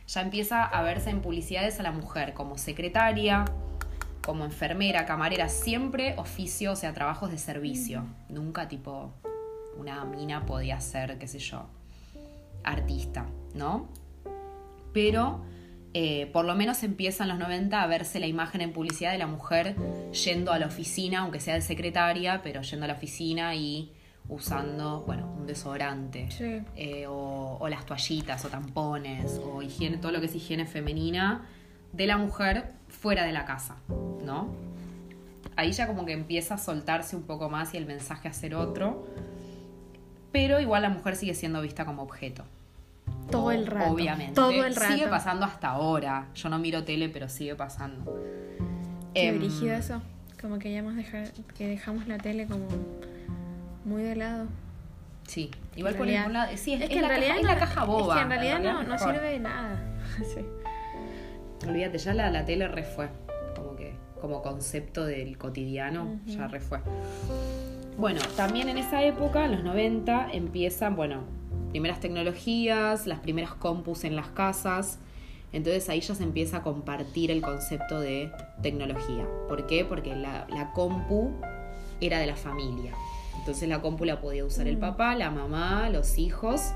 Ya 0.07 0.21
empieza 0.21 0.63
a 0.63 0.81
verse 0.81 1.09
en 1.09 1.21
publicidades 1.21 1.79
a 1.79 1.83
la 1.83 1.91
mujer 1.91 2.33
como 2.33 2.57
secretaria, 2.57 3.45
como 4.25 4.45
enfermera, 4.45 5.05
camarera, 5.05 5.49
siempre 5.49 6.15
oficio, 6.17 6.71
o 6.71 6.75
sea, 6.75 6.93
trabajos 6.93 7.31
de 7.31 7.37
servicio. 7.37 8.05
Nunca 8.27 8.67
tipo 8.67 9.13
una 9.77 10.03
mina 10.05 10.45
podía 10.45 10.79
ser, 10.81 11.17
qué 11.19 11.27
sé 11.27 11.39
yo, 11.39 11.67
artista, 12.63 13.27
¿no? 13.53 13.87
Pero 14.93 15.41
eh, 15.93 16.29
por 16.33 16.45
lo 16.45 16.55
menos 16.55 16.83
empieza 16.83 17.23
en 17.23 17.29
los 17.29 17.39
90 17.39 17.81
a 17.81 17.87
verse 17.87 18.19
la 18.19 18.27
imagen 18.27 18.61
en 18.61 18.73
publicidad 18.73 19.11
de 19.11 19.17
la 19.17 19.27
mujer 19.27 19.75
yendo 20.11 20.51
a 20.51 20.59
la 20.59 20.67
oficina, 20.67 21.21
aunque 21.21 21.39
sea 21.39 21.55
de 21.55 21.61
secretaria, 21.61 22.41
pero 22.43 22.61
yendo 22.61 22.85
a 22.85 22.87
la 22.87 22.93
oficina 22.93 23.55
y 23.55 23.91
usando, 24.29 25.01
bueno, 25.01 25.27
un 25.37 25.45
desodorante. 25.45 26.29
Sí. 26.31 26.61
Eh, 26.75 27.07
o, 27.07 27.57
o 27.59 27.67
las 27.67 27.85
toallitas 27.85 28.45
o 28.45 28.49
tampones 28.49 29.39
o 29.43 29.61
higiene, 29.61 29.97
todo 29.97 30.11
lo 30.11 30.19
que 30.19 30.27
es 30.27 30.35
higiene 30.35 30.65
femenina 30.65 31.45
de 31.91 32.07
la 32.07 32.17
mujer 32.17 32.71
fuera 32.87 33.23
de 33.23 33.31
la 33.31 33.45
casa, 33.45 33.77
¿no? 34.23 34.53
Ahí 35.55 35.71
ya 35.71 35.87
como 35.87 36.05
que 36.05 36.13
empieza 36.13 36.55
a 36.55 36.57
soltarse 36.57 37.15
un 37.15 37.23
poco 37.23 37.49
más 37.49 37.73
y 37.73 37.77
el 37.77 37.85
mensaje 37.85 38.27
a 38.27 38.33
ser 38.33 38.55
otro, 38.55 39.07
pero 40.31 40.59
igual 40.59 40.83
la 40.83 40.89
mujer 40.89 41.15
sigue 41.15 41.33
siendo 41.33 41.61
vista 41.61 41.85
como 41.85 42.03
objeto. 42.03 42.45
Todo 43.29 43.51
el 43.51 43.67
rato. 43.67 43.91
Obviamente. 43.91 44.33
Todo 44.33 44.63
el 44.63 44.75
rato. 44.75 44.93
Sigue 44.93 45.07
pasando 45.07 45.45
hasta 45.45 45.69
ahora. 45.69 46.27
Yo 46.35 46.49
no 46.49 46.59
miro 46.59 46.83
tele, 46.83 47.09
pero 47.09 47.29
sigue 47.29 47.55
pasando. 47.55 48.19
Qué 49.13 49.31
brígido 49.33 49.73
eso. 49.73 50.01
Como 50.39 50.57
que, 50.59 50.71
ya 50.71 50.79
hemos 50.79 50.95
dejar, 50.95 51.31
que 51.57 51.67
dejamos 51.67 52.07
la 52.07 52.17
tele 52.17 52.47
como 52.47 52.67
muy 53.85 54.03
de 54.03 54.15
lado. 54.15 54.47
Sí, 55.27 55.51
igual 55.75 55.95
por 55.95 56.07
ningún 56.07 56.33
lado. 56.33 56.51
Sí, 56.55 56.73
es, 56.73 56.89
que 56.89 56.95
en 56.95 57.01
la, 57.03 57.07
realidad 57.09 57.35
caja, 57.35 57.39
es 57.41 57.45
la 57.47 57.59
caja 57.59 57.83
boba. 57.85 58.15
Es 58.15 58.17
que 58.17 58.23
en 58.23 58.29
realidad 58.29 58.59
no, 58.59 58.83
no 58.83 58.97
sirve 58.97 59.31
de 59.31 59.39
nada. 59.39 59.85
Sí. 60.23 60.45
Olvídate, 61.67 61.97
ya 61.97 62.13
la, 62.13 62.31
la 62.31 62.45
tele 62.45 62.67
refue. 62.67 63.09
Como 63.55 63.75
que, 63.75 63.93
como 64.19 64.41
concepto 64.41 65.05
del 65.05 65.37
cotidiano, 65.37 66.03
Ujú. 66.03 66.19
ya 66.25 66.47
refue. 66.47 66.79
Bueno, 67.97 68.21
también 68.35 68.69
en 68.69 68.77
esa 68.77 69.03
época, 69.03 69.45
en 69.45 69.51
los 69.51 69.63
90, 69.63 70.29
empiezan, 70.31 70.95
bueno, 70.95 71.23
primeras 71.69 71.99
tecnologías, 71.99 73.07
las 73.07 73.19
primeras 73.19 73.53
compus 73.53 74.03
en 74.03 74.15
las 74.15 74.27
casas. 74.29 74.99
Entonces 75.51 75.89
ahí 75.89 75.99
ya 76.01 76.15
se 76.15 76.23
empieza 76.23 76.57
a 76.57 76.63
compartir 76.63 77.29
el 77.31 77.41
concepto 77.41 77.99
de 77.99 78.31
tecnología. 78.61 79.25
¿Por 79.47 79.67
qué? 79.67 79.83
Porque 79.85 80.15
la, 80.15 80.47
la 80.49 80.71
compu 80.73 81.31
era 82.01 82.19
de 82.19 82.27
la 82.27 82.35
familia. 82.35 82.93
Entonces 83.39 83.67
la 83.69 83.81
compu 83.81 84.05
la 84.05 84.21
podía 84.21 84.45
usar 84.45 84.67
el 84.67 84.77
Mm. 84.77 84.81
papá, 84.81 85.15
la 85.15 85.31
mamá, 85.31 85.89
los 85.89 86.17
hijos. 86.17 86.73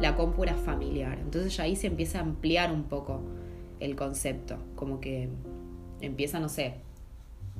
La 0.00 0.16
compu 0.16 0.42
era 0.44 0.54
familiar. 0.54 1.18
Entonces 1.18 1.56
ya 1.56 1.64
ahí 1.64 1.76
se 1.76 1.86
empieza 1.86 2.18
a 2.18 2.22
ampliar 2.22 2.72
un 2.72 2.84
poco 2.84 3.20
el 3.80 3.96
concepto. 3.96 4.56
Como 4.76 5.00
que 5.00 5.28
empieza, 6.00 6.40
no 6.40 6.48
sé, 6.48 6.74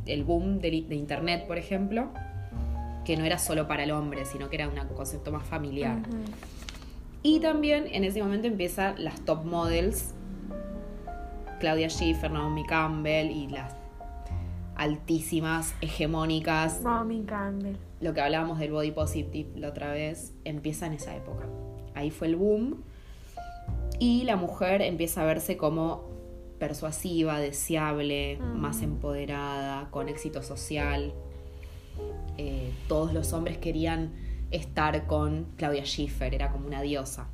el 0.06 0.24
boom 0.24 0.58
de, 0.60 0.70
de 0.88 0.94
internet, 0.94 1.46
por 1.46 1.58
ejemplo, 1.58 2.08
que 3.04 3.16
no 3.16 3.24
era 3.24 3.38
solo 3.38 3.66
para 3.68 3.84
el 3.84 3.90
hombre, 3.90 4.24
sino 4.24 4.48
que 4.48 4.56
era 4.56 4.68
un 4.68 4.74
concepto 4.94 5.30
más 5.32 5.44
familiar. 5.44 5.98
Y 7.22 7.40
también 7.40 7.86
en 7.92 8.04
ese 8.04 8.22
momento 8.22 8.46
empiezan 8.46 9.02
las 9.04 9.20
top 9.26 9.44
models, 9.44 10.14
Claudia 11.60 11.90
Schiffer, 11.90 12.30
Naomi 12.30 12.64
Campbell 12.64 13.30
y 13.30 13.48
las 13.48 13.74
altísimas, 14.76 15.74
hegemónicas, 15.82 16.80
Mami 16.82 17.22
Campbell. 17.24 17.76
Lo 18.00 18.14
que 18.14 18.20
hablábamos 18.20 18.58
del 18.58 18.72
body 18.72 18.92
positive 18.92 19.50
la 19.58 19.68
otra 19.68 19.92
vez, 19.92 20.32
empieza 20.44 20.86
en 20.86 20.94
esa 20.94 21.14
época. 21.14 21.46
Ahí 21.94 22.10
fue 22.10 22.28
el 22.28 22.36
boom 22.36 22.82
y 23.98 24.24
la 24.24 24.36
mujer 24.36 24.80
empieza 24.82 25.22
a 25.22 25.26
verse 25.26 25.56
como 25.56 26.08
persuasiva, 26.58 27.38
deseable, 27.38 28.38
Mm. 28.38 28.58
más 28.60 28.82
empoderada, 28.82 29.88
con 29.90 30.08
éxito 30.08 30.42
social. 30.42 31.12
Eh, 32.38 32.70
todos 32.88 33.12
los 33.12 33.32
hombres 33.32 33.58
querían 33.58 34.12
estar 34.50 35.06
con 35.06 35.46
Claudia 35.56 35.84
Schiffer, 35.84 36.34
era 36.34 36.50
como 36.50 36.66
una 36.66 36.82
diosa. 36.82 37.28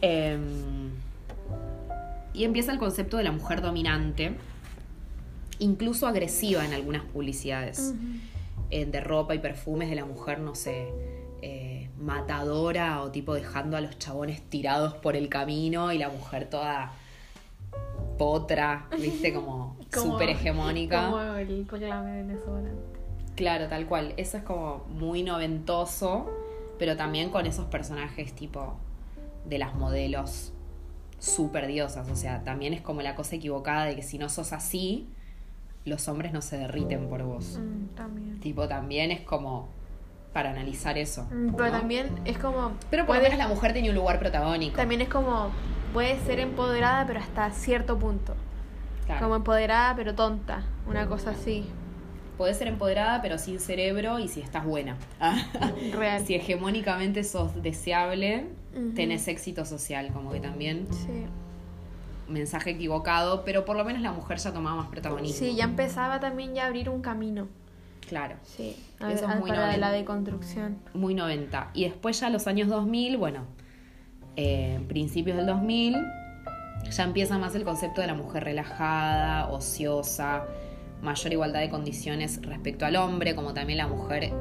Em, 0.00 0.90
y 2.34 2.44
empieza 2.44 2.72
el 2.72 2.78
concepto 2.78 3.16
de 3.18 3.24
la 3.24 3.32
mujer 3.32 3.60
dominante, 3.62 4.34
incluso 5.58 6.06
agresiva 6.06 6.64
en 6.64 6.72
algunas 6.72 7.02
publicidades 7.04 7.94
eh, 8.72 8.86
de 8.86 9.00
ropa 9.00 9.34
y 9.34 9.38
perfumes 9.38 9.90
de 9.90 9.96
la 9.96 10.06
mujer, 10.06 10.38
no 10.38 10.54
sé, 10.54 10.88
eh, 11.42 11.90
matadora 11.98 13.02
o 13.02 13.10
tipo 13.10 13.34
dejando 13.34 13.76
a 13.76 13.82
los 13.82 13.98
chabones 13.98 14.40
tirados 14.40 14.94
por 14.94 15.14
el 15.14 15.28
camino 15.28 15.92
y 15.92 15.98
la 15.98 16.08
mujer 16.08 16.48
toda 16.48 16.92
potra, 18.16 18.88
viste, 18.98 19.34
como 19.34 19.76
súper 19.92 20.30
hegemónica. 20.30 21.10
Como 21.10 21.22
el 21.34 21.66
venezolano. 21.66 22.78
Claro, 23.36 23.68
tal 23.68 23.86
cual. 23.86 24.14
Eso 24.16 24.38
es 24.38 24.42
como 24.42 24.86
muy 24.88 25.22
noventoso, 25.22 26.30
pero 26.78 26.96
también 26.96 27.28
con 27.28 27.44
esos 27.44 27.66
personajes 27.66 28.32
tipo 28.32 28.78
de 29.44 29.58
las 29.58 29.74
modelos 29.74 30.54
super 31.18 31.66
diosas. 31.66 32.08
O 32.08 32.16
sea, 32.16 32.42
también 32.42 32.72
es 32.72 32.80
como 32.80 33.02
la 33.02 33.14
cosa 33.16 33.36
equivocada 33.36 33.84
de 33.84 33.96
que 33.96 34.02
si 34.02 34.16
no 34.16 34.30
sos 34.30 34.54
así, 34.54 35.10
los 35.84 36.06
hombres 36.08 36.32
no 36.32 36.42
se 36.42 36.56
derriten 36.58 37.08
por 37.08 37.22
vos. 37.22 37.58
Mm, 37.60 37.94
también. 37.96 38.40
Tipo, 38.40 38.68
también 38.68 39.10
es 39.10 39.20
como 39.22 39.68
para 40.32 40.50
analizar 40.50 40.96
eso. 40.98 41.24
Mm, 41.30 41.52
Pero 41.56 41.66
¿no? 41.66 41.78
también 41.78 42.08
es 42.24 42.38
como. 42.38 42.72
Pero 42.90 43.04
por 43.06 43.16
lo 43.16 43.22
menos 43.22 43.38
la 43.38 43.48
mujer 43.48 43.72
tenía 43.72 43.90
un 43.90 43.96
lugar 43.96 44.18
protagónico. 44.18 44.76
También 44.76 45.00
es 45.00 45.08
como. 45.08 45.50
Puede 45.92 46.18
ser 46.20 46.40
empoderada, 46.40 47.06
pero 47.06 47.20
hasta 47.20 47.50
cierto 47.50 47.98
punto. 47.98 48.34
Claro. 49.04 49.20
Como 49.20 49.36
empoderada, 49.36 49.94
pero 49.94 50.14
tonta. 50.14 50.62
Una 50.88 51.06
cosa 51.06 51.30
así. 51.32 51.66
Podés 52.38 52.56
ser 52.56 52.68
empoderada, 52.68 53.20
pero 53.20 53.36
sin 53.36 53.60
cerebro 53.60 54.18
y 54.18 54.26
si 54.28 54.40
estás 54.40 54.64
buena. 54.64 54.96
Real. 55.92 56.24
si 56.24 56.34
hegemónicamente 56.34 57.24
sos 57.24 57.62
deseable, 57.62 58.46
Ujú. 58.74 58.94
tenés 58.94 59.28
éxito 59.28 59.66
social, 59.66 60.10
como 60.14 60.32
que 60.32 60.40
también 60.40 60.86
Sí. 60.90 61.26
Mensaje 62.32 62.70
equivocado, 62.70 63.44
pero 63.44 63.64
por 63.64 63.76
lo 63.76 63.84
menos 63.84 64.02
la 64.02 64.12
mujer 64.12 64.38
ya 64.38 64.52
tomaba 64.52 64.76
más 64.76 64.88
protagonismo. 64.88 65.38
Sí, 65.38 65.54
ya 65.54 65.64
empezaba 65.64 66.20
también 66.20 66.54
ya 66.54 66.64
a 66.64 66.66
abrir 66.66 66.88
un 66.88 67.02
camino. 67.02 67.48
Claro, 68.08 68.36
Sí. 68.44 68.76
a- 69.00 69.12
Eso 69.12 69.28
es 69.30 69.36
muy 69.38 69.48
para 69.50 69.66
noven- 69.68 69.80
la 69.80 69.90
deconstrucción. 69.90 70.76
muy 70.94 71.14
90. 71.14 71.70
Y 71.72 71.84
después 71.84 72.18
ya 72.20 72.28
los 72.30 72.46
años 72.46 72.68
2000, 72.68 73.16
bueno, 73.16 73.44
eh, 74.36 74.80
principios 74.88 75.36
del 75.36 75.46
2000, 75.46 75.96
ya 76.90 77.04
empieza 77.04 77.38
más 77.38 77.54
el 77.54 77.64
concepto 77.64 78.00
de 78.00 78.06
la 78.06 78.14
mujer 78.14 78.44
relajada, 78.44 79.48
ociosa, 79.50 80.44
mayor 81.00 81.32
igualdad 81.32 81.60
de 81.60 81.70
condiciones 81.70 82.40
respecto 82.42 82.84
al 82.86 82.96
hombre, 82.96 83.34
como 83.34 83.54
también 83.54 83.78
la 83.78 83.86
mujer 83.88 84.32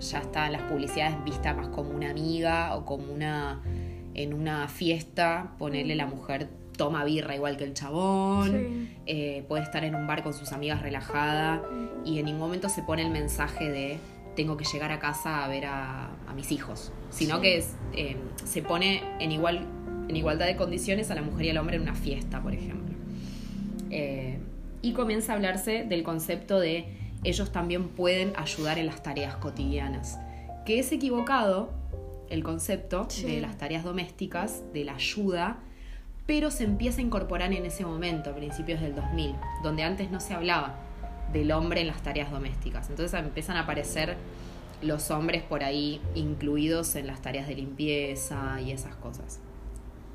ya 0.00 0.18
está 0.18 0.46
en 0.46 0.52
las 0.52 0.62
publicidades 0.62 1.22
vista 1.24 1.54
más 1.54 1.68
como 1.68 1.90
una 1.90 2.10
amiga 2.10 2.74
o 2.76 2.84
como 2.84 3.12
una 3.12 3.60
en 4.16 4.32
una 4.32 4.68
fiesta, 4.68 5.52
ponerle 5.58 5.96
la 5.96 6.06
mujer 6.06 6.48
toma 6.76 7.04
birra 7.04 7.34
igual 7.34 7.56
que 7.56 7.64
el 7.64 7.74
chabón, 7.74 8.50
Sí. 8.52 8.96
eh, 9.06 9.44
puede 9.48 9.62
estar 9.62 9.84
en 9.84 9.94
un 9.94 10.06
bar 10.06 10.22
con 10.22 10.34
sus 10.34 10.52
amigas 10.52 10.82
relajada 10.82 11.62
y 12.04 12.18
en 12.18 12.26
ningún 12.26 12.40
momento 12.40 12.68
se 12.68 12.82
pone 12.82 13.02
el 13.02 13.10
mensaje 13.10 13.70
de 13.70 13.98
tengo 14.36 14.56
que 14.56 14.64
llegar 14.64 14.90
a 14.90 14.98
casa 14.98 15.44
a 15.44 15.48
ver 15.48 15.66
a, 15.66 16.06
a 16.28 16.34
mis 16.34 16.50
hijos, 16.50 16.92
sino 17.10 17.36
Sí. 17.36 17.42
que 17.42 17.56
es, 17.58 17.74
eh, 17.92 18.16
se 18.44 18.62
pone 18.62 19.02
en, 19.20 19.30
igual, 19.30 19.66
en 20.08 20.16
igualdad 20.16 20.46
de 20.46 20.56
condiciones 20.56 21.10
a 21.12 21.14
la 21.14 21.22
mujer 21.22 21.46
y 21.46 21.50
al 21.50 21.58
hombre 21.58 21.76
en 21.76 21.82
una 21.82 21.94
fiesta, 21.94 22.42
por 22.42 22.52
ejemplo. 22.52 22.94
Eh, 23.90 24.38
y 24.82 24.92
comienza 24.92 25.32
a 25.32 25.36
hablarse 25.36 25.84
del 25.84 26.02
concepto 26.02 26.58
de 26.58 26.86
ellos 27.22 27.52
también 27.52 27.88
pueden 27.88 28.32
ayudar 28.36 28.78
en 28.78 28.86
las 28.86 29.02
tareas 29.02 29.36
cotidianas, 29.36 30.18
que 30.66 30.78
es 30.80 30.92
equivocado 30.92 31.70
el 32.28 32.42
concepto 32.42 33.06
Sí. 33.08 33.24
de 33.26 33.40
las 33.40 33.56
tareas 33.56 33.84
domésticas, 33.84 34.62
de 34.72 34.84
la 34.84 34.94
ayuda, 34.96 35.58
pero 36.26 36.50
se 36.50 36.64
empieza 36.64 37.00
a 37.00 37.02
incorporar 37.02 37.52
en 37.52 37.66
ese 37.66 37.84
momento, 37.84 38.30
a 38.30 38.34
principios 38.34 38.80
del 38.80 38.94
2000, 38.94 39.34
donde 39.62 39.82
antes 39.82 40.10
no 40.10 40.20
se 40.20 40.34
hablaba 40.34 40.74
del 41.32 41.52
hombre 41.52 41.82
en 41.82 41.88
las 41.88 42.02
tareas 42.02 42.30
domésticas. 42.30 42.88
Entonces 42.90 43.18
empiezan 43.20 43.56
a 43.56 43.60
aparecer 43.60 44.16
los 44.82 45.10
hombres 45.10 45.42
por 45.42 45.64
ahí 45.64 46.00
incluidos 46.14 46.94
en 46.96 47.06
las 47.06 47.20
tareas 47.22 47.48
de 47.48 47.54
limpieza 47.56 48.60
y 48.60 48.72
esas 48.72 48.94
cosas. 48.96 49.40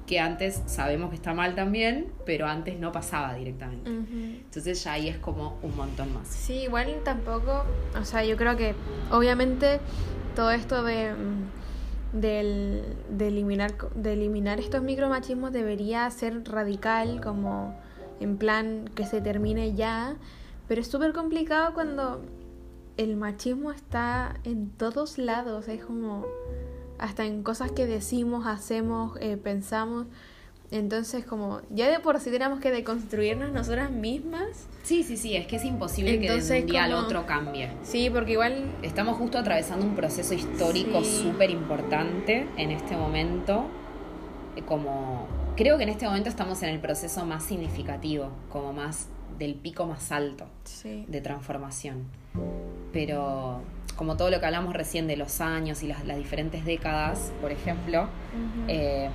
Que 0.07 0.19
antes 0.19 0.63
sabemos 0.65 1.09
que 1.09 1.15
está 1.15 1.35
mal 1.35 1.53
también, 1.53 2.11
pero 2.25 2.47
antes 2.47 2.79
no 2.79 2.91
pasaba 2.91 3.35
directamente. 3.35 3.91
Entonces 3.91 4.83
ya 4.83 4.93
ahí 4.93 5.07
es 5.07 5.17
como 5.17 5.59
un 5.61 5.75
montón 5.75 6.13
más. 6.15 6.27
Sí, 6.27 6.53
igual 6.63 7.01
tampoco, 7.03 7.63
o 7.99 8.05
sea, 8.05 8.23
yo 8.23 8.35
creo 8.35 8.57
que 8.57 8.73
obviamente 9.11 9.79
todo 10.35 10.49
esto 10.49 10.83
de, 10.83 11.13
mm, 11.13 11.58
del- 12.13 12.83
de, 13.09 13.27
eliminar, 13.27 13.73
de 13.95 14.13
eliminar 14.13 14.59
estos 14.59 14.81
micromachismos 14.81 15.51
debería 15.51 16.09
ser 16.11 16.43
radical, 16.49 17.21
como 17.21 17.75
en 18.19 18.37
plan 18.37 18.89
que 18.95 19.05
se 19.05 19.21
termine 19.21 19.73
ya, 19.75 20.15
pero 20.67 20.81
es 20.81 20.87
súper 20.87 21.13
complicado 21.13 21.73
cuando 21.73 22.21
el 22.97 23.15
machismo 23.15 23.71
está 23.71 24.35
en 24.43 24.69
todos 24.71 25.17
lados, 25.17 25.67
es 25.67 25.83
como 25.85 26.25
hasta 26.97 27.25
en 27.25 27.43
cosas 27.43 27.71
que 27.71 27.85
decimos, 27.85 28.45
hacemos, 28.45 29.17
eh, 29.21 29.37
pensamos. 29.37 30.07
Entonces, 30.71 31.25
como 31.25 31.61
ya 31.71 31.89
de 31.89 31.99
por 31.99 32.19
sí 32.19 32.29
tenemos 32.29 32.59
que 32.59 32.69
deconstruirnos 32.71 33.51
nosotras 33.51 33.89
mismas. 33.89 34.67
Sí, 34.83 35.03
sí, 35.03 35.17
sí, 35.17 35.35
es 35.35 35.47
que 35.47 35.55
es 35.55 35.65
imposible 35.65 36.19
que 36.19 36.29
de 36.31 36.59
un 36.61 36.65
día 36.67 36.83
al 36.83 36.91
como- 36.91 37.03
otro 37.05 37.25
cambie. 37.25 37.71
Sí, 37.83 38.09
porque 38.09 38.33
igual 38.33 38.71
Estamos 38.83 39.17
justo 39.17 39.37
atravesando 39.39 39.85
un 39.85 39.95
proceso 39.95 40.33
histórico 40.33 41.03
Sí. 41.03 41.23
súper 41.23 41.49
importante 41.49 42.47
en 42.57 42.71
este 42.71 42.95
momento. 42.95 43.65
Eh, 44.55 44.61
Como 44.63 45.27
creo 45.55 45.77
que 45.77 45.83
en 45.83 45.89
este 45.89 46.05
momento 46.05 46.29
estamos 46.29 46.61
en 46.63 46.69
el 46.69 46.79
proceso 46.79 47.25
más 47.25 47.43
significativo, 47.43 48.29
como 48.49 48.71
más 48.73 49.07
del 49.39 49.55
pico 49.55 49.85
más 49.85 50.11
alto 50.11 50.45
Sí. 50.65 51.05
de 51.07 51.21
transformación. 51.21 52.03
Pero 52.93 53.61
como 53.95 54.17
todo 54.17 54.29
lo 54.29 54.39
que 54.39 54.45
hablamos 54.45 54.73
recién 54.73 55.07
de 55.07 55.17
los 55.17 55.41
años 55.41 55.83
y 55.83 55.87
las, 55.87 56.05
las 56.05 56.17
diferentes 56.17 56.63
décadas, 56.65 57.31
por 57.41 57.51
ejemplo, 57.51 58.07
eh, 58.67 59.09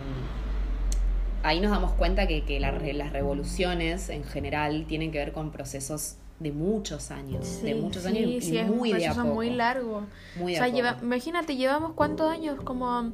ahí 1.45 1.61
nos 1.61 1.71
damos 1.71 1.93
cuenta 1.93 2.27
que, 2.27 2.43
que 2.45 2.59
la 2.59 2.73
las 2.73 3.13
revoluciones 3.13 4.09
en 4.09 4.25
general 4.25 4.87
tienen 4.87 5.13
que 5.13 5.19
ver 5.19 5.33
con 5.33 5.51
procesos 5.53 6.17
de 6.41 6.51
muchos 6.51 7.11
años, 7.11 7.63
de 7.63 7.75
muchos 7.77 8.03
sí, 8.03 8.09
años 8.09 8.31
y 8.31 8.41
sí, 8.41 8.59
es 8.59 8.69
un 8.69 8.77
muy 8.79 8.91
de 8.93 8.97
a 8.97 8.99
proceso 9.11 9.23
poco. 9.23 9.35
muy 9.35 9.51
largo. 9.51 10.03
Muy 10.37 10.55
o 10.55 10.57
sea, 10.59 10.69
lleva- 10.69 10.99
imagínate, 11.03 11.55
llevamos 11.57 11.93
cuántos 11.93 12.31
años 12.31 12.61
como 12.63 13.13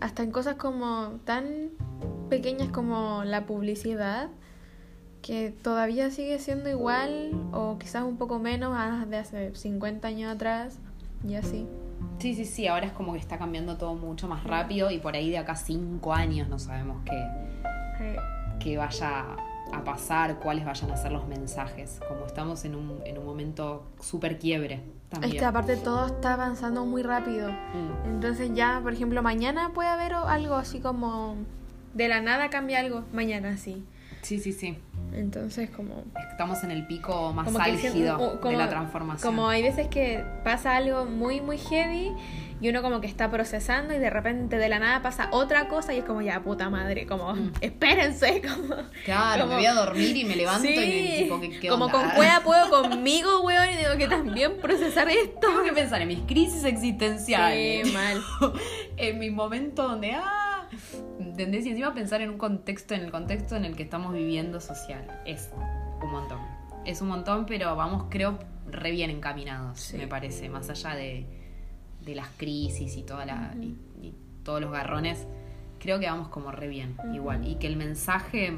hasta 0.00 0.22
en 0.22 0.30
cosas 0.30 0.56
como 0.56 1.20
tan 1.24 1.70
pequeñas 2.28 2.68
como 2.68 3.22
la 3.24 3.46
publicidad 3.46 4.28
que 5.22 5.50
todavía 5.62 6.10
sigue 6.10 6.38
siendo 6.38 6.68
igual 6.68 7.30
o 7.52 7.78
quizás 7.78 8.02
un 8.02 8.18
poco 8.18 8.38
menos 8.38 8.76
de 9.08 9.16
hace 9.16 9.54
50 9.54 10.08
años 10.08 10.34
atrás 10.34 10.78
y 11.26 11.36
así. 11.36 11.66
Sí, 12.18 12.34
sí, 12.34 12.44
sí, 12.44 12.66
ahora 12.66 12.86
es 12.86 12.92
como 12.92 13.12
que 13.12 13.18
está 13.18 13.38
cambiando 13.38 13.76
todo 13.76 13.94
mucho 13.94 14.28
más 14.28 14.44
rápido 14.44 14.90
y 14.90 14.98
por 14.98 15.14
ahí 15.14 15.30
de 15.30 15.38
acá 15.38 15.56
cinco 15.56 16.14
años 16.14 16.48
no 16.48 16.58
sabemos 16.58 17.02
qué, 17.04 18.16
qué 18.60 18.76
vaya 18.76 19.36
a 19.72 19.84
pasar, 19.84 20.38
cuáles 20.38 20.64
vayan 20.64 20.90
a 20.90 20.96
ser 20.96 21.12
los 21.12 21.26
mensajes. 21.26 22.00
Como 22.08 22.26
estamos 22.26 22.64
en 22.64 22.74
un, 22.74 23.00
en 23.04 23.18
un 23.18 23.26
momento 23.26 23.86
súper 24.00 24.38
quiebre 24.38 24.80
también. 25.08 25.34
Es 25.34 25.40
que 25.40 25.44
aparte 25.44 25.76
todo 25.76 26.06
está 26.06 26.34
avanzando 26.34 26.84
muy 26.84 27.02
rápido. 27.02 27.50
Mm. 27.50 28.08
Entonces 28.08 28.50
ya, 28.54 28.80
por 28.82 28.92
ejemplo, 28.92 29.22
mañana 29.22 29.72
puede 29.74 29.88
haber 29.88 30.14
algo 30.14 30.54
así 30.54 30.80
como 30.80 31.36
de 31.94 32.08
la 32.08 32.20
nada 32.20 32.50
cambia 32.50 32.80
algo, 32.80 33.04
mañana 33.12 33.56
sí. 33.56 33.84
Sí, 34.24 34.38
sí, 34.40 34.52
sí. 34.52 34.76
Entonces 35.12 35.70
como 35.70 36.02
Estamos 36.32 36.64
en 36.64 36.70
el 36.72 36.86
pico 36.86 37.32
más 37.32 37.44
como 37.44 37.58
álgido 37.60 38.38
de 38.42 38.56
la 38.56 38.68
transformación. 38.68 39.32
Como 39.34 39.48
hay 39.48 39.62
veces 39.62 39.86
que 39.88 40.24
pasa 40.42 40.76
algo 40.76 41.04
muy 41.04 41.40
muy 41.40 41.58
heavy 41.58 42.10
y 42.60 42.68
uno 42.70 42.82
como 42.82 43.00
que 43.00 43.06
está 43.06 43.30
procesando 43.30 43.94
y 43.94 43.98
de 43.98 44.08
repente 44.10 44.56
de 44.56 44.68
la 44.68 44.78
nada 44.78 45.02
pasa 45.02 45.28
otra 45.32 45.68
cosa 45.68 45.92
y 45.92 45.98
es 45.98 46.04
como 46.04 46.22
ya 46.22 46.40
puta 46.42 46.70
madre, 46.70 47.06
como 47.06 47.34
Mm. 47.34 47.52
espérense, 47.60 48.40
como 48.48 48.74
Claro, 49.04 49.42
como- 49.42 49.54
me 49.54 49.60
voy 49.60 49.66
a 49.66 49.74
dormir 49.74 50.16
y 50.16 50.24
me 50.24 50.34
levanto 50.36 50.68
y 50.68 50.74
Sí, 50.74 51.14
tipo, 51.24 51.40
¿qué, 51.40 51.50
qué 51.60 51.68
como 51.68 51.84
onda? 51.86 51.98
con 52.00 52.10
cueva 52.10 52.40
puedo 52.42 52.70
conmigo, 52.70 53.42
weón, 53.42 53.68
y 53.72 53.76
tengo 53.82 53.96
que 53.98 54.08
también 54.08 54.56
procesar 54.60 55.08
esto. 55.10 55.38
Tengo 55.48 55.62
que 55.64 55.72
pensar 55.72 56.00
en 56.00 56.08
mis 56.08 56.20
crisis 56.20 56.64
existenciales. 56.64 57.86
Sí, 57.88 57.92
mal. 57.92 58.22
en 58.96 59.18
mi 59.18 59.30
momento 59.30 59.82
donde, 59.86 60.12
ah, 60.12 60.43
¿entendés? 61.18 61.66
Y 61.66 61.70
encima 61.70 61.94
pensar 61.94 62.20
en 62.20 62.30
un 62.30 62.38
contexto, 62.38 62.94
en 62.94 63.02
el 63.02 63.10
contexto 63.10 63.56
en 63.56 63.64
el 63.64 63.76
que 63.76 63.82
estamos 63.82 64.12
viviendo 64.12 64.60
social. 64.60 65.22
Es 65.26 65.50
un 66.02 66.10
montón. 66.10 66.38
Es 66.84 67.00
un 67.00 67.08
montón, 67.08 67.46
pero 67.46 67.74
vamos, 67.76 68.06
creo, 68.10 68.38
re 68.70 68.90
bien 68.90 69.10
encaminados, 69.10 69.80
Sí. 69.80 69.96
me 69.96 70.06
parece, 70.06 70.48
más 70.48 70.68
allá 70.70 70.94
de, 70.94 71.26
de 72.02 72.14
las 72.14 72.28
crisis 72.36 72.96
y, 72.96 73.02
toda 73.02 73.24
la, 73.24 73.54
y, 73.60 73.76
y 74.02 74.14
todos 74.42 74.60
los 74.60 74.70
garrones. 74.70 75.26
Creo 75.78 75.98
que 76.00 76.06
vamos 76.06 76.28
como 76.28 76.50
re 76.50 76.68
bien, 76.68 76.96
igual. 77.12 77.46
Y 77.46 77.56
que 77.56 77.66
el 77.66 77.76
mensaje 77.76 78.56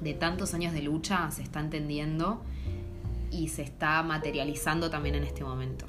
de 0.00 0.14
tantos 0.14 0.54
años 0.54 0.72
de 0.72 0.82
lucha 0.82 1.30
se 1.30 1.42
está 1.42 1.60
entendiendo 1.60 2.42
y 3.30 3.48
se 3.48 3.62
está 3.62 4.02
materializando 4.02 4.90
también 4.90 5.14
en 5.16 5.24
este 5.24 5.42
momento 5.42 5.86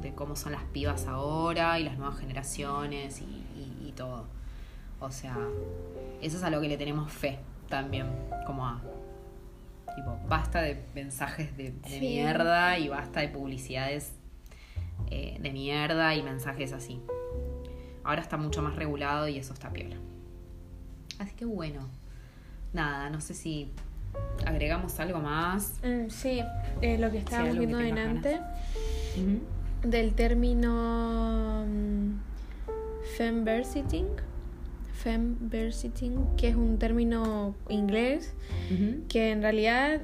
de 0.00 0.14
cómo 0.14 0.36
son 0.36 0.52
las 0.52 0.62
pibas 0.64 1.06
ahora 1.06 1.78
y 1.80 1.84
las 1.84 1.96
nuevas 1.96 2.18
generaciones 2.18 3.22
y 3.22 3.92
todo. 3.92 4.35
O 5.00 5.10
sea, 5.10 5.36
eso 6.22 6.36
es 6.38 6.42
a 6.42 6.50
lo 6.50 6.60
que 6.60 6.68
le 6.68 6.76
tenemos 6.76 7.12
fe 7.12 7.38
también, 7.68 8.06
como 8.46 8.66
a... 8.66 8.80
Tipo, 9.94 10.18
basta 10.28 10.60
de 10.60 10.82
mensajes 10.94 11.56
de, 11.56 11.70
de 11.72 11.88
Sí. 11.88 12.00
mierda 12.00 12.78
y 12.78 12.88
basta 12.88 13.20
de 13.20 13.28
publicidades 13.28 14.12
eh, 15.10 15.38
de 15.40 15.52
mierda 15.52 16.14
y 16.14 16.22
mensajes 16.22 16.72
así. 16.72 17.00
Ahora 18.04 18.20
está 18.20 18.36
mucho 18.36 18.62
más 18.62 18.76
regulado 18.76 19.26
y 19.28 19.38
eso 19.38 19.52
está 19.54 19.70
piola. 19.70 19.96
Así 21.18 21.34
que 21.34 21.44
bueno, 21.46 21.88
nada, 22.72 23.08
no 23.10 23.20
sé 23.20 23.32
si 23.34 23.72
agregamos 24.46 25.00
algo 25.00 25.18
más. 25.18 25.80
Mm, 25.82 26.08
sí, 26.10 26.42
eh, 26.82 26.98
lo 26.98 27.10
que 27.10 27.18
estábamos 27.18 27.54
que 27.54 27.58
viendo 27.60 27.78
Ujú. 29.16 29.40
del 29.88 30.14
término 30.14 31.64
mm, 31.66 32.10
femversiting, 33.16 34.06
femversiting, 35.06 36.36
que 36.36 36.48
es 36.48 36.56
un 36.56 36.80
término 36.80 37.54
inglés 37.68 38.34
que 39.08 39.30
en 39.30 39.40
realidad, 39.40 40.02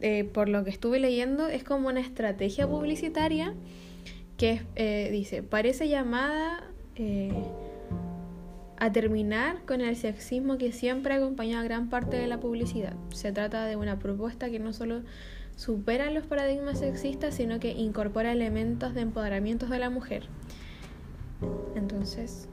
eh, 0.00 0.22
por 0.22 0.48
lo 0.48 0.62
que 0.62 0.70
estuve 0.70 1.00
leyendo, 1.00 1.48
es 1.48 1.64
como 1.64 1.88
una 1.88 1.98
estrategia 1.98 2.68
publicitaria 2.68 3.54
que 4.36 4.62
eh, 4.76 5.08
dice, 5.10 5.42
parece 5.42 5.88
llamada 5.88 6.62
eh, 6.94 7.32
a 8.76 8.92
terminar 8.92 9.64
con 9.66 9.80
el 9.80 9.96
sexismo 9.96 10.58
que 10.58 10.70
siempre 10.70 11.14
ha 11.14 11.16
acompañado 11.16 11.62
a 11.62 11.64
gran 11.64 11.88
parte 11.88 12.16
de 12.16 12.28
la 12.28 12.38
publicidad. 12.38 12.94
Se 13.10 13.32
trata 13.32 13.66
de 13.66 13.74
una 13.74 13.98
propuesta 13.98 14.48
que 14.48 14.60
no 14.60 14.72
solo 14.72 15.02
supera 15.56 16.08
los 16.12 16.24
paradigmas 16.24 16.78
sexistas, 16.78 17.34
sino 17.34 17.58
que 17.58 17.72
incorpora 17.72 18.30
elementos 18.30 18.94
de 18.94 19.00
empoderamiento 19.00 19.66
de 19.66 19.80
la 19.80 19.90
mujer. 19.90 20.28
Entonces, 21.74 22.48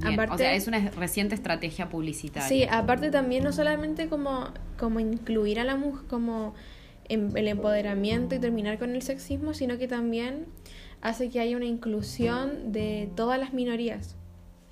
Bien, 0.00 0.14
Aparte- 0.14 0.34
o 0.34 0.38
sea, 0.38 0.54
es 0.54 0.66
una 0.66 0.78
reciente 0.90 1.34
estrategia 1.34 1.88
publicitaria. 1.88 2.48
Sí, 2.48 2.64
aparte 2.70 3.10
también 3.10 3.44
no 3.44 3.52
solamente 3.52 4.08
como, 4.08 4.48
como 4.78 5.00
incluir 5.00 5.60
a 5.60 5.64
la 5.64 5.76
mujer, 5.76 6.06
como 6.08 6.54
em- 7.08 7.36
el 7.36 7.48
empoderamiento 7.48 8.34
y 8.34 8.38
terminar 8.38 8.78
con 8.78 8.94
el 8.94 9.02
sexismo, 9.02 9.54
sino 9.54 9.78
que 9.78 9.88
también 9.88 10.46
hace 11.02 11.28
que 11.28 11.40
haya 11.40 11.56
una 11.56 11.66
inclusión 11.66 12.72
de 12.72 13.10
todas 13.14 13.38
las 13.38 13.52
minorías 13.52 14.16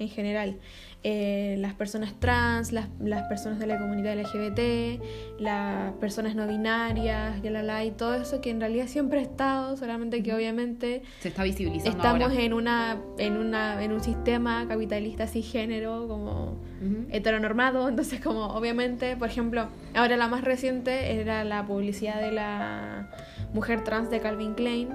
en 0.02 0.08
general. 0.08 0.58
Eh, 1.04 1.56
las 1.58 1.74
personas 1.74 2.14
trans, 2.20 2.70
las, 2.70 2.86
las 3.00 3.24
personas 3.24 3.58
de 3.58 3.66
la 3.66 3.76
comunidad 3.76 4.16
LGBT, 4.16 5.02
las 5.40 5.92
personas 5.94 6.36
no 6.36 6.46
binarias, 6.46 7.42
ya 7.42 7.50
la, 7.50 7.64
la, 7.64 7.84
y 7.84 7.90
todo 7.90 8.14
eso 8.14 8.40
que 8.40 8.50
en 8.50 8.60
realidad 8.60 8.86
siempre 8.86 9.18
ha 9.18 9.22
estado, 9.22 9.76
solamente 9.76 10.22
que 10.22 10.32
obviamente 10.32 11.02
Se 11.18 11.28
está 11.28 11.42
visibilizando 11.42 11.96
estamos 11.96 12.22
ahora. 12.30 12.40
en 12.40 12.52
una 12.52 12.98
en 13.18 13.36
una 13.36 13.82
en 13.82 13.90
un 13.92 14.00
sistema 14.00 14.64
capitalista 14.68 15.26
cisgénero 15.26 16.06
como 16.06 16.56
heteronormado 17.10 17.88
entonces 17.88 18.20
como 18.20 18.46
obviamente 18.46 19.16
por 19.16 19.28
ejemplo 19.28 19.68
ahora 19.94 20.16
la 20.16 20.28
más 20.28 20.42
reciente 20.44 21.20
era 21.20 21.42
la 21.42 21.66
publicidad 21.66 22.20
de 22.20 22.30
la 22.30 23.10
mujer 23.52 23.82
trans 23.82 24.08
de 24.08 24.20
Calvin 24.20 24.54
Klein 24.54 24.90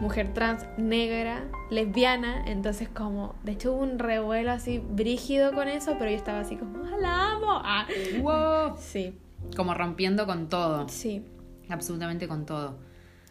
Mujer 0.00 0.32
trans 0.34 0.64
negra 0.76 1.44
lesbiana 1.70 2.44
entonces 2.46 2.88
como 2.88 3.34
de 3.44 3.52
hecho 3.52 3.72
hubo 3.72 3.82
un 3.82 3.98
revuelo 3.98 4.50
así 4.52 4.78
brígido 4.78 5.52
con 5.52 5.68
eso 5.68 5.96
pero 5.98 6.10
yo 6.10 6.16
estaba 6.16 6.40
así 6.40 6.56
como 6.56 6.84
"Ah, 6.84 6.96
la 7.00 7.30
amo 7.32 7.60
ah. 7.64 7.86
Wow. 8.20 8.76
sí 8.78 9.14
Como 9.56 9.72
rompiendo 9.74 10.26
con 10.26 10.48
todo. 10.48 10.88
sí 10.88 11.22
Absolutamente 11.70 12.28
con 12.28 12.44
todo. 12.44 12.76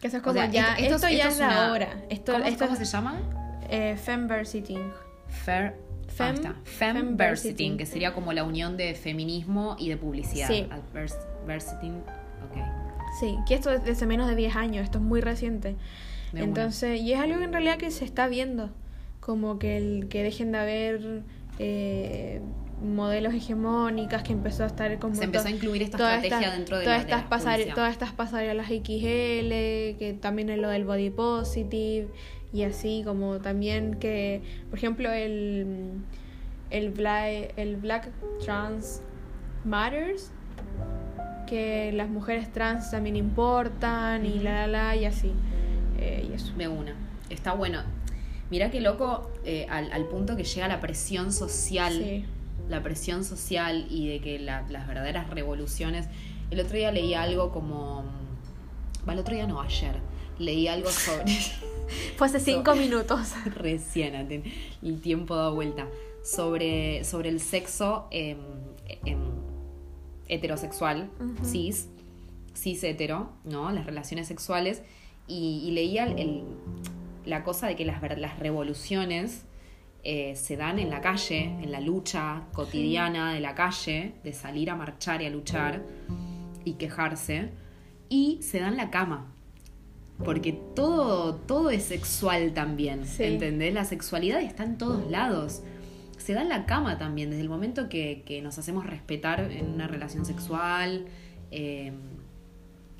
que 0.00 0.08
eso 0.08 0.16
es 0.16 0.22
O 0.22 0.24
como 0.24 0.34
sea, 0.34 0.50
ya 0.50 0.72
esto- 0.74 0.82
esto, 0.82 0.94
esto 1.06 1.08
ya 1.16 1.28
es 1.28 1.34
es 1.34 1.40
la 1.40 1.72
hora 1.72 1.88
esto 2.10 2.32
¿Cómo, 2.32 2.44
esto 2.44 2.64
cómo 2.66 2.76
se 2.76 2.84
llama? 2.84 3.20
eh, 3.70 3.96
femversiting 3.96 4.92
Fair. 5.28 5.74
Fem- 6.06 6.26
ahí 6.28 6.34
está. 6.34 6.54
femversiting. 6.64 7.76
Que 7.78 7.86
sería 7.86 8.12
como 8.14 8.32
la 8.32 8.44
unión 8.44 8.76
de 8.76 8.94
feminismo 8.94 9.74
y 9.78 9.88
de 9.88 9.96
publicidad. 9.96 10.46
Sí. 10.48 10.68
Adversiting. 10.70 11.94
Ok. 11.96 12.56
Sí, 13.18 13.36
que 13.48 13.54
esto 13.54 13.70
es 13.70 13.82
de 13.84 13.92
hace 13.92 14.06
menos 14.06 14.28
de 14.28 14.36
10 14.36 14.54
años, 14.54 14.84
esto 14.84 14.98
es 14.98 15.04
muy 15.04 15.20
reciente. 15.22 15.76
De 16.34 16.40
una. 16.42 16.44
Entonces, 16.44 17.00
y 17.00 17.12
es 17.12 17.20
algo 17.20 17.38
que 17.38 17.44
en 17.44 17.52
realidad 17.52 17.76
que 17.78 17.90
se 17.90 18.04
está 18.04 18.28
viendo, 18.28 18.70
como 19.20 19.58
que 19.58 19.76
el 19.76 20.08
que 20.08 20.22
dejen 20.22 20.52
de 20.52 20.58
haber 20.58 21.22
eh, 21.58 22.40
modelos 22.82 23.32
hegemónicas, 23.32 24.22
que 24.22 24.32
empezó 24.32 24.64
a 24.64 24.66
estar 24.66 24.98
como... 24.98 25.14
Se 25.14 25.24
empezó 25.24 25.46
a 25.48 25.50
incluir 25.50 25.82
esta 25.82 25.96
estrategia 26.16 26.38
esta- 26.40 26.56
dentro 26.56 26.78
de 26.78 26.84
todas 26.84 26.98
la, 26.98 27.04
de 27.04 27.12
estas. 27.12 27.74
Todas 27.74 27.92
estas 27.92 28.12
pasarelas 28.12 28.66
XL, 28.66 29.48
que 29.98 30.18
también 30.20 30.50
es 30.50 30.58
lo 30.58 30.68
del 30.68 30.84
body 30.84 31.10
positive, 31.10 32.08
y 32.52 32.62
así 32.64 33.02
como 33.04 33.38
también 33.38 33.94
que, 33.94 34.42
por 34.68 34.78
ejemplo, 34.78 35.10
el, 35.12 35.92
el, 36.70 36.90
Black, 36.90 37.54
el 37.56 37.76
Black 37.76 38.10
Trans 38.44 39.00
Matters, 39.64 40.30
que 41.46 41.92
las 41.92 42.08
mujeres 42.08 42.50
trans 42.52 42.90
también 42.90 43.16
importan 43.16 44.24
y 44.26 44.38
la 44.40 44.66
la 44.66 44.66
la 44.66 44.96
y 44.96 45.04
así. 45.04 45.32
Eh, 45.98 46.28
y 46.30 46.34
eso. 46.34 46.52
De 46.56 46.68
una. 46.68 46.94
Está 47.30 47.52
bueno. 47.54 47.82
Mirá 48.50 48.70
qué 48.70 48.80
loco 48.80 49.30
eh, 49.44 49.66
al, 49.70 49.92
al 49.92 50.06
punto 50.06 50.36
que 50.36 50.44
llega 50.44 50.68
la 50.68 50.80
presión 50.80 51.32
social. 51.32 51.92
Sí. 51.94 52.24
La 52.68 52.82
presión 52.82 53.24
social 53.24 53.86
y 53.90 54.08
de 54.08 54.20
que 54.20 54.38
la- 54.38 54.62
las 54.70 54.86
verdaderas 54.86 55.28
revoluciones. 55.30 56.06
El 56.50 56.60
otro 56.60 56.76
día 56.76 56.92
leí 56.92 57.14
algo 57.14 57.50
como. 57.52 58.04
Va, 59.08 59.12
el 59.12 59.18
otro 59.18 59.34
día 59.34 59.46
no, 59.46 59.60
ayer. 59.60 59.96
Leí 60.38 60.68
algo 60.68 60.90
sobre. 60.90 61.24
Fue 62.16 62.26
hace 62.26 62.40
cinco 62.40 62.74
minutos. 62.74 63.32
Recién, 63.56 64.42
el 64.82 65.00
tiempo 65.00 65.36
da 65.36 65.50
vuelta. 65.50 65.86
Sobre, 66.22 67.04
sobre 67.04 67.28
el 67.28 67.38
sexo 67.40 68.08
em, 68.10 68.38
em, 69.04 69.18
heterosexual, 70.28 71.10
cis, 71.44 71.88
cis 72.54 72.82
hetero, 72.82 73.32
¿no? 73.44 73.70
Las 73.70 73.84
relaciones 73.86 74.26
sexuales. 74.28 74.82
Y, 75.26 75.62
y 75.66 75.70
leía 75.70 76.04
el- 76.04 76.42
la 77.24 77.42
cosa 77.44 77.66
de 77.66 77.76
que 77.76 77.84
las, 77.84 78.02
las 78.18 78.38
revoluciones 78.38 79.44
eh, 80.02 80.36
se 80.36 80.56
dan 80.58 80.78
en 80.78 80.90
la 80.90 81.00
calle, 81.00 81.44
en 81.44 81.72
la 81.72 81.80
lucha 81.80 82.42
cotidiana 82.52 83.32
de 83.32 83.40
la 83.40 83.54
calle, 83.54 84.12
de 84.22 84.32
salir 84.34 84.68
a 84.68 84.76
marchar 84.76 85.22
y 85.22 85.26
a 85.26 85.30
luchar 85.30 85.82
y 86.64 86.74
quejarse, 86.74 87.48
y 88.10 88.38
se 88.42 88.60
da 88.60 88.68
en 88.68 88.76
la 88.76 88.90
cama. 88.90 89.30
Porque 90.22 90.52
todo, 90.76 91.34
todo 91.36 91.70
es 91.70 91.84
sexual 91.84 92.52
también, 92.52 93.06
Sí. 93.06 93.24
¿entendés? 93.24 93.72
La 93.72 93.84
sexualidad 93.86 94.42
está 94.42 94.64
en 94.64 94.76
todos 94.76 95.10
lados. 95.10 95.62
Se 96.18 96.34
da 96.34 96.42
en 96.42 96.50
la 96.50 96.66
cama 96.66 96.98
también, 96.98 97.30
desde 97.30 97.42
el 97.42 97.48
momento 97.48 97.88
que, 97.88 98.22
que 98.26 98.40
nos 98.42 98.58
hacemos 98.58 98.86
respetar 98.86 99.50
en 99.50 99.70
una 99.70 99.88
relación 99.88 100.24
sexual 100.26 101.06
eh, 101.50 101.92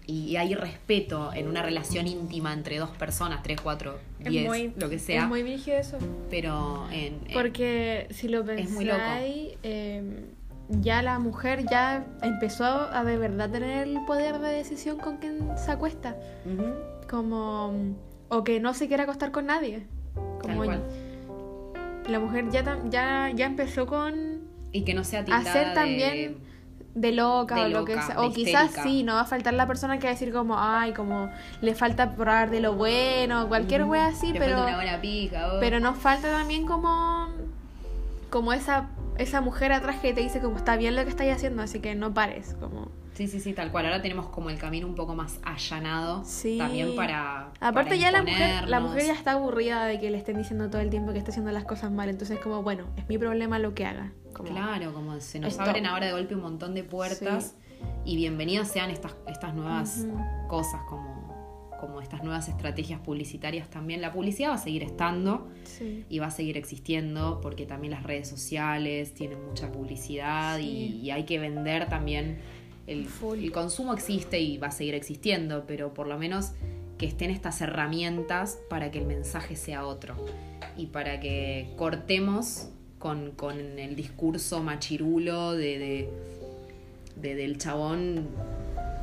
y 0.06 0.36
hay 0.36 0.55
respeto 0.55 1.32
en 1.32 1.48
una 1.48 1.62
relación 1.62 2.06
íntima 2.06 2.52
entre 2.52 2.78
dos 2.78 2.90
personas, 2.90 3.43
tres, 3.43 3.60
cuatro, 3.60 3.98
diez, 4.18 4.47
muy- 4.47 4.72
lo 4.76 4.90
que 4.90 4.98
sea. 4.98 5.22
Es 5.22 5.28
muy 5.28 5.43
brígido 5.43 5.78
eso. 5.78 5.98
Pero 6.31 6.86
en, 6.90 7.20
en- 7.26 7.32
Porque 7.32 8.06
si 8.10 8.28
lo 8.28 8.44
pensáis, 8.44 9.55
eh, 9.62 10.24
ya 10.68 11.02
la 11.02 11.18
mujer 11.18 11.64
ya 11.70 12.06
empezó 12.22 12.64
a 12.64 13.05
de 13.05 13.16
verdad 13.18 13.51
tener 13.51 13.86
el 13.89 14.05
poder 14.06 14.39
de 14.40 14.48
decisión 14.48 14.98
con 14.98 15.16
quien 15.18 15.51
se 15.56 15.70
acuesta. 15.70 16.16
Como. 17.09 17.72
O 18.28 18.44
que 18.44 18.60
no 18.60 18.74
se 18.74 18.89
quiera 18.89 19.05
acostar 19.05 19.31
con 19.31 19.47
nadie. 19.47 19.86
Como 20.40 20.64
la 22.09 22.20
mujer 22.20 22.51
ya, 22.51 22.78
ya, 22.90 23.31
ya 23.35 23.47
empezó 23.47 23.86
con 23.86 24.43
Y 24.72 24.82
que 24.82 24.93
no 24.94 25.05
sea 25.05 25.24
tildada 25.24 25.48
hacer 25.51 25.74
también 25.74 26.12
de 26.35 26.36
loca 26.95 27.57
de 27.57 27.62
o 27.62 27.69
lo 27.69 27.85
que 27.85 27.95
loca, 27.95 28.07
sea. 28.07 28.21
O 28.21 28.33
quizás 28.33 28.66
histérica. 28.66 28.83
sí, 28.83 29.03
no 29.03 29.15
va 29.15 29.23
a 29.23 29.25
faltar 29.25 29.55
la 29.55 29.66
persona 29.66 29.99
que 29.99 30.05
va 30.05 30.11
a 30.11 30.15
decir 30.15 30.33
como, 30.33 30.57
ay, 30.59 30.93
como 30.93 31.31
le 31.61 31.75
falta 31.75 32.15
probar 32.15 32.51
de 32.51 32.61
lo 32.61 32.75
bueno, 32.75 33.49
cualquier 33.49 33.85
wea 33.85 34.07
así, 34.07 34.33
te 34.33 34.39
pero, 34.39 34.62
una 34.62 34.77
buena 34.77 35.01
pica, 35.01 35.55
oh. 35.55 35.61
pero 35.61 35.81
nos 35.81 35.99
falta 35.99 36.29
también 36.29 36.66
como, 36.66 37.29
como 38.31 38.53
esa, 38.53 38.89
esa 39.19 39.41
mujer 39.41 39.73
atrás 39.73 39.97
que 40.01 40.12
te 40.12 40.21
dice 40.21 40.41
como 40.41 40.57
está 40.57 40.77
bien 40.77 40.97
lo 40.97 41.03
que 41.05 41.11
estáis 41.11 41.35
haciendo, 41.35 41.62
así 41.62 41.81
que 41.81 41.95
no 41.95 42.15
pares, 42.15 42.57
como... 42.61 42.89
Sí, 43.15 43.28
sí, 43.28 43.39
sí, 43.41 43.53
tal 43.53 43.70
cual. 43.70 43.86
Ahora 43.86 44.03
tenemos 44.03 44.27
como 44.27 44.51
el 44.51 44.59
camino 44.59 44.86
un 44.86 44.95
poco 44.97 45.15
más 45.15 45.39
allanado. 45.45 46.24
Sí. 46.24 46.59
También 46.59 46.97
para. 46.97 47.53
Aparte 47.61 47.91
para 47.91 47.97
ya 47.97 48.11
la 48.11 48.23
mujer, 48.23 48.69
la 48.69 48.81
mujer 48.81 49.07
ya 49.07 49.12
está 49.12 49.32
aburrida 49.32 49.86
de 49.86 50.01
que 50.01 50.11
le 50.11 50.19
estén 50.19 50.36
diciendo 50.36 50.69
todo 50.69 50.81
el 50.82 50.91
tiempo 50.91 51.12
que 51.12 51.19
está 51.19 51.31
haciendo 51.31 51.53
las 51.53 51.65
cosas 51.65 51.93
mal, 51.93 52.09
entonces 52.09 52.39
como, 52.41 52.62
bueno, 52.62 52.86
es 52.97 53.09
mi 53.09 53.16
problema 53.16 53.59
lo 53.59 53.74
que 53.74 53.86
haga. 53.86 54.12
Como, 54.32 54.51
Claro, 54.51 54.93
como 54.93 55.20
se 55.20 55.39
nos 55.39 55.59
abren 55.61 55.86
ahora 55.86 56.07
de 56.07 56.12
golpe 56.12 56.35
un 56.35 56.43
montón 56.43 56.74
de 56.74 56.82
puertas 56.82 57.55
y 58.05 58.16
bienvenidas 58.16 58.69
sean 58.69 58.91
estas, 58.91 59.15
estas 59.28 59.55
nuevas 59.55 60.07
cosas, 60.49 60.81
como, 60.89 61.77
como 61.81 62.01
estas 62.01 62.24
nuevas 62.24 62.49
estrategias 62.49 62.99
publicitarias 63.01 63.70
también. 63.70 64.01
La 64.01 64.12
publicidad 64.12 64.51
va 64.51 64.55
a 64.55 64.59
seguir 64.59 64.82
estando 64.82 65.47
Sí. 65.62 66.05
y 66.09 66.19
va 66.19 66.27
a 66.27 66.31
seguir 66.32 66.57
existiendo 66.57 67.41
porque 67.41 67.65
también 67.65 67.93
las 67.93 68.03
redes 68.03 68.28
sociales 68.28 69.15
tienen 69.15 69.45
mucha 69.47 69.70
publicidad 69.70 70.59
y 70.59 71.11
hay 71.12 71.24
que 71.24 71.39
vender 71.39 71.89
también. 71.89 72.41
El, 72.86 73.06
el 73.39 73.52
consumo 73.52 73.94
existe 73.94 74.40
y 74.40 74.59
va 74.59 74.69
a 74.69 74.70
seguir 74.70 74.94
existiendo, 74.94 75.65
pero 75.66 75.94
por 75.94 76.06
lo 76.06 76.19
menos 76.19 76.52
que 76.98 77.06
estén 77.06 77.31
estas 77.31 77.61
herramientas 77.61 78.59
para 78.69 78.90
que 78.90 78.98
el 78.98 79.06
mensaje 79.06 79.56
sea 79.56 79.86
otro. 79.86 80.15
Y 80.77 80.86
para 80.86 81.20
que 81.20 81.73
cortemos 81.77 82.69
con, 82.98 83.32
con 83.32 83.59
el 83.78 83.97
discurso 83.97 84.62
machirulo 84.62 85.52
de, 85.52 85.78
de- 85.78 86.11
de- 87.16 87.35
del 87.35 87.59
chabón 87.59 88.28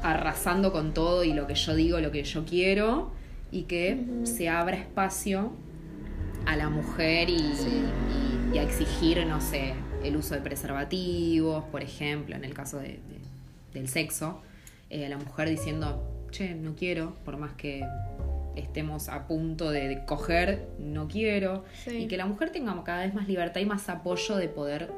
arrasando 0.04 0.72
con 0.72 0.94
todo 0.94 1.24
y 1.24 1.34
lo 1.34 1.48
que 1.48 1.56
yo 1.56 1.76
digo, 1.76 2.00
lo 2.00 2.12
que 2.12 2.24
yo 2.24 2.44
quiero 2.46 3.12
y 3.52 3.64
que 3.64 4.04
se 4.24 4.50
abra 4.50 4.78
espacio 4.78 5.52
a 6.46 6.56
la 6.56 6.70
mujer 6.70 7.30
y, 7.30 7.38
Sí. 7.40 7.82
y- 8.52 8.56
y 8.56 8.58
a 8.60 8.64
exigir, 8.64 9.26
no 9.28 9.40
sé, 9.42 9.74
el 10.04 10.18
uso 10.18 10.34
de 10.34 10.42
preservativos, 10.42 11.64
por 11.66 11.84
ejemplo, 11.84 12.36
en 12.36 12.44
el 12.44 12.54
caso 12.54 12.80
de- 12.80 13.00
del 13.74 13.88
sexo, 13.88 14.42
eh, 14.90 15.08
la 15.10 15.18
mujer 15.18 15.50
diciendo, 15.50 16.28
che, 16.32 16.54
no 16.56 16.76
quiero, 16.76 17.16
por 17.26 17.38
más 17.38 17.54
que 17.54 17.86
estemos 18.56 19.08
a 19.10 19.28
punto 19.28 19.70
de, 19.72 19.88
de 19.88 20.06
coger, 20.06 20.68
no 20.80 21.08
quiero, 21.08 21.64
Sí. 21.86 21.92
y 22.04 22.08
que 22.08 22.18
la 22.18 22.26
mujer 22.26 22.52
tenga 22.52 22.82
cada 22.84 23.06
vez 23.06 23.14
más 23.14 23.28
libertad 23.28 23.62
y 23.62 23.66
más 23.66 23.88
apoyo 23.90 24.36
de 24.36 24.50
poder 24.50 24.92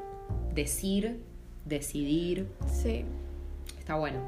decir, 0.54 1.20
decidir, 1.66 2.48
Sí. 2.68 3.06
está 3.78 3.96
bueno. 3.96 4.20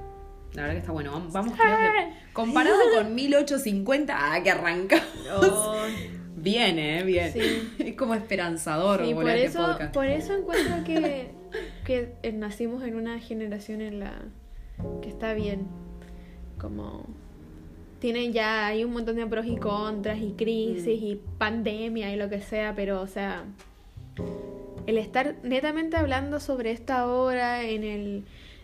La 0.54 0.62
verdad 0.62 0.76
que 0.76 0.80
está 0.80 0.92
bueno. 0.94 1.12
Vamos, 1.32 1.54
creo 1.54 1.76
que 1.78 2.14
comparado 2.32 2.78
con 2.96 3.14
1850, 3.14 4.16
ah, 4.18 4.42
que 4.42 4.52
arranca. 4.52 5.02
Bien, 6.38 6.78
eh, 6.80 7.04
bien. 7.04 7.34
Sí. 7.34 7.74
Es 7.80 7.96
como 7.96 8.14
esperanzador 8.14 9.06
Sí, 9.06 9.14
por 9.14 9.30
este 9.30 9.46
eso, 9.46 9.66
podcast. 9.66 9.94
por 9.94 10.06
eso 10.06 10.34
encuentro 10.38 10.84
que, 10.86 11.32
que 11.86 12.14
eh, 12.24 12.34
nacimos 12.34 12.84
en 12.84 12.96
una 12.96 13.20
generación 13.20 13.80
en 13.82 14.00
la 14.00 14.14
que 15.02 15.10
está 15.10 15.34
bien. 15.34 15.68
Como 16.60 17.06
tienen 18.00 18.34
ya, 18.34 18.68
hay 18.68 18.84
un 18.84 18.92
montón 18.92 19.16
de 19.16 19.26
pros 19.26 19.46
y 19.46 19.56
contras 19.56 20.20
y 20.20 20.34
crisis 20.34 21.02
Mm. 21.02 21.06
y 21.06 21.22
pandemia 21.38 22.14
y 22.14 22.18
lo 22.18 22.30
que 22.30 22.42
sea, 22.42 22.76
pero 22.76 23.02
o 23.02 23.08
sea, 23.08 23.46
el 24.86 24.98
estar 24.98 25.36
netamente 25.44 25.98
hablando 25.98 26.40
sobre 26.40 26.72
esta 26.72 27.08
obra 27.08 27.64
en 27.64 27.84
el 27.84 28.24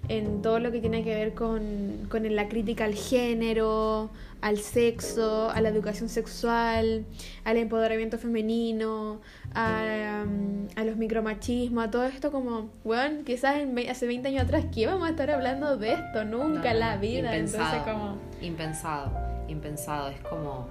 en 0.10 0.42
todo 0.42 0.60
lo 0.60 0.72
que 0.72 0.80
tiene 0.80 1.04
que 1.04 1.14
ver 1.14 1.34
con, 1.34 2.08
con 2.10 2.36
la 2.36 2.50
crítica 2.50 2.86
al 2.86 2.96
género, 2.96 4.10
al 4.42 4.58
sexo, 4.58 5.50
a 5.52 5.62
la 5.62 5.70
educación 5.70 6.10
sexual, 6.10 7.06
al 7.44 7.58
empoderamiento 7.58 8.18
femenino, 8.18 9.22
a, 9.54 10.24
um, 10.26 10.68
a 10.76 10.84
los 10.84 10.98
micromachismos, 10.98 11.86
a 11.86 11.92
todo 11.92 12.06
esto 12.06 12.32
como, 12.32 12.70
bueno, 12.84 13.24
quizás 13.26 13.58
en 13.58 13.78
hace 13.90 14.08
20 14.08 14.30
años 14.30 14.44
atrás, 14.44 14.66
¿qué 14.74 14.88
vamos 14.88 15.08
a 15.08 15.12
estar 15.12 15.30
hablando 15.32 15.78
de 15.78 15.94
esto? 15.94 16.26
Nunca 16.26 16.72
en 16.72 16.80
la 16.80 16.98
vida. 16.98 17.36
Impensado, 17.36 17.76
Entonces 17.76 17.94
como... 17.94 18.18
impensado, 18.42 19.12
impensado. 19.48 20.10
Es 20.10 20.22
como, 20.22 20.68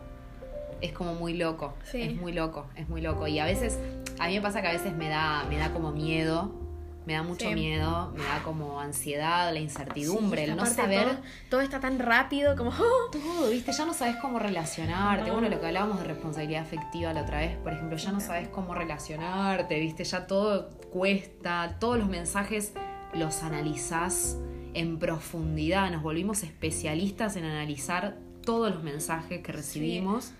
es 0.81 0.93
como 0.93 1.15
muy 1.15 1.37
loco. 1.37 1.75
Sí. 1.85 2.03
Es 2.03 2.17
muy 2.17 2.33
loco, 2.33 2.67
es 2.77 2.89
muy 2.89 3.01
loco. 3.01 3.27
Y 3.27 3.39
a 3.39 3.45
veces, 3.45 3.79
a 4.19 4.29
mí 4.29 4.35
me 4.35 4.41
pasa 4.41 4.63
que 4.63 4.69
a 4.69 4.73
veces 4.73 4.95
me 4.95 5.09
da, 5.09 5.45
me 5.49 5.59
da 5.59 5.73
como 5.73 5.93
miedo. 5.93 6.53
Me 7.11 7.17
da 7.17 7.25
mucho 7.25 7.49
Sí. 7.49 7.55
miedo, 7.55 8.13
me 8.17 8.23
da 8.23 8.41
como 8.45 8.79
ansiedad, 8.81 9.53
la 9.53 9.59
incertidumbre, 9.59 10.45
Sí, 10.45 10.51
el 10.53 10.57
no 10.57 10.65
saber 10.65 11.09
Todo, 11.09 11.17
todo 11.51 11.61
está 11.63 11.81
tan 11.81 11.99
rápido 11.99 12.55
como... 12.55 12.71
¡oh! 12.79 13.11
todo, 13.11 13.51
¿viste? 13.51 13.73
Ya 13.73 13.85
no 13.85 13.93
sabes 13.95 14.15
cómo 14.23 14.39
relacionarte. 14.39 15.27
No. 15.27 15.33
Bueno, 15.33 15.49
lo 15.49 15.59
que 15.59 15.67
hablábamos 15.67 15.99
de 15.99 16.05
responsabilidad 16.07 16.63
afectiva 16.63 17.13
la 17.13 17.23
otra 17.23 17.39
vez, 17.41 17.57
por 17.57 17.73
ejemplo, 17.73 17.97
ya 17.97 18.13
no 18.13 18.21
sabes 18.21 18.47
cómo 18.47 18.75
relacionarte, 18.77 19.81
¿viste? 19.81 20.05
Ya 20.05 20.29
todo 20.29 20.69
cuesta, 20.93 21.79
todos 21.81 21.99
los 21.99 22.09
mensajes 22.09 22.75
los 23.13 23.43
analizás 23.43 24.37
en 24.75 25.01
profundidad. 25.01 25.91
Nos 25.91 26.05
volvimos 26.05 26.45
especialistas 26.45 27.35
en 27.35 27.45
analizar 27.45 28.19
todos 28.45 28.73
los 28.73 28.85
mensajes 28.85 29.41
que 29.43 29.51
recibimos. 29.51 30.31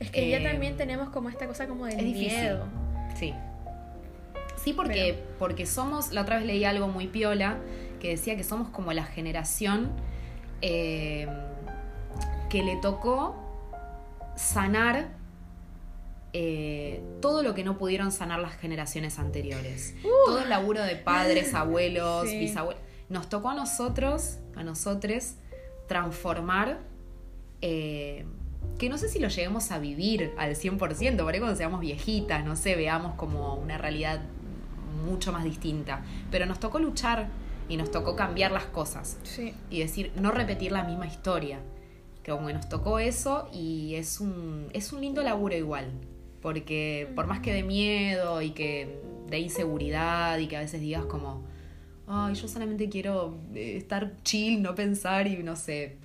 Es 0.00 0.10
que 0.10 0.30
ya 0.30 0.38
Eh, 0.38 0.44
también 0.50 0.78
tenemos 0.78 1.10
como 1.10 1.28
esta 1.28 1.46
cosa 1.46 1.68
como 1.68 1.84
del 1.84 1.98
es 1.98 2.04
difícil. 2.06 2.38
miedo. 2.38 2.64
Sí. 3.18 3.34
Sí, 4.66 4.72
porque, 4.72 5.22
porque 5.38 5.64
somos, 5.64 6.10
la 6.10 6.22
otra 6.22 6.38
vez 6.38 6.44
leí 6.44 6.64
algo 6.64 6.88
muy 6.88 7.06
piola 7.06 7.56
que 8.00 8.08
decía 8.08 8.36
que 8.36 8.42
somos 8.42 8.68
como 8.70 8.92
la 8.92 9.04
generación 9.04 9.92
eh, 10.60 11.28
que 12.50 12.64
le 12.64 12.74
tocó 12.78 13.36
sanar 14.34 15.10
eh, 16.32 17.00
todo 17.22 17.44
lo 17.44 17.54
que 17.54 17.62
no 17.62 17.78
pudieron 17.78 18.10
sanar 18.10 18.40
las 18.40 18.56
generaciones 18.56 19.20
anteriores. 19.20 19.94
Todo 20.02 20.40
el 20.40 20.48
laburo 20.48 20.82
de 20.82 20.96
padres, 20.96 21.54
abuelos, 21.54 22.28
Sí. 22.28 22.36
bisabuelos. 22.36 22.82
Nos 23.08 23.28
tocó 23.28 23.50
a 23.50 23.54
nosotros, 23.54 24.38
a 24.56 24.64
nosotros, 24.64 25.34
transformar 25.86 26.80
eh, 27.62 28.26
que 28.80 28.88
no 28.88 28.98
sé 28.98 29.08
si 29.08 29.20
lo 29.20 29.28
lleguemos 29.28 29.70
a 29.70 29.78
vivir 29.78 30.32
al 30.38 30.56
100%, 30.56 31.18
por 31.22 31.32
ahí 31.32 31.38
cuando 31.38 31.56
seamos 31.56 31.78
viejitas, 31.78 32.44
no 32.44 32.56
sé, 32.56 32.74
veamos 32.74 33.14
como 33.14 33.54
una 33.54 33.78
realidad 33.78 34.22
mucho 35.06 35.32
más 35.32 35.44
distinta. 35.44 36.02
Pero 36.30 36.44
nos 36.46 36.60
tocó 36.60 36.78
luchar 36.78 37.28
y 37.68 37.76
nos 37.76 37.90
tocó 37.90 38.14
cambiar 38.16 38.52
las 38.52 38.64
cosas 38.66 39.18
Sí. 39.22 39.54
y 39.70 39.80
decir, 39.80 40.12
no 40.16 40.30
repetir 40.30 40.72
la 40.72 40.84
misma 40.84 41.06
historia. 41.06 41.60
Que 42.22 42.32
como 42.32 42.48
que 42.48 42.54
nos 42.54 42.68
tocó 42.68 42.98
eso 42.98 43.48
y 43.52 43.94
es 43.94 44.20
un, 44.20 44.68
es 44.72 44.92
un 44.92 45.00
lindo 45.00 45.22
laburo 45.22 45.54
igual. 45.56 45.90
Porque 46.42 47.10
por 47.14 47.26
más 47.26 47.40
que 47.40 47.52
de 47.52 47.62
miedo 47.62 48.42
y 48.42 48.50
que 48.50 49.00
de 49.28 49.38
inseguridad 49.40 50.38
y 50.38 50.46
que 50.48 50.56
a 50.56 50.60
veces 50.60 50.80
digas 50.80 51.04
como, 51.06 51.42
ay, 52.06 52.34
yo 52.34 52.46
solamente 52.48 52.88
quiero 52.88 53.38
eh, 53.54 53.76
estar 53.76 54.12
chill, 54.22 54.62
no 54.62 54.74
pensar 54.74 55.26
y 55.26 55.42
no 55.42 55.56
sé, 55.56 55.98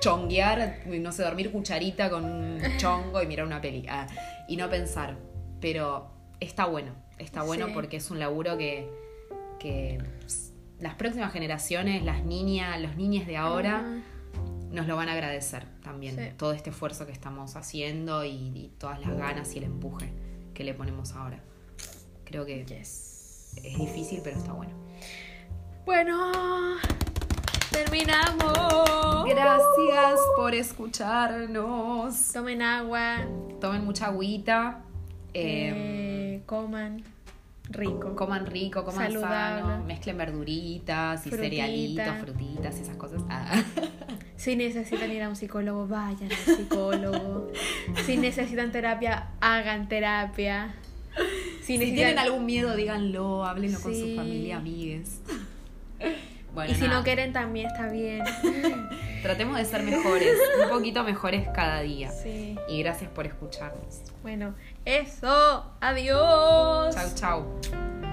chonguear, 0.00 0.80
no 0.86 1.12
sé, 1.12 1.22
dormir 1.22 1.50
cucharita 1.50 2.08
con 2.10 2.24
un 2.24 2.60
chongo 2.78 3.22
y 3.22 3.26
mirar 3.26 3.46
una 3.46 3.60
peli. 3.60 3.86
ah, 3.88 4.06
y 4.48 4.56
no 4.56 4.68
pensar. 4.70 5.16
Pero 5.60 6.10
está 6.40 6.66
bueno, 6.66 6.92
está 7.18 7.42
bueno 7.42 7.66
Sí. 7.68 7.72
porque 7.74 7.96
es 7.98 8.10
un 8.10 8.18
laburo 8.18 8.56
que, 8.58 8.88
que 9.58 9.98
las 10.80 10.94
próximas 10.94 11.32
generaciones, 11.32 12.02
las 12.04 12.24
niñas, 12.24 12.80
los 12.80 12.96
niños 12.96 13.26
de 13.26 13.36
ahora, 13.36 13.82
nos 14.70 14.86
lo 14.86 14.96
van 14.96 15.08
a 15.08 15.12
agradecer 15.12 15.64
también. 15.82 16.16
Sí. 16.16 16.22
Todo 16.36 16.52
este 16.52 16.70
esfuerzo 16.70 17.06
que 17.06 17.12
estamos 17.12 17.56
haciendo 17.56 18.24
y, 18.24 18.30
y 18.30 18.72
todas 18.78 19.00
las 19.00 19.16
ganas 19.16 19.54
y 19.54 19.58
el 19.58 19.64
empuje 19.64 20.12
que 20.52 20.64
le 20.64 20.74
ponemos 20.74 21.12
ahora. 21.12 21.40
Creo 22.24 22.44
que 22.44 22.64
Yes. 22.64 23.54
es 23.62 23.78
difícil, 23.78 24.20
pero 24.24 24.36
está 24.36 24.52
bueno. 24.52 24.72
Bueno, 25.84 26.32
terminamos. 27.70 29.24
Gracias 29.26 30.20
por 30.36 30.54
escucharnos. 30.54 32.32
Tomen 32.32 32.62
agua, 32.62 33.18
Tomen 33.60 33.84
mucha 33.84 34.06
agüita. 34.06 34.83
Eh, 35.34 35.72
eh, 36.36 36.42
coman 36.46 37.02
rico. 37.70 38.14
Coman 38.14 38.46
rico, 38.46 38.84
coman 38.84 39.06
Saludable. 39.06 39.62
sano, 39.62 39.84
mezclen 39.84 40.16
verduritas 40.18 41.26
y 41.26 41.30
Frutita. 41.30 41.42
cerealitos, 41.50 42.16
frutitas 42.20 42.78
y 42.78 42.82
esas 42.82 42.96
cosas. 42.96 43.22
Ah. 43.28 43.62
Si 44.36 44.56
necesitan 44.56 45.10
ir 45.12 45.22
a 45.22 45.28
un 45.28 45.36
psicólogo, 45.36 45.86
vayan 45.86 46.28
al 46.30 46.36
psicólogo. 46.56 47.50
si 48.04 48.16
necesitan 48.16 48.72
terapia, 48.72 49.28
hagan 49.40 49.88
terapia. 49.88 50.74
Si, 51.62 51.64
Si 51.64 51.78
necesitan- 51.78 51.94
tienen 51.94 52.18
algún 52.18 52.44
miedo, 52.44 52.74
díganlo, 52.76 53.44
háblenlo 53.46 53.80
con 53.80 53.94
su 53.94 54.14
familia, 54.16 54.56
amigues. 54.56 55.20
Bueno, 56.52 56.70
y 56.70 56.76
si 56.76 56.82
nada, 56.82 56.98
no 56.98 57.02
quieren, 57.04 57.32
también 57.32 57.66
está 57.66 57.88
bien. 57.88 58.22
tratemos 59.22 59.56
de 59.58 59.64
ser 59.64 59.82
mejores, 59.82 60.36
un 60.62 60.68
poquito 60.70 61.02
mejores 61.02 61.48
cada 61.52 61.80
día. 61.80 62.12
Sí. 62.12 62.56
Y 62.68 62.78
gracias 62.80 63.10
por 63.10 63.26
escucharnos. 63.26 64.02
Bueno, 64.22 64.54
eso. 64.84 65.64
Adiós. 65.80 66.94
Chau, 66.94 67.14
chau. 67.14 68.03